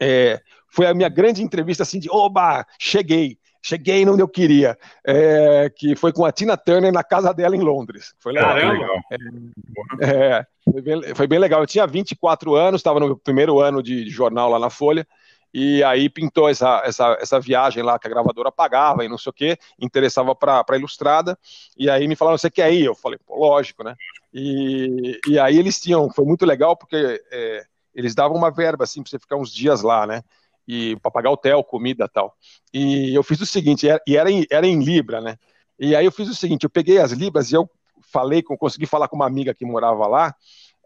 é, 0.00 0.40
foi 0.72 0.86
a 0.86 0.94
minha 0.94 1.08
grande 1.08 1.42
entrevista 1.42 1.82
assim 1.82 1.98
de 1.98 2.08
oba, 2.10 2.64
cheguei, 2.78 3.38
cheguei 3.62 4.06
onde 4.08 4.22
eu 4.22 4.28
queria, 4.28 4.78
é, 5.06 5.70
que 5.74 5.94
foi 5.94 6.12
com 6.12 6.24
a 6.24 6.32
Tina 6.32 6.56
Turner 6.56 6.92
na 6.92 7.04
casa 7.04 7.34
dela 7.34 7.56
em 7.56 7.60
Londres. 7.60 8.14
Foi 8.18 8.32
legal. 8.32 8.54
legal. 8.54 9.00
É, 9.10 10.06
é, 10.06 10.46
foi, 10.64 10.80
bem, 10.80 11.14
foi, 11.14 11.26
bem, 11.26 11.38
legal. 11.38 11.60
Eu 11.60 11.66
tinha 11.66 11.86
24 11.86 12.54
anos, 12.54 12.80
estava 12.80 13.00
no 13.00 13.18
primeiro 13.18 13.60
ano 13.60 13.82
de 13.82 14.08
jornal 14.08 14.48
lá 14.48 14.58
na 14.58 14.70
Folha, 14.70 15.06
e 15.52 15.82
aí 15.82 16.08
pintou 16.08 16.48
essa, 16.48 16.82
essa, 16.84 17.18
essa 17.20 17.40
viagem 17.40 17.82
lá 17.82 17.98
que 17.98 18.06
a 18.06 18.10
gravadora 18.10 18.52
pagava 18.52 19.04
e 19.04 19.08
não 19.08 19.18
sei 19.18 19.30
o 19.30 19.32
que, 19.32 19.58
interessava 19.78 20.34
para 20.34 20.64
a 20.68 20.76
Ilustrada, 20.76 21.38
e 21.76 21.90
aí 21.90 22.06
me 22.06 22.16
falaram, 22.16 22.38
você 22.38 22.50
quer 22.50 22.72
ir? 22.72 22.84
Eu 22.84 22.94
falei, 22.94 23.18
pô, 23.26 23.36
lógico, 23.36 23.82
né? 23.82 23.94
E, 24.32 25.18
e 25.28 25.38
aí 25.38 25.58
eles 25.58 25.80
tinham, 25.80 26.08
foi 26.10 26.24
muito 26.24 26.46
legal, 26.46 26.76
porque 26.76 27.20
é, 27.32 27.64
eles 27.94 28.14
davam 28.14 28.36
uma 28.36 28.50
verba, 28.50 28.84
assim, 28.84 29.02
para 29.02 29.10
você 29.10 29.18
ficar 29.18 29.36
uns 29.36 29.52
dias 29.52 29.82
lá, 29.82 30.06
né? 30.06 30.22
E 30.66 30.96
para 30.96 31.10
pagar 31.10 31.30
hotel, 31.30 31.64
comida 31.64 32.08
tal. 32.08 32.36
E 32.72 33.12
eu 33.14 33.22
fiz 33.22 33.40
o 33.40 33.46
seguinte, 33.46 33.88
e 34.06 34.16
era 34.16 34.30
em, 34.30 34.46
era 34.50 34.66
em 34.66 34.82
Libra, 34.82 35.20
né? 35.20 35.36
E 35.78 35.96
aí 35.96 36.04
eu 36.04 36.12
fiz 36.12 36.28
o 36.28 36.34
seguinte, 36.34 36.64
eu 36.64 36.70
peguei 36.70 36.98
as 36.98 37.10
Libras 37.10 37.50
e 37.50 37.54
eu 37.54 37.68
falei, 38.00 38.42
consegui 38.42 38.86
falar 38.86 39.08
com 39.08 39.16
uma 39.16 39.26
amiga 39.26 39.54
que 39.54 39.64
morava 39.64 40.06
lá, 40.06 40.34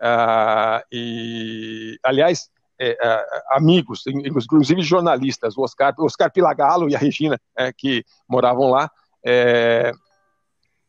uh, 0.01 0.85
e, 0.91 1.99
aliás, 2.03 2.49
é, 2.79 2.97
é, 3.01 3.25
amigos, 3.51 4.03
inclusive 4.07 4.83
jornalistas, 4.83 5.57
o 5.57 5.63
Oscar, 5.63 5.95
o 5.99 6.05
Oscar 6.05 6.33
Pilagalo 6.33 6.89
e 6.89 6.97
a 6.97 6.99
Regina, 6.99 7.39
é, 7.57 7.73
que 7.73 8.05
moravam 8.29 8.71
lá. 8.71 8.91
É, 9.25 9.93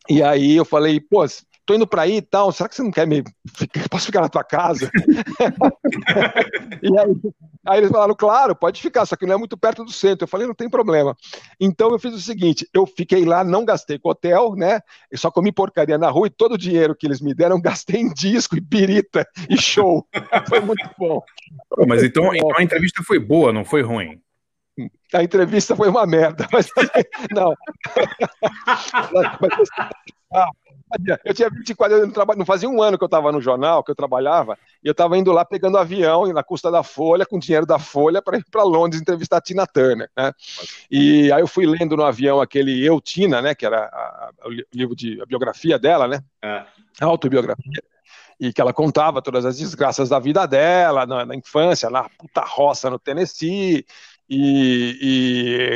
e 0.10 0.22
aí 0.22 0.56
eu 0.56 0.66
falei, 0.66 1.00
pô, 1.00 1.26
tô 1.66 1.74
indo 1.74 1.88
para 1.88 2.04
aí 2.04 2.18
e 2.18 2.22
tal, 2.22 2.52
será 2.52 2.70
que 2.70 2.76
você 2.76 2.84
não 2.84 2.92
quer 2.92 3.08
me. 3.08 3.24
Posso 3.90 4.06
ficar 4.06 4.22
na 4.22 4.30
tua 4.30 4.44
casa? 4.44 4.92
e 6.82 7.00
aí, 7.00 7.16
aí, 7.66 7.78
eles 7.80 7.90
falaram, 7.90 8.16
claro, 8.16 8.56
pode 8.56 8.82
ficar, 8.82 9.06
só 9.06 9.16
que 9.16 9.26
não 9.26 9.34
é 9.34 9.38
muito 9.38 9.58
perto 9.58 9.84
do 9.84 9.92
centro. 9.92 10.24
Eu 10.24 10.28
falei, 10.28 10.46
não 10.46 10.54
tem 10.54 10.70
problema. 10.70 11.16
Então 11.60 11.90
eu 11.92 12.00
fiz 12.00 12.14
o 12.14 12.22
seguinte: 12.22 12.68
eu 12.74 12.86
fiquei 12.86 13.26
lá, 13.26 13.44
não 13.44 13.66
gastei 13.66 13.98
com 13.98 14.10
hotel, 14.10 14.56
né? 14.56 14.80
Eu 15.10 15.18
só 15.18 15.32
comi 15.32 15.52
porcaria 15.52 15.98
na 15.98 16.10
rua 16.10 16.28
e 16.28 16.32
todo 16.32 16.54
o 16.54 16.58
dinheiro 16.58 16.96
que 16.96 17.08
eles 17.08 17.22
me 17.22 17.34
deram, 17.34 17.60
gastei 17.60 18.00
em 18.02 18.14
disco 18.14 18.56
e 18.56 18.62
birita 18.62 19.28
e 19.50 19.58
show. 19.58 20.06
foi 20.48 20.60
muito 20.60 20.88
bom. 20.98 21.22
Mas 21.88 22.04
então, 22.04 22.34
então 22.34 22.58
a 22.58 22.64
entrevista 22.64 23.02
foi 23.04 23.20
boa, 23.20 23.52
não 23.52 23.66
foi 23.66 23.82
ruim? 23.82 24.22
A 25.14 25.24
entrevista 25.24 25.76
foi 25.76 25.88
uma 25.88 26.06
merda, 26.06 26.48
mas 26.52 26.68
não. 27.32 27.56
mas, 29.14 30.50
ah, 30.96 31.20
eu 31.24 31.34
tinha 31.34 31.50
24 31.50 31.96
anos, 31.96 32.16
não 32.38 32.46
fazia 32.46 32.70
um 32.70 32.82
ano 32.82 32.98
que 32.98 33.04
eu 33.04 33.08
estava 33.08 33.32
no 33.32 33.42
jornal, 33.42 33.84
que 33.84 33.92
eu 33.92 33.96
trabalhava, 33.96 34.58
e 34.84 34.88
eu 34.88 34.92
estava 34.92 35.18
indo 35.18 35.32
lá 35.32 35.44
pegando 35.44 35.78
avião 35.78 36.26
na 36.34 36.44
custa 36.44 36.72
da 36.72 36.84
Folha, 36.84 37.26
com 37.26 37.40
dinheiro 37.40 37.66
da 37.66 37.80
Folha, 37.80 38.22
para 38.22 38.38
ir 38.38 38.46
para 38.50 38.64
Londres 38.64 39.02
entrevistar 39.02 39.38
a 39.38 39.42
Tina 39.42 39.68
Turner. 39.68 40.10
Né? 40.16 40.32
E 40.90 41.32
aí 41.32 41.42
eu 41.42 41.48
fui 41.48 41.66
lendo 41.66 41.96
no 41.96 42.04
avião 42.04 42.42
aquele 42.42 42.86
Eu 42.86 43.00
Tina, 43.02 43.42
né, 43.42 43.56
que 43.56 43.66
era 43.66 43.86
a, 43.86 44.32
a, 44.42 44.48
o 44.48 44.52
livro 44.74 44.96
de 44.96 45.22
a 45.22 45.26
biografia 45.26 45.78
dela, 45.78 46.08
né? 46.08 46.22
É. 46.42 46.66
A 47.02 47.06
autobiografia 47.06 47.84
e 48.40 48.52
que 48.52 48.60
ela 48.60 48.74
contava 48.74 49.22
todas 49.22 49.46
as 49.46 49.58
desgraças 49.58 50.10
da 50.10 50.20
vida 50.20 50.46
dela, 50.46 51.06
na, 51.06 51.26
na 51.26 51.36
infância, 51.36 51.90
na 51.90 52.10
puta 52.10 52.42
roça 52.42 52.90
no 52.90 53.00
Tennessee, 53.00 53.86
e, 54.30 54.98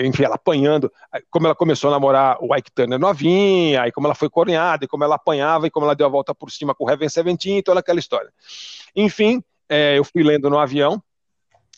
e, 0.04 0.08
enfim, 0.08 0.24
ela 0.24 0.36
apanhando, 0.36 0.92
como 1.30 1.46
ela 1.46 1.56
começou 1.56 1.90
a 1.90 1.92
namorar 1.92 2.38
o 2.42 2.56
Ike 2.56 2.72
Turner 2.72 2.98
novinha, 2.98 3.84
aí 3.84 3.92
como 3.92 4.08
ela 4.08 4.16
foi 4.16 4.30
corneada, 4.30 4.86
e 4.86 4.88
como 4.88 5.04
ela 5.04 5.16
apanhava, 5.16 5.68
e 5.68 5.72
como 5.72 5.86
ela 5.86 5.96
deu 5.96 6.08
a 6.08 6.10
volta 6.10 6.34
por 6.34 6.52
cima 6.52 6.74
com 6.74 6.86
o 6.86 6.90
Heaven 6.90 7.10
Seventeen, 7.10 7.62
toda 7.62 7.80
aquela 7.80 8.00
história. 8.00 8.32
Enfim, 8.96 9.44
é, 9.68 9.98
eu 9.98 10.04
fui 10.04 10.24
lendo 10.24 10.50
no 10.50 10.58
avião, 10.58 11.02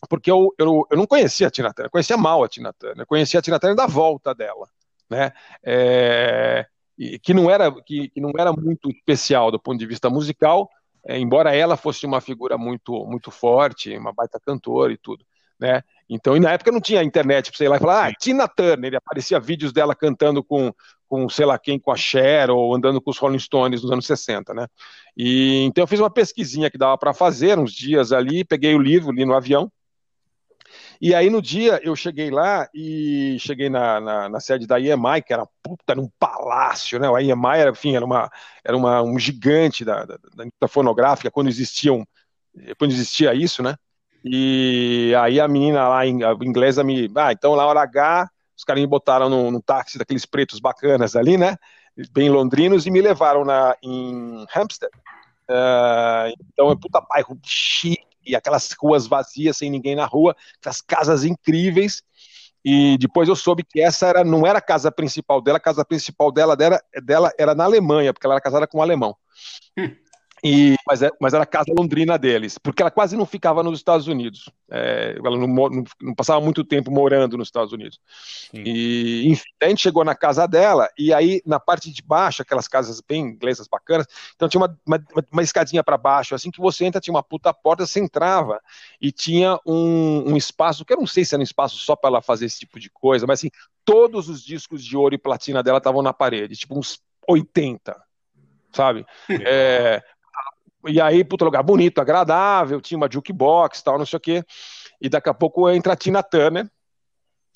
porque 0.09 0.31
eu, 0.31 0.53
eu, 0.57 0.87
eu 0.89 0.97
não 0.97 1.05
conhecia 1.05 1.47
a 1.47 1.51
Tina 1.51 1.73
Turner, 1.73 1.87
eu 1.87 1.91
conhecia 1.91 2.17
mal 2.17 2.43
a 2.43 2.47
Tina 2.47 2.73
Turner, 2.73 3.01
eu 3.01 3.07
conhecia 3.07 3.39
a 3.39 3.43
Tina 3.43 3.59
Turner 3.59 3.75
da 3.75 3.85
volta 3.85 4.33
dela, 4.33 4.67
né, 5.09 5.33
é, 5.63 6.65
que, 7.21 7.33
não 7.33 7.49
era, 7.49 7.69
que, 7.83 8.09
que 8.09 8.21
não 8.21 8.31
era 8.37 8.53
muito 8.53 8.89
especial 8.89 9.51
do 9.51 9.59
ponto 9.59 9.77
de 9.77 9.85
vista 9.85 10.09
musical, 10.09 10.69
é, 11.05 11.19
embora 11.19 11.53
ela 11.53 11.75
fosse 11.75 12.05
uma 12.05 12.21
figura 12.21 12.57
muito, 12.57 13.05
muito 13.05 13.29
forte, 13.29 13.95
uma 13.97 14.13
baita 14.13 14.39
cantora 14.39 14.93
e 14.93 14.97
tudo 14.97 15.25
né? 15.61 15.83
Então, 16.09 16.35
e 16.35 16.39
na 16.39 16.51
época 16.51 16.71
não 16.71 16.81
tinha 16.81 17.03
internet 17.03 17.51
para 17.51 17.57
você 17.57 17.65
ir 17.65 17.67
lá 17.67 17.77
e 17.77 17.79
falar, 17.79 18.07
ah, 18.07 18.13
Tina 18.13 18.47
Turner, 18.47 18.95
aparecia 18.95 19.39
vídeos 19.39 19.71
dela 19.71 19.95
cantando 19.95 20.43
com, 20.43 20.73
com 21.07 21.29
sei 21.29 21.45
lá 21.45 21.57
quem, 21.59 21.79
com 21.79 21.91
a 21.91 21.95
Cher, 21.95 22.49
ou 22.49 22.75
andando 22.75 22.99
com 22.99 23.11
os 23.11 23.17
Rolling 23.19 23.37
Stones 23.37 23.83
nos 23.83 23.91
anos 23.91 24.07
60, 24.07 24.55
né? 24.55 24.67
E, 25.15 25.63
então 25.65 25.83
eu 25.83 25.87
fiz 25.87 25.99
uma 25.99 26.09
pesquisinha 26.09 26.71
que 26.71 26.79
dava 26.79 26.97
para 26.97 27.13
fazer, 27.13 27.59
uns 27.59 27.71
dias 27.71 28.11
ali, 28.11 28.43
peguei 28.43 28.73
o 28.73 28.81
livro, 28.81 29.11
li 29.11 29.23
no 29.23 29.35
avião, 29.35 29.71
e 30.99 31.13
aí 31.13 31.29
no 31.29 31.41
dia 31.41 31.79
eu 31.83 31.95
cheguei 31.95 32.31
lá 32.31 32.67
e 32.73 33.37
cheguei 33.39 33.69
na, 33.69 33.99
na, 34.01 34.29
na 34.29 34.39
sede 34.39 34.65
da 34.65 34.77
IEMAI, 34.77 35.21
que 35.21 35.33
era 35.33 35.47
puta 35.61 35.93
num 35.93 36.09
palácio, 36.19 36.99
né? 36.99 37.07
A 37.07 37.19
IEMAI 37.19 37.61
era, 37.61 37.71
enfim, 37.71 37.95
era, 37.95 38.05
uma, 38.05 38.31
era 38.63 38.75
uma, 38.75 39.01
um 39.03 39.19
gigante 39.19 39.85
da, 39.85 40.05
da, 40.05 40.17
da 40.59 40.67
fonográfica 40.67 41.29
quando 41.29 41.49
existiam, 41.49 42.05
quando 42.77 42.91
existia 42.91 43.33
isso, 43.35 43.61
né? 43.61 43.75
E 44.23 45.13
aí 45.19 45.39
a 45.39 45.47
menina 45.47 45.87
lá, 45.87 45.99
a 45.99 46.07
inglesa, 46.07 46.83
me. 46.83 47.09
Ah, 47.15 47.31
então 47.31 47.55
na 47.55 47.65
hora 47.65 47.81
H, 47.81 48.29
os 48.55 48.63
caras 48.63 48.81
me 48.81 48.87
botaram 48.87 49.29
num, 49.29 49.51
num 49.51 49.61
táxi 49.61 49.97
daqueles 49.97 50.25
pretos 50.25 50.59
bacanas 50.59 51.15
ali, 51.15 51.37
né? 51.37 51.57
Bem 52.11 52.29
londrinos, 52.29 52.85
e 52.85 52.91
me 52.91 53.01
levaram 53.01 53.43
na, 53.43 53.75
em 53.81 54.45
Hampstead. 54.55 54.91
Uh, 55.49 56.31
então 56.53 56.71
é 56.71 56.75
puta 56.75 57.01
bairro 57.01 57.37
chique, 57.43 58.35
aquelas 58.35 58.69
ruas 58.79 59.07
vazias, 59.07 59.57
sem 59.57 59.69
ninguém 59.69 59.95
na 59.95 60.05
rua, 60.05 60.35
aquelas 60.59 60.81
casas 60.81 61.25
incríveis. 61.25 62.03
E 62.63 62.97
depois 62.99 63.27
eu 63.27 63.35
soube 63.35 63.63
que 63.63 63.81
essa 63.81 64.05
era, 64.05 64.23
não 64.23 64.45
era 64.45 64.59
a 64.59 64.61
casa 64.61 64.91
principal 64.91 65.41
dela, 65.41 65.57
a 65.57 65.61
casa 65.61 65.83
principal 65.83 66.31
dela, 66.31 66.55
dela, 66.55 66.79
dela 67.03 67.31
era 67.37 67.55
na 67.55 67.63
Alemanha, 67.63 68.13
porque 68.13 68.25
ela 68.27 68.35
era 68.35 68.41
casada 68.41 68.67
com 68.67 68.77
um 68.77 68.81
alemão. 68.81 69.15
E, 70.43 70.75
mas, 70.87 71.03
é, 71.03 71.11
mas 71.19 71.33
era 71.35 71.43
a 71.43 71.47
casa 71.47 71.71
londrina 71.77 72.17
deles, 72.17 72.57
porque 72.57 72.81
ela 72.81 72.89
quase 72.89 73.15
não 73.15 73.27
ficava 73.27 73.61
nos 73.61 73.77
Estados 73.77 74.07
Unidos. 74.07 74.49
É, 74.71 75.15
ela 75.23 75.37
não, 75.37 75.47
não, 75.47 75.83
não, 76.01 76.15
passava 76.15 76.41
muito 76.41 76.63
tempo 76.63 76.89
morando 76.89 77.37
nos 77.37 77.47
Estados 77.47 77.71
Unidos. 77.71 77.99
Sim. 78.49 78.63
E, 78.65 79.27
enfim, 79.27 79.49
a 79.61 79.69
gente 79.69 79.83
chegou 79.83 80.03
na 80.03 80.15
casa 80.15 80.47
dela, 80.47 80.89
e 80.97 81.13
aí 81.13 81.43
na 81.45 81.59
parte 81.59 81.91
de 81.91 82.01
baixo, 82.01 82.41
aquelas 82.41 82.67
casas 82.67 82.99
bem 83.07 83.21
inglesas 83.21 83.67
bacanas, 83.67 84.07
então 84.35 84.49
tinha 84.49 84.61
uma, 84.61 84.79
uma, 84.85 85.03
uma 85.31 85.43
escadinha 85.43 85.83
para 85.83 85.97
baixo, 85.97 86.33
assim 86.33 86.49
que 86.49 86.59
você 86.59 86.85
entra, 86.85 86.99
tinha 86.99 87.13
uma 87.13 87.23
puta 87.23 87.53
porta, 87.53 87.85
você 87.85 87.99
entrava, 87.99 88.59
e 88.99 89.11
tinha 89.11 89.59
um, 89.63 90.31
um 90.31 90.37
espaço, 90.37 90.83
que 90.83 90.93
eu 90.93 90.97
não 90.97 91.07
sei 91.07 91.23
se 91.23 91.35
era 91.35 91.41
um 91.41 91.43
espaço 91.43 91.77
só 91.77 91.95
para 91.95 92.09
ela 92.09 92.21
fazer 92.21 92.45
esse 92.45 92.61
tipo 92.61 92.79
de 92.79 92.89
coisa, 92.89 93.27
mas 93.27 93.39
assim, 93.39 93.51
todos 93.85 94.27
os 94.27 94.43
discos 94.43 94.83
de 94.83 94.97
ouro 94.97 95.13
e 95.13 95.19
platina 95.19 95.61
dela 95.61 95.77
estavam 95.77 96.01
na 96.01 96.13
parede, 96.13 96.55
tipo 96.55 96.77
uns 96.77 96.99
80 97.27 97.95
sabe? 98.73 99.05
É, 99.29 100.01
e 100.87 100.99
aí, 100.99 101.23
puto 101.23 101.45
lugar 101.45 101.63
bonito, 101.63 101.99
agradável, 101.99 102.81
tinha 102.81 102.97
uma 102.97 103.09
jukebox 103.11 103.81
tal, 103.81 103.97
não 103.97 104.05
sei 104.05 104.17
o 104.17 104.19
quê. 104.19 104.43
E 104.99 105.09
daqui 105.09 105.29
a 105.29 105.33
pouco 105.33 105.69
entra 105.69 105.93
a 105.93 105.95
Tina 105.95 106.21
Turner, 106.21 106.69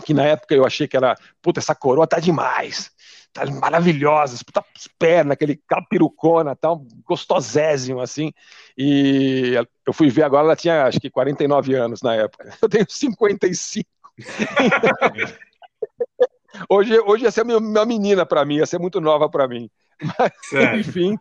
que 0.04 0.14
na 0.14 0.24
época 0.24 0.54
eu 0.54 0.66
achei 0.66 0.88
que 0.88 0.98
era, 0.98 1.16
puta, 1.42 1.60
essa 1.60 1.76
coroa 1.76 2.08
tá 2.08 2.20
demais, 2.20 2.92
tá 3.32 3.46
maravilhosa, 3.46 4.44
puta 4.46 4.64
perna, 4.98 5.34
aquele 5.34 5.62
capirucona, 5.68 6.56
tal, 6.56 6.86
gostosésimo, 7.06 8.02
assim. 8.02 8.32
E 8.78 9.54
eu 9.86 9.94
fui 9.94 10.10
ver 10.10 10.24
agora, 10.24 10.44
ela 10.44 10.56
tinha 10.56 10.86
acho 10.86 11.00
que 11.00 11.10
49 11.10 11.76
anos 11.76 12.02
na 12.02 12.16
época. 12.16 12.46
Eu 12.62 12.70
tenho 12.70 12.86
55. 12.88 13.90
hoje, 16.70 17.00
hoje 17.00 17.26
ia 17.26 17.32
ser 17.32 17.44
uma 17.44 17.86
menina 17.86 18.26
para 18.26 18.46
mim, 18.46 18.58
ia 18.58 18.66
ser 18.66 18.80
muito 18.80 19.00
nova 19.00 19.30
para 19.30 19.48
mim. 19.48 19.70
Mas, 20.02 20.80
enfim, 20.80 21.18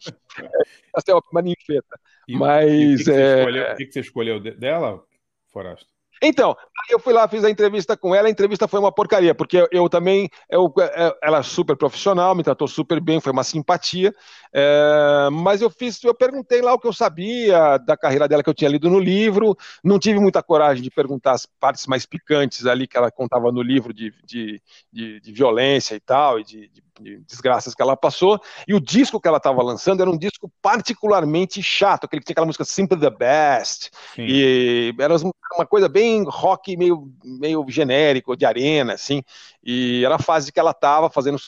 essa 0.96 1.10
é 1.12 1.14
uma 1.14 1.42
ninfeta. 1.42 1.98
E, 2.26 2.36
Mas. 2.36 3.00
O, 3.00 3.04
que, 3.04 3.04
que, 3.04 3.10
é... 3.10 3.38
escolheu, 3.38 3.64
o 3.64 3.76
que, 3.76 3.86
que 3.86 3.92
você 3.92 4.00
escolheu 4.00 4.40
dela, 4.40 5.04
Forasto? 5.52 5.94
Então, 6.22 6.56
eu 6.88 6.98
fui 6.98 7.12
lá, 7.12 7.28
fiz 7.28 7.44
a 7.44 7.50
entrevista 7.50 7.96
com 7.96 8.14
ela, 8.14 8.28
a 8.28 8.30
entrevista 8.30 8.68
foi 8.68 8.80
uma 8.80 8.92
porcaria, 8.92 9.34
porque 9.34 9.58
eu, 9.58 9.68
eu 9.70 9.88
também, 9.88 10.28
eu, 10.48 10.72
é, 10.78 11.14
ela 11.22 11.38
é 11.38 11.42
super 11.42 11.76
profissional, 11.76 12.34
me 12.34 12.42
tratou 12.42 12.66
super 12.66 13.00
bem, 13.00 13.20
foi 13.20 13.32
uma 13.32 13.44
simpatia, 13.44 14.14
é, 14.52 15.28
mas 15.30 15.60
eu 15.60 15.68
fiz, 15.68 16.02
eu 16.02 16.14
perguntei 16.14 16.62
lá 16.62 16.72
o 16.72 16.78
que 16.78 16.86
eu 16.86 16.92
sabia 16.92 17.76
da 17.78 17.96
carreira 17.96 18.26
dela 18.26 18.42
que 18.42 18.48
eu 18.48 18.54
tinha 18.54 18.70
lido 18.70 18.88
no 18.88 18.98
livro, 18.98 19.56
não 19.82 19.98
tive 19.98 20.18
muita 20.18 20.42
coragem 20.42 20.82
de 20.82 20.90
perguntar 20.90 21.32
as 21.32 21.44
partes 21.44 21.86
mais 21.86 22.06
picantes 22.06 22.64
ali 22.64 22.86
que 22.86 22.96
ela 22.96 23.10
contava 23.10 23.52
no 23.52 23.60
livro 23.60 23.92
de, 23.92 24.12
de, 24.24 24.62
de, 24.90 25.20
de 25.20 25.32
violência 25.32 25.94
e 25.94 26.00
tal, 26.00 26.40
e 26.40 26.44
de, 26.44 26.68
de 26.68 26.82
de 27.00 27.18
desgraças 27.20 27.74
que 27.74 27.82
ela 27.82 27.96
passou, 27.96 28.40
e 28.66 28.74
o 28.74 28.80
disco 28.80 29.20
que 29.20 29.26
ela 29.26 29.38
estava 29.38 29.62
lançando 29.62 30.00
era 30.00 30.10
um 30.10 30.16
disco 30.16 30.50
particularmente 30.62 31.62
chato, 31.62 32.04
aquele 32.04 32.20
que 32.20 32.26
tinha 32.26 32.34
aquela 32.34 32.46
música 32.46 32.64
Simple 32.64 32.98
the 32.98 33.10
Best, 33.10 33.90
Sim. 34.14 34.26
e 34.26 34.94
era 34.98 35.14
uma 35.54 35.66
coisa 35.66 35.88
bem 35.88 36.24
rock, 36.26 36.76
meio, 36.76 37.10
meio 37.24 37.64
genérico, 37.68 38.36
de 38.36 38.44
arena, 38.44 38.94
assim, 38.94 39.22
e 39.62 40.04
era 40.04 40.16
a 40.16 40.22
fase 40.22 40.52
que 40.52 40.60
ela 40.60 40.70
estava 40.70 41.10
fazendo 41.10 41.38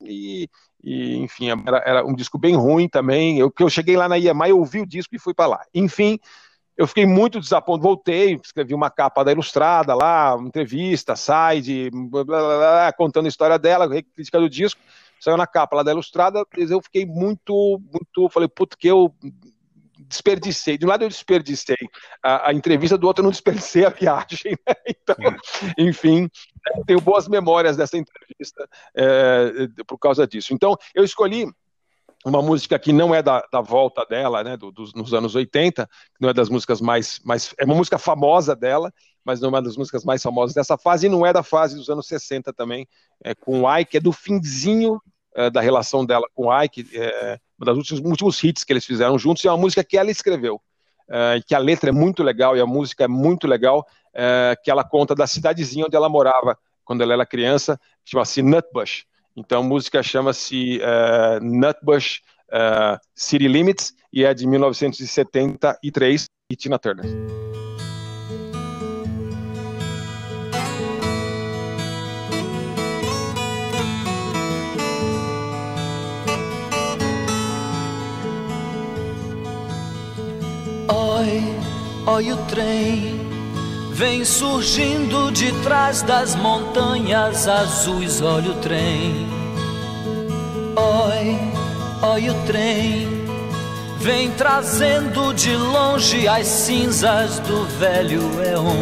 e, 0.00 0.48
e 0.82 1.16
enfim, 1.16 1.50
era, 1.50 1.78
era, 1.86 2.04
um 2.04 2.14
disco 2.14 2.38
bem 2.38 2.56
ruim 2.56 2.88
também, 2.88 3.38
eu, 3.38 3.52
eu 3.58 3.70
cheguei 3.70 3.96
lá 3.96 4.08
na 4.08 4.16
IEMA, 4.16 4.48
eu 4.48 4.58
ouvi 4.58 4.80
o 4.80 4.86
disco 4.86 5.14
e 5.14 5.18
fui 5.18 5.32
para 5.32 5.46
lá, 5.46 5.64
enfim, 5.72 6.18
eu 6.76 6.86
fiquei 6.86 7.06
muito 7.06 7.38
desapontado, 7.38 7.82
voltei, 7.82 8.34
escrevi 8.42 8.74
uma 8.74 8.90
capa 8.90 9.24
da 9.24 9.32
Ilustrada 9.32 9.94
lá, 9.94 10.34
uma 10.34 10.48
entrevista, 10.48 11.14
side, 11.16 11.90
blá, 11.90 12.24
blá, 12.24 12.40
blá, 12.40 12.92
contando 12.92 13.26
a 13.26 13.28
história 13.28 13.58
dela, 13.58 13.88
crítica 13.88 14.40
do 14.40 14.48
disco, 14.48 14.80
saiu 15.20 15.36
na 15.36 15.46
capa 15.46 15.76
lá 15.76 15.82
da 15.82 15.92
Ilustrada, 15.92 16.44
eu 16.56 16.82
fiquei 16.82 17.04
muito, 17.06 17.80
muito, 17.92 18.28
falei, 18.30 18.48
puto, 18.48 18.76
que 18.76 18.88
eu 18.88 19.14
desperdicei, 20.08 20.76
de 20.76 20.84
um 20.84 20.88
lado 20.88 21.04
eu 21.04 21.08
desperdicei 21.08 21.76
a, 22.22 22.50
a 22.50 22.52
entrevista, 22.52 22.98
do 22.98 23.06
outro 23.06 23.22
eu 23.22 23.24
não 23.24 23.30
desperdicei 23.30 23.84
a 23.84 23.90
viagem, 23.90 24.56
né? 24.66 24.74
então, 24.86 25.16
enfim, 25.78 26.28
tenho 26.86 27.00
boas 27.00 27.28
memórias 27.28 27.76
dessa 27.76 27.96
entrevista 27.96 28.68
é, 28.94 29.68
por 29.86 29.98
causa 29.98 30.26
disso. 30.26 30.52
Então, 30.52 30.76
eu 30.94 31.04
escolhi 31.04 31.46
uma 32.24 32.40
música 32.40 32.78
que 32.78 32.92
não 32.92 33.14
é 33.14 33.22
da, 33.22 33.44
da 33.52 33.60
volta 33.60 34.04
dela, 34.06 34.44
né, 34.44 34.56
do, 34.56 34.70
dos, 34.70 34.94
nos 34.94 35.12
anos 35.12 35.34
80, 35.34 35.88
não 36.20 36.28
é 36.28 36.32
das 36.32 36.48
músicas 36.48 36.80
mais, 36.80 37.20
mais. 37.24 37.54
É 37.58 37.64
uma 37.64 37.74
música 37.74 37.98
famosa 37.98 38.54
dela, 38.54 38.92
mas 39.24 39.40
não 39.40 39.48
é 39.48 39.50
uma 39.50 39.62
das 39.62 39.76
músicas 39.76 40.04
mais 40.04 40.22
famosas 40.22 40.54
dessa 40.54 40.78
fase, 40.78 41.06
e 41.06 41.10
não 41.10 41.26
é 41.26 41.32
da 41.32 41.42
fase 41.42 41.76
dos 41.76 41.88
anos 41.88 42.06
60 42.06 42.52
também, 42.52 42.86
é, 43.24 43.34
com 43.34 43.62
o 43.62 43.78
Ike, 43.78 43.96
é 43.96 44.00
do 44.00 44.12
finzinho 44.12 45.00
é, 45.34 45.50
da 45.50 45.60
relação 45.60 46.04
dela 46.04 46.26
com 46.34 46.46
o 46.46 46.62
Ike, 46.62 46.88
é, 46.94 47.38
um 47.60 47.64
dos 47.64 47.76
últimos, 47.76 48.10
últimos 48.10 48.44
hits 48.44 48.64
que 48.64 48.72
eles 48.72 48.84
fizeram 48.84 49.18
juntos, 49.18 49.42
e 49.44 49.48
é 49.48 49.50
uma 49.50 49.58
música 49.58 49.82
que 49.82 49.96
ela 49.96 50.10
escreveu. 50.10 50.60
É, 51.08 51.40
que 51.46 51.54
a 51.54 51.58
letra 51.58 51.90
é 51.90 51.92
muito 51.92 52.22
legal 52.22 52.56
e 52.56 52.60
a 52.60 52.66
música 52.66 53.04
é 53.04 53.08
muito 53.08 53.46
legal, 53.46 53.86
é, 54.14 54.56
que 54.62 54.70
ela 54.70 54.84
conta 54.84 55.14
da 55.14 55.26
cidadezinha 55.26 55.86
onde 55.86 55.96
ela 55.96 56.08
morava 56.08 56.56
quando 56.84 57.02
ela 57.02 57.12
era 57.12 57.26
criança, 57.26 57.80
chama-se 58.04 58.42
Nutbush. 58.42 59.04
Então 59.36 59.60
a 59.60 59.64
música 59.64 60.02
chama-se 60.02 60.78
uh, 60.78 61.42
Nutbush 61.42 62.20
uh, 62.48 62.98
City 63.14 63.48
Limits 63.48 63.94
e 64.12 64.24
é 64.24 64.34
de 64.34 64.46
1973 64.46 66.26
e 66.50 66.56
Tina 66.56 66.78
Turner. 66.78 67.06
Oi, 80.88 81.42
oi 82.06 82.32
o 82.32 82.36
trem 82.48 83.21
Vem 83.94 84.24
surgindo 84.24 85.30
de 85.30 85.52
trás 85.62 86.00
das 86.00 86.34
montanhas 86.34 87.46
azuis, 87.46 88.22
olha 88.22 88.52
o 88.52 88.54
trem. 88.54 89.28
Oi, 90.74 91.38
olha 92.00 92.32
o 92.32 92.46
trem. 92.46 93.06
Vem 93.98 94.30
trazendo 94.30 95.34
de 95.34 95.54
longe 95.54 96.26
as 96.26 96.46
cinzas 96.46 97.38
do 97.40 97.66
velho 97.78 98.22
Eon. 98.42 98.80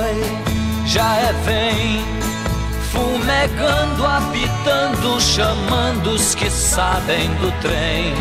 Oi, 0.00 0.86
já 0.86 1.16
é 1.16 1.32
vem, 1.44 2.00
fumegando, 2.90 4.06
apitando, 4.06 5.20
chamando 5.20 6.12
os 6.12 6.34
que 6.34 6.50
sabem 6.50 7.28
do 7.34 7.52
trem. 7.60 8.14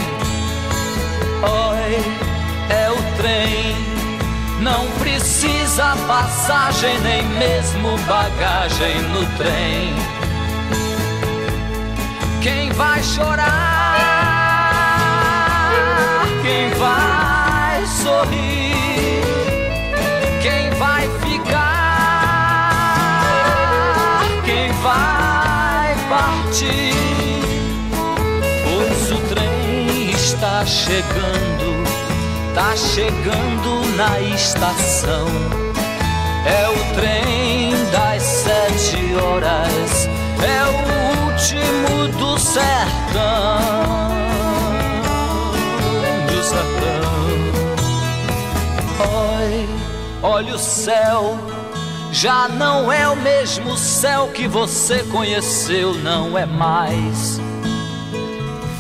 Oi, 1.42 1.96
é 2.70 2.92
o 2.92 3.18
trem 3.18 3.95
não 4.60 4.86
precisa 5.00 5.96
passagem, 6.08 7.00
nem 7.02 7.24
mesmo 7.24 7.98
bagagem 8.08 9.02
no 9.10 9.26
trem. 9.38 9.94
Quem 12.42 12.72
vai 12.72 13.04
chorar? 13.04 13.96
Quem 16.42 16.70
vai 16.72 17.86
sorrir? 17.86 19.22
Quem 20.42 20.70
vai 20.78 21.10
ficar? 21.20 22.72
Quem 24.46 24.72
vai 24.84 25.96
partir? 26.10 26.94
Pois 28.64 29.12
o 29.12 29.18
trem 29.34 30.12
está 30.12 30.66
chegando 30.66 31.85
tá 32.56 32.74
chegando 32.78 33.86
na 33.98 34.20
estação. 34.22 35.28
É 36.46 36.70
o 36.70 36.96
trem 36.96 37.74
das 37.92 38.24
sete 38.24 39.14
horas 39.16 40.08
é 40.42 40.64
o 40.64 41.32
último 41.32 42.08
do 42.18 42.40
sertão. 42.40 43.60
Do 46.28 46.44
sertão. 46.44 47.06
Oi, 49.40 49.70
olha 50.24 50.56
o 50.56 50.60
céu. 50.60 51.38
Já 52.12 52.48
não 52.48 52.90
é 52.90 53.10
o 53.10 53.16
mesmo 53.18 53.76
céu 53.76 54.30
que 54.34 54.48
você 54.48 55.04
conheceu, 55.12 55.94
não 55.96 56.38
é 56.38 56.46
mais. 56.46 57.42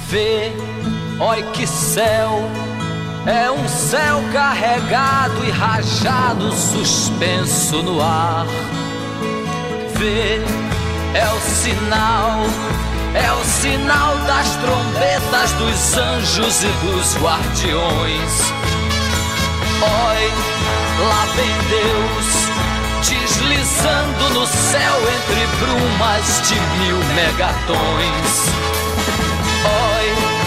Vê, 0.07 0.53
oi 1.19 1.43
que 1.51 1.67
céu. 1.67 2.39
É 3.27 3.49
um 3.49 3.67
céu 3.67 4.21
carregado 4.31 5.43
e 5.43 5.49
rajado, 5.49 6.51
suspenso 6.51 7.81
no 7.81 7.99
ar. 7.99 8.45
Vê, 9.95 10.39
é 11.15 11.27
o 11.33 11.39
sinal, 11.41 12.41
é 13.15 13.31
o 13.31 13.43
sinal 13.43 14.15
das 14.27 14.55
trombetas 14.57 15.51
dos 15.53 15.97
anjos 15.97 16.63
e 16.63 16.67
dos 16.85 17.17
guardiões. 17.17 18.41
Oi, 19.81 20.31
lá 21.07 21.25
vem 21.35 21.49
Deus, 21.67 22.45
deslizando 23.09 24.29
no 24.35 24.45
céu 24.45 24.97
entre 25.01 25.47
brumas 25.57 26.41
de 26.47 26.59
mil 26.77 26.97
megatons. 27.15 28.49
Oi, 29.65 30.44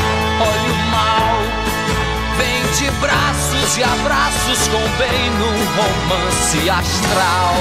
braços 3.00 3.76
e 3.76 3.82
abraços 3.82 4.68
com 4.68 4.80
bem 4.98 5.30
num 5.38 5.58
romance 5.76 6.70
astral. 6.70 7.54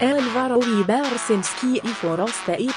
Elvaro 0.00 0.60
Ibersinski 0.80 1.80
i 1.82 1.88
Foroste 1.88 2.56
i 2.58 2.68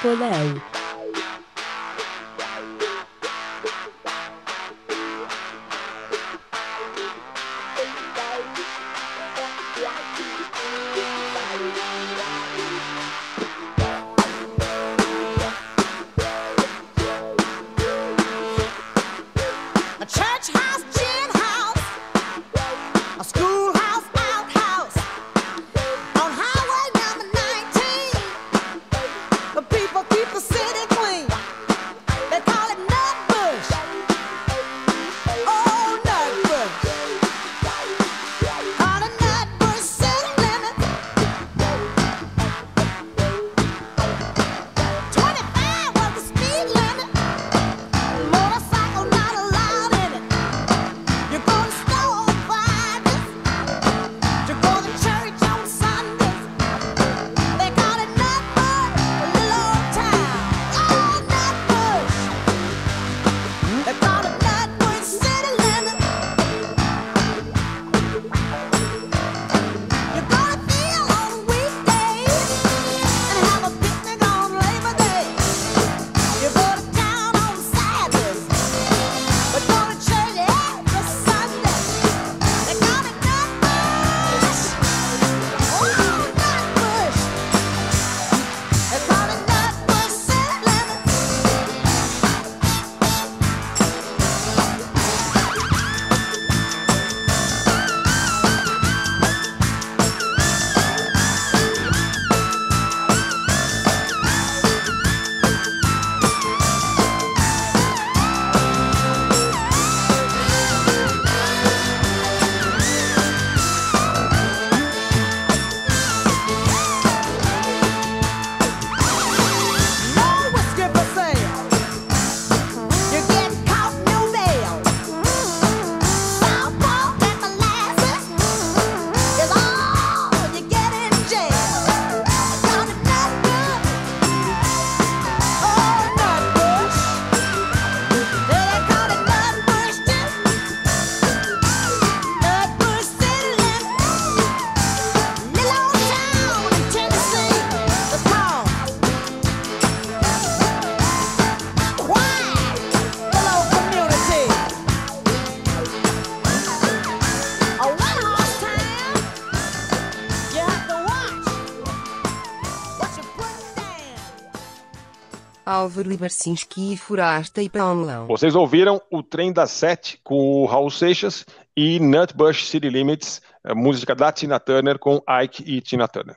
Álvaro 165.80 166.12
Ibarcinski 166.12 166.94
e 166.94 166.98
Furasta 166.98 167.62
e 167.62 167.70
Paulão. 167.70 168.28
Vocês 168.28 168.54
ouviram 168.54 169.02
o 169.10 169.24
Trem 169.24 169.54
das 169.54 169.72
Sete 169.72 170.20
com 170.22 170.36
o 170.36 170.66
Raul 170.66 170.90
Seixas 170.90 171.46
e 171.76 172.02
Nutbush 172.02 172.68
City 172.68 172.90
Limits, 172.90 173.42
a 173.64 173.74
música 173.74 174.14
da 174.14 174.30
Tina 174.30 174.60
Turner 174.60 175.00
com 175.00 175.22
Ike 175.42 175.64
e 175.66 175.80
Tina 175.80 176.06
Turner. 176.06 176.36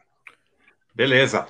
Beleza. 0.95 1.49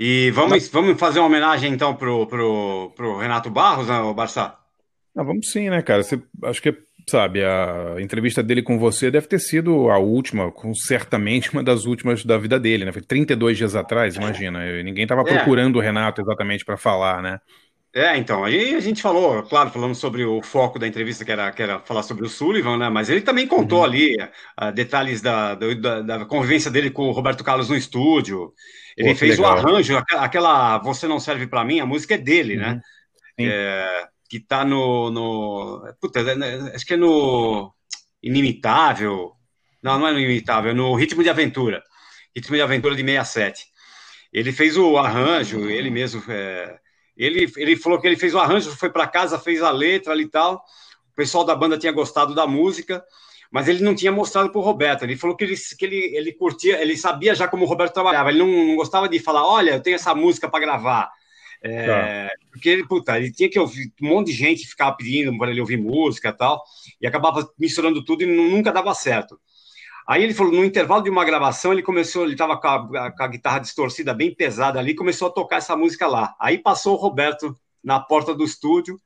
E 0.00 0.30
vamos, 0.30 0.68
vamos 0.68 0.98
fazer 0.98 1.18
uma 1.18 1.26
homenagem 1.26 1.70
então 1.70 1.94
pro, 1.94 2.26
pro, 2.26 2.92
pro 2.96 3.18
Renato 3.18 3.50
Barros, 3.50 3.88
né, 3.88 4.00
o 4.00 4.14
Barça? 4.14 4.56
Ah, 5.14 5.22
vamos 5.22 5.50
sim, 5.50 5.68
né, 5.68 5.82
cara? 5.82 6.02
Você, 6.02 6.20
acho 6.44 6.62
que, 6.62 6.72
sabe, 7.08 7.44
a 7.44 7.96
entrevista 8.00 8.42
dele 8.42 8.62
com 8.62 8.78
você 8.78 9.10
deve 9.10 9.26
ter 9.26 9.38
sido 9.38 9.90
a 9.90 9.98
última, 9.98 10.50
com 10.52 10.74
certamente 10.74 11.52
uma 11.52 11.62
das 11.62 11.84
últimas 11.86 12.24
da 12.24 12.38
vida 12.38 12.58
dele, 12.58 12.84
né? 12.84 12.92
Foi 12.92 13.02
32 13.02 13.56
dias 13.58 13.74
atrás, 13.76 14.16
imagina. 14.16 14.64
Eu- 14.66 14.82
Ninguém 14.84 15.04
estava 15.04 15.22
É. 15.22 15.24
procurando 15.24 15.76
o 15.76 15.80
Renato 15.80 16.20
exatamente 16.20 16.64
para 16.64 16.76
falar, 16.76 17.22
né? 17.22 17.38
É, 17.96 18.16
então, 18.16 18.42
aí 18.44 18.74
a 18.74 18.80
gente 18.80 19.00
falou, 19.00 19.40
claro, 19.44 19.70
falando 19.70 19.94
sobre 19.94 20.24
o 20.24 20.42
foco 20.42 20.80
da 20.80 20.86
entrevista, 20.88 21.24
que 21.24 21.30
era, 21.30 21.52
que 21.52 21.62
era 21.62 21.78
falar 21.78 22.02
sobre 22.02 22.24
o 22.24 22.28
Sullivan, 22.28 22.76
né? 22.76 22.88
Mas 22.88 23.08
ele 23.08 23.20
também 23.20 23.46
contou 23.46 23.78
Uhum. 23.78 23.84
ali 23.84 24.16
ah, 24.56 24.72
detalhes 24.72 25.22
da, 25.22 25.54
da, 25.54 26.00
da 26.02 26.24
convivência 26.24 26.72
dele 26.72 26.90
com 26.90 27.04
o 27.08 27.12
Roberto 27.12 27.44
Carlos 27.44 27.68
no 27.68 27.76
estúdio. 27.76 28.52
Ele 28.96 29.10
Pô, 29.10 29.14
fez 29.14 29.38
o 29.38 29.42
legal. 29.42 29.58
arranjo, 29.58 29.96
aquela, 30.10 30.78
Você 30.78 31.06
Não 31.06 31.20
Serve 31.20 31.46
Pra 31.46 31.64
Mim, 31.64 31.78
a 31.78 31.86
música 31.86 32.14
é 32.14 32.18
dele, 32.18 32.56
né? 32.56 32.80
Sim. 33.38 33.46
É, 33.46 34.06
que 34.34 34.40
tá 34.40 34.64
no, 34.64 35.12
no. 35.12 35.94
Puta, 36.00 36.18
é, 36.18 36.34
né, 36.34 36.72
acho 36.74 36.84
que 36.84 36.94
é 36.94 36.96
no 36.96 37.72
Inimitável. 38.20 39.30
Não, 39.80 39.96
não 39.96 40.08
é 40.08 40.12
no 40.12 40.18
Inimitável, 40.18 40.72
é 40.72 40.74
no 40.74 40.92
Ritmo 40.96 41.22
de 41.22 41.30
Aventura. 41.30 41.80
Ritmo 42.34 42.56
de 42.56 42.62
Aventura 42.62 42.96
de 42.96 43.02
67. 43.04 43.64
Ele 44.32 44.50
fez 44.50 44.76
o 44.76 44.98
arranjo, 44.98 45.70
ele 45.70 45.88
mesmo. 45.88 46.20
é, 46.28 46.80
ele, 47.16 47.48
ele 47.56 47.76
falou 47.76 48.00
que 48.00 48.08
ele 48.08 48.16
fez 48.16 48.34
o 48.34 48.40
arranjo, 48.40 48.72
foi 48.72 48.90
para 48.90 49.06
casa, 49.06 49.38
fez 49.38 49.62
a 49.62 49.70
letra 49.70 50.12
ali 50.12 50.24
e 50.24 50.28
tal. 50.28 50.56
O 51.12 51.14
pessoal 51.14 51.44
da 51.44 51.54
banda 51.54 51.78
tinha 51.78 51.92
gostado 51.92 52.34
da 52.34 52.44
música, 52.44 53.04
mas 53.52 53.68
ele 53.68 53.84
não 53.84 53.94
tinha 53.94 54.10
mostrado 54.10 54.50
para 54.50 54.58
o 54.58 54.64
Roberto. 54.64 55.04
Ele 55.04 55.16
falou 55.16 55.36
que 55.36 55.44
ele, 55.44 55.54
que 55.78 55.84
ele, 55.84 56.16
ele 56.16 56.32
curtia, 56.32 56.82
ele 56.82 56.96
sabia 56.96 57.36
já 57.36 57.46
como 57.46 57.64
o 57.64 57.68
Roberto 57.68 57.94
trabalhava. 57.94 58.30
Ele 58.30 58.40
não, 58.40 58.48
não 58.48 58.74
gostava 58.74 59.08
de 59.08 59.20
falar: 59.20 59.46
olha, 59.46 59.74
eu 59.74 59.80
tenho 59.80 59.94
essa 59.94 60.12
música 60.12 60.48
para 60.48 60.58
gravar. 60.58 61.12
É, 61.66 62.30
Porque 62.52 62.68
ele, 62.68 62.86
puta, 62.86 63.16
ele 63.18 63.32
tinha 63.32 63.48
que 63.50 63.58
ouvir, 63.58 63.92
um 64.02 64.08
monte 64.08 64.26
de 64.28 64.32
gente 64.34 64.66
ficava 64.66 64.96
pedindo 64.96 65.36
para 65.38 65.50
ele 65.50 65.60
ouvir 65.60 65.76
música 65.78 66.28
e 66.28 66.32
tal, 66.32 66.62
e 67.00 67.06
acabava 67.06 67.48
misturando 67.58 68.04
tudo 68.04 68.22
e 68.22 68.26
nu- 68.26 68.50
nunca 68.50 68.70
dava 68.72 68.94
certo. 68.94 69.38
Aí 70.08 70.22
ele 70.24 70.34
falou, 70.34 70.52
no 70.52 70.64
intervalo 70.64 71.02
de 71.02 71.10
uma 71.10 71.24
gravação, 71.24 71.72
ele 71.72 71.82
começou, 71.82 72.24
ele 72.24 72.32
estava 72.34 72.58
com, 72.60 72.68
a- 72.68 73.12
com 73.12 73.22
a 73.24 73.28
guitarra 73.28 73.60
distorcida 73.60 74.14
bem 74.14 74.34
pesada 74.34 74.78
ali, 74.78 74.94
começou 74.94 75.28
a 75.28 75.32
tocar 75.32 75.56
essa 75.58 75.76
música 75.76 76.06
lá. 76.06 76.34
Aí 76.40 76.58
passou 76.58 76.94
o 76.94 77.00
Roberto 77.00 77.56
na 77.84 78.00
porta 78.00 78.34
do 78.34 78.44
estúdio, 78.44 79.00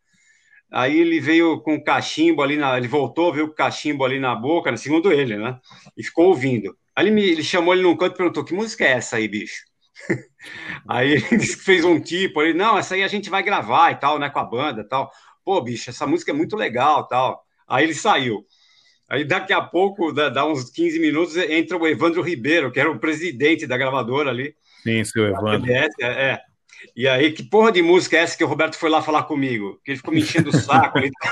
aí 0.72 0.98
ele 0.98 1.20
veio 1.20 1.60
com 1.62 1.76
o 1.76 1.84
cachimbo 1.84 2.42
ali, 2.42 2.56
na, 2.56 2.76
ele 2.78 2.88
voltou, 2.88 3.32
veio 3.32 3.48
com 3.48 3.54
o 3.54 3.56
cachimbo 3.56 4.04
ali 4.04 4.18
na 4.20 4.34
boca, 4.36 4.76
segundo 4.76 5.12
ele, 5.12 5.36
né? 5.38 5.58
E 5.96 6.04
ficou 6.04 6.26
ouvindo. 6.28 6.76
Aí 6.96 7.06
ele, 7.06 7.12
me, 7.12 7.22
ele 7.24 7.44
chamou 7.44 7.74
ele 7.74 7.82
num 7.84 7.96
canto 7.96 8.14
e 8.14 8.18
perguntou, 8.18 8.44
que 8.44 8.54
música 8.54 8.84
é 8.84 8.92
essa 8.92 9.16
aí, 9.16 9.28
bicho? 9.28 9.67
Aí 10.88 11.12
ele 11.12 11.36
disse 11.36 11.56
que 11.56 11.64
fez 11.64 11.84
um 11.84 12.00
tipo, 12.00 12.42
ele, 12.42 12.54
não, 12.56 12.78
essa 12.78 12.94
aí 12.94 13.02
a 13.02 13.08
gente 13.08 13.28
vai 13.28 13.42
gravar 13.42 13.90
e 13.92 13.96
tal, 13.96 14.18
né, 14.18 14.30
com 14.30 14.38
a 14.38 14.44
banda 14.44 14.80
e 14.80 14.84
tal. 14.84 15.10
Pô, 15.44 15.60
bicho, 15.60 15.90
essa 15.90 16.06
música 16.06 16.30
é 16.30 16.34
muito 16.34 16.56
legal 16.56 17.06
tal. 17.06 17.42
Aí 17.66 17.84
ele 17.84 17.94
saiu. 17.94 18.44
Aí 19.08 19.24
daqui 19.24 19.52
a 19.52 19.62
pouco, 19.62 20.12
dá, 20.12 20.28
dá 20.28 20.46
uns 20.46 20.70
15 20.70 20.98
minutos, 20.98 21.36
entra 21.36 21.76
o 21.76 21.86
Evandro 21.86 22.22
Ribeiro, 22.22 22.70
que 22.70 22.78
era 22.78 22.90
o 22.90 22.98
presidente 22.98 23.66
da 23.66 23.76
gravadora 23.76 24.30
ali. 24.30 24.54
Sim, 24.82 25.02
seu 25.04 25.26
Evandro. 25.26 25.62
TBS, 25.62 25.94
é, 26.00 26.06
é. 26.06 26.40
E 26.94 27.08
aí, 27.08 27.32
que 27.32 27.42
porra 27.42 27.72
de 27.72 27.82
música 27.82 28.16
é 28.16 28.20
essa 28.20 28.36
que 28.36 28.44
o 28.44 28.46
Roberto 28.46 28.76
foi 28.76 28.90
lá 28.90 29.02
falar 29.02 29.24
comigo? 29.24 29.80
Que 29.84 29.92
ele 29.92 29.98
ficou 29.98 30.14
me 30.14 30.20
enchendo 30.20 30.50
o 30.50 30.52
saco. 30.52 30.98
Ele 30.98 31.10
que 31.10 31.28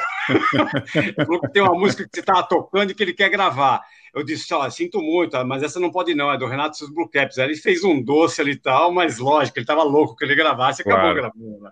tem 1.53 1.63
uma 1.63 1.79
música 1.79 2.05
que 2.05 2.11
você 2.13 2.21
estava 2.21 2.43
tocando 2.43 2.91
e 2.91 2.95
que 2.95 3.03
ele 3.03 3.13
quer 3.13 3.29
gravar. 3.29 3.83
Eu 4.15 4.25
disse, 4.25 4.53
ó, 4.55 4.69
sinto 4.71 5.01
muito, 5.03 5.37
mas 5.45 5.63
essa 5.63 5.79
não 5.79 5.91
pode 5.91 6.15
não, 6.15 6.33
é 6.33 6.39
do 6.39 6.47
Renato 6.47 6.77
seus 6.77 6.91
Blue 6.91 7.09
Caps. 7.09 7.39
Aí 7.39 7.47
ele 7.49 7.57
fez 7.57 7.85
um 7.85 8.03
doce 8.03 8.41
ali 8.41 8.53
e 8.53 8.57
tal, 8.61 8.91
mas 8.93 9.19
lógico, 9.19 9.59
ele 9.59 9.65
estava 9.65 9.83
louco 9.83 10.17
que 10.17 10.25
ele 10.25 10.35
gravasse 10.35 10.81
e 10.81 10.83
acabou 10.83 11.01
Claro. 11.03 11.17
gravando. 11.17 11.61
né? 11.61 11.71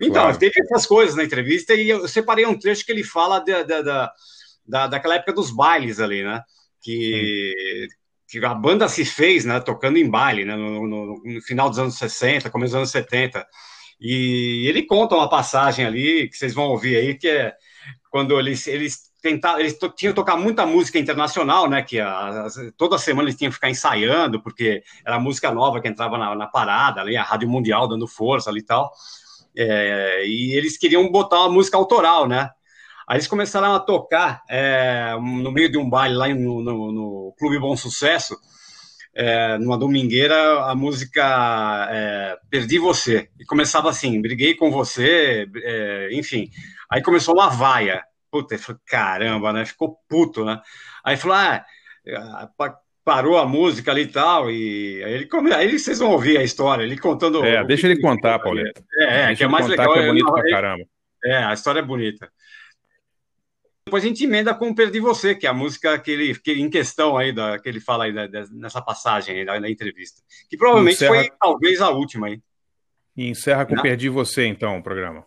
Então, 0.00 0.22
Claro. 0.22 0.38
teve 0.38 0.54
essas 0.60 0.86
coisas 0.86 1.14
na 1.14 1.24
entrevista 1.24 1.74
e 1.74 1.88
eu 1.90 2.08
separei 2.08 2.46
um 2.46 2.58
trecho 2.58 2.84
que 2.86 2.92
ele 2.92 3.04
fala 3.04 3.38
da, 3.40 3.62
da, 3.62 3.82
da, 3.82 4.12
da- 4.66 4.86
daquela 4.86 5.16
época 5.16 5.32
dos 5.34 5.50
bailes 5.50 6.00
ali, 6.00 6.22
né? 6.24 6.42
Que, 6.82 7.86
que 8.28 8.44
a 8.44 8.54
banda 8.54 8.88
se 8.88 9.04
fez, 9.04 9.44
né? 9.44 9.60
Tocando 9.60 9.98
em 9.98 10.08
baile, 10.08 10.44
né? 10.44 10.56
No, 10.56 10.86
no- 10.86 11.22
no 11.22 11.42
final 11.42 11.68
dos 11.68 11.78
anos 11.78 11.98
60, 11.98 12.48
começo 12.50 12.70
dos 12.72 12.76
anos 12.78 12.90
70. 12.90 13.46
E 14.00 14.66
ele 14.68 14.82
conta 14.82 15.14
uma 15.14 15.28
passagem 15.28 15.84
ali 15.84 16.28
que 16.28 16.36
vocês 16.36 16.54
vão 16.54 16.64
ouvir 16.68 16.96
aí, 16.96 17.14
que 17.14 17.28
é 17.28 17.52
quando 18.14 18.38
eles, 18.38 18.68
eles 18.68 19.10
tentaram, 19.20 19.58
eles 19.58 19.76
tinham 19.96 20.12
que 20.12 20.14
tocar 20.14 20.36
muita 20.36 20.64
música 20.64 21.00
internacional, 21.00 21.68
né? 21.68 21.82
Que 21.82 21.98
a- 21.98 22.46
toda 22.78 22.96
semana 22.96 23.28
eles 23.28 23.36
tinham 23.36 23.50
que 23.50 23.56
ficar 23.56 23.68
ensaiando, 23.68 24.40
porque 24.40 24.84
era 25.04 25.18
música 25.18 25.50
nova 25.50 25.80
que 25.80 25.88
entrava 25.88 26.16
na, 26.16 26.32
na 26.36 26.46
parada, 26.46 27.00
ali, 27.00 27.16
a 27.16 27.24
Rádio 27.24 27.48
Mundial 27.48 27.88
dando 27.88 28.06
força 28.06 28.50
ali 28.50 28.60
e 28.60 28.64
tal. 28.64 28.92
É, 29.56 30.24
e 30.28 30.52
eles 30.56 30.78
queriam 30.78 31.10
botar 31.10 31.40
uma 31.40 31.50
música 31.50 31.76
autoral, 31.76 32.28
né? 32.28 32.50
Aí 33.08 33.16
eles 33.16 33.26
começaram 33.26 33.74
a 33.74 33.80
tocar 33.80 34.42
é, 34.48 35.16
no 35.20 35.50
meio 35.50 35.68
de 35.72 35.76
um 35.76 35.90
baile 35.90 36.14
lá 36.14 36.28
no, 36.28 36.62
no- 36.62 36.92
no 36.92 37.34
Clube 37.36 37.58
Bom 37.58 37.76
Sucesso, 37.76 38.36
é, 39.14 39.58
numa 39.58 39.78
domingueira, 39.78 40.64
a 40.64 40.74
música 40.74 41.88
é, 41.90 42.36
Perdi 42.50 42.78
Você. 42.78 43.28
E 43.38 43.44
começava 43.44 43.88
assim, 43.90 44.20
briguei 44.20 44.54
com 44.54 44.70
você, 44.70 45.46
é, 45.62 46.08
enfim. 46.12 46.50
Aí 46.90 47.02
começou 47.02 47.34
uma 47.34 47.48
vaia. 47.48 48.02
Puta, 48.30 48.58
falei, 48.58 48.80
caramba, 48.86 49.52
né? 49.52 49.64
Ficou 49.64 49.96
puto, 50.08 50.44
né? 50.44 50.60
Aí 51.04 51.16
falou, 51.16 51.36
ah, 51.36 51.64
pa- 52.56 52.78
parou 53.04 53.38
a 53.38 53.46
música 53.46 53.90
ali 53.90 54.02
e 54.02 54.06
tal, 54.06 54.50
e 54.50 55.02
aí, 55.04 55.12
ele 55.12 55.28
aí 55.54 55.78
vocês 55.78 55.98
vão 55.98 56.10
ouvir 56.12 56.38
a 56.38 56.42
história, 56.42 56.82
ele 56.82 56.96
contando... 56.98 57.44
É, 57.44 57.62
deixa 57.64 57.82
que 57.82 57.92
ele 57.92 58.00
contar, 58.00 58.38
Paulinho. 58.38 58.72
É, 58.98 59.30
é, 59.32 59.36
que 59.36 59.44
é 59.44 59.46
mais 59.46 59.66
contar 59.66 59.82
legal. 59.82 59.94
que 59.94 60.00
é 60.00 60.06
bonito 60.06 60.26
Eu- 60.28 60.32
pra 60.32 60.42
eu- 60.42 60.50
caramba. 60.50 60.84
É, 61.24 61.36
a 61.44 61.52
história 61.52 61.80
é 61.80 61.82
bonita. 61.82 62.30
Depois 63.86 64.02
a 64.02 64.06
gente 64.08 64.24
emenda 64.24 64.54
com 64.54 64.74
Perdi 64.74 64.98
Você, 65.00 65.34
que 65.34 65.46
é 65.46 65.50
a 65.50 65.54
música 65.54 65.98
que 65.98 66.10
ele, 66.10 66.34
que, 66.38 66.52
em 66.52 66.70
questão 66.70 67.16
aí, 67.18 67.32
da, 67.32 67.58
que 67.58 67.68
ele 67.68 67.80
fala 67.80 68.04
aí 68.04 68.12
da- 68.12 68.26
da- 68.26 68.46
nessa 68.52 68.80
passagem 68.80 69.38
aí 69.38 69.44
da, 69.44 69.58
da 69.58 69.70
entrevista. 69.70 70.22
Que 70.48 70.56
provavelmente 70.56 70.94
Encerra- 70.96 71.14
foi 71.14 71.30
talvez 71.38 71.80
a 71.82 71.90
última 71.90 72.28
aí. 72.28 72.40
E 73.16 73.28
encerra 73.28 73.66
com 73.66 73.74
Não. 73.74 73.82
Perdi 73.82 74.08
Você, 74.08 74.46
então, 74.46 74.78
o 74.78 74.82
programa. 74.82 75.24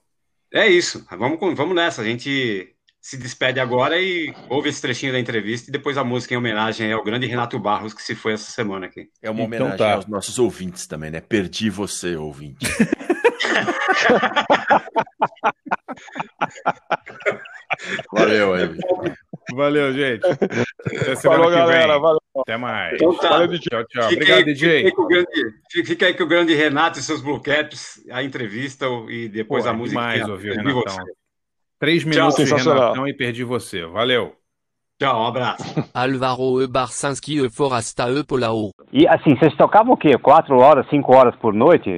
É 0.54 0.68
isso, 0.68 1.06
vamos, 1.10 1.40
vamos 1.56 1.76
nessa. 1.76 2.02
A 2.02 2.06
gente 2.06 2.74
se 3.02 3.18
despede 3.18 3.60
agora 3.60 4.00
e 4.00 4.34
ouve 4.50 4.70
esse 4.70 4.82
trechinho 4.82 5.14
da 5.14 5.20
entrevista 5.20 5.70
e 5.70 5.72
depois 5.72 5.98
a 5.98 6.04
música 6.04 6.34
em 6.34 6.38
homenagem 6.38 6.92
ao 6.92 7.04
grande 7.04 7.26
Renato 7.26 7.58
Barros, 7.58 7.94
que 7.94 8.02
se 8.02 8.14
foi 8.16 8.34
essa 8.34 8.52
semana 8.52 8.86
aqui. 8.88 9.10
É 9.22 9.30
uma 9.30 9.44
Então 9.44 9.46
homenagem 9.46 9.78
tá. 9.78 9.94
aos 9.94 10.08
nossos 10.08 10.38
ouvintes 10.40 10.88
também, 10.88 11.10
né? 11.10 11.22
Perdi 11.22 11.70
você, 11.70 12.16
ouvinte. 12.16 12.66
Valeu 18.12 18.54
aí. 18.54 18.70
Valeu, 19.54 19.94
gente. 19.94 20.26
Até 20.26 21.16
Falou, 21.16 21.50
galera. 21.50 21.98
Valeu. 22.00 22.22
Até 22.48 22.56
mais. 22.56 22.94
Então 22.94 23.14
tá. 23.14 23.28
Valeu, 23.28 23.48
DJ. 23.48 23.60
Tchau, 23.70 23.84
tchau. 23.90 24.04
Fica 24.04 24.24
Obrigado, 24.24 24.38
aí, 24.38 24.44
DJ. 24.46 24.78
Fica 24.78 24.88
aí, 24.88 24.92
com 24.94 25.02
o 25.02 25.08
grande, 25.08 25.86
fica 25.86 26.06
aí 26.06 26.14
com 26.14 26.24
o 26.24 26.28
grande 26.28 26.56
Renato 26.56 26.98
e 26.98 27.02
seus 27.02 27.22
Blue 27.22 27.42
Caps, 27.42 28.02
a 28.10 28.24
entrevista 28.24 28.86
e 29.10 29.28
depois 29.28 29.66
Pô, 29.66 29.70
a 29.70 29.74
música. 29.74 30.00
demais 30.00 30.30
ouvir 30.30 30.52
o 30.52 30.56
Perdi 30.56 30.70
Renatão. 30.70 30.96
Você. 30.96 31.12
Três 31.78 32.04
minutos 32.06 32.38
de 32.38 32.44
sensacional. 32.44 32.82
Renatão 32.84 33.08
e 33.10 33.14
Perdi 33.14 33.44
Você. 33.44 33.86
Valeu. 33.86 34.34
Tchau, 34.98 35.24
um 35.24 35.28
abraço. 35.28 35.62
Alvaro 35.94 36.64
e 36.64 36.68
Barcinski 36.68 37.46
e 37.46 37.50
Forasta 37.50 38.10
e 38.12 38.24
Polao. 38.24 38.72
E 38.94 39.06
assim, 39.06 39.36
vocês 39.36 39.54
tocavam 39.58 39.94
o 39.94 39.98
quê? 39.98 40.18
Quatro 40.18 40.58
horas, 40.58 40.88
cinco 40.90 41.14
horas 41.14 41.36
por 41.36 41.54
noite? 41.54 41.90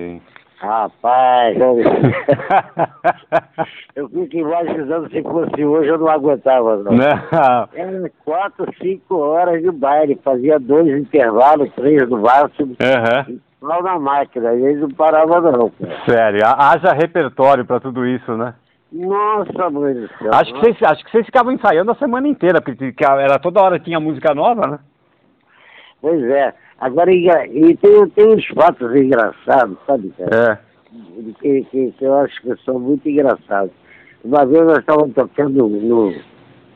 Rapaz, 0.59 1.55
eu, 3.95 4.09
fico 4.09 4.35
imaginando 4.37 5.09
se 5.09 5.21
fosse 5.23 5.63
hoje 5.63 5.89
eu 5.89 5.97
não 5.97 6.09
aguentava, 6.09 6.75
não. 6.83 6.91
Não. 6.91 7.69
Era 7.73 8.11
quatro, 8.25 8.65
cinco 8.81 9.15
horas 9.19 9.61
de 9.61 9.71
baile, 9.71 10.19
fazia 10.21 10.59
dois 10.59 10.87
intervalos, 10.87 11.71
três 11.75 12.09
no 12.09 12.19
máximo, 12.21 12.75
Aham. 12.81 13.37
mal 13.61 13.81
na 13.83 13.97
máquina, 13.97 14.53
e 14.53 14.65
eles 14.65 14.81
não 14.81 14.89
paravam 14.91 15.41
não, 15.41 15.69
cara. 15.69 15.97
Sério, 16.05 16.41
ha- 16.45 16.71
haja 16.73 16.91
repertório 16.91 17.63
pra 17.65 17.79
tudo 17.79 18.05
isso, 18.05 18.35
né? 18.35 18.53
Nossa, 18.91 19.69
mãe 19.69 19.93
do 19.93 20.07
céu. 20.17 20.31
Acho 20.33 20.53
que, 20.53 20.59
vocês, 20.59 20.83
acho 20.83 21.05
que 21.05 21.11
vocês 21.11 21.25
ficavam 21.25 21.53
ensaiando 21.53 21.91
a 21.91 21.95
semana 21.95 22.27
inteira, 22.27 22.59
porque 22.61 22.91
que 22.91 23.05
era 23.05 23.39
toda 23.39 23.61
hora 23.61 23.79
tinha 23.79 23.97
música 23.99 24.33
nova, 24.33 24.67
né? 24.67 24.79
Pois 26.01 26.21
é. 26.23 26.53
Agora, 26.79 27.13
e 27.13 27.75
tem, 27.77 28.09
tem 28.09 28.27
uns 28.27 28.45
fatos 28.47 28.95
engraçados, 28.95 29.77
sabe, 29.85 30.13
cara? 30.17 30.59
É. 30.65 30.69
Que, 31.41 31.63
que, 31.65 31.91
que 31.91 32.05
eu 32.05 32.15
acho 32.19 32.41
que 32.41 32.55
são 32.63 32.79
muito 32.79 33.07
engraçados. 33.07 33.71
Uma 34.23 34.45
vez 34.45 34.65
nós 34.65 34.79
estávamos 34.79 35.13
tocando 35.13 35.67
no, 35.67 36.13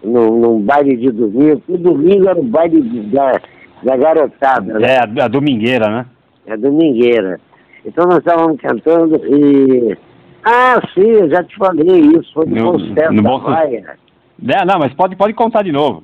no, 0.04 0.40
num 0.40 0.62
baile 0.62 0.98
de 0.98 1.12
domingo, 1.12 1.62
e 1.68 1.78
domingo 1.78 2.30
era 2.30 2.40
o 2.40 2.44
baile 2.44 2.82
da, 3.12 3.40
da 3.84 3.98
garotada, 3.98 4.80
né? 4.80 4.96
É, 4.96 5.00
a, 5.00 5.26
a 5.26 5.28
domingueira, 5.28 5.90
né? 5.90 6.06
É 6.46 6.58
domingueira. 6.58 7.40
Então 7.86 8.06
nós 8.06 8.20
estávamos 8.20 8.60
cantando 8.60 9.16
e. 9.26 9.98
Ah, 10.44 10.82
sim, 10.94 11.08
eu 11.08 11.30
já 11.30 11.44
te 11.44 11.56
falei 11.56 12.00
isso, 12.00 12.34
foi 12.34 12.46
no, 12.46 12.78
Sucesso 12.78 13.14
no 13.14 13.22
da 13.24 13.30
Bom 13.30 13.40
Vaia. 13.40 13.98
É, 14.46 14.66
não, 14.66 14.80
mas 14.80 14.94
pode, 14.94 15.16
pode 15.16 15.34
contar 15.34 15.64
de 15.64 15.72
novo. 15.72 16.04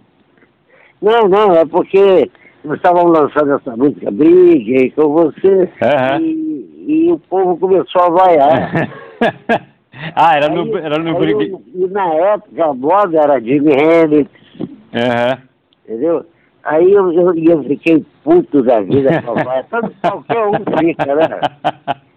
Não, 1.02 1.28
não, 1.28 1.54
é 1.54 1.66
porque 1.66 2.30
nós 2.64 2.78
estávamos 2.78 3.18
lançando 3.18 3.54
essa 3.54 3.76
música 3.76 4.12
Brigue 4.12 4.92
com 4.92 5.10
você 5.10 5.70
Aham. 5.82 6.22
e, 6.22 7.06
e 7.08 7.12
o 7.12 7.20
povo 7.20 7.58
começou 7.58 8.02
a 8.04 8.10
vaiar. 8.10 8.90
ah, 10.16 10.36
era 10.36 10.50
no, 10.50 10.78
era 10.78 10.98
no 11.00 11.10
Aí 11.18 11.34
brigue- 11.36 11.52
eu- 11.52 11.62
e 11.74 11.88
na 11.88 12.14
época 12.14 12.66
a 12.66 12.74
moda 12.74 13.20
era 13.20 13.40
Jimi 13.40 13.72
Hendrix, 13.74 14.30
Aham. 14.94 15.38
entendeu? 15.88 16.26
Aí 16.64 16.92
eu, 16.92 17.12
eu, 17.14 17.34
eu 17.36 17.64
fiquei 17.64 18.06
puto 18.24 18.62
da 18.62 18.82
vida 18.82 19.22
com 19.24 19.32
a 19.32 19.44
vaia. 19.44 19.66
Tanto 19.70 19.92
qualquer 20.02 20.46
um 20.46 20.78
fica, 20.78 21.16
né? 21.16 21.40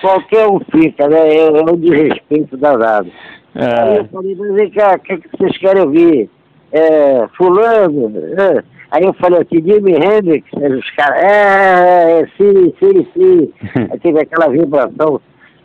Qualquer 0.00 0.46
um 0.46 0.60
fica, 0.60 1.06
né? 1.08 1.18
É, 1.28 1.46
é 1.48 1.50
um 1.62 1.76
desrespeito 1.76 2.56
danado. 2.56 3.10
Aí 3.54 3.96
eu 3.98 4.04
falei, 4.06 4.34
mas 4.34 4.54
vem 4.54 4.70
cá, 4.70 4.94
o 4.94 4.98
que, 5.00 5.18
que 5.18 5.28
vocês 5.36 5.58
querem 5.58 5.82
ouvir? 5.82 6.30
É, 6.72 7.26
fulano? 7.36 8.10
é. 8.40 8.64
Aí 8.90 9.04
eu 9.04 9.12
falei 9.14 9.40
assim, 9.40 9.62
Jimi 9.62 9.92
Hendrix, 9.92 10.46
os 10.52 10.90
caras, 10.92 11.22
é, 11.22 12.20
é, 12.22 12.26
sim, 12.36 12.74
sim, 12.78 13.06
sim. 13.14 13.52
Aí 13.90 13.98
teve 14.00 14.20
aquela 14.20 14.48
vibração. 14.48 15.20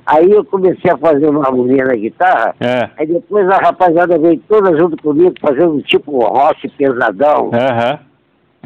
Aí 0.05 0.29
eu 0.29 0.45
comecei 0.45 0.91
a 0.91 0.97
fazer 0.97 1.27
uma 1.27 1.43
harmonia 1.43 1.83
na 1.83 1.95
guitarra, 1.95 2.53
É. 2.59 2.87
aí 2.95 3.07
depois 3.07 3.49
a 3.49 3.57
rapaziada 3.57 4.19
veio 4.19 4.39
toda 4.47 4.77
junto 4.77 4.95
comigo, 5.01 5.33
fazendo 5.41 5.81
tipo 5.81 6.19
rock 6.19 6.69
pesadão, 6.77 7.49
Aham. 7.53 7.99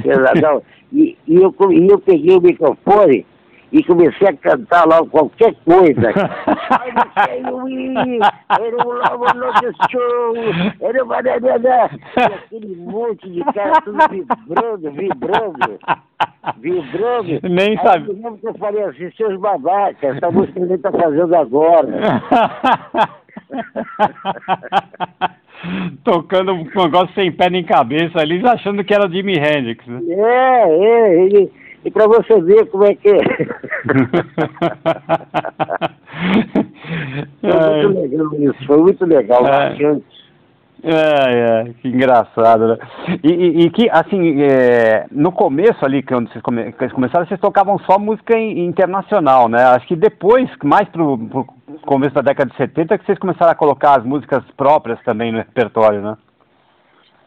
pesadão. 0.03 0.61
E, 0.91 1.15
e, 1.27 1.35
eu, 1.35 1.53
e 1.69 1.87
eu 1.87 1.99
peguei 1.99 2.35
o 2.35 2.41
microfone 2.41 3.23
e 3.71 3.83
comecei 3.83 4.27
a 4.27 4.33
cantar 4.33 4.87
lá 4.87 5.05
qualquer 5.05 5.53
coisa. 5.65 6.09
E 12.17 12.19
aquele 12.19 12.75
monte 12.75 13.29
de 13.29 13.43
cara 13.45 13.81
tudo 13.81 13.97
vibrando, 14.09 14.91
vibrando, 14.91 15.79
vibrando. 16.57 17.49
Nem 17.49 17.77
sabe. 17.77 18.09
eu 18.09 18.37
que 18.37 18.47
eu 18.47 18.53
falei 18.55 18.83
assim, 18.83 19.11
seus 19.11 19.39
babacas, 19.39 20.17
essa 20.17 20.31
música 20.31 20.59
ele 20.59 20.77
tá 20.77 20.91
fazendo 20.91 21.35
agora. 21.35 21.87
Tocando 26.03 26.53
um 26.53 26.63
negócio 26.63 27.13
sem 27.13 27.31
pé 27.31 27.49
nem 27.49 27.63
cabeça 27.63 28.19
ali, 28.19 28.41
achando 28.47 28.83
que 28.83 28.93
era 28.93 29.09
Jimi 29.09 29.33
Hendrix. 29.33 29.85
né? 29.85 29.99
É, 30.09 30.69
é, 30.69 31.25
ele, 31.25 31.51
e 31.85 31.91
pra 31.91 32.07
você 32.07 32.41
ver 32.41 32.65
como 32.69 32.85
é 32.85 32.95
que 32.95 33.09
é. 33.09 33.19
Foi 37.41 37.87
muito 37.87 37.99
legal 38.01 38.33
isso, 38.35 38.65
foi 38.65 38.77
muito 38.77 39.05
legal, 39.05 39.45
É. 39.45 39.49
marcante. 39.51 40.05
É, 40.81 40.93
é, 40.93 41.73
que 41.81 41.89
engraçado, 41.89 42.69
né? 42.69 42.77
E, 43.21 43.29
e- 43.33 43.65
e 43.65 43.69
que, 43.69 43.89
assim, 43.89 44.41
é, 44.41 45.07
no 45.11 45.29
começo 45.29 45.83
ali, 45.83 46.01
quando 46.01 46.29
vocês, 46.31 46.41
come, 46.41 46.71
vocês 46.71 46.93
começaram, 46.93 47.25
vocês 47.27 47.37
tocavam 47.39 47.77
só 47.79 47.99
música 47.99 48.37
in- 48.39 48.63
internacional, 48.65 49.49
né? 49.49 49.61
Acho 49.61 49.85
que 49.87 49.95
depois, 49.97 50.49
mais 50.63 50.87
pro, 50.87 51.17
pro 51.17 51.45
começo 51.85 52.15
da 52.15 52.21
década 52.21 52.49
de 52.49 52.55
70, 52.55 52.97
que 52.97 53.05
vocês 53.05 53.19
começaram 53.19 53.51
a 53.51 53.55
colocar 53.55 53.97
as 53.99 54.05
músicas 54.05 54.41
próprias 54.55 54.97
também 55.03 55.33
no 55.33 55.39
repertório, 55.39 55.99
né? 56.01 56.15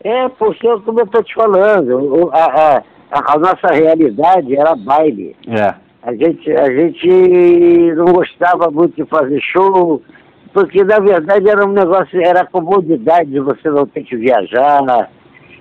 É, 0.03 0.31
porque, 0.31 0.67
como 0.81 1.01
eu 1.01 1.05
estou 1.05 1.23
te 1.23 1.35
falando, 1.35 2.31
a, 2.33 2.77
a, 2.79 2.83
a- 3.13 3.35
a 3.35 3.39
nossa 3.39 3.69
realidade 3.73 4.57
era 4.57 4.75
baile. 4.75 5.37
É. 5.47 5.75
A 6.03 6.13
gente, 6.15 6.51
a 6.51 6.69
gente 6.71 7.95
não 7.95 8.07
gostava 8.07 8.71
muito 8.71 8.97
de 8.97 9.05
fazer 9.09 9.41
show, 9.41 10.03
porque 10.53 10.83
na 10.83 10.99
verdade 10.99 11.49
era 11.49 11.65
um 11.65 11.73
negócio, 11.73 12.21
era 12.21 12.41
a 12.41 12.47
comodidade 12.47 13.31
de 13.31 13.39
você 13.39 13.71
não 13.71 13.87
ter 13.87 14.03
que 14.03 14.17
viajar. 14.17 15.09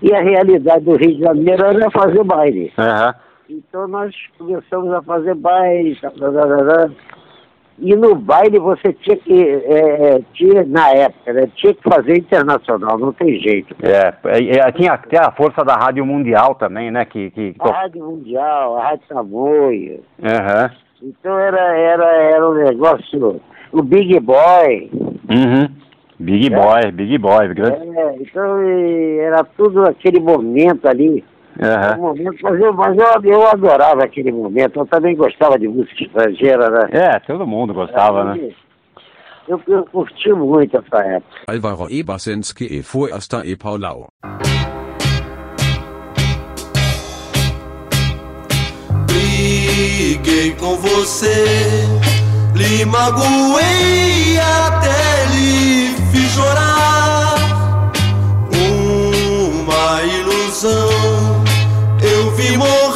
E 0.02 0.12
a 0.14 0.20
realidade 0.22 0.84
do 0.86 0.96
Rio 0.96 1.14
de 1.16 1.20
Janeiro 1.20 1.64
era 1.64 1.92
fazer 1.92 2.24
baile. 2.24 2.74
Aham. 2.78 3.14
Então 3.48 3.88
nós 3.88 4.16
começamos 4.38 4.92
a 4.94 5.02
fazer 5.04 5.36
baile, 5.36 5.96
tá, 6.02 6.10
tá, 6.10 6.32
tá, 6.32 6.48
tá, 6.48 6.66
tá. 6.66 6.90
E 7.82 7.96
no 7.96 8.14
baile 8.16 8.60
você 8.60 8.94
tinha 8.94 9.18
que, 9.18 9.44
é, 9.44 10.16
é, 10.16 10.22
tinha, 10.34 10.64
na 10.66 10.90
época, 10.92 11.34
né, 11.34 11.48
tinha 11.56 11.74
que 11.74 11.82
fazer 11.84 12.18
internacional, 12.20 12.98
não 13.00 13.12
tem 13.12 13.40
jeito. 13.40 13.76
É, 13.82 14.14
é, 14.30 14.58
é, 14.60 14.72
tinha 14.72 14.94
até 14.94 15.18
a 15.20 15.32
força 15.32 15.66
da 15.66 15.74
Rádio 15.76 16.06
Mundial 16.06 16.54
também, 16.56 16.92
né? 16.92 17.04
Que, 17.06 17.32
que, 17.32 17.56
A 17.60 17.70
Rádio 17.72 18.06
Mundial, 18.06 18.78
a 18.78 18.84
Rádio 18.84 19.06
Tamoio. 19.10 20.00
Aham. 20.24 20.72
Então 21.02 21.38
era, 21.40 21.76
era, 21.76 22.06
era 22.06 22.48
um 22.50 22.54
negócio, 22.54 23.42
o 23.72 23.82
Big 23.82 24.20
Boy. 24.20 24.92
Uhum. 25.30 25.68
Big 26.20 26.54
É. 26.54 26.56
Boy, 26.56 26.92
Big 26.92 27.18
Boy. 27.18 27.48
grande- 27.56 27.98
É, 27.98 28.16
então 28.20 28.64
e 28.64 29.18
era 29.18 29.44
tudo 29.58 29.82
aquele 29.90 30.20
momento 30.20 30.88
ali. 30.88 31.24
Um 31.98 32.02
momento, 32.02 32.38
mas 32.42 32.60
eu, 32.60 32.74
mas 32.74 32.98
eu, 32.98 33.32
eu 33.32 33.48
adorava 33.48 34.04
aquele 34.04 34.32
momento. 34.32 34.80
Eu 34.80 34.86
também 34.86 35.16
gostava 35.16 35.60
de 35.60 35.68
música 35.68 36.04
estrangeira, 36.04 36.70
né? 36.70 36.90
É, 36.92 37.20
todo 37.20 37.46
mundo 37.46 37.74
gostava, 37.74 38.24
né? 38.24 38.52
Eu, 39.48 39.62
eu 39.68 39.84
curti 39.86 40.32
muito 40.34 40.78
essa 40.78 41.04
época. 41.04 41.36
Alvaro 41.48 41.88
Ebersenske 41.92 42.66
e 42.66 42.82
Forster 42.82 43.42
e 43.46 43.56
Paulau. 43.56 44.08
Briguei 49.08 50.56
com 50.60 50.76
você, 50.78 51.46
lhe 52.56 52.86
magoei 52.86 54.38
até 54.40 55.26
lhe 55.34 55.96
fiz 56.12 56.32
chorar. 56.32 57.36
Uma 58.54 60.04
ilusão, 60.04 61.41
eu 62.42 62.58
vi 62.58 62.91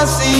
tão 0.00 0.39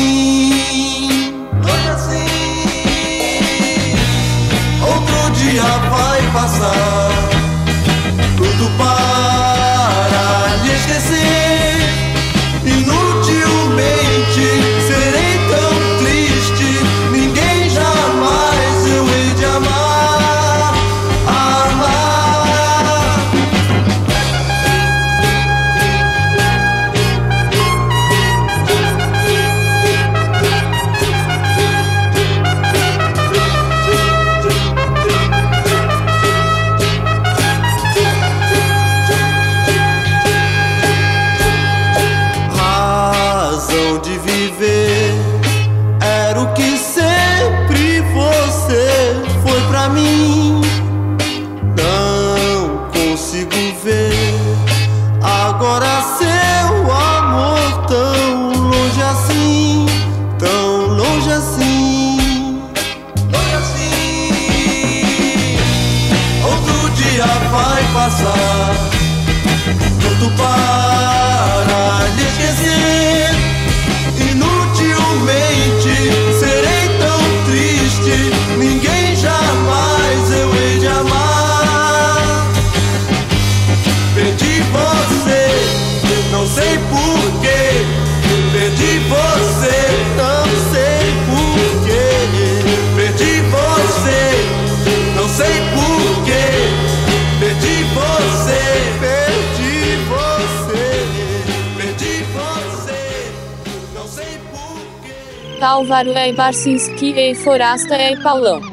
Álvaro 105.81 106.13
e 106.13 106.33
Barcinski 106.35 107.15
e 107.17 107.35
Forasta 107.35 107.97
e 107.97 108.15
Paulão. 108.23 108.70